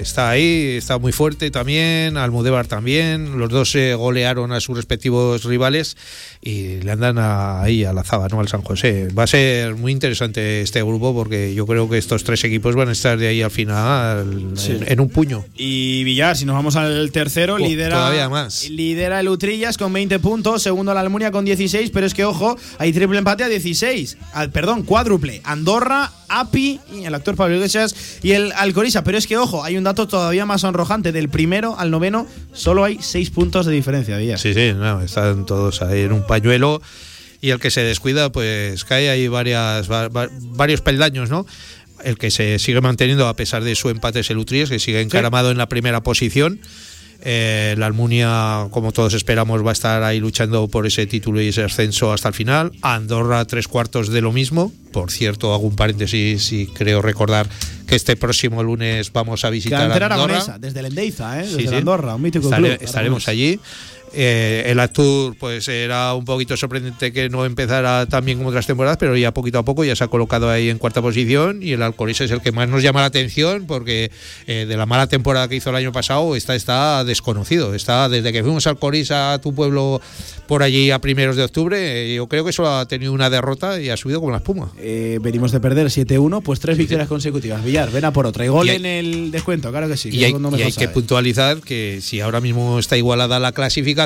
está 0.00 0.30
ahí, 0.30 0.76
está 0.76 0.98
muy 0.98 1.12
fuerte 1.12 1.50
también. 1.50 2.16
Almudévar 2.16 2.66
también. 2.66 3.38
Los 3.38 3.48
dos 3.50 3.70
se 3.70 3.94
golearon 3.94 4.52
a 4.52 4.60
sus 4.60 4.76
respectivos 4.76 5.44
rivales 5.44 5.96
y 6.40 6.80
le 6.80 6.90
andan 6.92 7.18
a- 7.18 7.62
ahí 7.62 7.84
a 7.84 7.92
la 7.92 8.04
zaba, 8.04 8.28
¿no? 8.28 8.40
Al 8.40 8.48
San 8.48 8.62
José. 8.62 9.08
Va 9.18 9.24
a 9.24 9.26
ser 9.26 9.74
muy 9.74 9.92
interesante 9.92 10.62
este 10.62 10.82
grupo 10.82 11.14
porque 11.14 11.54
yo 11.54 11.66
creo 11.66 11.88
que 11.88 11.98
estos 11.98 12.24
tres 12.24 12.42
equipos 12.44 12.74
van 12.74 12.88
a 12.88 12.92
estar 12.92 13.18
de 13.18 13.28
ahí 13.28 13.42
al 13.42 13.50
final 13.50 14.52
Sí. 14.56 14.72
en, 14.72 14.92
en 14.92 15.00
un 15.00 15.08
puño. 15.08 15.44
Y 15.56 16.04
Villar, 16.04 16.36
si 16.36 16.44
nos 16.44 16.54
vamos 16.54 16.76
al 16.76 17.10
tercero, 17.12 17.54
Oh, 17.54 17.58
lidera. 17.58 17.96
todavía 17.96 18.28
más. 18.28 18.68
Lidera 18.68 19.20
el 19.20 19.28
Utrillas 19.28 19.76
con 19.78 19.92
20 19.92 20.18
puntos. 20.18 20.62
Segundo 20.62 20.94
la 20.94 21.00
Almunia 21.00 21.30
con 21.30 21.44
16. 21.44 21.90
Pero 21.90 22.06
es 22.06 22.14
que, 22.14 22.24
ojo, 22.24 22.56
hay 22.78 22.92
triple 22.92 23.18
empate 23.18 23.44
a 23.44 23.48
16. 23.48 24.16
Ah, 24.32 24.46
perdón, 24.52 24.82
cuádruple. 24.82 25.40
Andorra, 25.44 26.12
Api, 26.28 26.78
y 26.94 27.04
el 27.04 27.14
actor 27.14 27.36
Pablo 27.36 27.54
Iglesias 27.56 27.94
y 28.22 28.32
el 28.32 28.52
Alcorisa. 28.52 29.02
Pero 29.08 29.16
es 29.16 29.26
que, 29.26 29.38
ojo, 29.38 29.64
hay 29.64 29.78
un 29.78 29.84
dato 29.84 30.06
todavía 30.06 30.44
más 30.44 30.60
sonrojante. 30.60 31.12
Del 31.12 31.30
primero 31.30 31.78
al 31.78 31.90
noveno, 31.90 32.26
solo 32.52 32.84
hay 32.84 32.98
6 33.00 33.30
puntos 33.30 33.64
de 33.64 33.72
diferencia, 33.72 34.18
Villar. 34.18 34.38
Sí, 34.38 34.52
sí, 34.52 34.74
no, 34.76 35.00
están 35.00 35.46
todos 35.46 35.80
ahí 35.80 36.02
en 36.02 36.12
un 36.12 36.26
pañuelo 36.26 36.82
y 37.40 37.48
el 37.48 37.58
que 37.58 37.70
se 37.70 37.80
descuida 37.82 38.30
pues 38.30 38.84
cae 38.84 39.08
ahí 39.08 39.26
varias 39.26 39.90
va- 39.90 40.08
va- 40.08 40.28
varios 40.40 40.82
peldaños, 40.82 41.30
¿no? 41.30 41.46
El 42.04 42.18
que 42.18 42.30
se 42.30 42.58
sigue 42.58 42.82
manteniendo 42.82 43.26
a 43.28 43.34
pesar 43.34 43.64
de 43.64 43.74
su 43.76 43.88
empate 43.88 44.20
es 44.20 44.28
el 44.28 44.36
Utrías, 44.36 44.68
que 44.68 44.78
sigue 44.78 45.00
encaramado 45.00 45.50
en 45.50 45.56
la 45.56 45.70
primera 45.70 46.02
posición. 46.02 46.60
Eh, 47.20 47.74
la 47.78 47.86
Almunia, 47.86 48.68
como 48.70 48.92
todos 48.92 49.12
esperamos, 49.14 49.64
va 49.64 49.70
a 49.70 49.72
estar 49.72 50.02
ahí 50.04 50.20
luchando 50.20 50.68
por 50.68 50.86
ese 50.86 51.06
título 51.06 51.40
y 51.42 51.48
ese 51.48 51.64
ascenso 51.64 52.12
hasta 52.12 52.28
el 52.28 52.34
final. 52.34 52.72
Andorra, 52.82 53.44
tres 53.44 53.66
cuartos 53.66 54.08
de 54.10 54.20
lo 54.20 54.32
mismo. 54.32 54.72
Por 54.92 55.10
cierto, 55.10 55.52
hago 55.52 55.66
un 55.66 55.74
paréntesis 55.76 56.52
y 56.52 56.66
creo 56.68 57.02
recordar 57.02 57.48
que 57.86 57.96
este 57.96 58.16
próximo 58.16 58.62
lunes 58.62 59.12
vamos 59.12 59.44
a 59.44 59.50
visitar 59.50 59.80
Cantera 59.80 60.06
Andorra. 60.06 60.24
aragonesa, 60.24 60.58
desde 60.58 60.80
el 60.80 60.86
Endeiza, 60.86 61.40
¿eh? 61.42 61.46
Sí, 61.48 61.56
desde 61.56 61.68
sí. 61.70 61.74
Andorra, 61.74 62.14
un 62.14 62.22
mítico 62.22 62.48
Estare- 62.48 62.76
club. 62.76 62.78
estaremos 62.82 63.28
allí. 63.28 63.58
Eh, 64.14 64.64
el 64.66 64.80
Actur, 64.80 65.36
pues 65.38 65.68
era 65.68 66.14
un 66.14 66.24
poquito 66.24 66.56
sorprendente 66.56 67.12
que 67.12 67.28
no 67.28 67.44
empezara 67.44 68.06
tan 68.06 68.24
bien 68.24 68.38
como 68.38 68.48
otras 68.50 68.66
temporadas, 68.66 68.96
pero 68.98 69.16
ya 69.16 69.32
poquito 69.32 69.58
a 69.58 69.64
poco 69.64 69.84
ya 69.84 69.94
se 69.94 70.04
ha 70.04 70.08
colocado 70.08 70.48
ahí 70.50 70.68
en 70.70 70.78
cuarta 70.78 71.02
posición. 71.02 71.62
Y 71.62 71.72
el 71.72 71.82
Alcorisa 71.82 72.24
es 72.24 72.30
el 72.30 72.40
que 72.40 72.52
más 72.52 72.68
nos 72.68 72.82
llama 72.82 73.00
la 73.00 73.06
atención 73.06 73.66
porque 73.66 74.10
eh, 74.46 74.64
de 74.68 74.76
la 74.76 74.86
mala 74.86 75.06
temporada 75.06 75.48
que 75.48 75.56
hizo 75.56 75.70
el 75.70 75.76
año 75.76 75.92
pasado 75.92 76.34
está, 76.36 76.54
está 76.54 77.04
desconocido. 77.04 77.74
Está 77.74 78.08
desde 78.08 78.32
que 78.32 78.42
fuimos 78.42 78.66
al 78.66 78.72
Alcorisa, 78.78 79.32
a 79.34 79.40
tu 79.40 79.54
pueblo, 79.54 80.00
por 80.46 80.62
allí 80.62 80.90
a 80.90 81.00
primeros 81.00 81.36
de 81.36 81.42
octubre, 81.42 81.76
eh, 82.12 82.14
yo 82.14 82.26
creo 82.28 82.44
que 82.44 82.52
solo 82.52 82.70
ha 82.76 82.86
tenido 82.86 83.12
una 83.12 83.28
derrota 83.28 83.80
y 83.80 83.90
ha 83.90 83.96
subido 83.96 84.20
como 84.20 84.30
la 84.32 84.38
espuma. 84.38 84.70
Eh, 84.78 85.18
venimos 85.20 85.52
de 85.52 85.60
perder 85.60 85.88
7-1, 85.88 86.42
pues 86.42 86.60
tres 86.60 86.78
victorias 86.78 87.08
consecutivas. 87.08 87.62
Villar, 87.64 87.90
ven 87.90 88.04
a 88.04 88.12
por 88.12 88.26
otra. 88.26 88.44
Y 88.44 88.48
gol 88.48 88.66
Y 88.66 88.70
hay- 88.70 88.76
en 88.76 88.86
el 88.86 89.30
descuento, 89.30 89.70
claro 89.70 89.88
que 89.88 89.96
sí. 89.96 90.10
Y 90.10 90.24
hay, 90.24 90.32
y 90.56 90.62
hay 90.62 90.72
que 90.72 90.88
puntualizar 90.88 91.60
que 91.60 91.98
si 92.00 92.20
ahora 92.20 92.40
mismo 92.40 92.78
está 92.78 92.96
igualada 92.96 93.38
la 93.40 93.52
clasificación, 93.52 93.97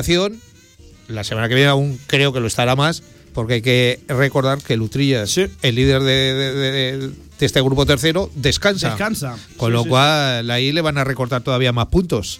la 1.07 1.23
semana 1.23 1.47
que 1.49 1.55
viene 1.55 1.69
aún 1.69 1.99
creo 2.07 2.33
que 2.33 2.39
lo 2.39 2.47
estará 2.47 2.75
más, 2.75 3.03
porque 3.33 3.55
hay 3.55 3.61
que 3.61 3.99
recordar 4.07 4.59
que 4.61 4.77
Lutrillas, 4.77 5.37
el 5.37 5.75
líder 5.75 6.01
de, 6.01 6.33
de- 6.33 6.53
de- 6.53 7.11
de 7.39 7.45
este 7.47 7.61
grupo 7.61 7.85
tercero, 7.85 8.29
descansa. 8.35 8.89
Descansa. 8.89 9.37
Con 9.57 9.69
Sí, 9.71 9.73
lo 9.73 9.83
sí, 9.83 9.89
cual 9.89 10.49
ahí 10.51 10.71
le 10.71 10.81
van 10.81 10.97
a 10.97 11.03
recortar 11.03 11.41
todavía 11.41 11.73
más 11.73 11.87
puntos. 11.87 12.39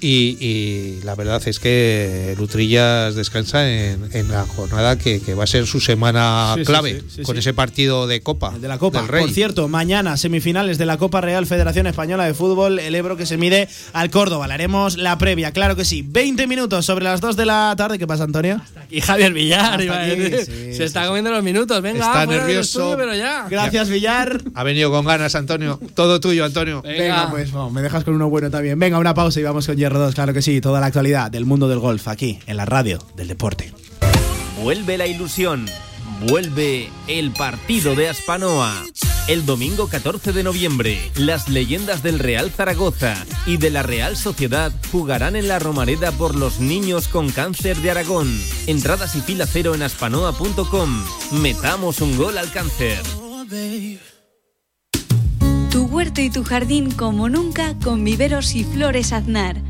Y, 0.00 0.36
y 0.40 1.00
la 1.04 1.14
verdad 1.14 1.42
es 1.46 1.58
que 1.58 2.34
Lutrillas 2.38 3.14
descansa 3.14 3.70
en, 3.70 4.08
en 4.12 4.28
la 4.30 4.44
jornada 4.46 4.96
que, 4.98 5.20
que 5.20 5.34
va 5.34 5.44
a 5.44 5.46
ser 5.46 5.66
su 5.66 5.80
semana 5.80 6.54
Sí, 6.56 6.64
clave, 6.64 7.00
sí, 7.08 7.16
sí, 7.16 7.22
con 7.22 7.34
sí. 7.36 7.40
ese 7.40 7.52
partido 7.54 8.06
de 8.06 8.20
Copa. 8.22 8.56
De 8.58 8.66
la 8.68 8.78
Copa. 8.78 9.00
del 9.00 9.08
Rey. 9.08 9.22
Por 9.24 9.30
cierto, 9.32 9.68
mañana 9.68 10.16
semifinales 10.16 10.78
de 10.78 10.86
la 10.86 10.96
Copa 10.96 11.20
Real 11.20 11.46
Federación 11.46 11.86
Española 11.86 12.24
de 12.24 12.32
Fútbol, 12.32 12.78
el 12.78 12.94
Ebro 12.94 13.16
que 13.18 13.26
se 13.26 13.36
mide 13.36 13.68
al 13.92 14.10
Córdoba. 14.10 14.46
Le 14.48 14.54
haremos 14.54 14.96
la 14.96 15.18
previa, 15.18 15.52
claro 15.52 15.76
que 15.76 15.84
sí. 15.84 16.02
20 16.06 16.46
minutos 16.46 16.86
sobre 16.86 17.04
las 17.04 17.20
2 17.20 17.36
de 17.36 17.44
la 17.46 17.74
tarde. 17.76 17.98
¿Qué 17.98 18.06
pasa, 18.06 18.24
Antonio? 18.24 18.60
Y 18.90 19.02
Javier 19.02 19.34
Villar, 19.34 19.80
aquí, 19.82 20.72
se 20.74 20.84
está 20.84 21.06
comiendo 21.06 21.30
los 21.30 21.42
minutos. 21.44 21.80
Venga, 21.82 22.06
Está 22.06 22.24
nervioso. 22.26 22.80
estudio, 22.80 22.96
pero 22.96 23.14
ya. 23.14 23.46
Gracias, 23.50 23.88
Villar. 23.90 24.40
Ha 24.54 24.64
venido 24.64 24.90
con 24.90 25.04
ganas, 25.04 25.34
Antonio. 25.34 25.78
Todo 25.94 26.20
tuyo, 26.20 26.44
Antonio. 26.46 26.80
Venga, 26.82 27.28
pues 27.30 27.52
vamos, 27.52 27.72
me 27.72 27.82
dejas 27.82 28.02
con 28.02 28.14
uno 28.14 28.30
bueno 28.30 28.50
también. 28.50 28.78
Venga, 28.78 28.98
una 28.98 29.12
pausa 29.12 29.38
y 29.40 29.42
vamos 29.42 29.66
con 29.66 29.76
Gerard. 29.76 29.89
Hierro 29.90 30.04
2, 30.04 30.14
claro 30.14 30.32
que 30.32 30.40
sí. 30.40 30.60
Toda 30.60 30.78
la 30.78 30.86
actualidad 30.86 31.32
del 31.32 31.46
mundo 31.46 31.66
del 31.66 31.80
golf 31.80 32.06
aquí, 32.06 32.38
en 32.46 32.56
la 32.56 32.64
radio 32.64 33.00
del 33.16 33.26
deporte. 33.26 33.72
Vuelve 34.62 34.96
la 34.96 35.08
ilusión. 35.08 35.66
Vuelve 36.28 36.88
el 37.08 37.32
partido 37.32 37.96
de 37.96 38.08
Aspanoa. 38.08 38.84
El 39.26 39.44
domingo 39.44 39.88
14 39.88 40.32
de 40.32 40.44
noviembre, 40.44 41.10
las 41.16 41.48
leyendas 41.48 42.04
del 42.04 42.20
Real 42.20 42.52
Zaragoza 42.52 43.16
y 43.46 43.56
de 43.56 43.70
la 43.70 43.82
Real 43.82 44.16
Sociedad 44.16 44.70
jugarán 44.92 45.34
en 45.34 45.48
la 45.48 45.58
Romareda 45.58 46.12
por 46.12 46.36
los 46.36 46.60
niños 46.60 47.08
con 47.08 47.28
cáncer 47.30 47.76
de 47.78 47.90
Aragón. 47.90 48.28
Entradas 48.68 49.16
y 49.16 49.20
fila 49.22 49.44
cero 49.44 49.74
en 49.74 49.82
aspanoa.com. 49.82 51.04
Metamos 51.42 52.00
un 52.00 52.16
gol 52.16 52.38
al 52.38 52.52
cáncer. 52.52 53.02
Tu 55.72 55.82
huerto 55.86 56.20
y 56.20 56.30
tu 56.30 56.44
jardín 56.44 56.92
como 56.92 57.28
nunca 57.28 57.74
con 57.82 58.04
viveros 58.04 58.54
y 58.54 58.62
flores 58.62 59.12
Aznar. 59.12 59.69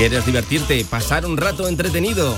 ¿Quieres 0.00 0.24
divertirte? 0.24 0.82
¿Pasar 0.88 1.26
un 1.26 1.36
rato 1.36 1.68
entretenido? 1.68 2.34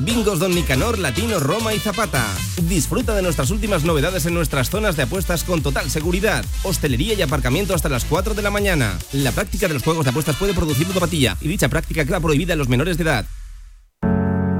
Bingos 0.00 0.38
Don 0.38 0.54
Nicanor, 0.54 0.98
Latino, 0.98 1.40
Roma 1.40 1.72
y 1.72 1.78
Zapata. 1.78 2.22
Disfruta 2.68 3.14
de 3.14 3.22
nuestras 3.22 3.50
últimas 3.50 3.84
novedades 3.84 4.26
en 4.26 4.34
nuestras 4.34 4.68
zonas 4.68 4.96
de 4.96 5.04
apuestas 5.04 5.42
con 5.42 5.62
total 5.62 5.88
seguridad. 5.88 6.44
Hostelería 6.62 7.14
y 7.14 7.22
aparcamiento 7.22 7.74
hasta 7.74 7.88
las 7.88 8.04
4 8.04 8.34
de 8.34 8.42
la 8.42 8.50
mañana. 8.50 8.98
La 9.14 9.32
práctica 9.32 9.66
de 9.66 9.72
los 9.72 9.82
juegos 9.82 10.04
de 10.04 10.10
apuestas 10.10 10.36
puede 10.36 10.52
producir 10.52 10.86
ludopatía 10.88 11.38
y 11.40 11.48
dicha 11.48 11.70
práctica 11.70 12.04
queda 12.04 12.20
prohibida 12.20 12.52
a 12.52 12.56
los 12.56 12.68
menores 12.68 12.98
de 12.98 13.04
edad. 13.04 13.24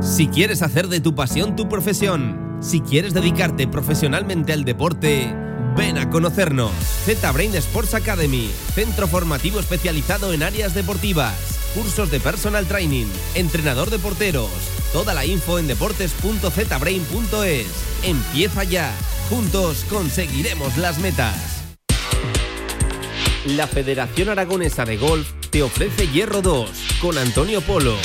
Si 0.01 0.27
quieres 0.29 0.63
hacer 0.63 0.89
de 0.89 1.01
tu 1.01 1.15
pasión 1.15 1.57
tu 1.57 1.69
profesión, 1.69 2.57
si 2.63 2.81
quieres 2.81 3.13
dedicarte 3.13 3.69
profesionalmente 3.69 4.55
al 4.55 4.65
deporte, 4.65 5.31
ven 5.77 5.99
a 5.99 6.09
conocernos. 6.09 6.73
Z-Brain 7.05 7.55
Sports 7.57 7.93
Academy, 7.93 8.51
centro 8.75 9.07
formativo 9.07 9.61
especializado 9.61 10.33
en 10.33 10.43
áreas 10.43 10.73
deportivas, 10.73 11.35
cursos 11.77 12.11
de 12.11 12.19
personal 12.21 12.67
training, 12.67 13.07
entrenador 13.35 13.91
de 13.91 13.99
porteros. 13.99 14.49
Toda 14.95 15.13
la 15.13 15.27
info 15.27 15.59
en 15.59 15.67
deportes.zbrain.es. 15.67 17.67
Empieza 18.03 18.65
ya. 18.65 18.91
Juntos 19.29 19.85
conseguiremos 19.91 20.79
las 20.79 20.97
metas. 20.99 21.65
La 23.45 23.67
Federación 23.67 24.31
Aragonesa 24.31 24.87
de 24.87 24.97
Golf 24.97 25.29
te 25.51 25.63
ofrece 25.63 26.09
Hierro 26.09 26.41
2 26.41 26.71
con 27.01 27.19
Antonio 27.19 27.61
Polo. 27.61 27.97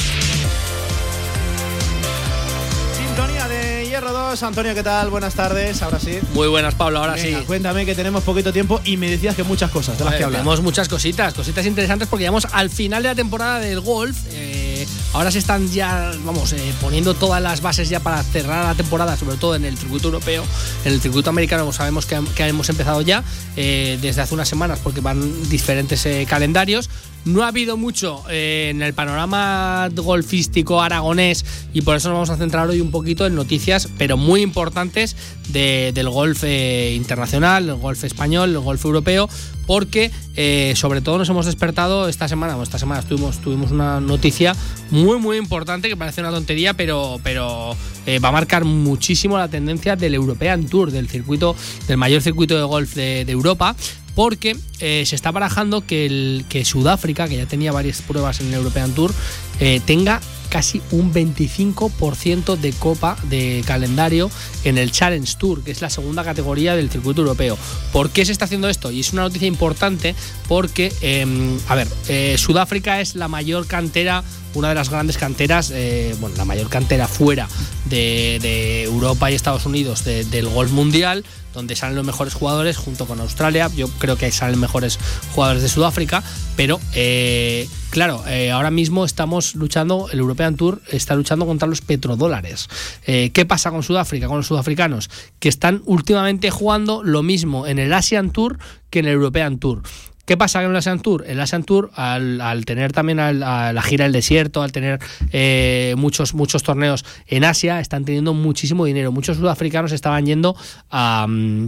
Hierro 4.02 4.14
2. 4.14 4.42
Antonio, 4.42 4.74
¿qué 4.74 4.82
tal? 4.82 5.12
Buenas 5.12 5.36
tardes. 5.36 5.80
Ahora 5.84 6.00
sí. 6.00 6.18
Muy 6.34 6.48
buenas, 6.48 6.74
Pablo. 6.74 6.98
Ahora 6.98 7.14
Venga, 7.14 7.40
sí. 7.40 7.46
Cuéntame 7.46 7.86
que 7.86 7.94
tenemos 7.94 8.24
poquito 8.24 8.52
tiempo 8.52 8.82
y 8.84 8.98
me 8.98 9.08
decías 9.08 9.36
que 9.36 9.44
muchas 9.44 9.70
cosas 9.70 9.96
de 10.00 10.06
las 10.06 10.16
que 10.16 10.24
hablar. 10.24 10.42
Tenemos 10.42 10.60
muchas 10.62 10.90
cositas, 10.90 11.36
cositas 11.36 11.68
interesantes 11.68 12.08
porque 12.08 12.24
llegamos 12.24 12.48
al 12.52 12.72
final 12.72 13.04
de 13.04 13.10
la 13.10 13.16
temporada 13.16 13.60
del 13.60 13.80
golf. 13.80 14.18
Eh, 14.32 14.88
ahora 15.14 15.30
se 15.30 15.38
están 15.38 15.70
ya, 15.70 16.14
vamos, 16.26 16.52
eh, 16.54 16.74
poniendo 16.82 17.14
todas 17.14 17.44
las 17.44 17.62
bases 17.62 17.90
ya 17.90 18.00
para 18.00 18.24
cerrar 18.24 18.66
la 18.66 18.74
temporada, 18.74 19.16
sobre 19.18 19.38
todo 19.38 19.54
en 19.54 19.66
el 19.66 19.78
circuito 19.78 20.08
europeo. 20.08 20.44
En 20.84 20.94
el 20.94 21.00
circuito 21.00 21.30
americano 21.30 21.72
sabemos 21.72 22.08
que, 22.08 22.20
que 22.36 22.48
hemos 22.48 22.68
empezado 22.70 23.02
ya 23.02 23.24
eh, 23.56 24.00
desde 24.02 24.24
hace 24.24 24.34
unas 24.34 24.50
semanas 24.50 24.80
porque 24.82 25.02
van 25.02 25.48
diferentes 25.48 26.08
calendarios. 26.28 26.90
No 27.24 27.44
ha 27.44 27.50
habido 27.50 27.78
mucho 27.78 28.24
eh, 28.32 28.70
en 28.72 28.82
el 28.82 28.94
panorama 28.96 29.90
golfístico 29.96 30.82
aragonés 30.82 31.46
y 31.74 31.82
por 31.82 31.96
eso 31.96 32.10
nos 32.10 32.16
vamos 32.16 32.30
a 32.32 32.38
centrar 32.38 32.68
hoy 32.68 32.82
un 32.82 32.90
poquito 32.90 33.28
en 33.28 33.36
noticias, 33.36 33.88
pero 34.00 34.18
muy 34.18 34.42
importantes 34.42 35.16
de- 35.50 35.92
del 35.94 36.10
golf 36.10 36.44
eh, 36.44 36.94
internacional, 36.96 37.70
el 37.70 37.76
golf 37.76 38.04
español, 38.04 38.50
el 38.50 38.60
golf 38.60 38.84
europeo, 38.86 39.30
porque 39.68 40.10
eh, 40.36 40.74
sobre 40.76 41.02
todo 41.02 41.20
nos 41.20 41.30
hemos 41.30 41.46
despertado 41.46 42.08
esta 42.10 42.28
semana, 42.28 42.54
bueno, 42.54 42.64
esta 42.64 42.80
semana 42.80 43.04
tuvimos, 43.04 43.38
una 43.72 44.00
noticia 44.02 44.56
muy 44.90 45.20
muy 45.20 45.38
importante 45.38 45.88
que 45.90 45.96
parece 45.96 46.22
una 46.22 46.32
tontería, 46.32 46.74
pero, 46.74 47.20
va 47.24 48.30
a 48.30 48.32
marcar 48.32 48.66
muchísimo 48.66 49.38
la 49.38 49.48
tendencia 49.48 49.96
del 49.96 50.16
European 50.16 50.66
Tour, 50.66 50.90
del 50.92 51.08
circuito, 51.08 51.56
del 51.88 51.98
mayor 51.98 52.22
circuito 52.24 52.58
de 52.58 52.64
golf 52.64 52.96
de 52.96 53.22
Europa, 53.22 53.76
porque 54.16 54.58
eh, 54.80 55.04
se 55.06 55.16
está 55.16 55.32
barajando 55.32 55.86
que, 55.86 56.64
Sudáfrica, 56.66 57.28
que 57.28 57.38
ya 57.38 57.46
tenía 57.46 57.72
varias 57.72 58.02
pruebas 58.02 58.40
en 58.42 58.48
el 58.48 58.56
European 58.56 58.92
Tour, 58.94 59.14
eh, 59.60 59.80
tenga 59.86 60.20
casi 60.50 60.82
un 60.92 61.14
25% 61.14 62.58
de 62.58 62.74
copa 62.74 63.16
de 63.30 63.64
calendario 63.66 64.30
en 64.66 64.78
el 64.78 64.92
Challenge 64.92 65.34
Tour, 65.38 65.64
que 65.64 65.72
es 65.72 65.82
la 65.82 65.90
segunda 65.90 66.26
categoría 66.26 66.76
del 66.76 66.90
circuito 66.90 67.22
europeo. 67.22 67.58
¿Por 67.94 68.10
qué 68.10 68.26
se 68.26 68.34
está 68.34 68.46
haciendo 68.46 68.68
esto? 68.68 68.92
Y 68.92 69.00
es 69.00 69.14
una 69.14 69.22
noticia 69.22 69.48
importante 69.48 70.14
porque, 70.50 70.92
eh, 71.02 71.26
a 71.70 71.76
ver, 71.76 71.88
eh, 72.10 72.36
Sudáfrica 72.38 73.00
es 73.00 73.16
la 73.16 73.30
mayor 73.30 73.66
cantera 73.66 74.24
una 74.54 74.68
de 74.68 74.76
las 74.76 74.90
grandes 74.90 75.18
canteras, 75.18 75.72
bueno, 76.20 76.36
la 76.36 76.44
mayor 76.44 76.68
cantera 76.68 77.08
fuera 77.08 77.48
de, 77.86 78.84
Europa 78.84 79.32
y 79.32 79.36
Estados 79.36 79.66
Unidos 79.66 80.04
de- 80.04 80.26
del 80.26 80.50
golf 80.50 80.72
mundial, 80.72 81.24
donde 81.54 81.76
salen 81.76 81.96
los 81.96 82.06
mejores 82.06 82.34
jugadores 82.34 82.78
junto 82.78 83.06
con 83.06 83.20
Australia. 83.20 83.70
Yo 83.76 83.88
creo 84.00 84.16
que 84.18 84.32
salen 84.32 84.60
mejores 84.60 85.00
jugadores 85.34 85.62
de 85.62 85.70
Sudáfrica, 85.70 86.24
pero 86.56 86.80
eh, 86.94 87.68
claro, 87.90 88.24
eh, 88.28 88.52
ahora 88.52 88.72
mismo 88.72 89.06
estamos 89.06 89.56
luchando, 89.56 90.08
el 90.12 90.20
European 90.20 90.56
Tour 90.56 90.82
está 90.90 91.16
luchando 91.16 91.46
contra 91.46 91.68
los 91.68 91.82
petrodólares. 91.82 92.68
Eh, 93.06 93.32
¿Qué 93.34 93.46
pasa 93.46 93.72
con 93.72 93.84
Sudáfrica, 93.84 94.28
con 94.28 94.38
los 94.38 94.48
sudafricanos? 94.48 95.10
Que 95.40 95.50
están 95.50 95.82
últimamente 95.86 96.50
jugando 96.52 97.04
lo 97.04 97.24
mismo 97.24 97.68
en 97.68 97.80
el 97.80 97.94
Asian 97.94 98.32
Tour 98.32 98.58
que 98.90 99.00
en 99.00 99.06
el 99.06 99.14
European 99.14 99.58
Tour. 99.58 99.84
¿Qué 100.26 100.38
pasa 100.38 100.62
con 100.62 100.72
el 100.72 100.78
Asian 100.78 101.00
Tour? 101.00 101.26
El 101.28 101.40
Asian 101.40 101.64
Tour, 101.64 101.92
al, 101.96 102.42
al 102.42 102.66
tener 102.66 102.92
también 102.94 103.18
la 103.18 103.82
gira 103.84 104.04
del 104.04 104.14
desierto, 104.14 104.62
al 104.62 104.72
tener 104.72 105.00
eh, 105.32 105.96
muchos, 105.98 106.34
muchos 106.34 106.64
torneos 106.64 107.06
en 107.28 107.44
Asia, 107.44 107.80
están 107.80 108.06
teniendo 108.06 108.34
muchísimo 108.34 108.86
dinero. 108.86 109.12
Muchos 109.12 109.38
sudafricanos 109.38 109.92
estaban 109.92 110.26
yendo 110.26 110.56
a, 110.90 111.26
mm, 111.28 111.68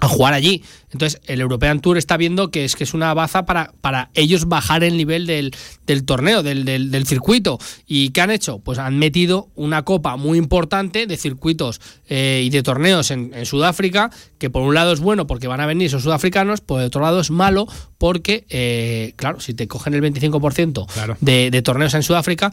a 0.00 0.08
jugar 0.08 0.34
allí. 0.34 0.62
Entonces, 0.90 1.20
el 1.26 1.40
European 1.40 1.80
Tour 1.80 1.98
está 1.98 2.16
viendo 2.16 2.50
que 2.50 2.64
es 2.64 2.76
que 2.76 2.84
es 2.84 2.94
una 2.94 3.14
baza 3.14 3.46
para, 3.46 3.72
para 3.80 4.10
ellos 4.14 4.46
bajar 4.46 4.84
el 4.84 4.96
nivel 4.96 5.26
del, 5.26 5.54
del 5.86 6.04
torneo, 6.04 6.42
del, 6.42 6.64
del- 6.64 6.90
del 6.90 7.06
circuito. 7.06 7.58
¿Y 7.86 8.10
qué 8.10 8.20
han 8.20 8.30
hecho? 8.30 8.58
Pues 8.58 8.78
han 8.78 8.98
metido 8.98 9.48
una 9.54 9.82
copa 9.84 10.16
muy 10.16 10.36
importante 10.38 11.06
de 11.06 11.16
circuitos 11.16 11.80
eh, 12.08 12.42
y 12.44 12.50
de 12.50 12.62
torneos 12.62 13.10
en, 13.10 13.32
en 13.34 13.46
Sudáfrica, 13.46 14.10
que 14.38 14.50
por 14.50 14.62
un 14.62 14.74
lado 14.74 14.92
es 14.92 15.00
bueno 15.00 15.26
porque 15.26 15.46
van 15.48 15.60
a 15.60 15.66
venir 15.66 15.86
esos 15.86 16.02
sudafricanos, 16.02 16.60
por 16.60 16.80
otro 16.82 17.00
lado 17.00 17.20
es 17.20 17.30
malo 17.30 17.66
porque, 17.98 18.44
eh, 18.50 19.14
claro, 19.16 19.40
si 19.40 19.54
te 19.54 19.66
cogen 19.68 19.94
el 19.94 20.02
25% 20.02 20.86
de, 21.20 21.50
de 21.50 21.62
torneos 21.62 21.94
en 21.94 22.02
Sudáfrica, 22.02 22.52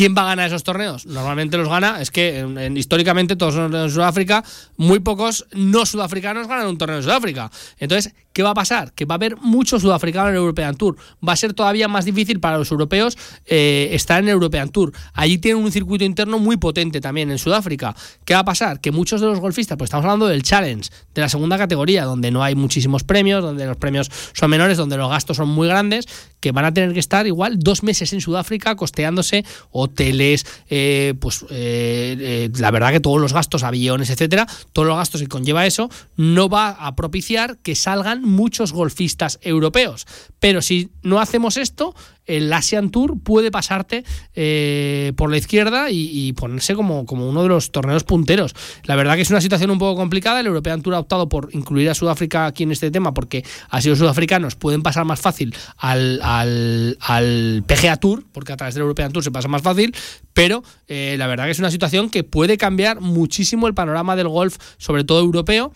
¿Quién 0.00 0.14
va 0.16 0.22
a 0.22 0.26
ganar 0.28 0.46
esos 0.46 0.62
torneos? 0.64 1.04
Normalmente 1.04 1.58
los 1.58 1.68
gana, 1.68 2.00
es 2.00 2.10
que 2.10 2.38
en- 2.38 2.56
en- 2.56 2.76
históricamente 2.78 3.36
todos 3.36 3.52
son 3.52 3.74
en 3.74 3.90
Sudáfrica, 3.90 4.42
muy 4.78 5.00
pocos 5.00 5.44
no 5.52 5.84
sudafricanos 5.84 6.48
ganan 6.48 6.68
un 6.68 6.78
torneo 6.78 6.96
en 6.96 7.02
Sudáfrica. 7.02 7.50
Entonces, 7.78 8.14
¿qué 8.32 8.42
va 8.42 8.50
a 8.50 8.54
pasar? 8.54 8.92
Que 8.92 9.04
va 9.04 9.14
a 9.14 9.16
haber 9.16 9.36
muchos 9.36 9.82
sudafricanos 9.82 10.28
en 10.28 10.34
el 10.34 10.40
European 10.40 10.76
Tour. 10.76 10.96
Va 11.26 11.32
a 11.32 11.36
ser 11.36 11.52
todavía 11.52 11.88
más 11.88 12.04
difícil 12.04 12.40
para 12.40 12.58
los 12.58 12.70
europeos 12.70 13.16
eh, 13.46 13.90
estar 13.92 14.20
en 14.20 14.28
el 14.28 14.34
European 14.34 14.70
Tour. 14.70 14.92
Allí 15.12 15.38
tienen 15.38 15.62
un 15.62 15.72
circuito 15.72 16.04
interno 16.04 16.38
muy 16.38 16.56
potente 16.56 17.00
también 17.00 17.30
en 17.30 17.38
Sudáfrica. 17.38 17.94
¿Qué 18.24 18.34
va 18.34 18.40
a 18.40 18.44
pasar? 18.44 18.80
Que 18.80 18.92
muchos 18.92 19.20
de 19.20 19.26
los 19.26 19.40
golfistas, 19.40 19.76
pues 19.76 19.88
estamos 19.88 20.04
hablando 20.04 20.26
del 20.26 20.42
Challenge, 20.42 20.88
de 21.14 21.20
la 21.20 21.28
segunda 21.28 21.58
categoría, 21.58 22.04
donde 22.04 22.30
no 22.30 22.42
hay 22.42 22.54
muchísimos 22.54 23.04
premios, 23.04 23.42
donde 23.42 23.66
los 23.66 23.76
premios 23.76 24.10
son 24.32 24.50
menores, 24.50 24.76
donde 24.76 24.96
los 24.96 25.10
gastos 25.10 25.36
son 25.36 25.48
muy 25.48 25.68
grandes, 25.68 26.06
que 26.40 26.52
van 26.52 26.64
a 26.64 26.72
tener 26.72 26.92
que 26.92 27.00
estar 27.00 27.26
igual 27.26 27.58
dos 27.58 27.82
meses 27.82 28.12
en 28.12 28.20
Sudáfrica 28.20 28.74
costeándose 28.76 29.44
hoteles, 29.70 30.46
eh, 30.68 31.14
pues 31.20 31.44
eh, 31.50 32.50
la 32.58 32.70
verdad 32.70 32.92
que 32.92 33.00
todos 33.00 33.20
los 33.20 33.32
gastos, 33.32 33.62
aviones, 33.62 34.10
etcétera, 34.10 34.46
todos 34.72 34.88
los 34.88 34.96
gastos 34.96 35.20
que 35.20 35.26
conlleva 35.26 35.66
eso, 35.66 35.90
no 36.16 36.48
va 36.48 36.70
a 36.70 36.96
propiciar 36.96 37.58
que 37.58 37.74
salgan 37.74 38.19
muchos 38.22 38.72
golfistas 38.72 39.38
europeos. 39.42 40.06
Pero 40.38 40.62
si 40.62 40.90
no 41.02 41.20
hacemos 41.20 41.56
esto, 41.56 41.94
el 42.26 42.52
Asian 42.52 42.90
Tour 42.90 43.18
puede 43.22 43.50
pasarte 43.50 44.04
eh, 44.34 45.12
por 45.16 45.30
la 45.30 45.36
izquierda 45.36 45.90
y, 45.90 46.32
ponerse 46.34 46.74
como, 46.74 47.04
como 47.04 47.28
uno 47.28 47.42
de 47.42 47.48
los 47.48 47.72
torneos 47.72 48.04
punteros. 48.04 48.54
La 48.84 48.96
verdad 48.96 49.16
que 49.16 49.22
es 49.22 49.30
una 49.30 49.40
situación 49.40 49.70
un 49.70 49.78
poco 49.78 49.96
complicada. 49.96 50.40
El 50.40 50.46
European 50.46 50.80
Tour 50.82 50.94
ha 50.94 51.00
optado 51.00 51.28
por 51.28 51.48
incluir 51.52 51.90
a 51.90 51.94
Sudáfrica 51.94 52.46
aquí 52.46 52.62
en 52.62 52.72
este 52.72 52.90
tema 52.90 53.12
porque 53.12 53.44
así 53.68 53.88
los 53.88 53.98
sudafricanos 53.98 54.54
pueden 54.54 54.82
pasar 54.82 55.04
más 55.04 55.20
fácil 55.20 55.54
al, 55.76 56.20
al, 56.22 56.96
al 57.00 57.64
PGA 57.66 57.96
Tour, 57.96 58.24
porque 58.32 58.52
a 58.52 58.56
través 58.56 58.74
del 58.74 58.82
European 58.82 59.12
Tour 59.12 59.24
se 59.24 59.30
pasa 59.30 59.48
más 59.48 59.62
fácil, 59.62 59.94
pero 60.32 60.62
eh, 60.86 61.16
la 61.18 61.26
verdad 61.26 61.46
que 61.46 61.50
es 61.50 61.58
una 61.58 61.70
situación 61.70 62.10
que 62.10 62.24
puede 62.24 62.56
cambiar 62.56 63.00
muchísimo 63.00 63.66
el 63.66 63.74
panorama 63.74 64.16
del 64.16 64.28
golf, 64.28 64.56
sobre 64.78 65.04
todo 65.04 65.20
europeo, 65.20 65.72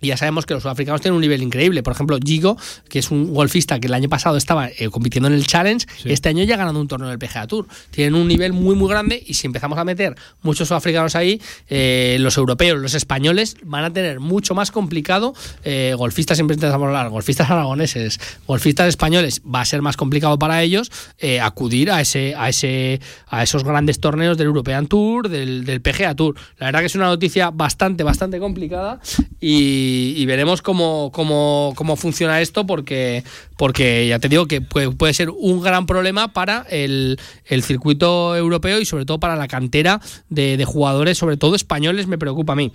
Y 0.00 0.08
ya 0.08 0.16
sabemos 0.16 0.46
que 0.46 0.54
los 0.54 0.62
sudafricanos 0.62 1.00
tienen 1.00 1.16
un 1.16 1.20
nivel 1.20 1.42
increíble. 1.42 1.82
Por 1.82 1.92
ejemplo, 1.92 2.18
Gigo, 2.24 2.56
que 2.88 2.98
es 2.98 3.10
un 3.10 3.32
golfista 3.34 3.78
que 3.80 3.86
el 3.86 3.94
año 3.94 4.08
pasado 4.08 4.36
estaba 4.36 4.68
eh, 4.68 4.88
compitiendo 4.90 5.28
en 5.28 5.34
el 5.34 5.46
Challenge, 5.46 5.86
este 6.04 6.28
año 6.28 6.44
ya 6.44 6.56
ganando 6.56 6.80
un 6.80 6.88
torneo 6.88 7.08
del 7.08 7.18
PGA 7.18 7.46
Tour. 7.46 7.66
Tienen 7.90 8.14
un 8.14 8.28
nivel 8.28 8.52
muy, 8.52 8.74
muy 8.74 8.88
grande 8.88 9.22
y 9.24 9.34
si 9.34 9.46
empezamos 9.46 9.78
a 9.78 9.84
meter 9.84 10.14
muchos 10.42 10.68
sudafricanos 10.68 11.16
ahí, 11.16 11.40
eh, 11.68 12.16
los 12.20 12.36
europeos, 12.36 12.78
los 12.78 12.94
españoles 12.94 13.56
van 13.62 13.84
a 13.84 13.92
tener 13.92 14.20
mucho 14.20 14.54
más 14.54 14.70
complicado. 14.70 15.34
eh, 15.64 15.94
golfistas, 15.96 16.36
siempre 16.36 16.54
intentamos 16.54 16.86
hablar, 16.86 17.08
golfistas 17.10 17.50
aragoneses, 17.50 18.18
golfistas 18.46 18.88
españoles, 18.88 19.42
va 19.42 19.60
a 19.60 19.64
ser 19.64 19.82
más 19.82 19.96
complicado 19.96 20.38
para 20.38 20.62
ellos 20.62 20.90
eh, 21.18 21.40
acudir 21.40 21.90
a 21.90 22.00
ese, 22.00 22.34
a 22.36 22.48
ese, 22.48 23.00
a 23.28 23.42
esos 23.42 23.64
grandes 23.64 24.00
torneos 24.00 24.38
del 24.38 24.46
European 24.46 24.86
Tour, 24.86 25.28
del, 25.28 25.64
del 25.64 25.80
PGA 25.80 26.14
Tour. 26.14 26.36
La 26.58 26.66
verdad 26.66 26.80
que 26.80 26.86
es 26.86 26.94
una 26.94 27.06
noticia 27.06 27.50
bastante, 27.50 28.02
bastante 28.04 28.38
complicada 28.38 29.00
y, 29.40 29.89
y 30.16 30.26
veremos 30.26 30.62
cómo, 30.62 31.10
cómo, 31.12 31.72
cómo 31.76 31.96
funciona 31.96 32.40
esto 32.40 32.66
porque, 32.66 33.24
porque 33.56 34.06
ya 34.08 34.18
te 34.18 34.28
digo 34.28 34.46
que 34.46 34.60
puede, 34.60 34.90
puede 34.90 35.14
ser 35.14 35.30
un 35.30 35.60
gran 35.60 35.86
problema 35.86 36.32
para 36.32 36.66
el, 36.70 37.18
el 37.46 37.62
circuito 37.62 38.36
europeo 38.36 38.80
y 38.80 38.84
sobre 38.84 39.04
todo 39.04 39.20
para 39.20 39.36
la 39.36 39.48
cantera 39.48 40.00
de, 40.28 40.56
de 40.56 40.64
jugadores, 40.64 41.18
sobre 41.18 41.36
todo 41.36 41.54
españoles, 41.54 42.06
me 42.06 42.18
preocupa 42.18 42.52
a 42.54 42.56
mí. 42.56 42.72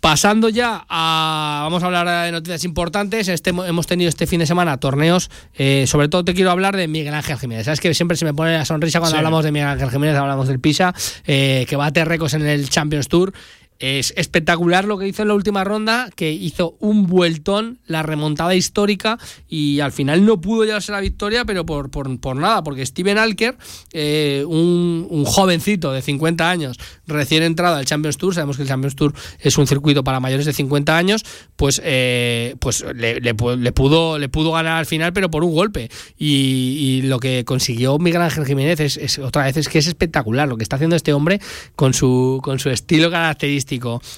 Pasando 0.00 0.48
ya 0.48 0.86
a. 0.88 1.60
Vamos 1.64 1.82
a 1.82 1.86
hablar 1.86 2.24
de 2.24 2.32
noticias 2.32 2.64
importantes. 2.64 3.28
Este, 3.28 3.50
hemos 3.50 3.86
tenido 3.86 4.08
este 4.08 4.26
fin 4.26 4.40
de 4.40 4.46
semana 4.46 4.78
torneos. 4.80 5.30
eh, 5.58 5.84
sobre 5.86 6.08
todo 6.08 6.24
te 6.24 6.32
quiero 6.32 6.50
hablar 6.50 6.74
de 6.74 6.88
Miguel 6.88 7.12
Ángel 7.12 7.36
Jiménez. 7.38 7.66
Sabes 7.66 7.80
que 7.80 7.92
siempre 7.92 8.16
se 8.16 8.24
me 8.24 8.32
pone 8.32 8.56
la 8.56 8.64
sonrisa 8.64 8.98
cuando 8.98 9.16
Sí. 9.16 9.18
hablamos 9.18 9.44
de 9.44 9.52
Miguel 9.52 9.68
Ángel 9.68 9.90
Jiménez, 9.90 10.16
hablamos 10.16 10.48
del 10.48 10.58
Pisa, 10.58 10.94
eh, 11.26 11.66
que 11.68 11.76
bate 11.76 12.02
récords 12.06 12.32
en 12.32 12.46
el 12.46 12.70
Champions 12.70 13.08
Tour. 13.08 13.34
Es 13.80 14.12
espectacular 14.16 14.84
lo 14.84 14.98
que 14.98 15.08
hizo 15.08 15.22
en 15.22 15.28
la 15.28 15.34
última 15.34 15.64
ronda, 15.64 16.10
que 16.14 16.30
hizo 16.30 16.76
un 16.80 17.06
vueltón, 17.06 17.78
la 17.86 18.02
remontada 18.02 18.54
histórica, 18.54 19.18
y 19.48 19.80
al 19.80 19.90
final 19.90 20.26
no 20.26 20.38
pudo 20.38 20.64
llevarse 20.66 20.92
la 20.92 21.00
victoria, 21.00 21.46
pero 21.46 21.64
por, 21.64 21.90
por, 21.90 22.20
por 22.20 22.36
nada, 22.36 22.62
porque 22.62 22.84
Steven 22.84 23.16
Alker, 23.16 23.56
eh, 23.94 24.44
un, 24.46 25.06
un 25.08 25.24
jovencito 25.24 25.92
de 25.92 26.02
50 26.02 26.50
años, 26.50 26.76
recién 27.06 27.42
entrado 27.42 27.76
al 27.76 27.86
Champions 27.86 28.18
Tour, 28.18 28.34
sabemos 28.34 28.56
que 28.56 28.64
el 28.64 28.68
Champions 28.68 28.96
Tour 28.96 29.14
es 29.38 29.56
un 29.56 29.66
circuito 29.66 30.04
para 30.04 30.20
mayores 30.20 30.44
de 30.44 30.52
50 30.52 30.94
años, 30.98 31.24
pues, 31.56 31.80
eh, 31.82 32.56
pues 32.58 32.84
le, 32.94 33.18
le 33.20 33.34
pu- 33.34 33.56
le 33.56 33.72
pudo, 33.72 34.18
le 34.18 34.28
pudo 34.28 34.52
ganar 34.52 34.76
al 34.76 34.86
final, 34.86 35.14
pero 35.14 35.30
por 35.30 35.42
un 35.42 35.54
golpe. 35.54 35.90
Y, 36.18 37.00
lo 37.04 37.18
que 37.18 37.46
consiguió 37.46 37.98
Miguel 37.98 38.20
Ángel 38.20 38.44
Jiménez 38.44 38.78
es, 38.80 38.98
es- 38.98 39.18
otra 39.18 39.44
vez 39.44 39.56
es 39.56 39.70
que 39.70 39.78
es 39.78 39.86
espectacular 39.86 40.46
lo 40.48 40.58
que 40.58 40.64
está 40.64 40.76
haciendo 40.76 40.96
este 40.96 41.14
hombre 41.14 41.40
con 41.76 41.94
su, 41.94 42.40
con 42.42 42.58
su 42.58 42.68
estilo 42.68 43.10
característico 43.10 43.69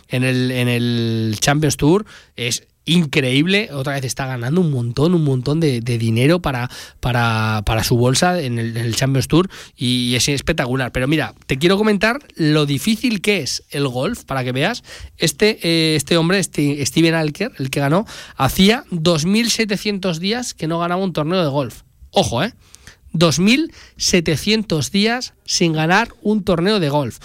en 0.09 0.25
el, 0.25 0.51
en 0.51 0.69
el 0.69 1.37
Champions 1.41 1.77
Tour. 1.77 2.07
Es 2.37 2.67
increíble, 2.85 3.71
otra 3.73 3.95
vez 3.95 4.05
está 4.05 4.27
ganando 4.27 4.61
un 4.61 4.71
montón, 4.71 5.15
un 5.15 5.23
montón 5.25 5.61
de, 5.61 5.81
dinero 5.81 6.41
para, 6.41 6.71
para, 7.01 7.63
para 7.65 7.85
su 7.85 7.97
bolsa 7.97 8.41
en 8.41 8.59
el, 8.59 8.77
en 8.77 8.85
el 8.85 8.97
Champions 8.97 9.29
Tour 9.29 9.49
y 9.77 10.15
es 10.17 10.29
espectacular. 10.29 10.91
Pero 10.93 11.07
mira, 11.07 11.35
te 11.47 11.59
quiero 11.59 11.77
comentar 11.77 12.19
lo 12.35 12.67
difícil 12.67 13.21
que 13.21 13.39
es 13.39 13.65
el 13.71 13.87
golf, 13.87 14.25
para 14.25 14.43
que 14.43 14.53
veas. 14.53 14.83
Este, 15.19 15.59
eh, 15.63 15.97
este 15.97 16.17
hombre, 16.17 16.39
este, 16.39 16.85
Steven 16.85 17.15
Alker, 17.15 17.53
el 17.59 17.71
que 17.71 17.81
ganó, 17.81 18.07
hacía 18.37 18.85
2.700 18.91 20.19
días 20.19 20.55
que 20.55 20.67
no 20.67 20.79
ganaba 20.79 21.03
un 21.03 21.13
torneo 21.13 21.43
de 21.43 21.49
golf. 21.49 21.83
Ojo, 22.11 22.43
¿eh? 22.43 22.53
2.700 23.15 24.91
días 24.91 25.35
sin 25.45 25.73
ganar 25.73 26.09
un 26.23 26.45
torneo 26.45 26.81
de 26.81 26.89
golf. 26.89 27.19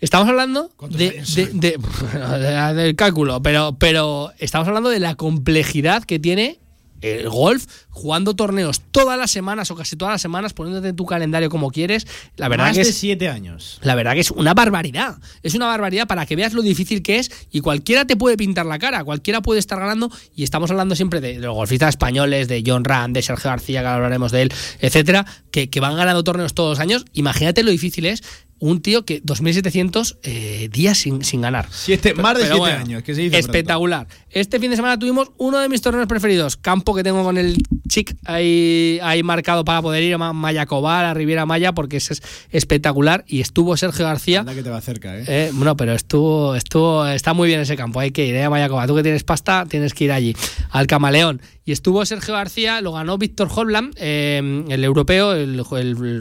Estamos 0.00 0.28
hablando 0.28 0.70
de, 0.90 1.22
de- 1.34 1.46
de- 1.54 1.78
de- 2.38 2.74
del 2.74 2.96
cálculo, 2.96 3.40
pero, 3.42 3.76
pero 3.78 4.32
estamos 4.38 4.68
hablando 4.68 4.90
de 4.90 5.00
la 5.00 5.14
complejidad 5.14 6.04
que 6.04 6.18
tiene 6.18 6.58
el 7.02 7.28
golf, 7.28 7.66
jugando 7.90 8.34
torneos 8.34 8.80
todas 8.90 9.18
las 9.18 9.30
semanas 9.30 9.70
o 9.70 9.76
casi 9.76 9.96
todas 9.96 10.14
las 10.14 10.22
semanas, 10.22 10.54
poniéndote 10.54 10.88
en 10.88 10.96
tu 10.96 11.04
calendario 11.04 11.50
como 11.50 11.70
quieres. 11.70 12.06
La 12.36 12.48
verdad 12.48 12.66
Más 12.68 12.76
que 12.76 12.84
de 12.84 12.88
es, 12.90 12.96
siete 12.96 13.28
años. 13.28 13.78
la 13.82 13.94
verdad 13.94 14.14
que 14.14 14.20
es 14.20 14.30
una 14.30 14.54
barbaridad. 14.54 15.16
Es 15.42 15.54
una 15.54 15.66
barbaridad 15.66 16.06
para 16.06 16.24
que 16.24 16.36
veas 16.36 16.54
lo 16.54 16.62
difícil 16.62 17.02
que 17.02 17.18
es 17.18 17.30
y 17.52 17.60
cualquiera 17.60 18.06
te 18.06 18.16
puede 18.16 18.36
pintar 18.38 18.64
la 18.66 18.78
cara, 18.78 19.04
cualquiera 19.04 19.42
puede 19.42 19.60
estar 19.60 19.78
ganando 19.78 20.10
y 20.34 20.42
estamos 20.42 20.70
hablando 20.70 20.96
siempre 20.96 21.20
de, 21.20 21.34
de 21.34 21.46
los 21.46 21.54
golfistas 21.54 21.90
españoles, 21.90 22.48
de 22.48 22.64
John 22.66 22.82
Ram, 22.84 23.12
de 23.12 23.20
Sergio 23.22 23.50
García, 23.50 23.80
que 23.82 23.86
ahora 23.86 23.96
hablaremos 23.96 24.32
de 24.32 24.42
él, 24.42 24.52
etcétera, 24.80 25.26
que, 25.50 25.68
que 25.68 25.80
van 25.80 25.96
ganando 25.96 26.24
torneos 26.24 26.54
todos 26.54 26.70
los 26.70 26.80
años. 26.80 27.04
Imagínate 27.12 27.62
lo 27.62 27.70
difícil 27.70 28.06
es 28.06 28.22
un 28.58 28.80
tío 28.80 29.04
que 29.04 29.22
2.700 29.22 30.16
eh, 30.22 30.68
días 30.72 30.98
sin, 30.98 31.22
sin 31.24 31.40
ganar. 31.42 31.66
Siete, 31.70 32.14
más 32.14 32.34
de 32.36 32.44
Pero 32.44 32.54
siete 32.56 32.58
bueno, 32.58 32.78
años, 32.78 33.02
que 33.02 33.14
se 33.14 33.20
dice 33.22 33.38
Espectacular. 33.38 34.06
Este 34.30 34.58
fin 34.60 34.70
de 34.70 34.76
semana 34.76 34.98
tuvimos 34.98 35.30
uno 35.38 35.58
de 35.58 35.68
mis 35.68 35.80
torneos 35.82 36.06
preferidos, 36.06 36.56
campo 36.56 36.94
que 36.94 37.02
tengo 37.02 37.22
con 37.22 37.38
el 37.38 37.56
chic 37.88 38.14
ahí, 38.24 38.98
ahí 39.02 39.22
marcado 39.22 39.64
para 39.64 39.80
poder 39.82 40.02
ir 40.02 40.14
a 40.14 40.18
Ma- 40.18 40.32
Mayacobar, 40.32 41.04
a 41.04 41.14
Riviera 41.14 41.46
Maya, 41.46 41.72
porque 41.72 41.98
ese 41.98 42.14
es 42.14 42.22
espectacular. 42.50 43.24
Y 43.26 43.40
estuvo 43.40 43.76
Sergio 43.76 44.04
García. 44.04 44.40
Anda 44.40 44.54
que 44.54 44.62
te 44.62 44.70
va 44.70 44.80
cerca, 44.80 45.16
¿eh? 45.18 45.24
Eh, 45.26 45.50
bueno, 45.54 45.76
pero 45.76 45.92
estuvo, 45.94 46.54
estuvo, 46.54 47.06
está 47.06 47.34
muy 47.34 47.48
bien 47.48 47.60
ese 47.60 47.76
campo, 47.76 48.00
hay 48.00 48.10
que 48.10 48.26
ir 48.26 48.34
eh, 48.34 48.44
a 48.44 48.50
Mayacoba. 48.50 48.86
Tú 48.86 48.94
que 48.94 49.02
tienes 49.02 49.24
pasta, 49.24 49.66
tienes 49.68 49.94
que 49.94 50.04
ir 50.04 50.12
allí, 50.12 50.36
al 50.70 50.86
Camaleón. 50.86 51.40
Y 51.66 51.72
estuvo 51.72 52.06
Sergio 52.06 52.34
García, 52.34 52.80
lo 52.80 52.92
ganó 52.92 53.18
Víctor 53.18 53.48
Holland, 53.52 53.92
eh, 53.98 54.64
el 54.68 54.84
europeo, 54.84 55.32
el, 55.32 55.60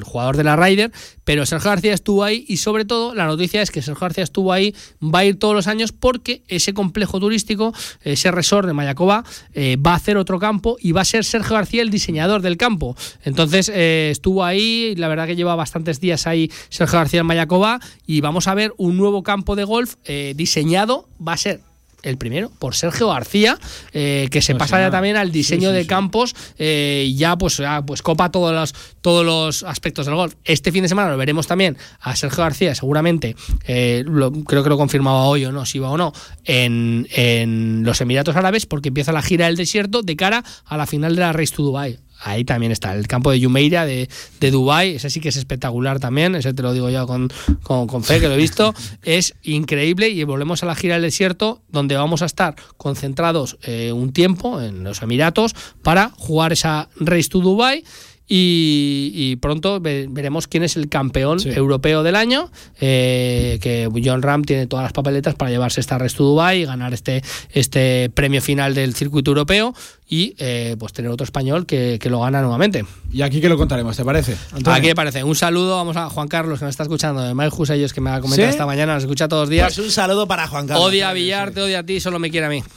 jugador 0.04 0.38
de 0.38 0.44
la 0.44 0.56
Ryder, 0.56 0.92
pero 1.24 1.46
Sergio 1.46 1.70
García 1.70 1.94
estuvo 1.94 2.24
ahí 2.24 2.44
y 2.48 2.58
sobre 2.58 2.84
todo 2.84 3.14
la 3.14 3.28
noticia 3.28 3.62
es 3.62 3.70
que 3.70 3.84
Sergio 3.84 4.02
García 4.02 4.24
estuvo 4.24 4.52
ahí, 4.52 4.74
va 5.04 5.20
a 5.20 5.26
ir 5.26 5.38
todos 5.38 5.54
los 5.54 5.68
años 5.68 5.92
porque 5.92 6.42
ese 6.48 6.74
complejo 6.74 7.20
turístico, 7.20 7.74
ese 8.02 8.32
resort 8.32 8.68
de 8.68 8.74
Mayacoba, 8.74 9.24
eh, 9.54 9.78
va 9.78 9.92
a 9.92 9.96
hacer 9.98 10.18
otro 10.18 10.40
campo 10.40 10.78
y 10.80 10.94
va 10.94 11.02
a 11.02 11.06
ser 11.06 11.24
Sergio 11.24 11.54
García 11.54 11.84
el 11.84 11.92
diseñador 11.92 12.42
del 12.42 12.58
campo. 12.58 12.98
Entonces 13.24 13.70
eh, 13.72 14.10
estuvo 14.12 14.44
ahí, 14.44 14.96
la 14.98 15.08
verdad 15.08 15.28
que 15.28 15.36
lleva 15.36 15.56
bastantes 15.56 16.00
días 16.00 16.26
ahí 16.26 16.52
Sergio 16.70 16.98
García 16.98 17.20
en 17.20 17.28
Mayacoba 17.28 17.80
y 18.08 18.20
vamos 18.22 18.48
a 18.48 18.56
ver 18.56 18.74
un 18.78 18.98
nuevo 18.98 19.22
campo 19.22 19.56
de 19.56 19.64
golf 19.64 19.94
diseñado, 20.36 21.08
va 21.22 21.34
a 21.34 21.38
ser 21.38 21.62
el 22.06 22.18
primero 22.18 22.52
por 22.60 22.76
Sergio 22.76 23.10
García, 23.10 23.58
eh, 23.94 24.28
que 24.32 24.42
se 24.42 24.56
pasa 24.56 24.80
ya 24.80 24.90
también 24.92 25.18
al 25.18 25.32
diseño 25.32 25.70
sí, 25.70 25.76
de 25.76 25.82
sí. 25.82 25.88
campos 25.88 26.34
eh, 26.58 27.06
y 27.08 27.16
ya 27.16 27.36
pues, 27.38 27.58
ya, 27.58 27.82
pues 27.86 28.02
copa 28.02 28.32
todos 28.32 28.54
los, 28.54 28.74
todos 29.02 29.26
los 29.26 29.64
aspectos 29.64 30.06
del 30.06 30.16
golf. 30.16 30.36
Este 30.46 30.72
fin 30.72 30.84
de 30.84 30.90
semana 30.90 31.10
lo 31.12 31.18
veremos 31.18 31.48
también 31.48 31.78
a 32.00 32.16
Sergio 32.16 32.44
García, 32.44 32.74
seguramente, 32.76 33.36
eh, 33.68 34.04
lo- 34.08 34.32
creo 34.32 34.64
que 34.64 34.70
lo 34.70 34.78
confirmaba 34.78 35.24
hoy 35.24 35.46
o 35.46 35.52
no, 35.52 35.66
si 35.66 35.80
va 35.80 35.90
o 35.90 35.98
no, 35.98 36.14
en, 36.44 37.08
en 37.16 37.84
los 37.84 38.00
Emiratos 38.02 38.36
Árabes, 38.36 38.66
porque 38.66 38.90
empieza 38.90 39.12
la 39.12 39.22
gira 39.22 39.48
del 39.48 39.56
desierto 39.56 40.02
de 40.02 40.16
cara 40.16 40.44
a 40.66 40.78
la 40.78 40.86
final 40.86 41.16
de 41.16 41.22
la 41.22 41.34
Race 41.34 41.54
to 41.56 41.64
Dubai. 41.64 42.00
Ahí 42.22 42.44
también 42.44 42.72
está 42.72 42.96
el 42.96 43.08
campo 43.08 43.30
de 43.32 43.42
Jumeirah 43.44 43.86
de, 43.86 44.10
de 44.40 44.52
Dubai, 44.52 44.96
ese 44.96 45.10
sí 45.10 45.20
que 45.20 45.30
es 45.30 45.36
espectacular 45.38 46.00
también, 46.00 46.34
ese 46.36 46.54
te 46.54 46.64
lo 46.64 46.74
digo 46.74 46.90
yo 46.90 47.06
con, 47.06 47.30
con, 47.62 47.86
con 47.88 48.04
fe 48.04 48.20
que 48.20 48.28
lo 48.28 48.34
he 48.34 48.38
visto, 48.38 48.74
es 49.04 49.36
increíble 49.44 50.10
y 50.10 50.24
volvemos 50.24 50.64
a 50.64 50.66
la 50.66 50.76
gira 50.76 50.96
del 50.96 51.04
desierto 51.04 51.62
donde 51.70 51.96
vamos 51.96 52.22
a 52.22 52.26
estar 52.26 52.56
concentrados 52.78 53.58
eh, 53.64 53.92
un 53.92 54.12
tiempo 54.14 54.62
en 54.62 54.84
los 54.84 55.02
Emiratos 55.02 55.54
para 55.84 56.10
jugar 56.18 56.54
esa 56.54 56.90
Race 57.00 57.30
to 57.30 57.40
Dubai 57.42 57.84
y, 58.28 59.12
y 59.14 59.36
pronto 59.36 59.80
ve- 59.80 60.08
veremos 60.10 60.48
quién 60.48 60.64
es 60.64 60.78
el 60.78 60.90
campeón 60.90 61.38
europeo 61.56 62.02
del 62.02 62.16
año. 62.16 62.52
eh, 62.80 63.60
que 63.62 63.88
John 64.04 64.22
Ram 64.24 64.44
tiene 64.44 64.66
todas 64.66 64.84
las 64.84 64.94
papeletas 64.94 65.36
para 65.36 65.52
llevarse 65.52 65.80
esta 65.80 65.98
Race 66.00 66.16
to 66.18 66.24
Dubai 66.24 66.62
y 66.62 66.66
ganar 66.66 66.94
este, 66.94 67.22
este 67.52 68.10
premio 68.10 68.42
final 68.42 68.74
del 68.74 68.96
circuito 68.96 69.30
europeo 69.32 69.76
y 70.08 70.36
eh, 70.38 70.76
pues 70.78 70.94
tener 70.94 71.10
otro 71.10 71.24
español 71.24 71.66
que, 71.66 71.98
que 72.00 72.10
lo 72.10 72.22
gana 72.22 72.42
nuevamente. 72.42 72.86
Y 73.12 73.24
aquí 73.24 73.42
que 73.42 73.50
lo 73.50 73.58
contaremos, 73.58 73.98
¿te 73.98 74.06
parece? 74.06 74.38
Antonio? 74.52 74.74
Aquí 74.74 74.88
me 74.88 74.96
parece. 74.96 75.24
Un 75.24 75.36
saludo, 75.36 75.76
vamos 75.76 75.98
a 75.98 76.10
Juan 76.10 76.28
Carlos, 76.28 76.60
que 76.60 76.66
nos 76.66 76.74
está 76.74 76.84
escuchando, 76.84 77.22
de 77.22 77.34
Mike 77.34 77.56
ellos 77.74 77.94
que 77.94 78.02
me 78.02 78.12
ha 78.12 78.20
comentado 78.20 78.48
¿Sí? 78.48 78.52
esta 78.52 78.66
mañana, 78.66 78.94
nos 78.94 79.04
escucha 79.04 79.28
todos 79.28 79.44
los 79.44 79.50
días. 79.50 79.74
Pues 79.74 79.86
un 79.86 79.92
saludo 79.92 80.28
para 80.28 80.48
Juan 80.48 80.68
Carlos. 80.68 80.86
Odia 80.86 81.10
a 81.10 81.14
Villar, 81.14 81.52
te 81.52 81.62
odia 81.62 81.80
a 81.80 81.84
ti, 81.84 82.00
solo 82.00 82.20
me 82.20 82.30
quiere 82.30 82.46
a 82.46 82.50
mí. 82.50 82.64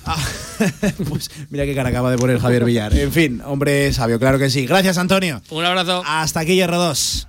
Pues 1.09 1.30
mira 1.50 1.64
qué 1.64 1.74
cara 1.74 1.90
acaba 1.90 2.10
de 2.10 2.18
poner 2.18 2.40
Javier 2.40 2.64
Villar. 2.64 2.92
En 2.96 3.12
fin, 3.12 3.40
hombre 3.44 3.92
sabio, 3.92 4.18
claro 4.18 4.40
que 4.40 4.50
sí. 4.50 4.66
Gracias, 4.66 4.98
Antonio. 4.98 5.40
Un 5.50 5.64
abrazo. 5.64 6.02
Hasta 6.05 6.40
aquí, 6.40 6.55
Hierro 6.56 6.78
2. 6.78 7.28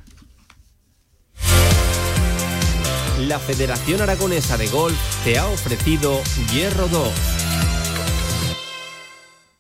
La 3.28 3.38
Federación 3.38 4.02
Aragonesa 4.02 4.58
de 4.58 4.68
Golf 4.68 4.98
te 5.24 5.38
ha 5.38 5.46
ofrecido 5.46 6.20
Hierro 6.52 6.88
2. 6.88 7.49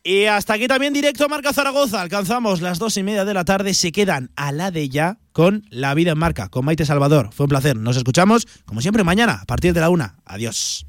Y 0.04 0.26
hasta 0.26 0.54
aquí 0.54 0.68
también 0.68 0.94
directo 0.94 1.28
Marca 1.28 1.54
Zaragoza. 1.54 2.02
Alcanzamos 2.02 2.62
las 2.62 2.80
dos 2.80 2.96
y 2.98 3.04
media 3.04 3.26
de 3.26 3.34
la 3.34 3.44
tarde. 3.44 3.74
Se 3.74 3.92
quedan 3.92 4.32
a 4.36 4.52
la 4.52 4.72
de 4.72 4.88
ya 4.90 5.20
con 5.34 5.66
La 5.70 5.94
Vida 5.94 6.12
en 6.12 6.18
Marca, 6.18 6.50
con 6.50 6.66
Maite 6.66 6.86
Salvador. 6.86 7.30
Fue 7.34 7.46
un 7.46 7.50
placer. 7.50 7.76
Nos 7.76 7.98
escuchamos, 7.98 8.48
como 8.66 8.82
siempre, 8.82 9.04
mañana, 9.04 9.40
a 9.42 9.46
partir 9.46 9.74
de 9.74 9.82
la 9.82 9.90
una. 9.90 10.18
Adiós. 10.26 10.89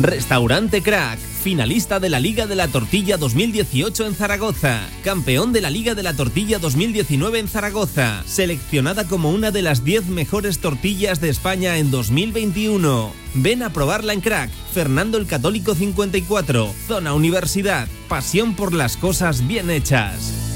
Restaurante 0.00 0.82
Crack, 0.82 1.18
finalista 1.18 2.00
de 2.00 2.08
la 2.08 2.18
Liga 2.18 2.46
de 2.46 2.56
la 2.56 2.66
Tortilla 2.68 3.18
2018 3.18 4.06
en 4.06 4.14
Zaragoza, 4.14 4.80
campeón 5.04 5.52
de 5.52 5.60
la 5.60 5.68
Liga 5.68 5.94
de 5.94 6.02
la 6.02 6.14
Tortilla 6.14 6.58
2019 6.58 7.38
en 7.38 7.48
Zaragoza, 7.48 8.22
seleccionada 8.24 9.06
como 9.06 9.30
una 9.30 9.50
de 9.50 9.60
las 9.60 9.84
10 9.84 10.06
mejores 10.06 10.60
tortillas 10.60 11.20
de 11.20 11.28
España 11.28 11.76
en 11.76 11.90
2021. 11.90 13.12
Ven 13.34 13.62
a 13.62 13.72
probarla 13.72 14.14
en 14.14 14.22
Crack, 14.22 14.50
Fernando 14.72 15.18
el 15.18 15.26
Católico 15.26 15.74
54, 15.74 16.74
Zona 16.88 17.12
Universidad, 17.12 17.86
pasión 18.08 18.54
por 18.54 18.72
las 18.72 18.96
cosas 18.96 19.46
bien 19.46 19.68
hechas. 19.68 20.51